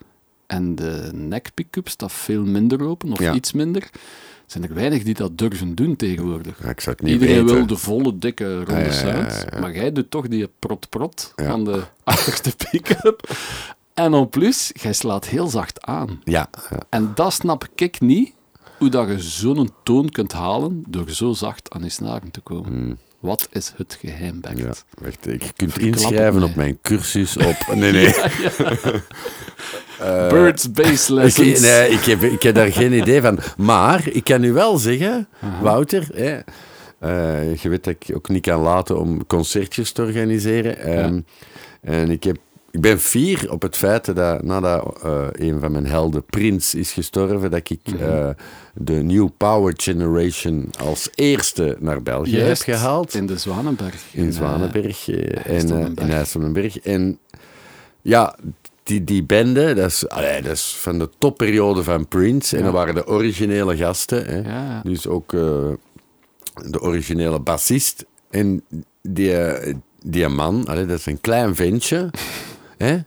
En 0.46 0.74
de 0.74 1.10
neck 1.12 1.50
pick-up 1.54 1.88
staat 1.88 2.12
veel 2.12 2.44
minder 2.44 2.82
open, 2.82 3.12
of 3.12 3.18
Ja. 3.18 3.34
iets 3.34 3.52
minder. 3.52 3.90
Zijn 4.46 4.64
er 4.64 4.74
weinig 4.74 5.02
die 5.02 5.14
dat 5.14 5.38
durven 5.38 5.74
doen 5.74 5.96
tegenwoordig. 5.96 6.62
Ja, 6.62 6.68
ik 6.68 6.80
zou 6.80 6.96
het 6.96 7.04
niet 7.04 7.14
Iedereen 7.14 7.40
weten. 7.42 7.56
wil 7.56 7.66
de 7.66 7.76
volle, 7.76 8.18
dikke, 8.18 8.64
ronde 8.64 8.80
ja, 8.84 8.92
sound. 8.92 9.44
ja. 9.50 9.60
Maar 9.60 9.74
jij 9.74 9.92
doet 9.92 10.10
toch 10.10 10.28
die 10.28 10.48
prot-prot 10.58 11.32
van 11.36 11.64
de 11.64 11.82
achterste 12.04 12.52
pick-up. 12.70 13.30
En 13.94 14.14
en 14.14 14.28
plus, 14.28 14.70
jij 14.82 14.92
slaat 14.92 15.26
heel 15.26 15.46
zacht 15.46 15.82
aan. 15.82 16.20
Ja, 16.24 16.48
ja. 16.70 16.78
En 16.88 17.12
dat 17.14 17.32
snap 17.32 17.66
ik 17.74 18.00
niet, 18.00 18.32
hoe 18.78 18.88
dat 18.88 19.08
je 19.08 19.20
zo'n 19.20 19.70
toon 19.82 20.08
kunt 20.10 20.32
halen 20.32 20.84
door 20.88 21.10
zo 21.10 21.32
zacht 21.32 21.70
aan 21.70 21.82
je 21.82 21.88
snaren 21.88 22.30
te 22.30 22.40
komen. 22.40 22.98
Wat 23.20 23.48
is 23.52 23.72
het 23.76 23.98
geheim, 24.00 24.40
Bert? 24.40 24.58
Hmm. 24.58 24.66
ja. 24.66 24.72
Wacht, 24.98 25.24
je 25.24 25.38
kunt 25.38 25.44
Verklap 25.44 25.74
het 25.74 25.82
inschrijven 25.82 26.40
mij. 26.40 26.48
op 26.48 26.54
mijn 26.54 26.78
cursus 26.82 27.36
op... 27.36 27.56
Nee, 27.74 27.92
nee. 27.92 28.14
Birds 30.28 30.70
Bass 30.70 31.08
Ik, 31.10 31.14
Lessons. 31.14 31.60
nee, 31.60 31.88
ik 31.88 32.04
heb, 32.04 32.22
ik 32.22 32.42
heb 32.42 32.54
daar 32.54 32.72
geen 32.72 32.92
idee 32.92 33.20
van. 33.20 33.38
Maar 33.56 34.08
ik 34.12 34.24
kan 34.24 34.44
u 34.44 34.52
wel 34.52 34.76
zeggen, 34.78 35.28
Wouter, 35.62 36.08
hè, 36.14 36.38
eh, 36.98 37.56
je 37.56 37.68
weet 37.68 37.84
dat 37.84 37.94
ik 37.98 38.16
ook 38.16 38.28
niet 38.28 38.42
kan 38.42 38.60
laten 38.60 38.98
om 38.98 39.26
concertjes 39.26 39.92
te 39.92 40.02
organiseren. 40.02 40.78
Ehm, 40.78 41.20
En 41.80 42.10
ik, 42.10 42.24
heb, 42.24 42.36
ik 42.70 42.80
ben 42.80 42.98
fier 43.00 43.50
op 43.52 43.62
het 43.62 43.76
feit 43.76 44.14
dat 44.14 44.42
nadat 44.42 45.00
eh, 45.02 45.26
een 45.32 45.60
van 45.60 45.72
mijn 45.72 45.86
helden, 45.86 46.24
Prins, 46.24 46.74
is 46.74 46.92
gestorven, 46.92 47.50
dat 47.50 47.70
ik 47.70 47.80
Mhm. 47.84 48.02
eh, 48.02 48.28
de 48.74 48.92
New 48.92 49.28
Power 49.36 49.72
Generation 49.76 50.70
als 50.78 51.08
eerste 51.14 51.76
naar 51.80 52.02
België 52.02 52.36
Juist, 52.36 52.66
heb 52.66 52.76
gehaald. 52.76 53.14
In 53.14 53.26
de 53.26 53.38
Zwanenberg. 53.38 54.02
In 54.12 54.26
eh, 54.28 54.32
Zwanenberg 54.34 55.08
eh, 55.08 55.56
en 55.56 55.70
eh, 55.70 56.04
in 56.04 56.10
IJsselmenberg. 56.12 56.78
En 56.78 57.18
ja, 58.02 58.36
die, 58.84 59.04
die 59.04 59.24
bende, 59.24 59.74
dat 59.74 59.90
is, 59.90 60.08
allee, 60.08 60.42
dat 60.42 60.52
is 60.52 60.76
van 60.78 60.98
de 60.98 61.08
topperiode 61.18 61.82
van 61.82 62.08
Prince. 62.08 62.52
En 62.56 62.58
Ja. 62.58 62.64
dat 62.64 62.74
waren 62.74 62.94
de 62.94 63.06
originele 63.06 63.76
gasten. 63.76 64.26
Hè. 64.26 64.36
Ja, 64.36 64.64
ja. 64.64 64.80
Dus 64.84 65.06
ook 65.06 65.32
eh, 65.32 65.40
de 66.70 66.80
originele 66.80 67.40
bassist. 67.40 68.04
En 68.30 68.64
die, 69.02 69.36
die 70.02 70.28
man, 70.28 70.66
allee, 70.66 70.86
dat 70.86 70.98
is 70.98 71.06
een 71.06 71.20
klein 71.20 71.54
ventje. 71.54 72.10
hè. 72.78 72.98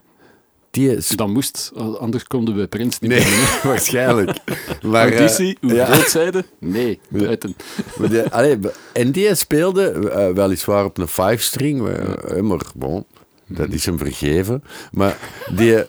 Die 0.70 0.96
is... 0.96 1.08
Dat 1.08 1.28
moest, 1.28 1.72
anders 1.98 2.24
konden 2.24 2.56
we 2.56 2.66
Prins 2.66 2.98
niet 2.98 3.10
Nee, 3.10 3.22
binnen. 3.24 3.46
waarschijnlijk. 3.72 4.38
Maar, 4.82 5.08
eh, 5.08 5.18
Auditie, 5.18 5.58
hoe 5.60 5.74
ja. 5.74 5.84
groot 5.84 6.08
zeiden? 6.10 6.46
Nee, 6.58 7.00
buiten. 7.08 7.56
Maar 7.98 8.08
die, 8.08 8.22
allee, 8.22 8.58
en 8.92 9.12
die 9.12 9.34
speelde 9.34 10.10
eh, 10.10 10.30
weliswaar 10.32 10.84
op 10.84 10.98
een 10.98 11.08
five-string, 11.08 11.88
eh, 11.88 12.40
maar 12.40 12.60
bon, 12.74 13.04
dat 13.48 13.72
is 13.72 13.86
hem 13.86 13.98
vergeven. 13.98 14.62
Maar 14.92 15.16
die, 15.54 15.84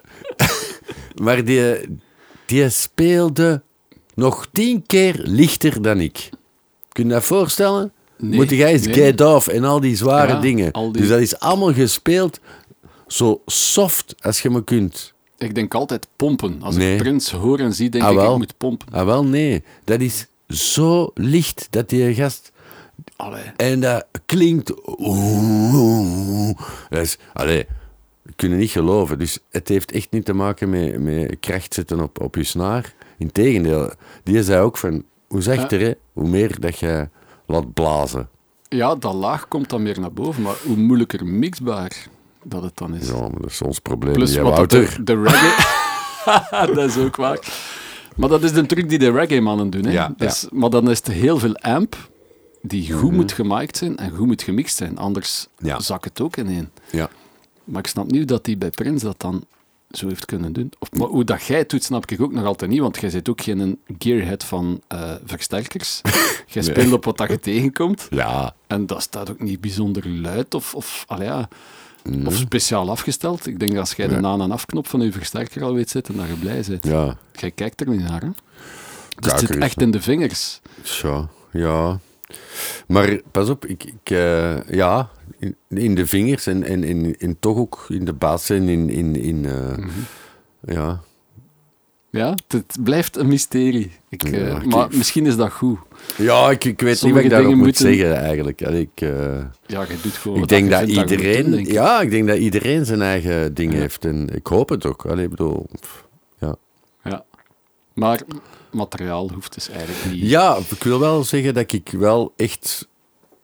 maar 1.24 1.44
die, 1.46 1.76
die 2.46 2.70
speelde 2.70 3.62
nog 4.16 4.48
tien 4.52 4.84
keer 4.86 5.20
lichter 5.24 5.82
dan 5.82 6.00
ik. 6.00 6.30
Kun 6.92 7.04
je 7.08 7.14
dat 7.14 7.24
voorstellen? 7.24 7.92
Nee, 8.18 8.40
Moet 8.40 8.50
jij 8.50 8.72
eens 8.72 8.86
nee. 8.86 8.94
Get 8.96 9.22
Off 9.22 9.48
en 9.48 9.64
al 9.64 9.80
die 9.80 9.96
zware 9.96 10.32
Ja, 10.34 10.40
dingen. 10.40 10.72
die- 10.74 10.92
Dus 10.92 11.08
dat 11.08 11.20
is 11.20 11.40
allemaal 11.40 11.74
gespeeld 11.74 12.40
zo 13.08 13.42
soft 13.46 14.16
als 14.20 14.42
je 14.42 14.50
me 14.50 14.64
kunt. 14.64 15.14
Ik 15.38 15.56
denk 15.56 15.74
altijd 15.74 16.08
pompen. 16.16 16.62
Als 16.62 16.76
Nee. 16.76 16.92
ik 16.96 16.98
Prins 17.02 17.32
hoor 17.32 17.60
en 17.60 17.74
zie, 17.74 17.90
denk 17.90 18.04
Ah, 18.04 18.14
ik, 18.14 18.22
ik 18.32 18.38
moet 18.38 18.58
pompen. 18.58 18.88
Ah, 18.94 19.06
wel, 19.06 19.24
nee. 19.26 19.64
Dat 19.84 20.00
is 20.02 20.28
zo 20.48 21.12
licht 21.14 21.68
dat 21.70 21.90
die 21.90 22.14
gast 22.14 22.52
Allee. 23.20 23.44
En 23.56 23.80
dat 23.80 24.06
klinkt... 24.26 24.68
Dat 26.90 27.02
is, 27.02 27.18
allee, 27.34 27.66
we 28.22 28.34
kunnen 28.36 28.58
niet 28.58 28.72
geloven. 28.72 29.20
Dus 29.20 29.40
het 29.50 29.68
heeft 29.68 29.92
echt 29.92 30.12
niet 30.12 30.26
te 30.26 30.34
maken 30.34 30.70
met, 30.70 31.00
met 31.00 31.38
kracht 31.40 31.74
zetten 31.74 32.00
op, 32.00 32.22
op 32.22 32.36
je 32.36 32.44
snaar. 32.44 32.94
Integendeel, 33.18 33.92
die 34.24 34.44
zei 34.44 34.62
ook 34.62 34.78
van... 34.78 35.04
Hoe 35.28 35.42
zachter, 35.42 35.80
hè, 35.80 35.92
hoe 36.14 36.28
meer 36.28 36.60
dat 36.60 36.80
je 36.80 37.10
laat 37.46 37.74
blazen. 37.74 38.30
Ja, 38.70 38.96
dat 38.96 39.14
laag 39.14 39.48
komt 39.48 39.70
dan 39.70 39.84
meer 39.84 40.00
naar 40.00 40.14
boven, 40.14 40.42
maar 40.42 40.56
hoe 40.66 40.76
moeilijker 40.76 41.26
mixbaar 41.26 42.08
dat 42.44 42.64
het 42.64 42.78
dan 42.78 42.96
is. 42.96 43.08
Ja, 43.08 43.20
maar 43.20 43.42
dat 43.42 43.50
is 43.50 43.62
ons 43.62 43.80
probleem. 43.80 44.14
Plus 44.14 44.36
hè, 44.36 44.42
wat 44.42 44.70
de, 44.70 45.04
de 45.04 45.22
reggae... 45.22 46.74
dat 46.76 46.90
is 46.90 46.98
ook 46.98 47.16
waar. 47.16 47.40
Maar 48.16 48.30
dat 48.30 48.44
is 48.44 48.54
de 48.54 48.66
truc 48.66 48.90
die 48.90 49.00
de 49.00 49.12
reggae-mannen 49.12 49.70
doen. 49.70 49.86
Hè? 49.86 49.92
Ja, 49.92 50.14
Dus, 50.18 50.48
Maar 50.52 50.70
dan 50.70 50.90
is 50.90 50.98
het 50.98 51.08
heel 51.08 51.38
veel 51.40 51.56
amp 51.56 52.09
die 52.62 52.92
goed 52.94 53.04
Mhm. 53.10 53.16
moet 53.16 53.32
gemiked 53.32 53.78
zijn 53.78 53.98
en 53.98 54.12
goed 54.16 54.28
moet 54.28 54.42
gemixt 54.42 54.76
zijn. 54.78 54.98
Anders 54.98 55.48
Ja. 55.58 55.80
zak 55.80 56.04
het 56.04 56.22
ook 56.22 56.38
ineen. 56.38 56.70
Ja. 56.92 57.10
Maar 57.64 57.80
ik 57.82 57.88
snap 57.88 58.12
niet 58.12 58.28
dat 58.28 58.46
hij 58.46 58.58
bij 58.58 58.70
Prins 58.70 59.02
dat 59.02 59.20
dan 59.20 59.44
zo 59.92 60.08
heeft 60.08 60.26
kunnen 60.26 60.54
doen. 60.54 60.72
Of, 60.80 60.92
maar 60.92 61.08
hoe 61.08 61.24
dat 61.24 61.44
jij 61.44 61.58
het 61.58 61.70
doet, 61.70 61.84
snap 61.84 62.12
ik 62.12 62.22
ook 62.22 62.32
nog 62.34 62.46
altijd 62.46 62.72
niet, 62.72 62.80
want 62.80 63.00
jij 63.00 63.10
zit 63.10 63.30
ook 63.30 63.42
geen 63.42 63.80
gearhead 63.98 64.44
van 64.44 64.82
eh, 64.88 65.14
versterkers. 65.26 66.02
jij 66.48 66.64
Nee. 66.64 66.64
speelt 66.64 66.94
op 66.94 67.06
wat 67.06 67.18
dat 67.18 67.30
je 67.30 67.40
tegenkomt. 67.40 68.08
Ja. 68.10 68.56
En 68.68 68.86
dat 68.86 69.02
staat 69.02 69.30
ook 69.30 69.40
niet 69.40 69.62
bijzonder 69.62 70.10
luid 70.10 70.54
of, 70.54 70.76
of, 70.76 71.06
ja, 71.20 71.48
Mhm. 72.04 72.28
of 72.28 72.36
speciaal 72.36 72.90
afgesteld. 72.90 73.46
Ik 73.48 73.60
denk 73.60 73.72
dat 73.72 73.80
als 73.80 73.94
jij 73.94 74.08
de 74.08 74.16
aan- 74.28 74.42
en 74.42 74.52
afknop 74.52 74.88
van 74.88 75.02
je 75.02 75.12
versterker 75.12 75.64
al 75.64 75.74
weet 75.74 75.90
zitten, 75.90 76.16
dat 76.18 76.28
je 76.28 76.34
blij 76.34 76.64
bent. 76.68 76.84
Ja. 76.86 77.18
Jij 77.34 77.52
kijkt 77.52 77.82
er 77.82 77.90
niet 77.90 78.02
naar, 78.02 78.22
hè? 78.22 78.30
Dus 79.20 79.32
het 79.32 79.40
zit 79.40 79.58
echt 79.58 79.82
in 79.82 79.92
de 79.92 80.02
vingers. 80.02 80.60
Tja, 80.82 81.28
ja. 81.52 82.00
Maar 82.88 83.22
pas 83.32 83.50
op, 83.50 83.66
ik, 83.66 83.84
ik, 83.84 84.10
eh, 84.10 84.64
ja, 84.70 85.10
in, 85.40 85.56
in 85.68 85.96
de 85.96 86.08
vingers 86.08 86.48
en, 86.48 86.64
en, 86.64 86.84
en, 86.84 87.16
en 87.18 87.40
toch 87.40 87.58
ook 87.58 87.86
in 87.90 88.06
de 88.06 88.14
bas 88.14 88.50
en 88.50 88.68
in, 88.70 88.90
in, 88.90 89.16
in 89.16 89.46
eh, 89.46 89.78
Mhm. 89.78 89.90
ja. 90.62 91.02
Ja, 92.12 92.36
het, 92.48 92.78
blijft 92.84 93.18
een 93.18 93.28
mysterie. 93.28 93.92
Ik, 94.10 94.28
Ja, 94.30 94.58
ik- 94.62 94.66
maar 94.66 94.88
misschien 94.92 95.26
is 95.26 95.36
dat 95.36 95.52
goed. 95.52 95.78
Ja, 96.18 96.50
ik, 96.50 96.64
ik 96.64 96.82
weet 96.82 96.98
Sommige 96.98 97.06
niet 97.06 97.14
wat 97.14 97.24
ik 97.24 97.30
daarop 97.30 97.46
dingen 97.50 97.58
moet 97.58 97.66
moeten- 97.66 97.86
zeggen 97.96 98.16
eigenlijk. 98.18 98.64
Allee, 98.64 98.82
ik, 98.94 99.02
eh, 99.02 99.10
Ja, 99.66 99.82
je 99.82 99.98
doet 100.02 100.14
gewoon 100.14 100.38
ik 100.42 100.48
denk 100.48 100.70
dat 100.70 100.80
moet 100.82 100.90
iedereen, 100.90 101.42
doen, 101.44 101.52
denk 101.52 101.68
ik. 101.68 101.74
ja, 101.74 102.02
ik 102.02 102.10
denk 102.10 102.28
dat 102.28 102.38
iedereen 102.38 102.86
zijn 102.86 103.02
eigen 103.02 103.54
ding 103.54 103.74
Ja. 103.74 103.80
heeft 103.80 104.06
en 104.06 104.30
ik 104.36 104.48
hoop 104.48 104.70
het 104.70 104.86
ook. 104.86 105.06
Allee, 105.06 105.28
bedoel, 105.30 105.66
ja. 106.40 106.56
Ja. 107.04 107.26
Maar 107.94 108.22
materiaal 108.72 109.30
hoeft 109.34 109.54
dus 109.54 109.70
eigenlijk 109.70 110.06
niet. 110.06 110.30
Ja, 110.30 110.58
ik 110.70 110.84
wil 110.84 111.00
wel 111.00 111.24
zeggen 111.24 111.54
dat 111.54 111.72
ik 111.72 111.90
wel 111.98 112.34
echt 112.36 112.88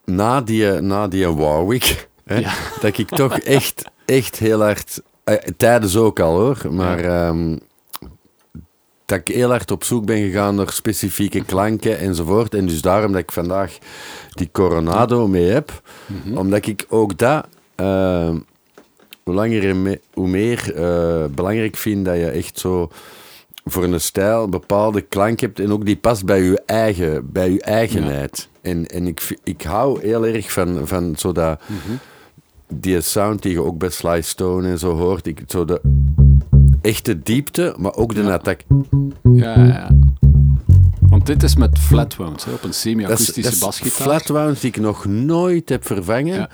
na 0.05 0.41
die, 0.41 0.65
na 0.71 1.07
die 1.07 1.27
Warwick, 1.27 2.07
hè, 2.25 2.35
Ja. 2.35 2.53
dat 2.81 2.97
ik 2.97 3.07
toch 3.09 3.37
echt, 3.39 3.83
echt 4.05 4.37
heel 4.39 4.61
hard, 4.61 5.01
eh, 5.23 5.35
tijdens 5.57 5.95
ook 5.97 6.19
al 6.19 6.39
hoor, 6.39 6.57
maar 6.73 6.99
ehm, 6.99 7.57
dat 9.05 9.19
ik 9.19 9.27
heel 9.35 9.49
hard 9.49 9.71
op 9.71 9.83
zoek 9.83 10.05
ben 10.05 10.17
gegaan 10.17 10.55
naar 10.55 10.71
specifieke 10.71 11.43
klanken 11.45 11.99
enzovoort. 11.99 12.53
En 12.53 12.65
dus 12.67 12.81
daarom 12.81 13.11
dat 13.11 13.21
ik 13.21 13.31
vandaag 13.31 13.77
die 14.29 14.49
Coronado 14.51 15.27
mee 15.27 15.45
heb, 15.45 15.81
Mhm. 16.07 16.37
omdat 16.37 16.65
ik 16.65 16.85
ook 16.89 17.17
dat, 17.17 17.47
ehm, 17.75 18.37
hoe 19.23 19.33
langer 19.33 19.69
en 19.69 19.81
me- 19.81 20.01
hoe 20.13 20.27
meer 20.27 20.73
eh, 20.75 21.25
belangrijk 21.25 21.75
vind 21.75 22.05
dat 22.05 22.15
je 22.15 22.29
echt 22.29 22.59
zo 22.59 22.91
voor 23.65 23.83
een 23.83 24.01
stijl 24.01 24.43
een 24.43 24.49
bepaalde 24.49 25.01
klank 25.01 25.39
hebt 25.39 25.59
en 25.59 25.71
ook 25.71 25.85
die 25.85 25.95
past 25.97 26.25
bij 26.25 26.41
je 26.43 26.61
eigen, 26.65 27.31
bij 27.31 27.51
je 27.51 27.61
eigenheid. 27.61 28.49
En, 28.61 28.85
en 28.85 29.07
ik, 29.07 29.37
ik 29.43 29.61
hou 29.61 30.01
heel 30.01 30.25
erg 30.25 30.51
van, 30.51 30.87
van 30.87 31.15
zo 31.17 31.31
dat, 31.31 31.61
die 32.73 33.01
sound 33.01 33.41
die 33.41 33.51
je 33.51 33.63
ook 33.63 33.77
bij 33.77 33.89
Sly 33.89 34.21
Stone 34.21 34.67
en 34.69 34.79
zo 34.79 34.95
hoort. 34.97 35.27
Ik, 35.27 35.41
zo 35.47 35.65
de 35.65 35.81
echte 36.81 37.19
diepte, 37.21 37.75
maar 37.79 37.93
ook 37.95 38.15
de 38.15 38.23
Ja. 38.23 38.33
attack. 38.33 38.61
Ja, 39.33 39.63
ja. 39.65 39.89
Want 40.99 41.25
dit 41.25 41.43
is 41.43 41.55
met 41.55 41.79
flatwounds, 41.79 42.45
hè, 42.45 42.51
op 42.51 42.63
een 42.63 42.73
semi-akoestische 42.73 43.59
basgitaar. 43.65 43.91
flatwounds 44.07 44.59
die 44.61 44.69
ik 44.69 44.77
nog 44.77 45.05
nooit 45.05 45.69
heb 45.69 45.85
vervangen. 45.85 46.49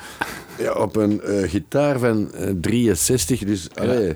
Ja. 0.57 0.73
Op 0.73 0.95
een 0.95 1.21
eh, 1.21 1.49
gitaar 1.49 1.99
van 1.99 2.33
eh, 2.33 2.53
63. 2.61 3.39
Dus, 3.43 3.67
allee. 3.75 4.15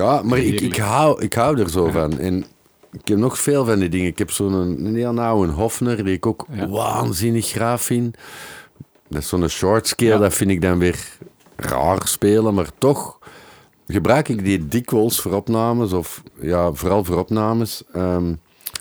Ja, 0.00 0.22
maar 0.22 0.38
ik, 0.38 0.60
ik, 0.60 0.76
hou, 0.76 1.22
ik 1.22 1.34
hou 1.34 1.60
er 1.60 1.70
zo 1.70 1.88
van. 1.90 2.18
En 2.18 2.44
ik 2.92 3.08
heb 3.08 3.18
nog 3.18 3.38
veel 3.38 3.64
van 3.64 3.78
die 3.78 3.88
dingen. 3.88 4.06
Ik 4.06 4.18
heb 4.18 4.30
zo'n 4.30 4.52
een 4.52 4.94
heel 4.94 5.20
oude 5.20 5.52
Hofner, 5.52 6.04
die 6.04 6.14
ik 6.14 6.26
ook 6.26 6.46
waanzinnig 6.68 7.46
graag 7.46 7.82
vind. 7.82 8.16
Dat 9.08 9.22
is 9.22 9.28
zo'n 9.28 9.48
short 9.48 9.86
scale, 9.86 10.18
dat 10.18 10.34
vind 10.34 10.50
ik 10.50 10.60
dan 10.60 10.78
weer 10.78 10.98
raar 11.56 12.08
spelen, 12.08 12.54
maar 12.54 12.68
toch 12.78 13.18
gebruik 13.86 14.28
ik 14.28 14.44
die 14.44 14.68
dikwijls 14.68 15.20
voor 15.20 15.32
opnames, 15.32 15.92
of 15.92 16.22
ja, 16.40 16.72
vooral 16.72 17.04
voor 17.04 17.18
opnames. 17.18 17.82
Ehm, 17.92 18.34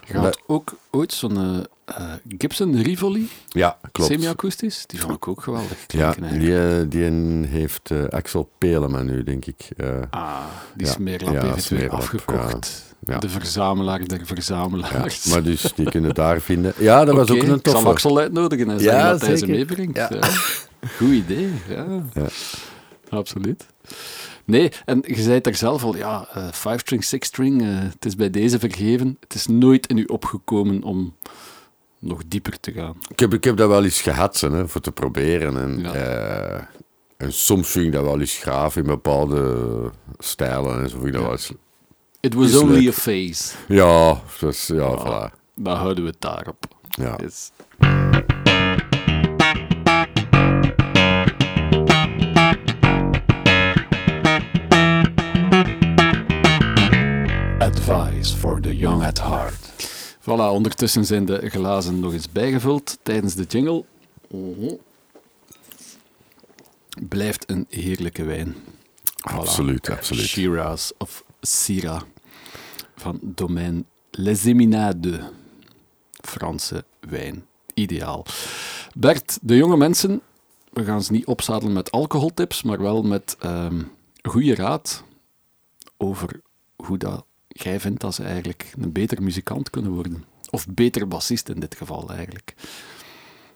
Je 0.08 0.18
had 0.18 0.42
ook 0.48 0.74
ooit 0.92 1.14
zo'n 1.14 1.66
eh, 1.98 2.14
Gibson 2.38 2.82
Rivoli, 2.82 3.30
ja, 3.48 3.78
klopt. 3.92 4.12
semi-akoestisch. 4.12 4.84
Die 4.88 5.00
vond 5.00 5.14
ik 5.16 5.28
ook 5.28 5.42
geweldig 5.44 5.78
Ja, 5.88 6.12
klinken 6.14 6.40
die, 6.40 6.68
eh, 6.70 6.84
die 6.90 7.48
heeft 7.48 7.92
eh, 7.92 8.04
Axel 8.08 8.50
Pelema 8.58 9.02
nu, 9.02 9.24
denk 9.24 9.46
ik. 9.46 9.68
Ah, 10.10 10.44
die 10.76 10.86
Ja. 10.88 10.92
Smeerlap 10.94 11.34
Ja, 11.34 11.42
heeft 11.42 11.56
het 11.56 11.68
weer 11.68 11.80
Smeerlap, 11.80 12.00
afgekocht. 12.00 12.96
ja. 13.00 13.18
De 13.20 13.30
verzamelaar 13.30 14.08
der 14.08 14.22
verzamelaars. 14.26 15.26
maar 15.26 15.44
dus, 15.44 15.74
die 15.76 15.90
kunnen 15.90 16.14
daar 16.14 16.42
vinden. 16.42 16.74
Ja, 16.78 17.06
dat 17.06 17.16
was 17.16 17.30
ook 17.32 17.38
een 17.38 17.44
Ik 17.44 17.48
zal 17.48 17.60
toffe. 17.74 17.88
Axel 17.90 18.18
uitnodigen 18.20 18.70
en 18.70 18.74
Ja, 18.78 18.82
zeggen 18.82 19.10
dat 19.10 19.22
hij 19.22 19.30
ze 19.38 19.38
zeker. 19.38 19.56
meebrengt. 19.56 20.08
Goed 20.98 21.10
idee, 21.12 21.52
ja. 21.70 21.86
Absoluut. 23.10 23.66
Nee, 24.46 24.72
en 24.86 25.04
je 25.08 25.22
zei 25.22 25.34
het 25.36 25.48
er 25.48 25.56
zelf 25.56 25.84
al, 25.84 25.96
ja, 25.96 26.28
eh 26.34 26.48
five-string, 26.52 27.04
six-string, 27.04 27.62
eh, 27.62 27.68
het 27.80 28.06
is 28.06 28.16
bij 28.16 28.30
deze 28.30 28.60
vergeven. 28.60 29.18
Het 29.20 29.34
is 29.34 29.48
nooit 29.48 29.88
in 29.88 29.98
u 29.98 30.04
opgekomen 30.04 30.84
om 30.84 31.16
nog 32.02 32.22
dieper 32.28 32.60
te 32.60 32.72
gaan. 32.72 32.96
Ik 33.10 33.20
heb, 33.20 33.34
ik 33.34 33.44
heb 33.44 33.58
dat 33.58 33.70
wel 33.70 33.84
eens 33.84 34.02
gehad, 34.02 34.40
hè, 34.40 34.68
voor 34.68 34.82
te 34.82 34.92
proberen. 34.92 35.58
En, 35.58 35.80
Ja. 35.80 35.94
eh, 35.94 36.62
en 37.18 37.34
soms 37.34 37.70
vind 37.70 37.86
ik 37.86 37.92
dat 37.92 38.04
wel 38.04 38.20
eens 38.20 38.38
graaf 38.38 38.76
in 38.76 38.84
bepaalde 38.84 39.92
stijlen. 40.18 40.82
En 40.84 40.90
zo 40.90 40.96
vind 40.96 41.08
ik 41.08 41.12
dat 41.14 41.22
Ja. 41.22 41.28
wel 41.28 41.32
eens... 41.38 41.52
It 42.20 42.34
was 42.34 42.56
only 42.56 42.80
leuk. 42.84 42.88
a 42.88 42.92
phase. 42.92 43.54
Ja, 43.68 44.22
dus, 44.40 44.68
ja, 44.68 44.82
Ah. 44.84 45.00
voilà. 45.30 45.36
Dan 45.56 45.76
houden 45.78 46.04
we 46.04 46.10
het 46.10 46.22
daarop. 46.22 46.66
Ja. 46.90 47.16
Yes. 47.22 47.52
Advice 57.62 58.34
for 58.36 58.60
the 58.60 58.76
young 58.76 59.04
at 59.04 59.20
heart. 59.20 59.58
Voilà, 60.22 60.52
ondertussen 60.52 61.06
zijn 61.06 61.26
de 61.26 61.50
glazen 61.50 62.00
nog 62.00 62.14
eens 62.14 62.32
bijgevuld 62.32 62.98
tijdens 63.04 63.36
de 63.36 63.44
jingle. 63.44 63.86
Blijft 67.08 67.50
een 67.50 67.66
heerlijke 67.70 68.24
wijn. 68.24 68.56
Voilà. 68.56 69.36
Absoluut, 69.36 69.90
absoluut. 69.90 70.26
Shiraz 70.26 70.92
of 70.98 71.24
Syrah 71.42 72.02
van 72.96 73.20
domein 73.22 73.86
Les 74.12 74.46
Eminades. 74.46 75.20
Franse 76.12 76.84
wijn. 77.00 77.46
Ideaal. 77.74 78.26
Bert, 78.94 79.40
de 79.42 79.56
jonge 79.56 79.78
mensen, 79.78 80.22
we 80.74 80.84
gaan 80.84 81.04
ze 81.04 81.12
niet 81.12 81.26
opzadelen 81.26 81.74
met 81.74 81.92
alcoholtips, 81.92 82.64
maar 82.64 82.82
wel 82.82 83.02
met 83.02 83.36
ehm 83.40 83.82
goede 84.22 84.56
raad 84.56 85.04
over 85.98 86.42
hoe 86.76 86.98
dat 86.98 87.26
jij 87.64 87.80
vindt 87.80 88.02
dat 88.02 88.16
ze 88.16 88.24
eigenlijk 88.24 88.74
een 88.82 88.92
beter 88.92 89.24
muzikant 89.24 89.70
kunnen 89.70 89.92
worden. 89.92 90.24
Of 90.50 90.68
beter 90.68 91.08
bassist 91.08 91.50
in 91.50 91.60
dit 91.60 91.76
geval 91.76 92.10
eigenlijk. 92.10 92.56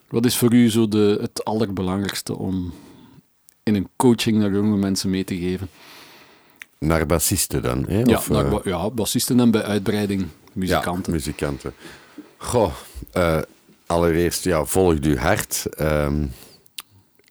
Wat 0.09 0.25
is 0.25 0.37
voor 0.37 0.53
u 0.53 0.69
zo 0.69 0.87
de, 0.87 1.17
het 1.21 1.45
allerbelangrijkste 1.45 2.37
om 2.37 2.73
in 3.63 3.75
een 3.75 3.89
coaching 3.95 4.37
naar 4.37 4.51
jonge 4.51 4.77
mensen 4.77 5.09
mee 5.09 5.23
te 5.23 5.37
geven? 5.37 5.69
Naar 6.79 7.05
bassisten 7.05 7.61
dan, 7.61 7.85
hè? 7.87 7.99
Ja, 7.99 8.17
Of, 8.17 8.29
naar 8.29 8.51
eh, 8.51 8.63
ja, 8.63 8.89
bassisten 8.89 9.39
en 9.39 9.51
bij 9.51 9.63
uitbreiding 9.63 10.27
muzikanten. 10.53 11.11
Ja, 11.11 11.17
muzikanten. 11.17 11.73
Goh, 12.37 12.73
eh, 13.11 13.41
allereerst, 13.85 14.43
ja, 14.43 14.65
volg 14.65 14.99
uw 15.01 15.15
hart. 15.15 15.65
Ehm, 15.69 16.25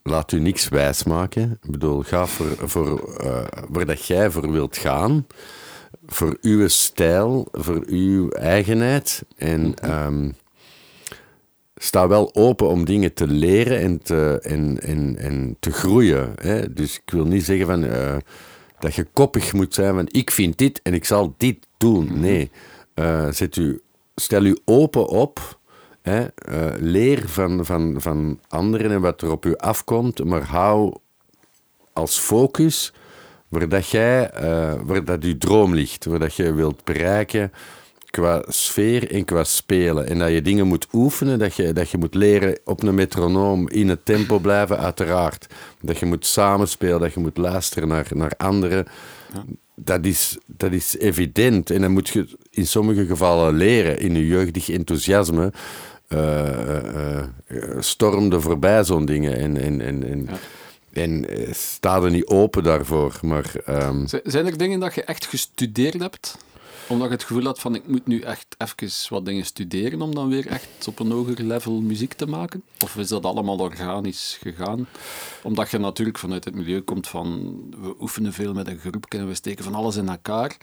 laat 0.02 0.32
u 0.32 0.40
niks 0.40 0.68
wijsmaken. 0.68 1.58
Ik 1.62 1.70
bedoel, 1.70 2.02
ga 2.02 2.26
voor, 2.26 2.68
voor 2.68 3.14
eh, 3.14 3.46
waar 3.68 3.86
dat 3.86 4.06
jij 4.06 4.30
voor 4.30 4.50
wilt 4.50 4.76
gaan. 4.76 5.26
Voor 6.06 6.36
uw 6.40 6.68
stijl, 6.68 7.48
voor 7.52 7.82
uw 7.86 8.28
eigenheid. 8.30 9.24
En 9.36 9.74
ehm, 9.74 10.30
sta 11.76 12.08
wel 12.08 12.34
open 12.34 12.68
om 12.68 12.84
dingen 12.84 13.12
te 13.12 13.26
leren 13.26 13.78
en 13.78 14.02
te, 14.02 14.38
en, 14.42 14.80
en, 14.80 15.16
en 15.18 15.56
te 15.60 15.72
groeien. 15.72 16.32
Hè? 16.40 16.72
Dus 16.72 16.96
ik 16.96 17.10
wil 17.12 17.26
niet 17.26 17.44
zeggen 17.44 17.66
van, 17.66 17.84
eh, 17.84 18.16
dat 18.78 18.94
je 18.94 19.06
koppig 19.12 19.52
moet 19.52 19.74
zijn 19.74 19.94
van 19.94 20.08
ik 20.10 20.30
vind 20.30 20.58
dit 20.58 20.80
en 20.82 20.94
ik 20.94 21.04
zal 21.04 21.34
dit 21.36 21.66
doen. 21.76 22.20
Nee, 22.20 22.50
Eh, 22.94 23.28
zet 23.30 23.56
u, 23.56 23.80
stel 24.14 24.44
u 24.44 24.58
open 24.64 25.08
op 25.08 25.58
Hè? 26.04 26.24
Eh, 26.24 26.72
leer 26.78 27.28
van, 27.28 27.64
van, 27.64 27.94
van 27.98 28.40
anderen 28.48 28.90
en 28.90 29.00
wat 29.00 29.22
er 29.22 29.30
op 29.30 29.44
u 29.44 29.56
afkomt, 29.56 30.24
maar 30.24 30.42
hou 30.42 30.94
als 31.92 32.18
focus 32.18 32.92
waar 33.54 33.68
dat 33.68 33.88
jij, 33.88 34.30
uh, 34.42 34.74
waar 34.84 35.04
dat 35.04 35.24
je 35.24 35.38
droom 35.38 35.74
ligt, 35.74 36.04
waar 36.04 36.18
dat 36.18 36.34
je 36.34 36.52
wilt 36.52 36.84
bereiken 36.84 37.52
qua 38.10 38.44
sfeer 38.48 39.10
en 39.10 39.24
qua 39.24 39.44
spelen. 39.44 40.06
En 40.06 40.18
dat 40.18 40.30
je 40.30 40.42
dingen 40.42 40.66
moet 40.66 40.86
oefenen, 40.92 41.38
dat 41.38 41.54
je, 41.54 41.72
dat 41.72 41.90
je 41.90 41.98
moet 41.98 42.14
leren 42.14 42.58
op 42.64 42.82
een 42.82 42.94
metronoom 42.94 43.68
in 43.68 43.88
het 43.88 44.04
tempo 44.04 44.38
blijven, 44.38 44.78
uiteraard. 44.78 45.46
Dat 45.80 45.98
je 45.98 46.06
moet 46.06 46.26
samenspelen, 46.26 47.00
dat 47.00 47.14
je 47.14 47.20
moet 47.20 47.36
luisteren 47.36 47.88
naar, 47.88 48.08
naar 48.14 48.32
anderen. 48.36 48.86
Ja. 49.32 49.44
Dat, 49.74 50.04
is, 50.04 50.38
dat 50.46 50.72
is 50.72 50.98
evident. 50.98 51.70
En 51.70 51.80
dan 51.80 51.90
moet 51.90 52.08
je 52.08 52.26
in 52.50 52.66
sommige 52.66 53.06
gevallen 53.06 53.54
leren 53.54 53.98
in 53.98 54.14
je 54.14 54.26
jeugdig 54.26 54.70
enthousiasme. 54.70 55.52
Uh, 56.08 56.48
uh, 57.48 57.76
stormde 57.78 58.40
voorbij 58.40 58.84
zo'n 58.84 59.04
dingen. 59.04 59.36
En, 59.36 59.56
en, 59.56 59.80
en, 59.80 60.10
en, 60.10 60.26
ja. 60.30 60.38
En 60.94 61.26
sta 61.50 62.02
er 62.02 62.10
niet 62.10 62.26
open 62.26 62.62
daarvoor. 62.62 63.18
Maar, 63.22 63.52
um... 63.68 64.06
Zijn 64.24 64.46
er 64.46 64.58
dingen 64.58 64.80
dat 64.80 64.94
je 64.94 65.04
echt 65.04 65.26
gestudeerd 65.26 66.00
hebt? 66.00 66.36
Omdat 66.86 67.06
je 67.06 67.12
het 67.14 67.24
gevoel 67.24 67.44
had 67.44 67.60
van 67.60 67.74
ik 67.74 67.86
moet 67.86 68.06
nu 68.06 68.20
echt 68.20 68.56
even 68.58 68.90
wat 69.08 69.24
dingen 69.24 69.44
studeren 69.44 70.02
om 70.02 70.14
dan 70.14 70.28
weer 70.28 70.46
echt 70.46 70.88
op 70.88 70.98
een 70.98 71.10
hoger 71.10 71.42
level 71.42 71.80
muziek 71.80 72.12
te 72.12 72.26
maken? 72.26 72.62
Of 72.82 72.96
is 72.96 73.08
dat 73.08 73.24
allemaal 73.24 73.58
organisch 73.58 74.38
gegaan? 74.42 74.86
Omdat 75.42 75.70
je 75.70 75.78
natuurlijk 75.78 76.18
vanuit 76.18 76.44
het 76.44 76.54
milieu 76.54 76.80
komt 76.80 77.08
van 77.08 77.56
we 77.80 77.94
oefenen 78.00 78.32
veel 78.32 78.52
met 78.52 78.68
een 78.68 78.78
groep 78.78 79.06
en 79.08 79.28
we 79.28 79.34
steken 79.34 79.64
van 79.64 79.74
alles 79.74 79.96
in 79.96 80.08
elkaar. 80.08 80.56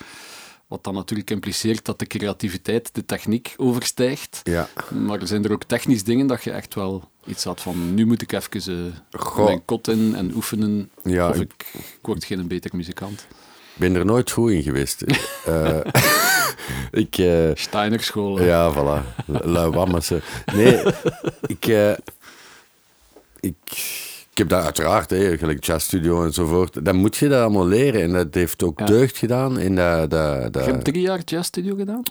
Wat 0.72 0.84
dan 0.84 0.94
natuurlijk 0.94 1.30
impliceert 1.30 1.86
dat 1.86 2.00
de 2.00 2.06
creativiteit 2.06 2.90
de 2.94 3.06
techniek 3.06 3.54
overstijgt. 3.58 4.40
Ja. 4.44 4.70
Maar 4.90 5.28
zijn 5.28 5.44
er 5.44 5.52
ook 5.52 5.64
technisch 5.64 6.04
dingen 6.04 6.28
dat 6.28 6.44
je 6.44 6.52
echt 6.52 6.76
wel 6.76 7.10
iets 7.26 7.44
had 7.44 7.62
van 7.62 7.94
nu 7.94 8.06
moet 8.06 8.22
ik 8.22 8.32
even 8.32 8.94
uh, 9.18 9.46
mijn 9.46 9.66
kot 9.66 9.88
in 9.88 10.16
en 10.16 10.36
oefenen 10.36 10.90
ja, 11.04 11.30
of 11.30 11.40
ik, 11.40 11.54
ik 11.74 12.00
word 12.02 12.26
geen 12.26 12.48
beter 12.48 12.76
muzikant? 12.76 13.28
ben 13.74 13.96
er 13.96 14.06
nooit 14.06 14.32
goed 14.32 14.52
in 14.52 14.64
geweest. 14.64 15.04
uh, 15.48 15.78
ik, 17.04 17.18
uh, 17.18 17.52
Steiner 17.54 18.04
school. 18.04 18.42
Ja, 18.42 18.74
voilà. 18.74 19.26
Lauwammessen. 19.26 20.22
Nee, 20.54 20.84
ik, 21.48 21.66
ik, 23.40 24.11
ik 24.32 24.38
heb 24.38 24.50
dat 24.50 24.64
uiteraard, 24.64 25.10
hè, 25.10 25.38
gelijk 25.38 25.64
jazzstudio 25.64 26.24
enzovoort. 26.24 26.86
Dan 26.86 26.96
moet 26.96 27.18
je 27.18 27.28
dat 27.28 27.42
allemaal 27.42 27.68
leren. 27.68 28.02
En 28.02 28.14
dat 28.14 28.34
heeft 28.34 28.64
ook 28.64 28.80
ja. 28.80 28.86
deugd 28.86 29.18
gedaan. 29.18 29.58
En 29.58 29.76
dat, 29.76 30.10
dat, 30.10 30.54
dat, 30.54 30.66
je 30.66 30.72
hebt 30.72 30.84
drie 30.84 31.02
jaar 31.02 31.22
jazzstudio 31.26 31.76
gedaan? 31.76 32.04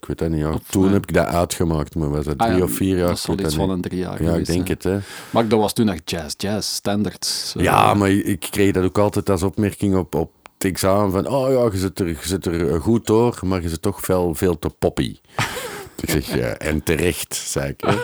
ik 0.00 0.06
weet 0.06 0.18
dat 0.18 0.28
niet. 0.28 0.40
Ja. 0.40 0.58
Toen 0.70 0.92
heb 0.92 1.02
ik 1.02 1.14
dat 1.14 1.26
uitgemaakt. 1.26 1.94
Maar 1.94 2.10
was 2.10 2.24
dat 2.24 2.38
drie 2.38 2.50
ah, 2.50 2.58
ja, 2.58 2.64
of 2.64 2.72
vier 2.72 2.96
jaar? 2.96 3.08
Dat 3.08 3.26
was 3.26 3.36
iets 3.36 3.54
van 3.54 3.70
een 3.70 3.80
drie 3.80 3.98
jaar 3.98 4.22
Ja, 4.22 4.28
geweest, 4.30 4.48
ik 4.48 4.54
denk 4.54 4.66
hè. 4.68 4.74
het. 4.74 4.84
Hè. 4.84 4.98
Maar 5.30 5.48
dat 5.48 5.60
was 5.60 5.72
toen 5.72 5.88
echt 5.88 6.10
jazz, 6.10 6.34
jazz, 6.36 6.68
standards. 6.68 7.54
Ja, 7.58 7.94
maar 7.94 8.10
ik 8.10 8.46
kreeg 8.50 8.72
dat 8.72 8.84
ook 8.84 8.98
altijd 8.98 9.30
als 9.30 9.42
opmerking 9.42 9.96
op, 9.96 10.14
op 10.14 10.32
het 10.58 10.64
examen 10.64 11.12
van, 11.12 11.26
oh 11.26 11.52
ja, 11.52 11.68
je 11.72 11.78
zit 11.78 11.98
er, 11.98 12.06
je 12.06 12.16
zit 12.22 12.46
er 12.46 12.80
goed 12.80 13.06
door, 13.06 13.38
maar 13.42 13.62
je 13.62 13.68
zit 13.68 13.82
toch 13.82 14.00
veel, 14.00 14.34
veel 14.34 14.58
te 14.58 14.70
poppy. 14.78 15.16
ik 16.02 16.10
zeg, 16.10 16.36
ja, 16.36 16.56
en 16.56 16.82
terecht, 16.82 17.34
zei 17.34 17.68
ik. 17.68 17.82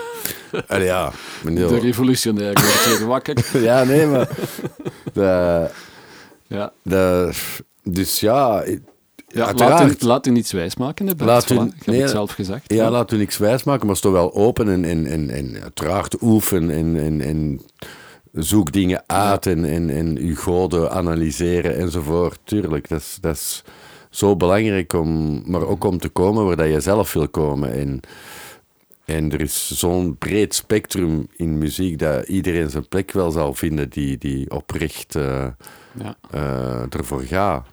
En 0.67 0.83
ja, 0.83 1.11
meneer... 1.43 1.67
De 1.67 1.79
revolutionair 1.79 2.53
wordt 2.53 2.97
weer 2.97 3.07
wakker. 3.07 3.37
ja, 3.69 3.83
nee, 3.83 4.05
maar... 4.05 4.29
De, 5.13 5.69
ja. 6.47 6.73
De, 6.81 7.31
dus 7.83 8.19
ja... 8.19 8.63
Ja, 9.27 9.53
laat, 9.53 10.03
u, 10.03 10.05
laat 10.05 10.27
u 10.27 10.31
niets 10.31 10.51
wijsmaken, 10.51 11.07
hè, 11.07 11.13
laat 11.25 11.49
u, 11.49 11.55
Ik 11.55 11.71
heb 11.85 11.95
het 11.95 12.09
zelf 12.09 12.31
gezegd. 12.31 12.73
Ja, 12.73 12.83
ja, 12.83 12.91
laat 12.91 13.11
u 13.11 13.17
niks 13.17 13.37
wijsmaken, 13.37 13.87
maar 13.87 13.95
sto 13.95 14.11
wel 14.11 14.33
open 14.33 14.69
en, 14.69 14.85
en, 14.85 15.05
en, 15.05 15.29
en 15.29 15.57
uiteraard 15.61 16.21
oefen 16.21 16.69
en, 16.69 16.99
en, 16.99 17.21
en 17.21 17.61
zoek 18.31 18.71
dingen 18.71 19.03
uit 19.07 19.45
en, 19.45 19.65
en, 19.65 19.89
en 19.89 20.27
je 20.27 20.35
goden 20.35 20.91
analyseren 20.91 21.75
enzovoort. 21.75 22.39
Tuurlijk, 22.43 22.89
dat 22.89 22.99
is, 22.99 23.17
dat 23.21 23.35
is 23.35 23.63
zo 24.15 24.35
belangrijk 24.35 24.93
om, 24.93 25.41
maar 25.45 25.67
ook 25.67 25.83
om 25.83 25.97
te 25.97 26.09
komen 26.09 26.45
waar 26.45 26.55
dat 26.55 26.67
je 26.67 26.79
zelf 26.79 27.13
wil 27.13 27.27
komen. 27.27 27.73
En, 27.73 27.99
en 29.05 29.31
er 29.31 29.41
is 29.41 29.79
zo'n 29.79 30.17
breed 30.17 30.55
spectrum 30.55 31.27
in 31.35 31.57
muziek 31.57 31.99
dat 31.99 32.27
iedereen 32.27 32.69
zijn 32.69 32.87
plek 32.87 33.11
wel 33.11 33.31
zal 33.31 33.53
vinden 33.53 33.89
die, 33.89 34.17
die 34.17 34.51
oprecht 34.51 35.15
uh, 35.15 35.47
ja. 35.99 36.15
uh, 36.35 36.93
ervoor 36.93 37.21
gaat. 37.21 37.67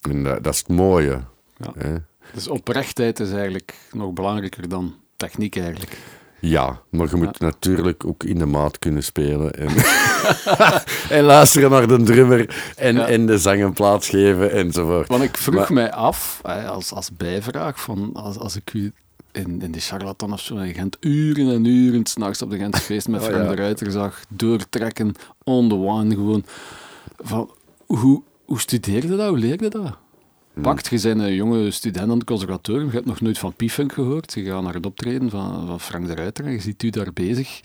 En 0.00 0.22
dat, 0.22 0.44
dat, 0.44 0.52
is 0.52 0.58
het 0.58 0.68
mooie. 0.68 1.20
Ja. 1.56 1.72
Hè? 1.78 1.94
Dus 2.34 2.48
oprechtheid 2.48 3.20
is 3.20 3.32
eigenlijk 3.32 3.74
nog 3.92 4.12
belangrijker 4.12 4.68
dan 4.68 4.94
techniek 5.16 5.56
eigenlijk. 5.56 5.98
Ja, 6.40 6.80
maar 6.90 7.08
je 7.10 7.16
moet 7.16 7.40
natuurlijk 7.40 8.04
ook 8.06 8.22
in 8.22 8.38
de 8.38 8.46
maat 8.46 8.78
kunnen 8.78 9.02
spelen. 9.02 9.52
En, 9.52 9.68
en 11.18 11.24
luisteren 11.24 11.70
naar 11.70 11.86
de 11.88 12.02
drummer 12.02 12.56
en, 12.76 12.94
ja. 12.94 13.06
en 13.06 13.26
de 13.26 13.38
zang 13.38 13.62
een 13.62 13.72
plaats 13.72 14.08
geven 14.08 14.50
enzovoort. 14.50 15.08
Want 15.08 15.22
ik 15.22 15.36
vroeg 15.36 15.70
mij 15.70 15.92
af, 15.92 16.40
als, 16.66 16.92
als 16.92 17.10
bijvraag, 17.16 17.80
van 17.80 18.10
als, 18.14 18.38
als 18.38 18.56
ik 18.56 18.72
u 18.74 18.92
in, 19.32 19.62
in 19.62 19.72
de 19.72 19.80
charlatan 19.80 20.32
of 20.32 20.40
zo 20.40 20.56
in 20.56 20.74
Gent 20.74 20.96
uren 21.00 21.54
en 21.54 21.64
uren 21.64 22.06
s'nachts 22.06 22.42
op 22.42 22.50
de 22.50 22.58
Gentse 22.58 22.82
feest 22.90 23.08
met 23.08 23.22
oh, 23.22 23.28
ja. 23.28 23.54
ruiter 23.54 23.90
zag, 23.90 24.22
doortrekken, 24.28 25.14
on 25.44 25.68
the 25.68 25.74
one 25.74 26.14
gewoon. 26.14 26.44
Van, 27.18 27.50
hoe, 27.86 28.22
hoe 28.44 28.60
studeerde 28.60 29.16
dat? 29.16 29.28
Hoe 29.28 29.38
leerde 29.38 29.68
dat? 29.68 29.96
Pakt. 30.62 30.86
Je 30.88 31.00
bent 31.00 31.20
een 31.20 31.34
jonge 31.34 31.70
student 31.70 32.10
aan 32.10 32.18
het 32.18 32.24
conservatorium, 32.24 32.86
je 32.86 32.92
hebt 32.92 33.06
nog 33.06 33.20
nooit 33.20 33.38
van 33.38 33.54
P-Funk 33.56 33.92
gehoord. 33.92 34.32
Je 34.32 34.44
gaat 34.44 34.62
naar 34.62 34.74
het 34.74 34.86
optreden 34.86 35.30
van, 35.30 35.66
van 35.66 35.80
Frank 35.80 36.06
de 36.06 36.14
Ruiter 36.14 36.44
en 36.44 36.52
je 36.52 36.60
ziet 36.60 36.82
u 36.82 36.90
daar 36.90 37.12
bezig. 37.12 37.60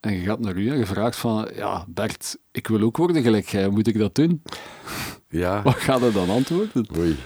En 0.00 0.12
je 0.12 0.20
gaat 0.20 0.40
naar 0.40 0.56
u 0.56 0.70
en 0.70 0.78
je 0.78 0.86
vraagt 0.86 1.16
van, 1.16 1.48
ja, 1.54 1.84
Bert, 1.88 2.36
ik 2.52 2.66
wil 2.66 2.80
ook 2.80 2.96
worden 2.96 3.22
gelijk 3.22 3.48
jij, 3.48 3.68
moet 3.68 3.86
ik 3.86 3.98
dat 3.98 4.14
doen? 4.14 4.42
Ja. 5.28 5.62
Wat 5.62 5.74
gaat 5.74 6.02
er 6.02 6.12
dan 6.12 6.30
antwoorden? 6.30 6.86
Oei. 6.96 7.16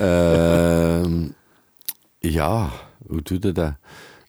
uh, 0.00 1.04
ja, 2.34 2.70
hoe 3.06 3.22
doe 3.22 3.38
je 3.40 3.52
dat? 3.52 3.74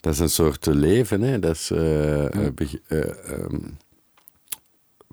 Dat 0.01 0.13
is 0.13 0.19
een 0.19 0.29
soort 0.29 0.65
leven, 0.65 1.21
hè. 1.21 1.39
Dat 1.39 1.55
is... 1.55 1.71
Uh, 1.71 2.29
ja. 2.29 2.51
um, 2.89 3.77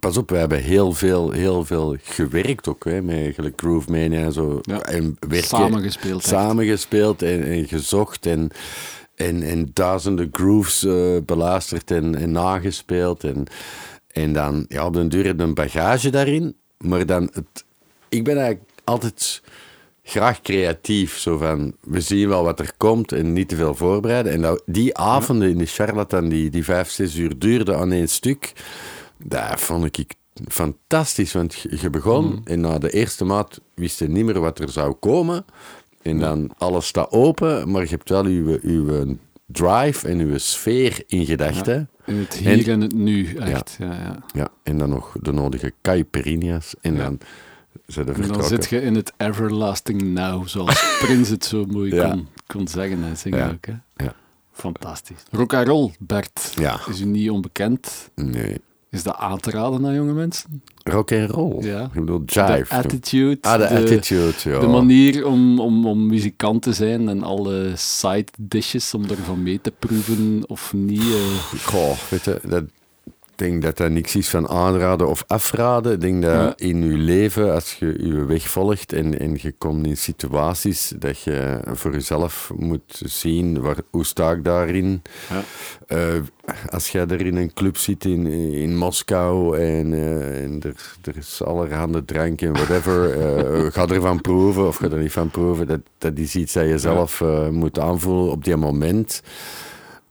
pas 0.01 0.17
op, 0.17 0.31
we 0.31 0.37
hebben 0.37 0.63
heel 0.63 0.93
veel, 0.93 1.31
heel 1.31 1.65
veel 1.65 1.97
gewerkt 2.03 2.69
ook, 2.69 2.85
hè, 2.85 3.03
met 3.03 3.17
eigenlijk 3.17 3.61
Groove 3.61 3.91
Mania 3.91 4.25
en 4.25 4.33
zo. 4.33 4.59
Ja, 4.63 4.81
en 4.81 5.17
samengespeeld. 5.31 6.25
Samengespeeld 6.25 7.23
en, 7.23 7.45
en, 7.45 7.69
gezocht 7.69 8.27
en, 8.27 8.51
en, 9.15 9.43
en 9.43 9.71
duizenden 9.73 10.29
grooves 10.33 10.85
uh, 10.85 11.17
beluisterd 11.27 11.91
en, 11.91 12.15
en 12.15 12.33
nagespeeld. 12.33 13.25
En, 13.25 13.47
en 14.11 14.33
dan, 14.33 14.65
ja, 14.69 14.87
op 14.87 14.95
den 14.95 15.09
duur 15.09 15.41
een 15.41 15.55
bagage 15.55 16.11
daarin. 16.11 16.57
Maar 16.79 17.07
dan, 17.07 17.31
het, 17.33 17.65
ik 18.09 18.25
ben 18.25 18.37
eigenlijk 18.37 18.71
altijd 18.85 19.43
graag 20.03 20.41
creatief. 20.41 21.19
Zo 21.19 21.39
van, 21.39 21.75
we 21.81 22.01
zien 22.01 22.29
wel 22.29 22.45
wat 22.45 22.61
er 22.61 22.73
komt 22.77 23.13
en 23.13 23.33
niet 23.33 23.49
te 23.49 23.57
veel 23.57 23.75
voorbereiden. 23.75 24.33
En 24.33 24.41
dat, 24.41 24.63
die 24.67 24.97
avonden 24.97 25.51
in 25.51 25.59
de 25.59 25.67
charlatan, 25.67 26.29
die, 26.29 26.51
die 26.51 26.65
vijf, 26.65 26.91
zes 26.91 27.17
uur 27.17 27.39
duurden 27.39 27.79
aan 27.79 27.93
één 27.93 28.09
stuk 28.09 28.53
dat 29.25 29.61
vond 29.61 29.99
ik 29.99 30.15
fantastisch, 30.49 31.33
want 31.33 31.55
je 31.71 31.91
begon 31.91 32.25
mm. 32.25 32.41
en 32.45 32.61
na 32.61 32.79
de 32.79 32.91
eerste 32.91 33.25
maat 33.25 33.61
wist 33.75 33.99
je 33.99 34.09
niet 34.09 34.25
meer 34.25 34.41
wat 34.41 34.59
er 34.59 34.71
zou 34.71 34.93
komen. 34.93 35.45
En 36.03 36.19
dan 36.19 36.51
alles 36.59 36.87
staat 36.87 37.11
open, 37.11 37.71
maar 37.71 37.83
je 37.83 37.89
hebt 37.89 38.09
wel 38.09 38.27
je, 38.27 39.17
drive 39.47 40.09
en 40.09 40.29
je 40.29 40.39
sfeer 40.39 41.03
in 41.07 41.27
gedachten. 41.27 41.89
Ja, 42.07 42.13
in 42.13 42.19
het 42.19 42.35
hier 42.35 42.71
en, 42.71 42.81
het 42.81 42.95
nu, 42.95 43.35
echt. 43.35 43.77
Ja. 43.79 43.93
Ja, 43.93 44.25
ja. 44.35 44.49
en 44.63 44.79
dan 44.79 44.89
nog 44.89 45.17
de 45.21 45.33
nodige 45.33 45.73
caipirinhas. 45.83 46.75
En 46.81 46.97
dan 46.97 47.19
en 47.87 48.29
dan 48.29 48.45
zit 48.45 48.69
je 48.69 48.83
in 48.83 48.95
het 48.95 49.13
everlasting 49.17 50.03
now, 50.03 50.49
zoals 50.49 50.97
Prins 51.03 51.29
het 51.29 51.45
zo 51.45 51.65
mooi 51.65 51.91
kon, 51.91 52.29
kon 52.47 52.69
zeggen 52.69 53.05
en 53.05 53.17
zingen 53.17 53.53
ook. 53.53 53.67
Hè? 53.67 54.05
Ja. 54.05 54.15
Fantastisch. 54.53 55.23
Rock 55.31 55.55
and 55.55 55.69
roll, 55.69 55.93
Bert. 55.99 56.55
Is 56.89 57.01
u 57.01 57.05
niet 57.05 57.31
onbekend? 57.31 58.11
Nee. 58.15 58.61
Is 58.95 59.03
dat 59.03 59.17
aan 59.17 59.41
te 59.41 59.51
raden 59.51 59.87
aan 59.87 59.95
jonge 59.95 60.13
mensen? 60.13 60.63
Rock 60.83 61.13
and 61.13 61.31
roll? 61.31 61.65
Ja. 61.65 61.83
Ik 61.83 61.93
bedoel, 61.93 62.23
jive. 62.27 62.67
De 62.69 62.75
attitude. 62.75 63.39
Ah, 63.41 63.59
de, 63.59 63.69
attitude, 63.69 64.33
ja. 64.45 64.61
De 64.61 64.67
manier 64.67 65.27
om, 65.27 65.61
om, 65.61 65.87
om 65.87 66.07
muzikant 66.07 66.63
te 66.63 66.73
zijn 66.73 67.09
en 67.09 67.23
alle 67.23 67.73
side 67.77 68.27
dishes 68.39 68.95
om 68.95 69.05
ervan 69.05 69.43
mee 69.43 69.61
te 69.61 69.73
proeven 69.79 70.43
of 70.47 70.73
niet. 70.73 71.03
Uh... 71.03 71.61
Goh, 71.65 71.97
weet 72.09 72.25
je, 72.25 72.41
dat, 72.49 72.65
denk 73.35 73.63
dat 73.63 73.77
dat 73.77 73.91
niks 73.91 74.17
is 74.17 74.29
van 74.29 74.49
aanraden 74.49 75.09
of 75.09 75.25
afraden. 75.27 75.93
Ik 75.93 76.01
denk 76.01 76.23
dat 76.23 76.61
in 76.61 76.85
je 76.85 76.97
leven, 76.97 77.55
als 77.55 77.75
je 77.75 78.07
je 78.07 78.25
weg 78.25 78.49
volgt 78.49 78.93
en, 78.93 79.19
en 79.19 79.39
je 79.41 79.55
komt 79.59 79.87
in 79.87 79.97
situaties 79.97 80.93
dat 80.99 81.21
je 81.21 81.61
voor 81.73 81.93
jezelf 81.93 82.51
moet 82.57 83.03
zien, 83.05 83.61
waar, 83.61 83.77
hoe 83.91 84.05
sta 84.05 84.31
ik 84.31 84.45
daarin? 84.45 85.03
Ja. 85.29 85.43
Uh, 85.89 86.21
als 86.69 86.89
jij 86.89 87.07
er 87.07 87.27
in 87.27 87.37
een 87.37 87.53
club 87.53 87.77
zit 87.77 88.05
in, 88.05 88.27
in 88.53 88.77
Moskou 88.77 89.59
en, 89.59 89.93
uh, 89.93 90.43
en 90.43 90.61
er, 90.63 90.97
er 91.03 91.17
is 91.17 91.43
allerhande 91.43 92.05
drank 92.05 92.41
en 92.41 92.53
whatever, 92.53 93.17
uh, 93.17 93.67
ga 93.75 93.87
ervan 93.87 94.21
proeven 94.21 94.67
of 94.67 94.77
ga 94.77 94.91
er 94.91 94.99
niet 94.99 95.13
van 95.13 95.31
proeven. 95.31 95.67
Dat, 95.67 95.81
dat 95.99 96.19
is 96.19 96.35
iets 96.35 96.53
dat 96.53 96.67
je 96.67 96.79
zelf 96.79 97.23
moet 97.51 97.79
aanvoelen 97.79 98.31
op 98.31 98.45
die 98.45 98.57
moment. 98.57 99.23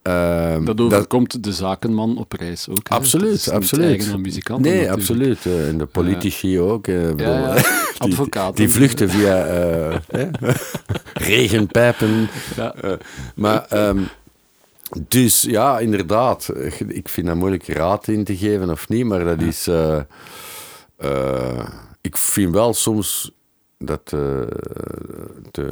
Ehm, 0.03 0.63
Dat 0.65 0.79
overkomt 0.81 1.43
de 1.43 1.53
zakenman 1.53 2.17
op 2.17 2.31
reis 2.31 2.69
ook. 2.69 2.89
hè. 2.89 2.95
Absoluut, 2.95 3.49
absoluut. 3.51 4.17
muzikanten 4.17 4.63
Nee, 4.71 4.87
natuurlijk. 4.87 4.99
absoluut. 4.99 5.45
Eh, 5.45 5.67
En 5.67 5.77
de 5.77 5.85
politici 5.85 6.59
ook. 6.59 6.87
eh, 6.87 7.01
bedoel, 7.01 7.25
Ja, 7.27 7.47
ja. 7.47 7.53
die- 7.55 7.63
Advocaten. 8.11 8.55
Die, 8.55 8.69
vluchten 8.69 9.09
via 9.09 9.45
eh, 9.45 9.95
regenpijpen. 11.13 12.27
Ja. 12.55 12.73
Eh, 12.75 12.91
maar, 13.35 13.65
ehm, 13.69 13.99
dus 15.07 15.41
ja, 15.41 15.79
inderdaad. 15.79 16.49
eh, 16.49 16.79
Ik 16.87 17.09
vind 17.09 17.27
dat 17.27 17.35
moeilijk 17.35 17.67
raad 17.67 18.07
in 18.07 18.23
te 18.23 18.37
geven 18.37 18.69
of 18.69 18.89
niet, 18.89 19.05
maar 19.05 19.23
dat 19.23 19.41
is. 19.41 19.67
eh, 19.67 19.99
eh, 20.97 21.67
ik 22.01 22.17
vind 22.17 22.53
wel 22.53 22.73
soms 22.73 23.31
dat 23.77 24.01
eh, 24.05 24.19
de, 25.51 25.71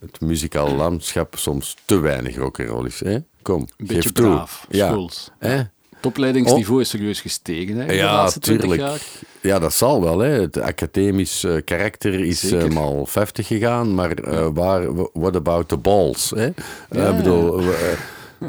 het 0.00 0.20
muzikaal 0.20 0.74
landschap 0.74 1.34
soms 1.38 1.76
te 1.84 1.98
weinig 1.98 2.36
rock'n'roll 2.36 2.86
is. 2.86 3.00
Hè? 3.00 3.18
Kom, 3.42 3.60
Een 3.60 3.68
beetje 3.86 4.02
geef 4.02 4.12
toe. 4.12 4.26
braaf, 4.26 4.66
Ja. 4.70 4.88
schools. 4.88 5.30
Hè? 5.38 5.56
Het 5.56 6.08
opleidingsniveau 6.08 6.80
is 6.80 6.88
serieus 6.88 7.20
gestegen 7.20 7.74
hè, 7.76 7.82
in 7.82 7.88
de 7.88 7.94
Ja, 7.94 8.12
laatste 8.14 8.38
20 8.40 8.68
tuurlijk. 8.68 8.88
jaar. 8.90 9.00
Ja, 9.40 9.58
dat 9.58 9.72
zal 9.72 10.02
wel. 10.02 10.18
Hè. 10.18 10.28
Het 10.40 10.60
academisch 10.60 11.44
eh, 11.44 11.52
karakter 11.64 12.14
is 12.14 12.40
Zeker. 12.40 12.66
eh, 12.66 12.72
mal 12.74 13.06
50 13.06 13.46
gegaan, 13.46 13.94
maar 13.94 14.10
eh, 14.12 14.48
waar, 14.54 14.94
what 15.12 15.36
about 15.36 15.68
the 15.68 15.76
balls? 15.76 16.30
Hè? 16.36 16.44
Eh, 16.46 16.52
Ja, 16.90 17.08
ik 17.10 17.16
bedoel, 17.16 17.62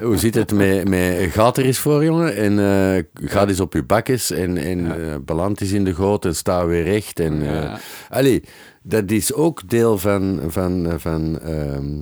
hoe 0.01 0.17
zit 0.17 0.35
het 0.35 0.51
met, 0.53 0.87
met 0.87 1.17
gaat 1.31 1.57
er 1.57 1.65
eens 1.65 1.77
voor, 1.77 2.03
jongen? 2.03 2.35
En 2.35 2.59
eh 2.59 3.29
ga 3.29 3.47
eens 3.47 3.59
op 3.59 3.73
je 3.73 3.83
bakjes 3.83 4.31
en, 4.31 4.57
en 4.57 5.21
beland 5.25 5.61
eens 5.61 5.71
in 5.71 5.83
de 5.85 5.93
goot 5.93 6.25
en 6.25 6.35
sta 6.35 6.65
weer 6.65 6.83
recht. 6.83 7.19
En, 7.19 7.41
eh, 7.41 7.53
Ja. 7.61 7.79
allee, 8.09 8.43
dat 8.83 9.11
is 9.11 9.33
ook 9.33 9.69
deel 9.69 9.97
van, 9.97 10.39
van, 10.47 10.93
van 10.97 11.39
ehm, 11.39 12.01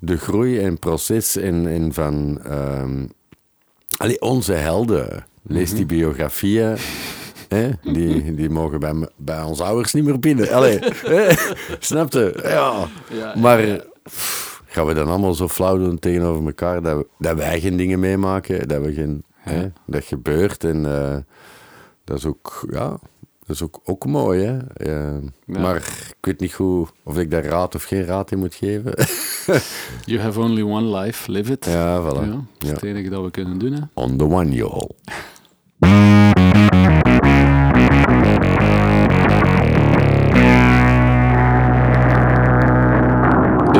de 0.00 0.16
groei 0.16 0.58
en 0.60 0.78
proces 0.78 1.36
en, 1.36 1.66
en 1.66 1.92
van 1.92 2.40
ehm, 2.44 3.06
allee, 3.96 4.20
onze 4.20 4.52
helden. 4.52 5.24
Lees 5.42 5.68
Mhm. 5.68 5.76
die 5.76 5.86
biografieën. 5.86 6.76
Hè? 7.48 7.70
Die, 7.82 8.34
die 8.34 8.50
mogen 8.50 8.80
bij, 8.80 9.08
bij 9.16 9.42
onze 9.42 9.62
ouders 9.64 9.92
niet 9.92 10.04
meer 10.04 10.18
binnen. 10.18 10.52
Allee, 10.52 10.78
hè? 11.14 11.28
Snap 11.78 12.12
je? 12.12 12.38
Ja. 12.42 13.34
Maar 13.34 13.84
pff, 14.02 14.62
gaan 14.66 14.86
we 14.86 14.94
dan 14.94 15.08
allemaal 15.08 15.34
zo 15.34 15.48
flauw 15.48 15.78
doen 15.78 15.98
tegenover 15.98 16.46
elkaar 16.46 16.82
dat, 16.82 16.96
we, 16.96 17.06
dat 17.18 17.36
wij 17.36 17.60
geen 17.60 17.76
dingen 17.76 18.00
meemaken, 18.00 18.68
dat, 18.68 18.82
we 18.84 18.92
geen, 18.92 19.24
hè? 19.36 19.68
dat 19.86 20.04
gebeurt. 20.04 20.64
En 20.64 20.86
eh, 20.86 21.16
dat 22.04 22.18
is 22.18 22.24
ook, 22.26 22.66
ja, 22.70 22.98
dat 23.46 23.56
is 23.56 23.62
ook, 23.62 23.80
ook 23.84 24.06
mooi. 24.06 24.44
Hè? 24.44 25.18
Maar 25.44 25.76
ik 25.76 26.16
weet 26.20 26.40
niet 26.40 26.52
goed 26.54 26.90
of 27.04 27.18
ik 27.18 27.30
daar 27.30 27.44
raad 27.44 27.74
of 27.74 27.82
geen 27.82 28.04
raad 28.04 28.30
in 28.30 28.38
moet 28.38 28.54
geven. 28.54 28.94
You 30.04 30.20
have 30.20 30.40
only 30.40 30.62
one 30.62 30.98
life, 31.00 31.30
live 31.30 31.52
it. 31.52 31.64
ja, 31.64 32.00
voilà. 32.02 32.04
Ja, 32.20 32.30
dat 32.30 32.42
is 32.58 32.68
Ja. 32.68 32.74
het 32.74 32.82
enige 32.82 33.08
dat 33.08 33.22
we 33.22 33.30
kunnen 33.30 33.58
doen. 33.58 33.72
Hè. 33.72 33.80
On 33.94 34.16
the 34.16 34.24
one, 34.24 34.52
yo. 34.54 34.80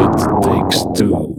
It 0.03 0.43
takes 0.43 0.85
two. 0.95 1.35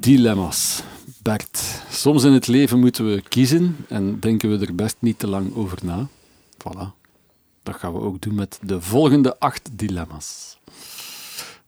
Dilemma's. 0.00 0.82
Bert, 1.22 1.82
soms 1.90 2.24
in 2.24 2.32
het 2.32 2.46
leven 2.46 2.78
moeten 2.80 3.10
we 3.10 3.22
kiezen 3.28 3.76
en 3.88 4.20
denken 4.20 4.50
we 4.58 4.66
er 4.66 4.74
best 4.74 4.96
niet 4.98 5.18
te 5.18 5.26
lang 5.26 5.54
over 5.56 5.78
na. 5.82 6.08
Voilà. 6.58 6.99
Dat 7.62 7.76
gaan 7.76 7.92
we 7.92 8.00
ook 8.00 8.20
doen 8.20 8.34
met 8.34 8.58
de 8.62 8.80
volgende 8.80 9.38
acht 9.38 9.78
dilemma's. 9.78 10.58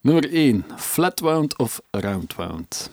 Nummer 0.00 0.32
1. 0.32 0.64
Flatwound 0.76 1.58
of 1.58 1.80
roundwound? 1.90 2.90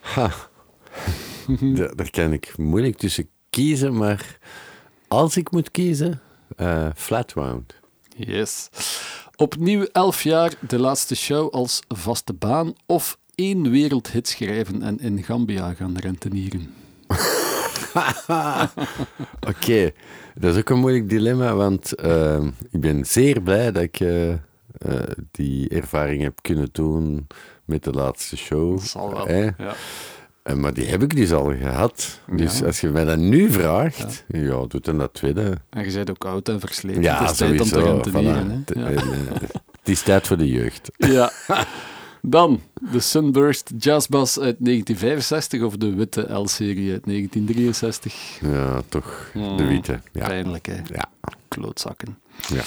Ha. 0.00 0.30
Daar, 1.74 1.96
daar 1.96 2.10
kan 2.10 2.32
ik 2.32 2.56
moeilijk 2.56 2.96
tussen 2.96 3.28
kiezen, 3.50 3.96
maar 3.96 4.38
als 5.08 5.36
ik 5.36 5.50
moet 5.50 5.70
kiezen, 5.70 6.20
eh 6.56 6.88
flatwound. 6.94 7.74
Yes. 8.16 8.68
Opnieuw 9.36 9.84
11 9.92 10.22
jaar 10.22 10.52
de 10.68 10.78
laatste 10.78 11.14
show 11.16 11.54
als 11.54 11.82
vaste 11.88 12.32
baan 12.32 12.74
of 12.86 13.18
één 13.34 13.70
wereldhit 13.70 14.28
schrijven 14.28 14.82
en 14.82 14.98
in 14.98 15.22
Gambia 15.22 15.74
gaan 15.74 15.96
rentenieren? 15.96 16.74
Oké, 19.50 19.90
dat 20.34 20.52
is 20.54 20.58
ook 20.58 20.68
een 20.70 20.78
moeilijk 20.78 21.08
dilemma, 21.08 21.54
want 21.54 21.94
eh, 21.94 22.42
ik 22.70 22.80
ben 22.80 23.04
zeer 23.06 23.40
blij 23.42 23.72
dat 23.72 23.82
ik 23.82 24.00
eh, 24.00 24.32
eh, 24.32 24.38
die 25.30 25.68
ervaring 25.68 26.22
heb 26.22 26.38
kunnen 26.42 26.68
doen 26.72 27.26
met 27.64 27.84
de 27.84 27.90
laatste 27.90 28.36
show. 28.36 28.76
Dat 28.78 28.86
zal 28.86 29.12
wel. 29.12 29.26
Hè? 29.26 29.42
Ja. 29.42 29.74
Eh, 30.42 30.54
maar 30.54 30.74
die 30.74 30.86
heb 30.86 31.02
ik 31.02 31.16
dus 31.16 31.32
al 31.32 31.44
gehad. 31.56 32.20
Dus 32.30 32.58
Ja. 32.58 32.66
als 32.66 32.80
je 32.80 32.88
mij 32.88 33.04
dat 33.04 33.18
nu 33.18 33.50
vraagt, 33.52 34.24
ja, 34.28 34.64
doe 34.68 34.80
dan 34.80 34.98
dat 34.98 35.14
tweede. 35.14 35.54
En 35.70 35.84
je 35.84 35.92
bent 35.92 36.10
ook 36.10 36.24
oud 36.24 36.48
en 36.48 36.60
versleten. 36.60 37.02
Ja, 37.02 37.20
het 37.22 37.30
is 37.30 37.36
tijd 37.36 37.60
om 37.60 38.02
te 38.02 38.10
voilà. 38.10 38.14
Ja. 38.74 38.90
eh, 38.90 38.96
het 39.80 39.88
is 39.88 40.02
tijd 40.02 40.26
voor 40.26 40.36
de 40.36 40.48
jeugd. 40.48 40.90
Ja. 40.96 41.30
Dan 42.26 42.60
de 42.92 43.00
Sunburst 43.00 43.70
Jazzbass 43.78 44.38
uit 44.38 44.56
1965 44.58 45.62
of 45.62 45.76
de 45.76 45.94
witte 45.94 46.20
L-serie 46.32 46.92
uit 46.92 47.04
1963. 47.04 48.14
Ja, 48.40 48.82
toch 48.88 49.30
de 49.56 49.64
witte. 49.66 50.00
Ja. 50.12 50.26
Pijnlijk, 50.26 50.66
hè? 50.66 50.74
Ja. 50.92 51.04
Klootzakken. 51.48 52.18
Ja. 52.48 52.62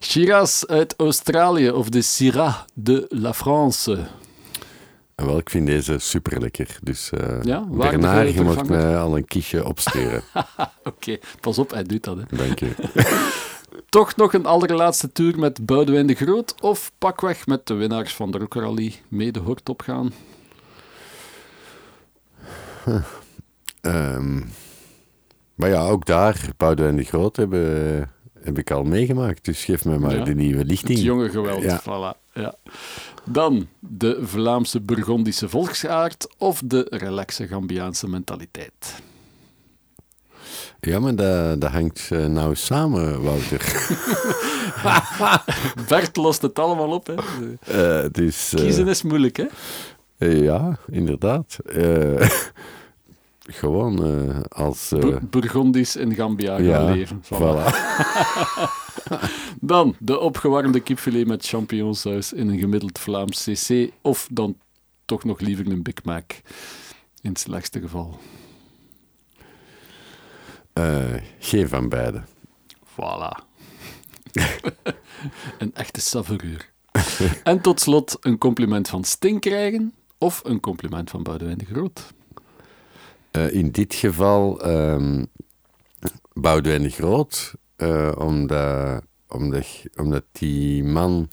Shiraz 0.00 0.64
uit 0.64 0.94
Australië 0.96 1.70
of 1.70 1.88
de 1.88 2.02
Syrah 2.02 2.54
de 2.74 3.06
la 3.08 3.34
France. 3.34 4.06
En 5.14 5.26
wel, 5.26 5.38
ik 5.38 5.50
vind 5.50 5.66
deze 5.66 5.98
super 5.98 6.40
lekker. 6.40 6.78
Dus 6.82 7.10
eh 7.10 7.42
Ja, 7.42 7.60
Bernard, 7.60 8.28
je 8.28 8.34
vervanger. 8.34 8.70
mij 8.70 8.96
al 8.96 9.16
een 9.16 9.24
kiesje 9.24 9.64
opsturen. 9.64 10.22
Oké, 10.84 11.18
pas 11.40 11.58
op, 11.58 11.70
hij 11.70 11.82
doet 11.82 12.04
dat. 12.04 12.16
Hè. 12.16 12.36
Dank 12.36 12.58
je. 12.58 12.70
Toch 13.88 14.16
nog 14.16 14.32
een 14.32 14.46
allerlaatste 14.46 15.12
tour 15.12 15.38
met 15.38 15.66
Boudewijn 15.66 16.06
de 16.06 16.14
Groot 16.14 16.54
of 16.60 16.92
pakweg 16.98 17.46
met 17.46 17.66
de 17.66 17.74
winnaars 17.74 18.14
van 18.14 18.30
de 18.30 18.38
Rock 18.38 18.54
Rally 18.54 18.94
mee 19.08 19.32
de 19.32 19.40
hort 19.40 19.68
opgaan? 19.68 20.12
Ehm, 23.80 24.40
maar 25.54 25.68
ja, 25.68 25.86
ook 25.88 26.06
daar, 26.06 26.48
Boudewijn 26.56 26.96
de 26.96 27.04
Groot, 27.04 27.36
hebben, 27.36 28.10
heb 28.40 28.58
ik 28.58 28.70
al 28.70 28.82
meegemaakt. 28.84 29.44
Dus 29.44 29.64
geef 29.64 29.84
me 29.84 29.98
maar 29.98 30.16
Ja. 30.16 30.24
de 30.24 30.34
nieuwe 30.34 30.64
lichting. 30.64 30.98
Het 30.98 31.06
jonge 31.06 31.30
geweld, 31.30 31.62
Ja. 31.62 31.80
voilà. 31.80 32.18
Ja. 32.34 32.54
Dan 33.24 33.68
de 33.78 34.18
Vlaamse 34.22 34.80
Burgondische 34.80 35.48
volksaard 35.48 36.26
of 36.38 36.62
de 36.64 36.86
relaxe 36.90 37.46
Gambiaanse 37.46 38.08
mentaliteit. 38.08 39.02
Ja, 40.80 41.00
maar 41.00 41.14
dat, 41.14 41.60
dat 41.60 41.70
hangt 41.70 42.08
eh, 42.12 42.26
nou 42.26 42.54
samen, 42.54 43.22
Wouter. 43.22 43.88
Bert 45.88 46.16
lost 46.16 46.42
het 46.42 46.58
allemaal 46.58 46.90
op. 46.90 47.06
Hè. 47.06 47.14
Eh, 48.04 48.10
dus, 48.12 48.52
eh, 48.52 48.60
Kiezen 48.60 48.88
is 48.88 49.02
moeilijk, 49.02 49.36
hè? 49.36 49.46
ja, 50.26 50.78
inderdaad. 50.90 51.56
Gewoon 53.42 53.98
als... 54.48 54.88
Bur- 54.88 55.20
Burgondisch 55.30 55.96
in 55.96 56.14
Gambia 56.14 56.54
gaan 56.54 56.64
ja, 56.64 56.84
leven. 56.92 57.22
Voilà. 57.24 57.28
voilà. 57.28 57.74
Dan 59.60 59.94
de 59.98 60.18
opgewarmde 60.18 60.80
kipfilet 60.80 61.26
met 61.26 61.46
champignonsaus 61.46 62.32
in 62.32 62.48
een 62.48 62.58
gemiddeld 62.58 62.98
Vlaams 62.98 63.44
cc. 63.44 63.90
Of 64.00 64.28
dan 64.32 64.56
toch 65.04 65.24
nog 65.24 65.40
liever 65.40 65.66
een 65.66 65.82
Big 65.82 66.04
Mac. 66.04 66.30
In 67.20 67.30
het 67.30 67.38
slechtste 67.38 67.80
geval. 67.80 68.18
Eh, 70.72 71.14
geen 71.38 71.68
van 71.68 71.88
beide. 71.88 72.22
Voilà. 72.84 73.44
een 75.58 75.74
echte 75.74 76.00
savoureur. 76.00 76.70
en 77.42 77.60
tot 77.60 77.80
slot 77.80 78.16
een 78.20 78.38
compliment 78.38 78.88
van 78.88 79.04
Sting 79.04 79.40
krijgen 79.40 79.94
of 80.18 80.40
een 80.44 80.60
compliment 80.60 81.10
van 81.10 81.22
Boudewijn 81.22 81.58
de 81.58 81.64
Groot. 81.64 82.12
Eh, 83.30 83.54
in 83.54 83.70
dit 83.70 83.94
geval 83.94 84.60
ehm 84.62 85.24
Boudewijn 86.32 86.82
de 86.82 86.90
Groot, 86.90 87.54
eh, 87.76 88.12
omdat, 88.18 89.02
omdat, 89.28 89.66
omdat 89.94 90.24
die 90.32 90.84
man 90.84 91.28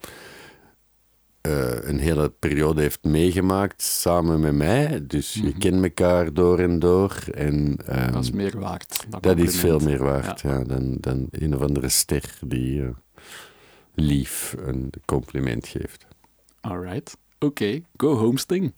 een 1.84 1.99
hele 1.99 2.30
periode 2.30 2.82
heeft 2.82 3.03
meegemaakt 3.03 3.82
samen 3.82 4.40
met 4.40 4.53
mij. 4.53 4.99
Dus 5.07 5.34
je 5.34 5.41
Mhm. 5.44 5.57
kent 5.57 5.84
elkaar 5.84 6.34
door 6.34 6.60
en 6.60 6.80
door. 6.80 7.24
En, 7.34 7.78
ehm, 7.86 8.11
Dat 8.11 8.24
is 8.24 8.32
meer 8.32 8.60
waard. 8.60 9.06
dat 9.22 9.38
is 9.38 9.56
veel 9.60 9.80
meer 9.80 10.03
waard 10.03 10.41
ja. 10.41 10.64
dan, 10.64 10.98
dan 10.99 11.28
een 11.32 11.56
of 11.56 11.61
andere 11.61 11.90
ster 11.90 12.34
die 12.48 12.82
eh, 12.84 12.90
lief 13.95 14.56
een 14.65 14.90
compliment 15.06 15.68
geeft. 15.68 16.06
Alright. 16.61 17.18
Oké, 17.40 17.82
go 17.98 18.15
home 18.15 18.40
Sting. 18.40 18.74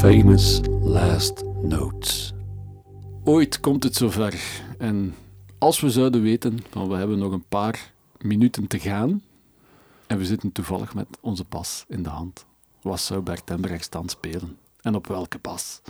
Famous 0.00 0.60
last 1.06 1.42
notes. 1.62 2.32
Ooit 3.24 3.60
komt 3.60 3.82
het 3.84 3.94
zover 3.94 4.34
en 4.78 5.14
Als 5.58 5.80
we 5.80 5.90
zouden 5.90 6.22
weten 6.22 6.58
van 6.70 6.88
we 6.88 6.96
hebben 6.96 7.18
nog 7.18 7.32
een 7.32 7.44
paar 7.48 7.92
minuten 8.18 8.66
te 8.66 8.78
gaan 8.78 9.22
en 10.06 10.18
we 10.18 10.24
zitten 10.24 10.52
toevallig 10.52 10.94
met 10.94 11.06
onze 11.20 11.44
bas 11.48 11.84
in 11.88 12.02
de 12.02 12.08
hand, 12.08 12.46
wat 12.82 13.00
zou 13.00 13.20
Bert 13.20 13.50
Embrechts 13.50 13.90
dan 13.90 14.08
spelen? 14.08 14.56
En 14.80 14.94
op 14.94 15.06
welke 15.06 15.38
bas? 15.42 15.80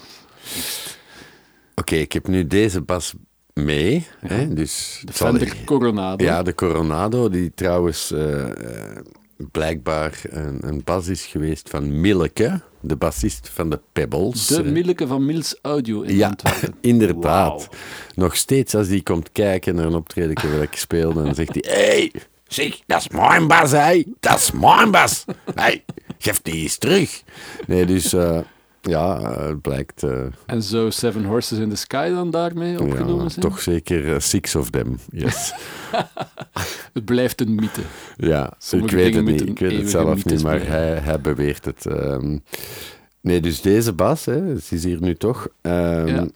Oké, 1.75 1.95
ik 1.95 2.13
heb 2.13 2.27
nu 2.29 2.47
deze 2.47 2.81
bas 2.81 3.15
mee. 3.55 4.07
Hè, 4.19 4.55
dus 4.55 5.03
De 5.05 5.13
Fender 5.13 5.43
er- 5.49 5.65
Coronado. 5.65 6.25
Ja, 6.25 6.43
de 6.43 6.55
Coronado, 6.55 7.29
die 7.29 7.53
trouwens 7.55 8.13
eh, 8.13 8.97
eh, 8.97 9.05
blijkbaar 9.53 10.21
een, 10.23 10.59
een 10.61 10.81
bas 10.85 11.09
is 11.09 11.27
geweest 11.27 11.69
van 11.71 12.01
Milleke, 12.01 12.61
de 12.81 12.97
bassist 12.97 13.49
van 13.53 13.71
de 13.71 13.81
Pebbles. 13.93 14.47
De 14.47 14.63
Eh, 14.63 14.71
Milleke 14.73 15.07
van 15.07 15.25
Mills 15.27 15.59
Audio 15.63 16.03
in 16.03 16.17
Ja, 16.17 16.35
inderdaad. 16.81 17.69
Nog 18.15 18.37
steeds 18.37 18.75
als 18.75 18.89
die 18.89 19.03
komt 19.03 19.33
kijken 19.33 19.75
naar 19.75 19.87
een 19.87 19.95
optreden 19.95 20.51
waar 20.53 20.63
ik 20.63 20.77
speelde, 20.77 21.23
dan 21.23 21.35
zegt 21.35 21.59
hij: 21.63 21.75
hey, 21.75 22.13
zeg, 22.47 22.81
dat 22.87 23.01
is 23.01 23.09
mijn 23.09 23.47
bas, 23.47 23.71
hé. 23.71 24.05
Dat 24.21 24.39
is 24.39 24.51
mijn 24.53 24.91
bas. 24.91 25.25
hey, 25.55 25.85
geef 26.19 26.43
die 26.43 26.55
eens 26.63 26.77
terug. 26.79 27.23
Nee, 27.67 27.87
dus 27.87 28.13
eh, 28.13 28.39
ja, 28.89 29.21
eh, 29.21 29.47
het 29.49 29.61
blijkt. 29.63 30.03
eh, 30.03 30.25
En 30.47 30.63
zou 30.63 30.91
Seven 30.91 31.25
Horses 31.25 31.59
in 31.59 31.69
the 31.71 31.77
Sky 31.77 32.11
dan 32.11 32.31
daarmee 32.31 32.81
opgenomen 32.81 33.23
ja, 33.23 33.29
zijn? 33.29 33.45
toch 33.47 33.61
zeker 33.61 34.15
eh, 34.15 34.21
six 34.21 34.55
of 34.57 34.71
them. 34.71 34.99
Yes. 35.11 35.53
Het 36.93 37.05
blijft 37.05 37.41
een 37.41 37.55
mythe. 37.55 37.81
Ja, 38.17 38.53
Sommige 38.59 38.97
ik 38.97 39.03
weet 39.03 39.15
het 39.15 39.25
niet. 39.25 39.49
Ik 39.49 39.59
weet 39.59 39.79
het 39.79 39.91
zelf 39.91 40.25
niet, 40.25 40.43
maar 40.43 40.67
hij, 40.67 40.97
hij 40.99 41.21
beweert 41.21 41.65
het. 41.65 41.87
ehm. 41.87 42.39
nee, 43.21 43.41
dus 43.41 43.61
deze 43.61 43.93
bas, 43.93 44.25
hè, 44.25 44.55
is 44.71 44.85
hier 44.85 45.01
nu 45.01 45.15
toch. 45.15 45.49
ehm, 45.61 46.07
Ja. 46.07 46.27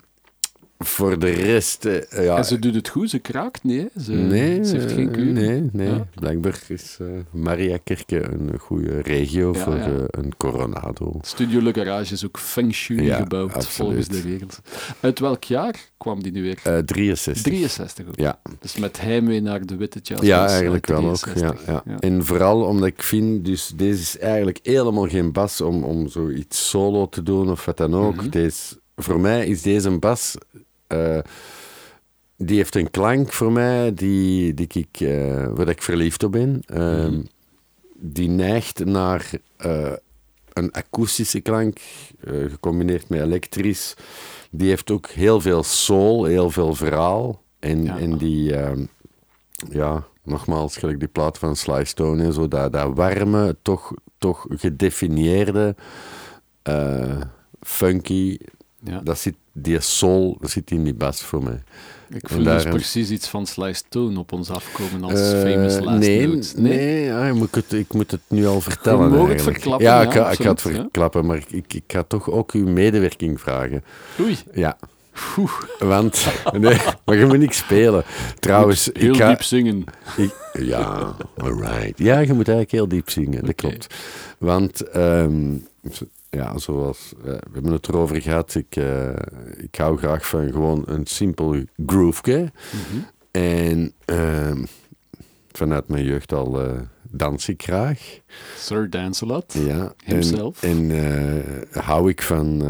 Voor 0.84 1.18
de 1.18 1.30
rest, 1.30 1.84
eh, 1.84 2.24
ja. 2.24 2.36
En 2.36 2.44
ze 2.44 2.58
doet 2.58 2.74
het 2.74 2.88
goed, 2.88 3.10
ze 3.10 3.18
kraakt 3.18 3.62
niet. 3.62 3.88
Ze, 4.04 4.12
nee, 4.12 4.64
ze 4.64 4.76
heeft 4.76 4.92
geen 4.92 5.10
kleur. 5.10 5.32
Nee, 5.32 5.68
nee. 5.72 5.88
Ja. 5.88 6.06
Blijkbaar 6.14 6.60
is 6.68 6.96
eh 7.00 7.06
Maria 7.30 7.78
Kerke 7.84 8.22
een 8.22 8.58
goede 8.58 9.00
regio 9.00 9.52
Ja, 9.52 9.58
voor 9.58 9.76
ja. 9.76 9.86
eh, 9.86 9.92
een 10.10 10.36
Coronado. 10.36 11.18
Studio 11.20 11.60
Le 11.62 11.72
Garage 11.74 12.12
is 12.12 12.24
ook 12.26 12.38
feng 12.38 12.72
shui 12.74 13.10
gebouwd, 13.12 13.54
absoluut. 13.54 13.72
volgens 13.74 14.08
de 14.08 14.20
regels. 14.20 14.58
Uit 15.00 15.18
welk 15.18 15.44
jaar 15.44 15.74
kwam 15.96 16.22
die 16.22 16.32
nu 16.32 16.42
weer? 16.42 16.58
Eh 16.62 16.78
63. 16.78 17.42
63 17.42 18.06
ook. 18.08 18.16
Ja. 18.18 18.40
Dus 18.60 18.76
met 18.76 19.00
heimwee 19.00 19.40
naar 19.40 19.66
de 19.66 19.76
witte 19.76 19.98
jazz. 20.02 20.22
Ja, 20.22 20.46
eigenlijk 20.48 20.86
wel 20.86 21.04
ook. 21.04 21.16
63. 21.16 21.66
Ja, 21.66 21.82
ja. 21.86 21.98
En 21.98 22.24
vooral 22.24 22.62
omdat 22.62 22.86
ik 22.88 23.02
vind, 23.02 23.44
dus 23.44 23.72
deze 23.76 24.00
is 24.00 24.18
eigenlijk 24.18 24.58
helemaal 24.62 25.08
geen 25.08 25.32
bas 25.32 25.60
om, 25.60 25.82
om 25.84 26.08
zoiets 26.08 26.68
solo 26.68 27.08
te 27.08 27.22
doen 27.22 27.50
of 27.50 27.64
wat 27.64 27.76
dan 27.76 27.94
ook. 27.94 28.14
Mhm. 28.16 28.28
deze, 28.28 28.80
voor 28.96 29.20
mij 29.20 29.46
is 29.46 29.62
deze 29.62 29.88
een 29.88 29.98
bas, 30.00 30.34
eh, 30.92 31.18
die 32.36 32.56
heeft 32.56 32.74
een 32.74 32.90
klank 32.90 33.32
voor 33.32 33.52
mij 33.52 33.94
die, 33.94 34.54
die 34.54 34.68
ik, 34.72 35.00
eh, 35.00 35.46
waar 35.54 35.68
ik 35.68 35.82
verliefd 35.82 36.22
op 36.22 36.32
ben. 36.32 36.62
Ehm, 36.66 37.10
Mhm. 37.12 37.22
Die 38.04 38.28
neigt 38.28 38.84
naar 38.84 39.30
eh, 39.56 39.92
een 40.52 40.72
akoestische 40.72 41.40
klank, 41.40 41.78
gecombineerd 42.26 43.08
met 43.08 43.20
elektrisch. 43.20 43.94
Die 44.50 44.68
heeft 44.68 44.90
ook 44.90 45.08
heel 45.08 45.40
veel 45.40 45.62
soul, 45.62 46.24
heel 46.24 46.50
veel 46.50 46.74
verhaal. 46.74 47.42
En, 47.58 47.82
Ja. 47.84 47.98
en 47.98 48.16
die, 48.18 48.56
ehm, 48.56 48.84
ja, 49.70 50.06
nogmaals, 50.24 50.76
gelijk 50.76 50.98
die 50.98 51.08
plaat 51.08 51.38
van 51.38 51.56
Sly 51.56 51.84
Stone 51.84 52.22
en 52.24 52.32
zo, 52.32 52.48
dat, 52.48 52.72
dat 52.72 52.94
warme, 52.94 53.56
toch, 53.62 53.92
toch 54.18 54.46
gedefinieerde, 54.48 55.74
funky, 57.60 58.38
Ja. 58.84 59.00
dat 59.04 59.18
zit, 59.18 59.34
die 59.52 59.80
soul 59.80 60.36
dat 60.40 60.50
zit 60.50 60.70
in 60.70 60.84
die 60.84 60.94
bas 60.94 61.22
voor 61.22 61.42
mij. 61.42 61.62
Ik 62.14 62.28
voel 62.28 62.42
dus 62.44 62.64
precies 62.64 63.10
iets 63.10 63.28
van 63.28 63.46
Sly 63.46 63.72
Stone 63.72 64.18
op 64.18 64.32
ons 64.32 64.50
afkomen 64.50 65.04
als 65.04 65.20
Eh, 65.32 65.40
famous 65.40 65.78
last 65.80 65.98
nee, 65.98 66.26
notes. 66.28 66.54
Nee, 66.54 67.12
ah, 67.12 67.26
ik, 67.28 67.34
moet 67.34 67.54
het, 67.54 67.72
ik 67.72 67.92
moet 67.94 68.10
het 68.10 68.20
nu 68.28 68.46
al 68.46 68.60
vertellen. 68.60 69.08
mag 69.10 69.18
het 69.18 69.28
eigenlijk. 69.28 69.56
verklappen, 69.58 69.86
Ja, 69.86 70.00
ja, 70.00 70.06
ik, 70.06 70.12
ga, 70.12 70.30
ik 70.30 70.40
ga 70.42 70.50
het 70.50 70.60
ja. 70.62 70.70
verklappen, 70.70 71.26
maar 71.26 71.42
ik, 71.48 71.74
ik 71.74 71.82
ga 71.86 72.02
toch 72.02 72.30
ook 72.30 72.52
uw 72.52 72.66
medewerking 72.68 73.40
vragen. 73.40 73.84
Oei, 74.20 74.38
Ja. 74.54 74.78
Want, 75.78 76.26
nee, 76.52 76.78
maar 77.04 77.16
je 77.16 77.26
moet 77.26 77.38
niks 77.38 77.56
spelen. 77.56 78.04
Trouwens, 78.38 78.90
heel 78.92 79.12
ik 79.14 79.20
ga, 79.20 79.28
diep 79.28 79.42
zingen. 79.42 79.84
ik- 80.16 80.50
ja, 80.52 81.14
alright. 81.36 81.98
Ja, 81.98 82.18
je 82.18 82.26
moet 82.32 82.48
eigenlijk 82.48 82.70
heel 82.70 82.88
diep 82.88 83.10
zingen, 83.10 83.44
dat 83.44 83.54
klopt. 83.54 83.94
Want, 84.38 84.80
ehm, 84.88 85.54
ja, 86.36 86.58
zoals, 86.58 87.12
eh, 87.18 87.24
we 87.24 87.50
hebben 87.52 87.72
het 87.72 87.88
erover 87.88 88.22
gehad, 88.22 88.54
ik, 88.54 88.76
eh, 88.76 89.12
ik 89.56 89.74
hou 89.74 89.98
graag 89.98 90.26
van 90.26 90.52
gewoon 90.52 90.82
een 90.86 91.06
simpel 91.06 91.56
groove. 91.86 92.50
Mhm. 92.72 93.02
En 93.30 93.92
ehm, 94.04 94.64
vanuit 95.52 95.88
mijn 95.88 96.04
jeugd 96.04 96.32
al 96.32 96.60
eh, 96.62 96.80
dans 97.10 97.48
ik 97.48 97.62
graag. 97.62 98.20
Sir 98.56 98.90
Dancelot. 98.90 99.52
Ja, 99.52 99.94
Himself. 100.04 100.62
En, 100.62 100.90
en 100.90 101.44
hou 101.70 102.10
ik 102.10 102.22
van 102.22 102.62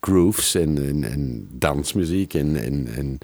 grooves 0.00 0.54
en, 0.54 0.86
en, 0.86 1.04
en 1.04 1.48
dansmuziek 1.52 2.34
en, 2.34 2.56
en, 2.56 2.86
en 2.94 3.18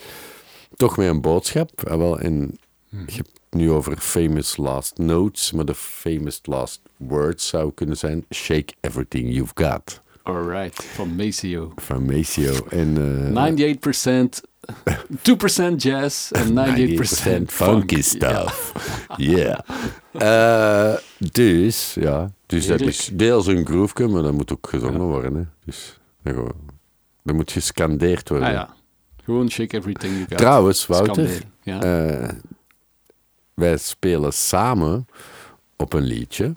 toch 0.77 0.97
met 0.97 1.09
een 1.09 1.21
boodschap. 1.21 1.89
Ah, 1.89 1.99
wel, 1.99 2.19
en 2.21 2.59
Mhm. 2.91 3.03
je 3.07 3.17
het 3.17 3.40
nu 3.51 3.71
over 3.71 3.97
famous 3.97 4.57
last 4.57 4.99
notes, 4.99 5.53
maar 5.53 5.65
de 5.65 5.75
famous 5.75 6.41
last 6.43 6.81
words 6.97 7.49
zou 7.49 7.73
kunnen 7.75 7.97
zijn 7.97 8.25
Shake 8.35 8.73
everything 8.81 9.33
you've 9.35 9.53
got 9.55 10.01
Alright, 10.23 10.85
van 10.85 11.17
Maceo. 11.17 11.73
van 11.77 12.05
Maceo. 12.05 12.67
En, 12.69 12.97
eh, 12.97 13.33
98%, 13.33 14.41
2% 15.23 15.83
jazz 15.83 16.31
en 16.31 16.55
98% 16.55 17.51
98% 17.51 17.53
funky 17.53 18.03
stuff. 18.03 18.73
Yeah. 19.17 19.59
Eh, 20.13 20.95
dus, 21.33 21.95
ja. 21.95 22.31
Dus 22.47 22.67
dat 22.67 22.81
is 22.81 23.11
deels 23.13 23.47
een 23.47 23.67
groove, 23.67 24.07
maar 24.09 24.23
dat 24.23 24.33
moet 24.33 24.53
ook 24.53 24.69
gezongen 24.69 25.01
worden. 25.01 25.35
Hè. 25.35 25.43
Dus 25.65 25.99
dat, 27.23 27.35
moet 27.35 27.53
gescandeerd 27.53 28.29
Ja. 28.29 28.35
worden. 28.35 28.49
Ah 28.49 28.55
ja, 28.55 28.75
gewoon 29.25 29.51
shake 29.51 29.77
everything 29.77 30.13
you 30.13 30.25
got. 30.29 30.39
Trouwens, 30.39 30.87
Wouter, 30.87 31.31
Ja. 31.63 31.83
eh, 31.83 32.29
wij 33.61 33.77
spelen 33.77 34.33
samen 34.33 35.07
op 35.77 35.93
een 35.93 36.03
liedje 36.05 36.55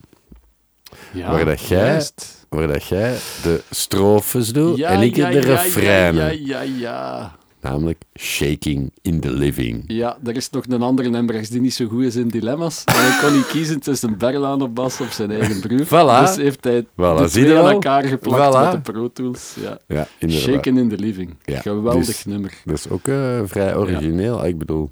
ja, 1.13 1.31
waar 1.31 1.45
dat 1.45 1.61
jij- 1.61 2.01
waar 2.49 2.67
dat 2.67 2.83
jij 2.83 3.17
de 3.43 3.61
strofes 3.69 4.53
doet 4.53 4.77
Ja, 4.77 4.89
en 4.89 5.01
ik 5.01 5.15
ja, 5.15 5.29
de 5.29 5.33
ja, 5.35 5.41
refreinen. 5.41 6.45
Ja, 6.45 6.61
ja, 6.61 6.73
ja. 6.79 7.35
Namelijk 7.61 8.01
Shaking 8.19 8.91
in 9.01 9.19
the 9.19 9.31
Living. 9.31 9.83
Ja, 9.87 10.17
er 10.23 10.35
is 10.35 10.49
nog 10.49 10.63
een 10.67 10.81
andere 10.81 11.17
Embrechts 11.17 11.49
die 11.49 11.61
niet 11.61 11.73
zo 11.73 11.87
goed 11.87 12.03
is 12.03 12.15
in 12.15 12.27
dilemma's. 12.27 12.83
En 12.83 12.93
hij 12.95 13.19
kon 13.21 13.33
niet 13.37 13.47
kiezen 13.47 13.79
tussen 13.79 14.17
Berlaan 14.17 14.61
op 14.61 14.75
bas 14.75 15.01
of 15.01 15.13
zijn 15.13 15.31
eigen 15.31 15.59
broer. 15.59 15.85
Voilà. 15.85 16.25
Dus 16.25 16.35
heeft 16.35 16.63
hij 16.63 16.83
Voilà, 16.83 17.17
de 17.21 17.27
twee 17.29 17.57
aan 17.57 17.69
elkaar 17.69 18.03
geplakt 18.03 18.55
Voilà. 18.55 18.59
met 18.73 18.85
de 18.85 18.91
Pro 18.91 19.11
Tools. 19.11 19.55
Ja. 19.87 20.07
Shaken 20.29 20.77
in 20.77 20.89
the 20.89 20.97
Living. 20.97 21.35
Geweldig 21.45 22.05
dus- 22.05 22.25
nummer. 22.25 22.53
Dat 22.65 22.77
is 22.77 22.89
ook 22.89 23.07
eh, 23.07 23.39
vrij 23.45 23.75
origineel. 23.75 24.45
Ik 24.45 24.57
bedoel, 24.57 24.91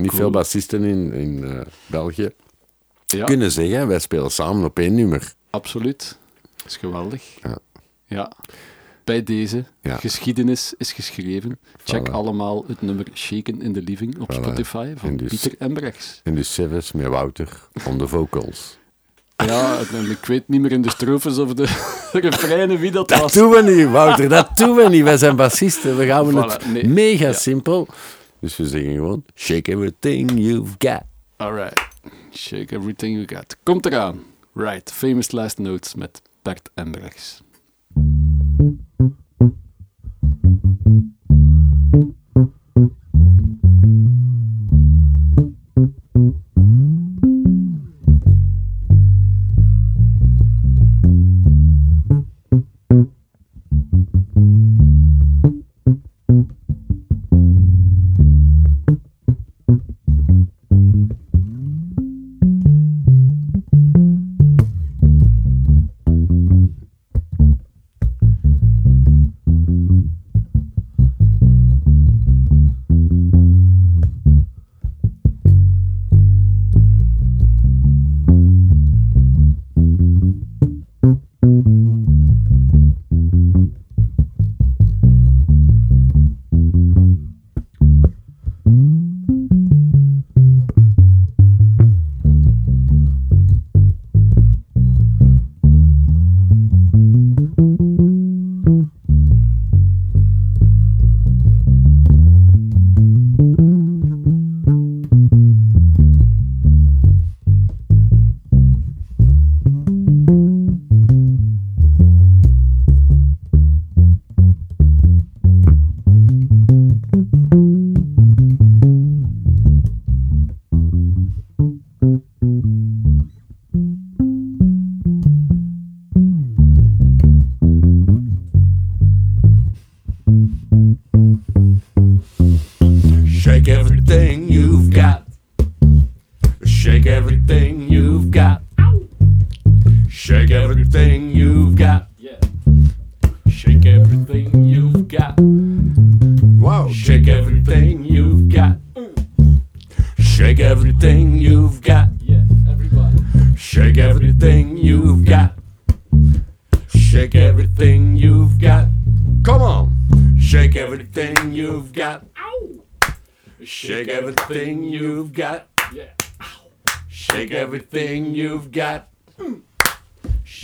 niet 0.00 0.10
Cool. 0.10 0.22
veel 0.22 0.30
bassisten 0.30 0.82
in, 0.84 1.12
in 1.12 1.44
eh, 1.44 1.60
België 1.86 2.30
Ja, 3.06 3.24
kunnen 3.24 3.50
zeggen, 3.50 3.88
wij 3.88 3.98
spelen 3.98 4.30
samen 4.30 4.64
op 4.64 4.78
één 4.78 4.94
nummer. 4.94 5.32
absoluut. 5.50 6.18
Dat 6.56 6.66
is 6.66 6.76
geweldig. 6.76 7.22
Ja. 7.42 7.58
Ja. 8.06 8.32
Bij 9.04 9.22
deze, 9.22 9.64
Ja. 9.82 9.96
geschiedenis 9.96 10.74
is 10.76 10.92
geschreven. 10.92 11.58
Check 11.84 12.08
Voilà. 12.08 12.12
allemaal 12.12 12.64
het 12.68 12.82
nummer 12.82 13.06
Shaken 13.14 13.62
in 13.62 13.72
the 13.72 13.82
Living 13.82 14.18
op 14.20 14.32
Voilà. 14.32 14.34
Spotify 14.36 14.92
van 14.96 15.08
En 15.08 15.16
dus- 15.16 15.28
Pieter 15.28 15.54
Embrechts. 15.58 16.20
En 16.24 16.34
dus 16.34 16.54
Seves 16.54 16.92
met 16.92 17.06
Wouter 17.06 17.60
on 17.88 17.98
de 17.98 18.08
vocals. 18.08 18.78
Ja, 19.36 19.78
en 19.92 20.10
ik 20.10 20.24
weet 20.26 20.48
niet 20.48 20.60
meer 20.60 20.72
in 20.72 20.82
de 20.82 20.90
strofes 20.90 21.38
of 21.38 21.54
de 21.54 21.64
refreinen 22.12 22.78
wie 22.78 22.90
dat, 22.90 23.08
Dat 23.08 23.20
was. 23.20 23.32
doen 23.32 23.50
we 23.50 23.62
niet, 23.62 23.90
Wouter. 23.90 24.28
Dat 24.28 24.56
doen 24.56 24.76
we 24.76 24.88
niet. 24.88 25.02
Wij 25.02 25.16
zijn 25.16 25.36
bassisten. 25.36 25.96
We 25.96 26.06
gaan 26.06 26.30
Voilà, 26.32 26.52
het 26.52 26.72
nee. 26.72 26.86
mega 26.88 27.26
Ja. 27.26 27.32
simpel. 27.32 27.88
Dus 28.40 28.56
we 28.56 28.66
zeggen 28.66 28.92
gewoon, 28.92 29.24
shake 29.34 29.72
everything 29.72 30.38
you've 30.38 30.74
got. 30.78 31.02
Alright. 31.36 31.88
Shake 32.30 32.76
everything 32.76 33.14
you 33.14 33.24
got. 33.24 33.56
Komt 33.62 33.86
eraan. 33.86 34.22
Right. 34.52 34.92
Famous 34.92 35.30
Last 35.30 35.58
Notes 35.58 35.94
met 35.94 36.22
Bert 36.42 36.70
Embrechts. 36.74 37.42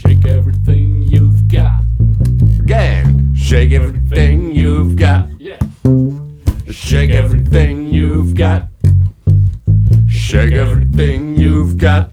Shake 0.07 0.27
everything 0.27 1.03
you've 1.03 1.49
got. 1.49 1.83
Again. 2.61 3.35
Shake 3.35 3.73
everything 3.73 4.55
you've 4.55 4.95
got. 4.95 5.29
Yeah. 5.41 5.59
Shake 6.71 7.11
everything 7.11 7.89
you've 7.89 8.37
got. 8.37 8.69
Shake 10.07 10.53
everything 10.53 11.37
you've 11.37 11.77
got. 11.79 12.13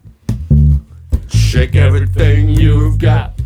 Shake 1.27 1.75
everything 1.75 2.49
you've 2.49 2.97
got. 2.97 3.37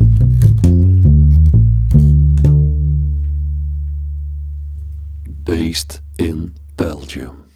Based 5.44 6.00
in 6.18 6.54
Belgium. 6.78 7.50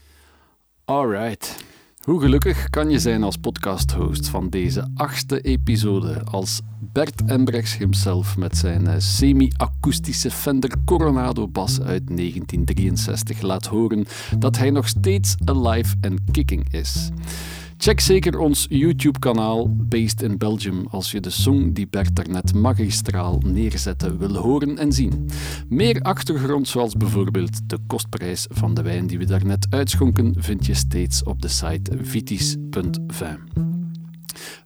Alright. 0.87 1.57
Hoe 2.03 2.21
gelukkig 2.21 2.71
kan 2.71 2.91
je 2.91 2.99
zijn 2.99 3.23
als 3.23 3.37
podcast-host 3.37 4.29
van 4.29 4.49
deze 4.49 4.89
achtste 4.95 5.41
episode 5.41 6.25
als 6.25 6.61
Bert 6.79 7.23
Embrechts 7.27 7.77
himself 7.77 8.37
met 8.37 8.57
zijn 8.57 8.87
eh, 8.87 8.95
semi-akoestische 8.99 10.31
Fender 10.31 10.71
Coronado 10.85 11.49
bas 11.49 11.81
uit 11.81 12.07
1963 12.07 13.41
laat 13.41 13.67
horen 13.67 14.05
dat 14.39 14.59
hij 14.59 14.71
nog 14.71 14.89
steeds 14.89 15.35
alive 15.45 15.95
en 16.01 16.25
kicking 16.31 16.73
is. 16.73 17.11
Check 17.83 18.01
zeker 18.01 18.39
ons 18.39 18.67
YouTube-kanaal 18.69 19.77
Based 19.77 20.23
in 20.23 20.39
Belgium 20.39 20.87
als 20.91 21.11
je 21.11 21.21
de 21.21 21.31
song 21.31 21.73
die 21.73 21.87
Bert 21.87 22.17
daarnet 22.17 22.55
magistraal 22.55 23.39
neerzette 23.45 24.17
wil 24.17 24.35
horen 24.35 24.79
en 24.79 24.93
zien. 24.93 25.29
Meer 25.69 26.01
achtergrond, 26.03 26.69
zoals 26.69 26.97
bijvoorbeeld 26.97 27.69
de 27.69 27.79
kostprijs 27.87 28.47
van 28.51 28.75
de 28.75 28.83
wijn 28.83 29.07
die 29.07 29.19
we 29.19 29.25
daarnet 29.25 29.67
uitschonken, 29.71 30.35
vind 30.39 30.67
je 30.67 30.75
steeds 30.75 31.23
op 31.23 31.43
de 31.43 31.49
site 31.49 31.99
vitis.vin. 32.01 33.82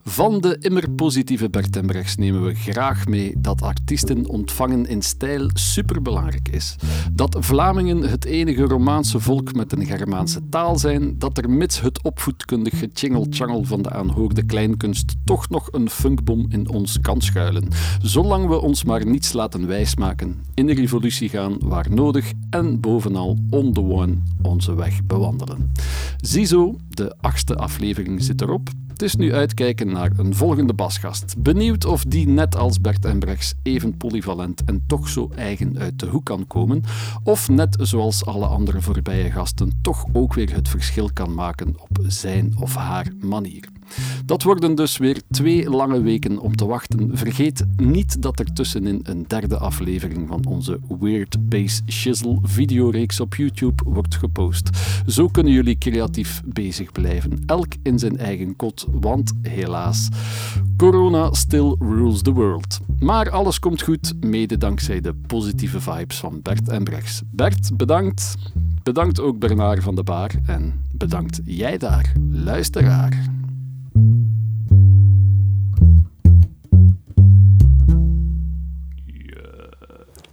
Van 0.03 0.41
de 0.41 0.57
immer 0.59 0.89
positieve 0.89 1.49
Bert 1.49 1.75
Embrechts 1.75 2.15
nemen 2.15 2.43
we 2.43 2.53
graag 2.53 3.07
mee 3.07 3.33
dat 3.37 3.61
artiesten 3.61 4.29
ontvangen 4.29 4.85
in 4.85 5.01
stijl 5.01 5.49
superbelangrijk 5.53 6.49
is. 6.49 6.75
Dat 7.11 7.35
Vlamingen 7.39 8.01
het 8.01 8.25
enige 8.25 8.63
Romaanse 8.63 9.19
volk 9.19 9.53
met 9.53 9.71
een 9.71 9.85
Germaanse 9.85 10.49
taal 10.49 10.77
zijn, 10.77 11.19
dat 11.19 11.37
er 11.37 11.49
mits 11.49 11.81
het 11.81 12.03
opvoedkundig 12.03 12.79
getjingel-tjangel 12.79 13.63
van 13.63 13.81
de 13.81 13.89
aanhoorde 13.89 14.45
kleinkunst 14.45 15.15
toch 15.23 15.49
nog 15.49 15.67
een 15.71 15.89
funkbom 15.89 16.45
in 16.49 16.69
ons 16.69 16.99
kan 16.99 17.21
schuilen. 17.21 17.67
Zolang 18.01 18.47
we 18.47 18.61
ons 18.61 18.83
maar 18.83 19.05
niets 19.05 19.33
laten 19.33 19.67
wijsmaken, 19.67 20.43
in 20.53 20.65
de 20.65 20.73
revolutie 20.73 21.29
gaan 21.29 21.57
waar 21.59 21.87
nodig 21.89 22.31
en 22.49 22.79
bovenal 22.79 23.37
on 23.49 23.73
the 23.73 23.81
one 23.81 24.17
onze 24.41 24.75
weg 24.75 25.05
bewandelen. 25.05 25.71
Ziezo, 26.17 26.75
de 26.89 27.15
achtste 27.21 27.55
aflevering 27.55 28.23
zit 28.23 28.41
erop. 28.41 28.69
Het 28.97 29.05
is 29.05 29.15
nu 29.15 29.33
uitkijken 29.33 29.91
naar 29.91 30.11
een 30.17 30.35
volgende 30.35 30.73
basgast. 30.73 31.35
Benieuwd 31.37 31.85
of 31.85 32.03
die 32.03 32.27
net 32.27 32.55
als 32.55 32.81
Bert 32.81 33.05
Embrechts 33.05 33.53
even 33.63 33.97
polyvalent 33.97 34.63
en 34.63 34.83
toch 34.87 35.09
zo 35.09 35.31
eigen 35.35 35.79
uit 35.79 35.99
de 35.99 36.05
hoek 36.05 36.25
kan 36.25 36.47
komen, 36.47 36.83
of 37.23 37.49
net 37.49 37.77
zoals 37.81 38.25
alle 38.25 38.45
andere 38.45 38.81
voorbije 38.81 39.31
gasten 39.31 39.79
toch 39.81 40.05
ook 40.13 40.33
weer 40.33 40.53
het 40.53 40.69
verschil 40.69 41.09
kan 41.13 41.33
maken 41.33 41.75
op 41.79 41.99
zijn 42.07 42.53
of 42.59 42.75
haar 42.75 43.11
manier. 43.19 43.76
Dat 44.25 44.43
worden 44.43 44.75
dus 44.75 44.97
weer 44.97 45.21
twee 45.31 45.69
lange 45.69 46.01
weken 46.01 46.39
om 46.39 46.55
te 46.55 46.65
wachten. 46.65 47.17
Vergeet 47.17 47.65
niet 47.75 48.21
dat 48.21 48.39
er 48.39 48.53
tussenin 48.53 48.99
een 49.03 49.25
derde 49.27 49.57
aflevering 49.57 50.27
van 50.27 50.45
onze 50.45 50.79
Weird 50.99 51.49
Bass 51.49 51.81
Shizzle 51.87 52.39
videoreeks 52.43 53.19
op 53.19 53.35
YouTube 53.35 53.83
wordt 53.85 54.15
gepost. 54.15 54.69
Zo 55.07 55.27
kunnen 55.27 55.53
jullie 55.53 55.77
creatief 55.77 56.41
bezig 56.45 56.91
blijven, 56.91 57.43
elk 57.45 57.73
in 57.83 57.99
zijn 57.99 58.17
eigen 58.17 58.55
kot, 58.55 58.87
want 58.91 59.33
helaas, 59.41 60.09
corona 60.77 61.33
still 61.33 61.75
rules 61.79 62.21
the 62.21 62.31
world. 62.31 62.79
Maar 62.99 63.29
alles 63.29 63.59
komt 63.59 63.81
goed, 63.81 64.13
mede 64.19 64.57
dankzij 64.57 65.01
de 65.01 65.13
positieve 65.27 65.81
vibes 65.81 66.17
van 66.17 66.39
Bert 66.41 66.69
en 66.69 66.83
Brechts. 66.83 67.21
Bert, 67.31 67.77
bedankt. 67.77 68.35
Bedankt 68.83 69.19
ook 69.19 69.39
Bernard 69.39 69.83
van 69.83 69.95
de 69.95 70.03
Baar 70.03 70.31
en 70.45 70.73
bedankt 70.91 71.41
jij 71.45 71.77
daar, 71.77 72.13
luisteraar. 72.31 73.25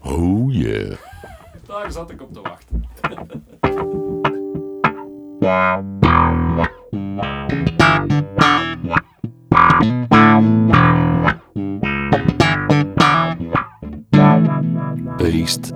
Oh 0.04 0.52
yeah. 0.52 0.96
Daar 1.66 1.92
zat 1.92 2.10
ik 2.10 2.22
op 2.22 2.32
te 2.32 2.40
wachten. 2.40 2.84
Based 15.16 15.72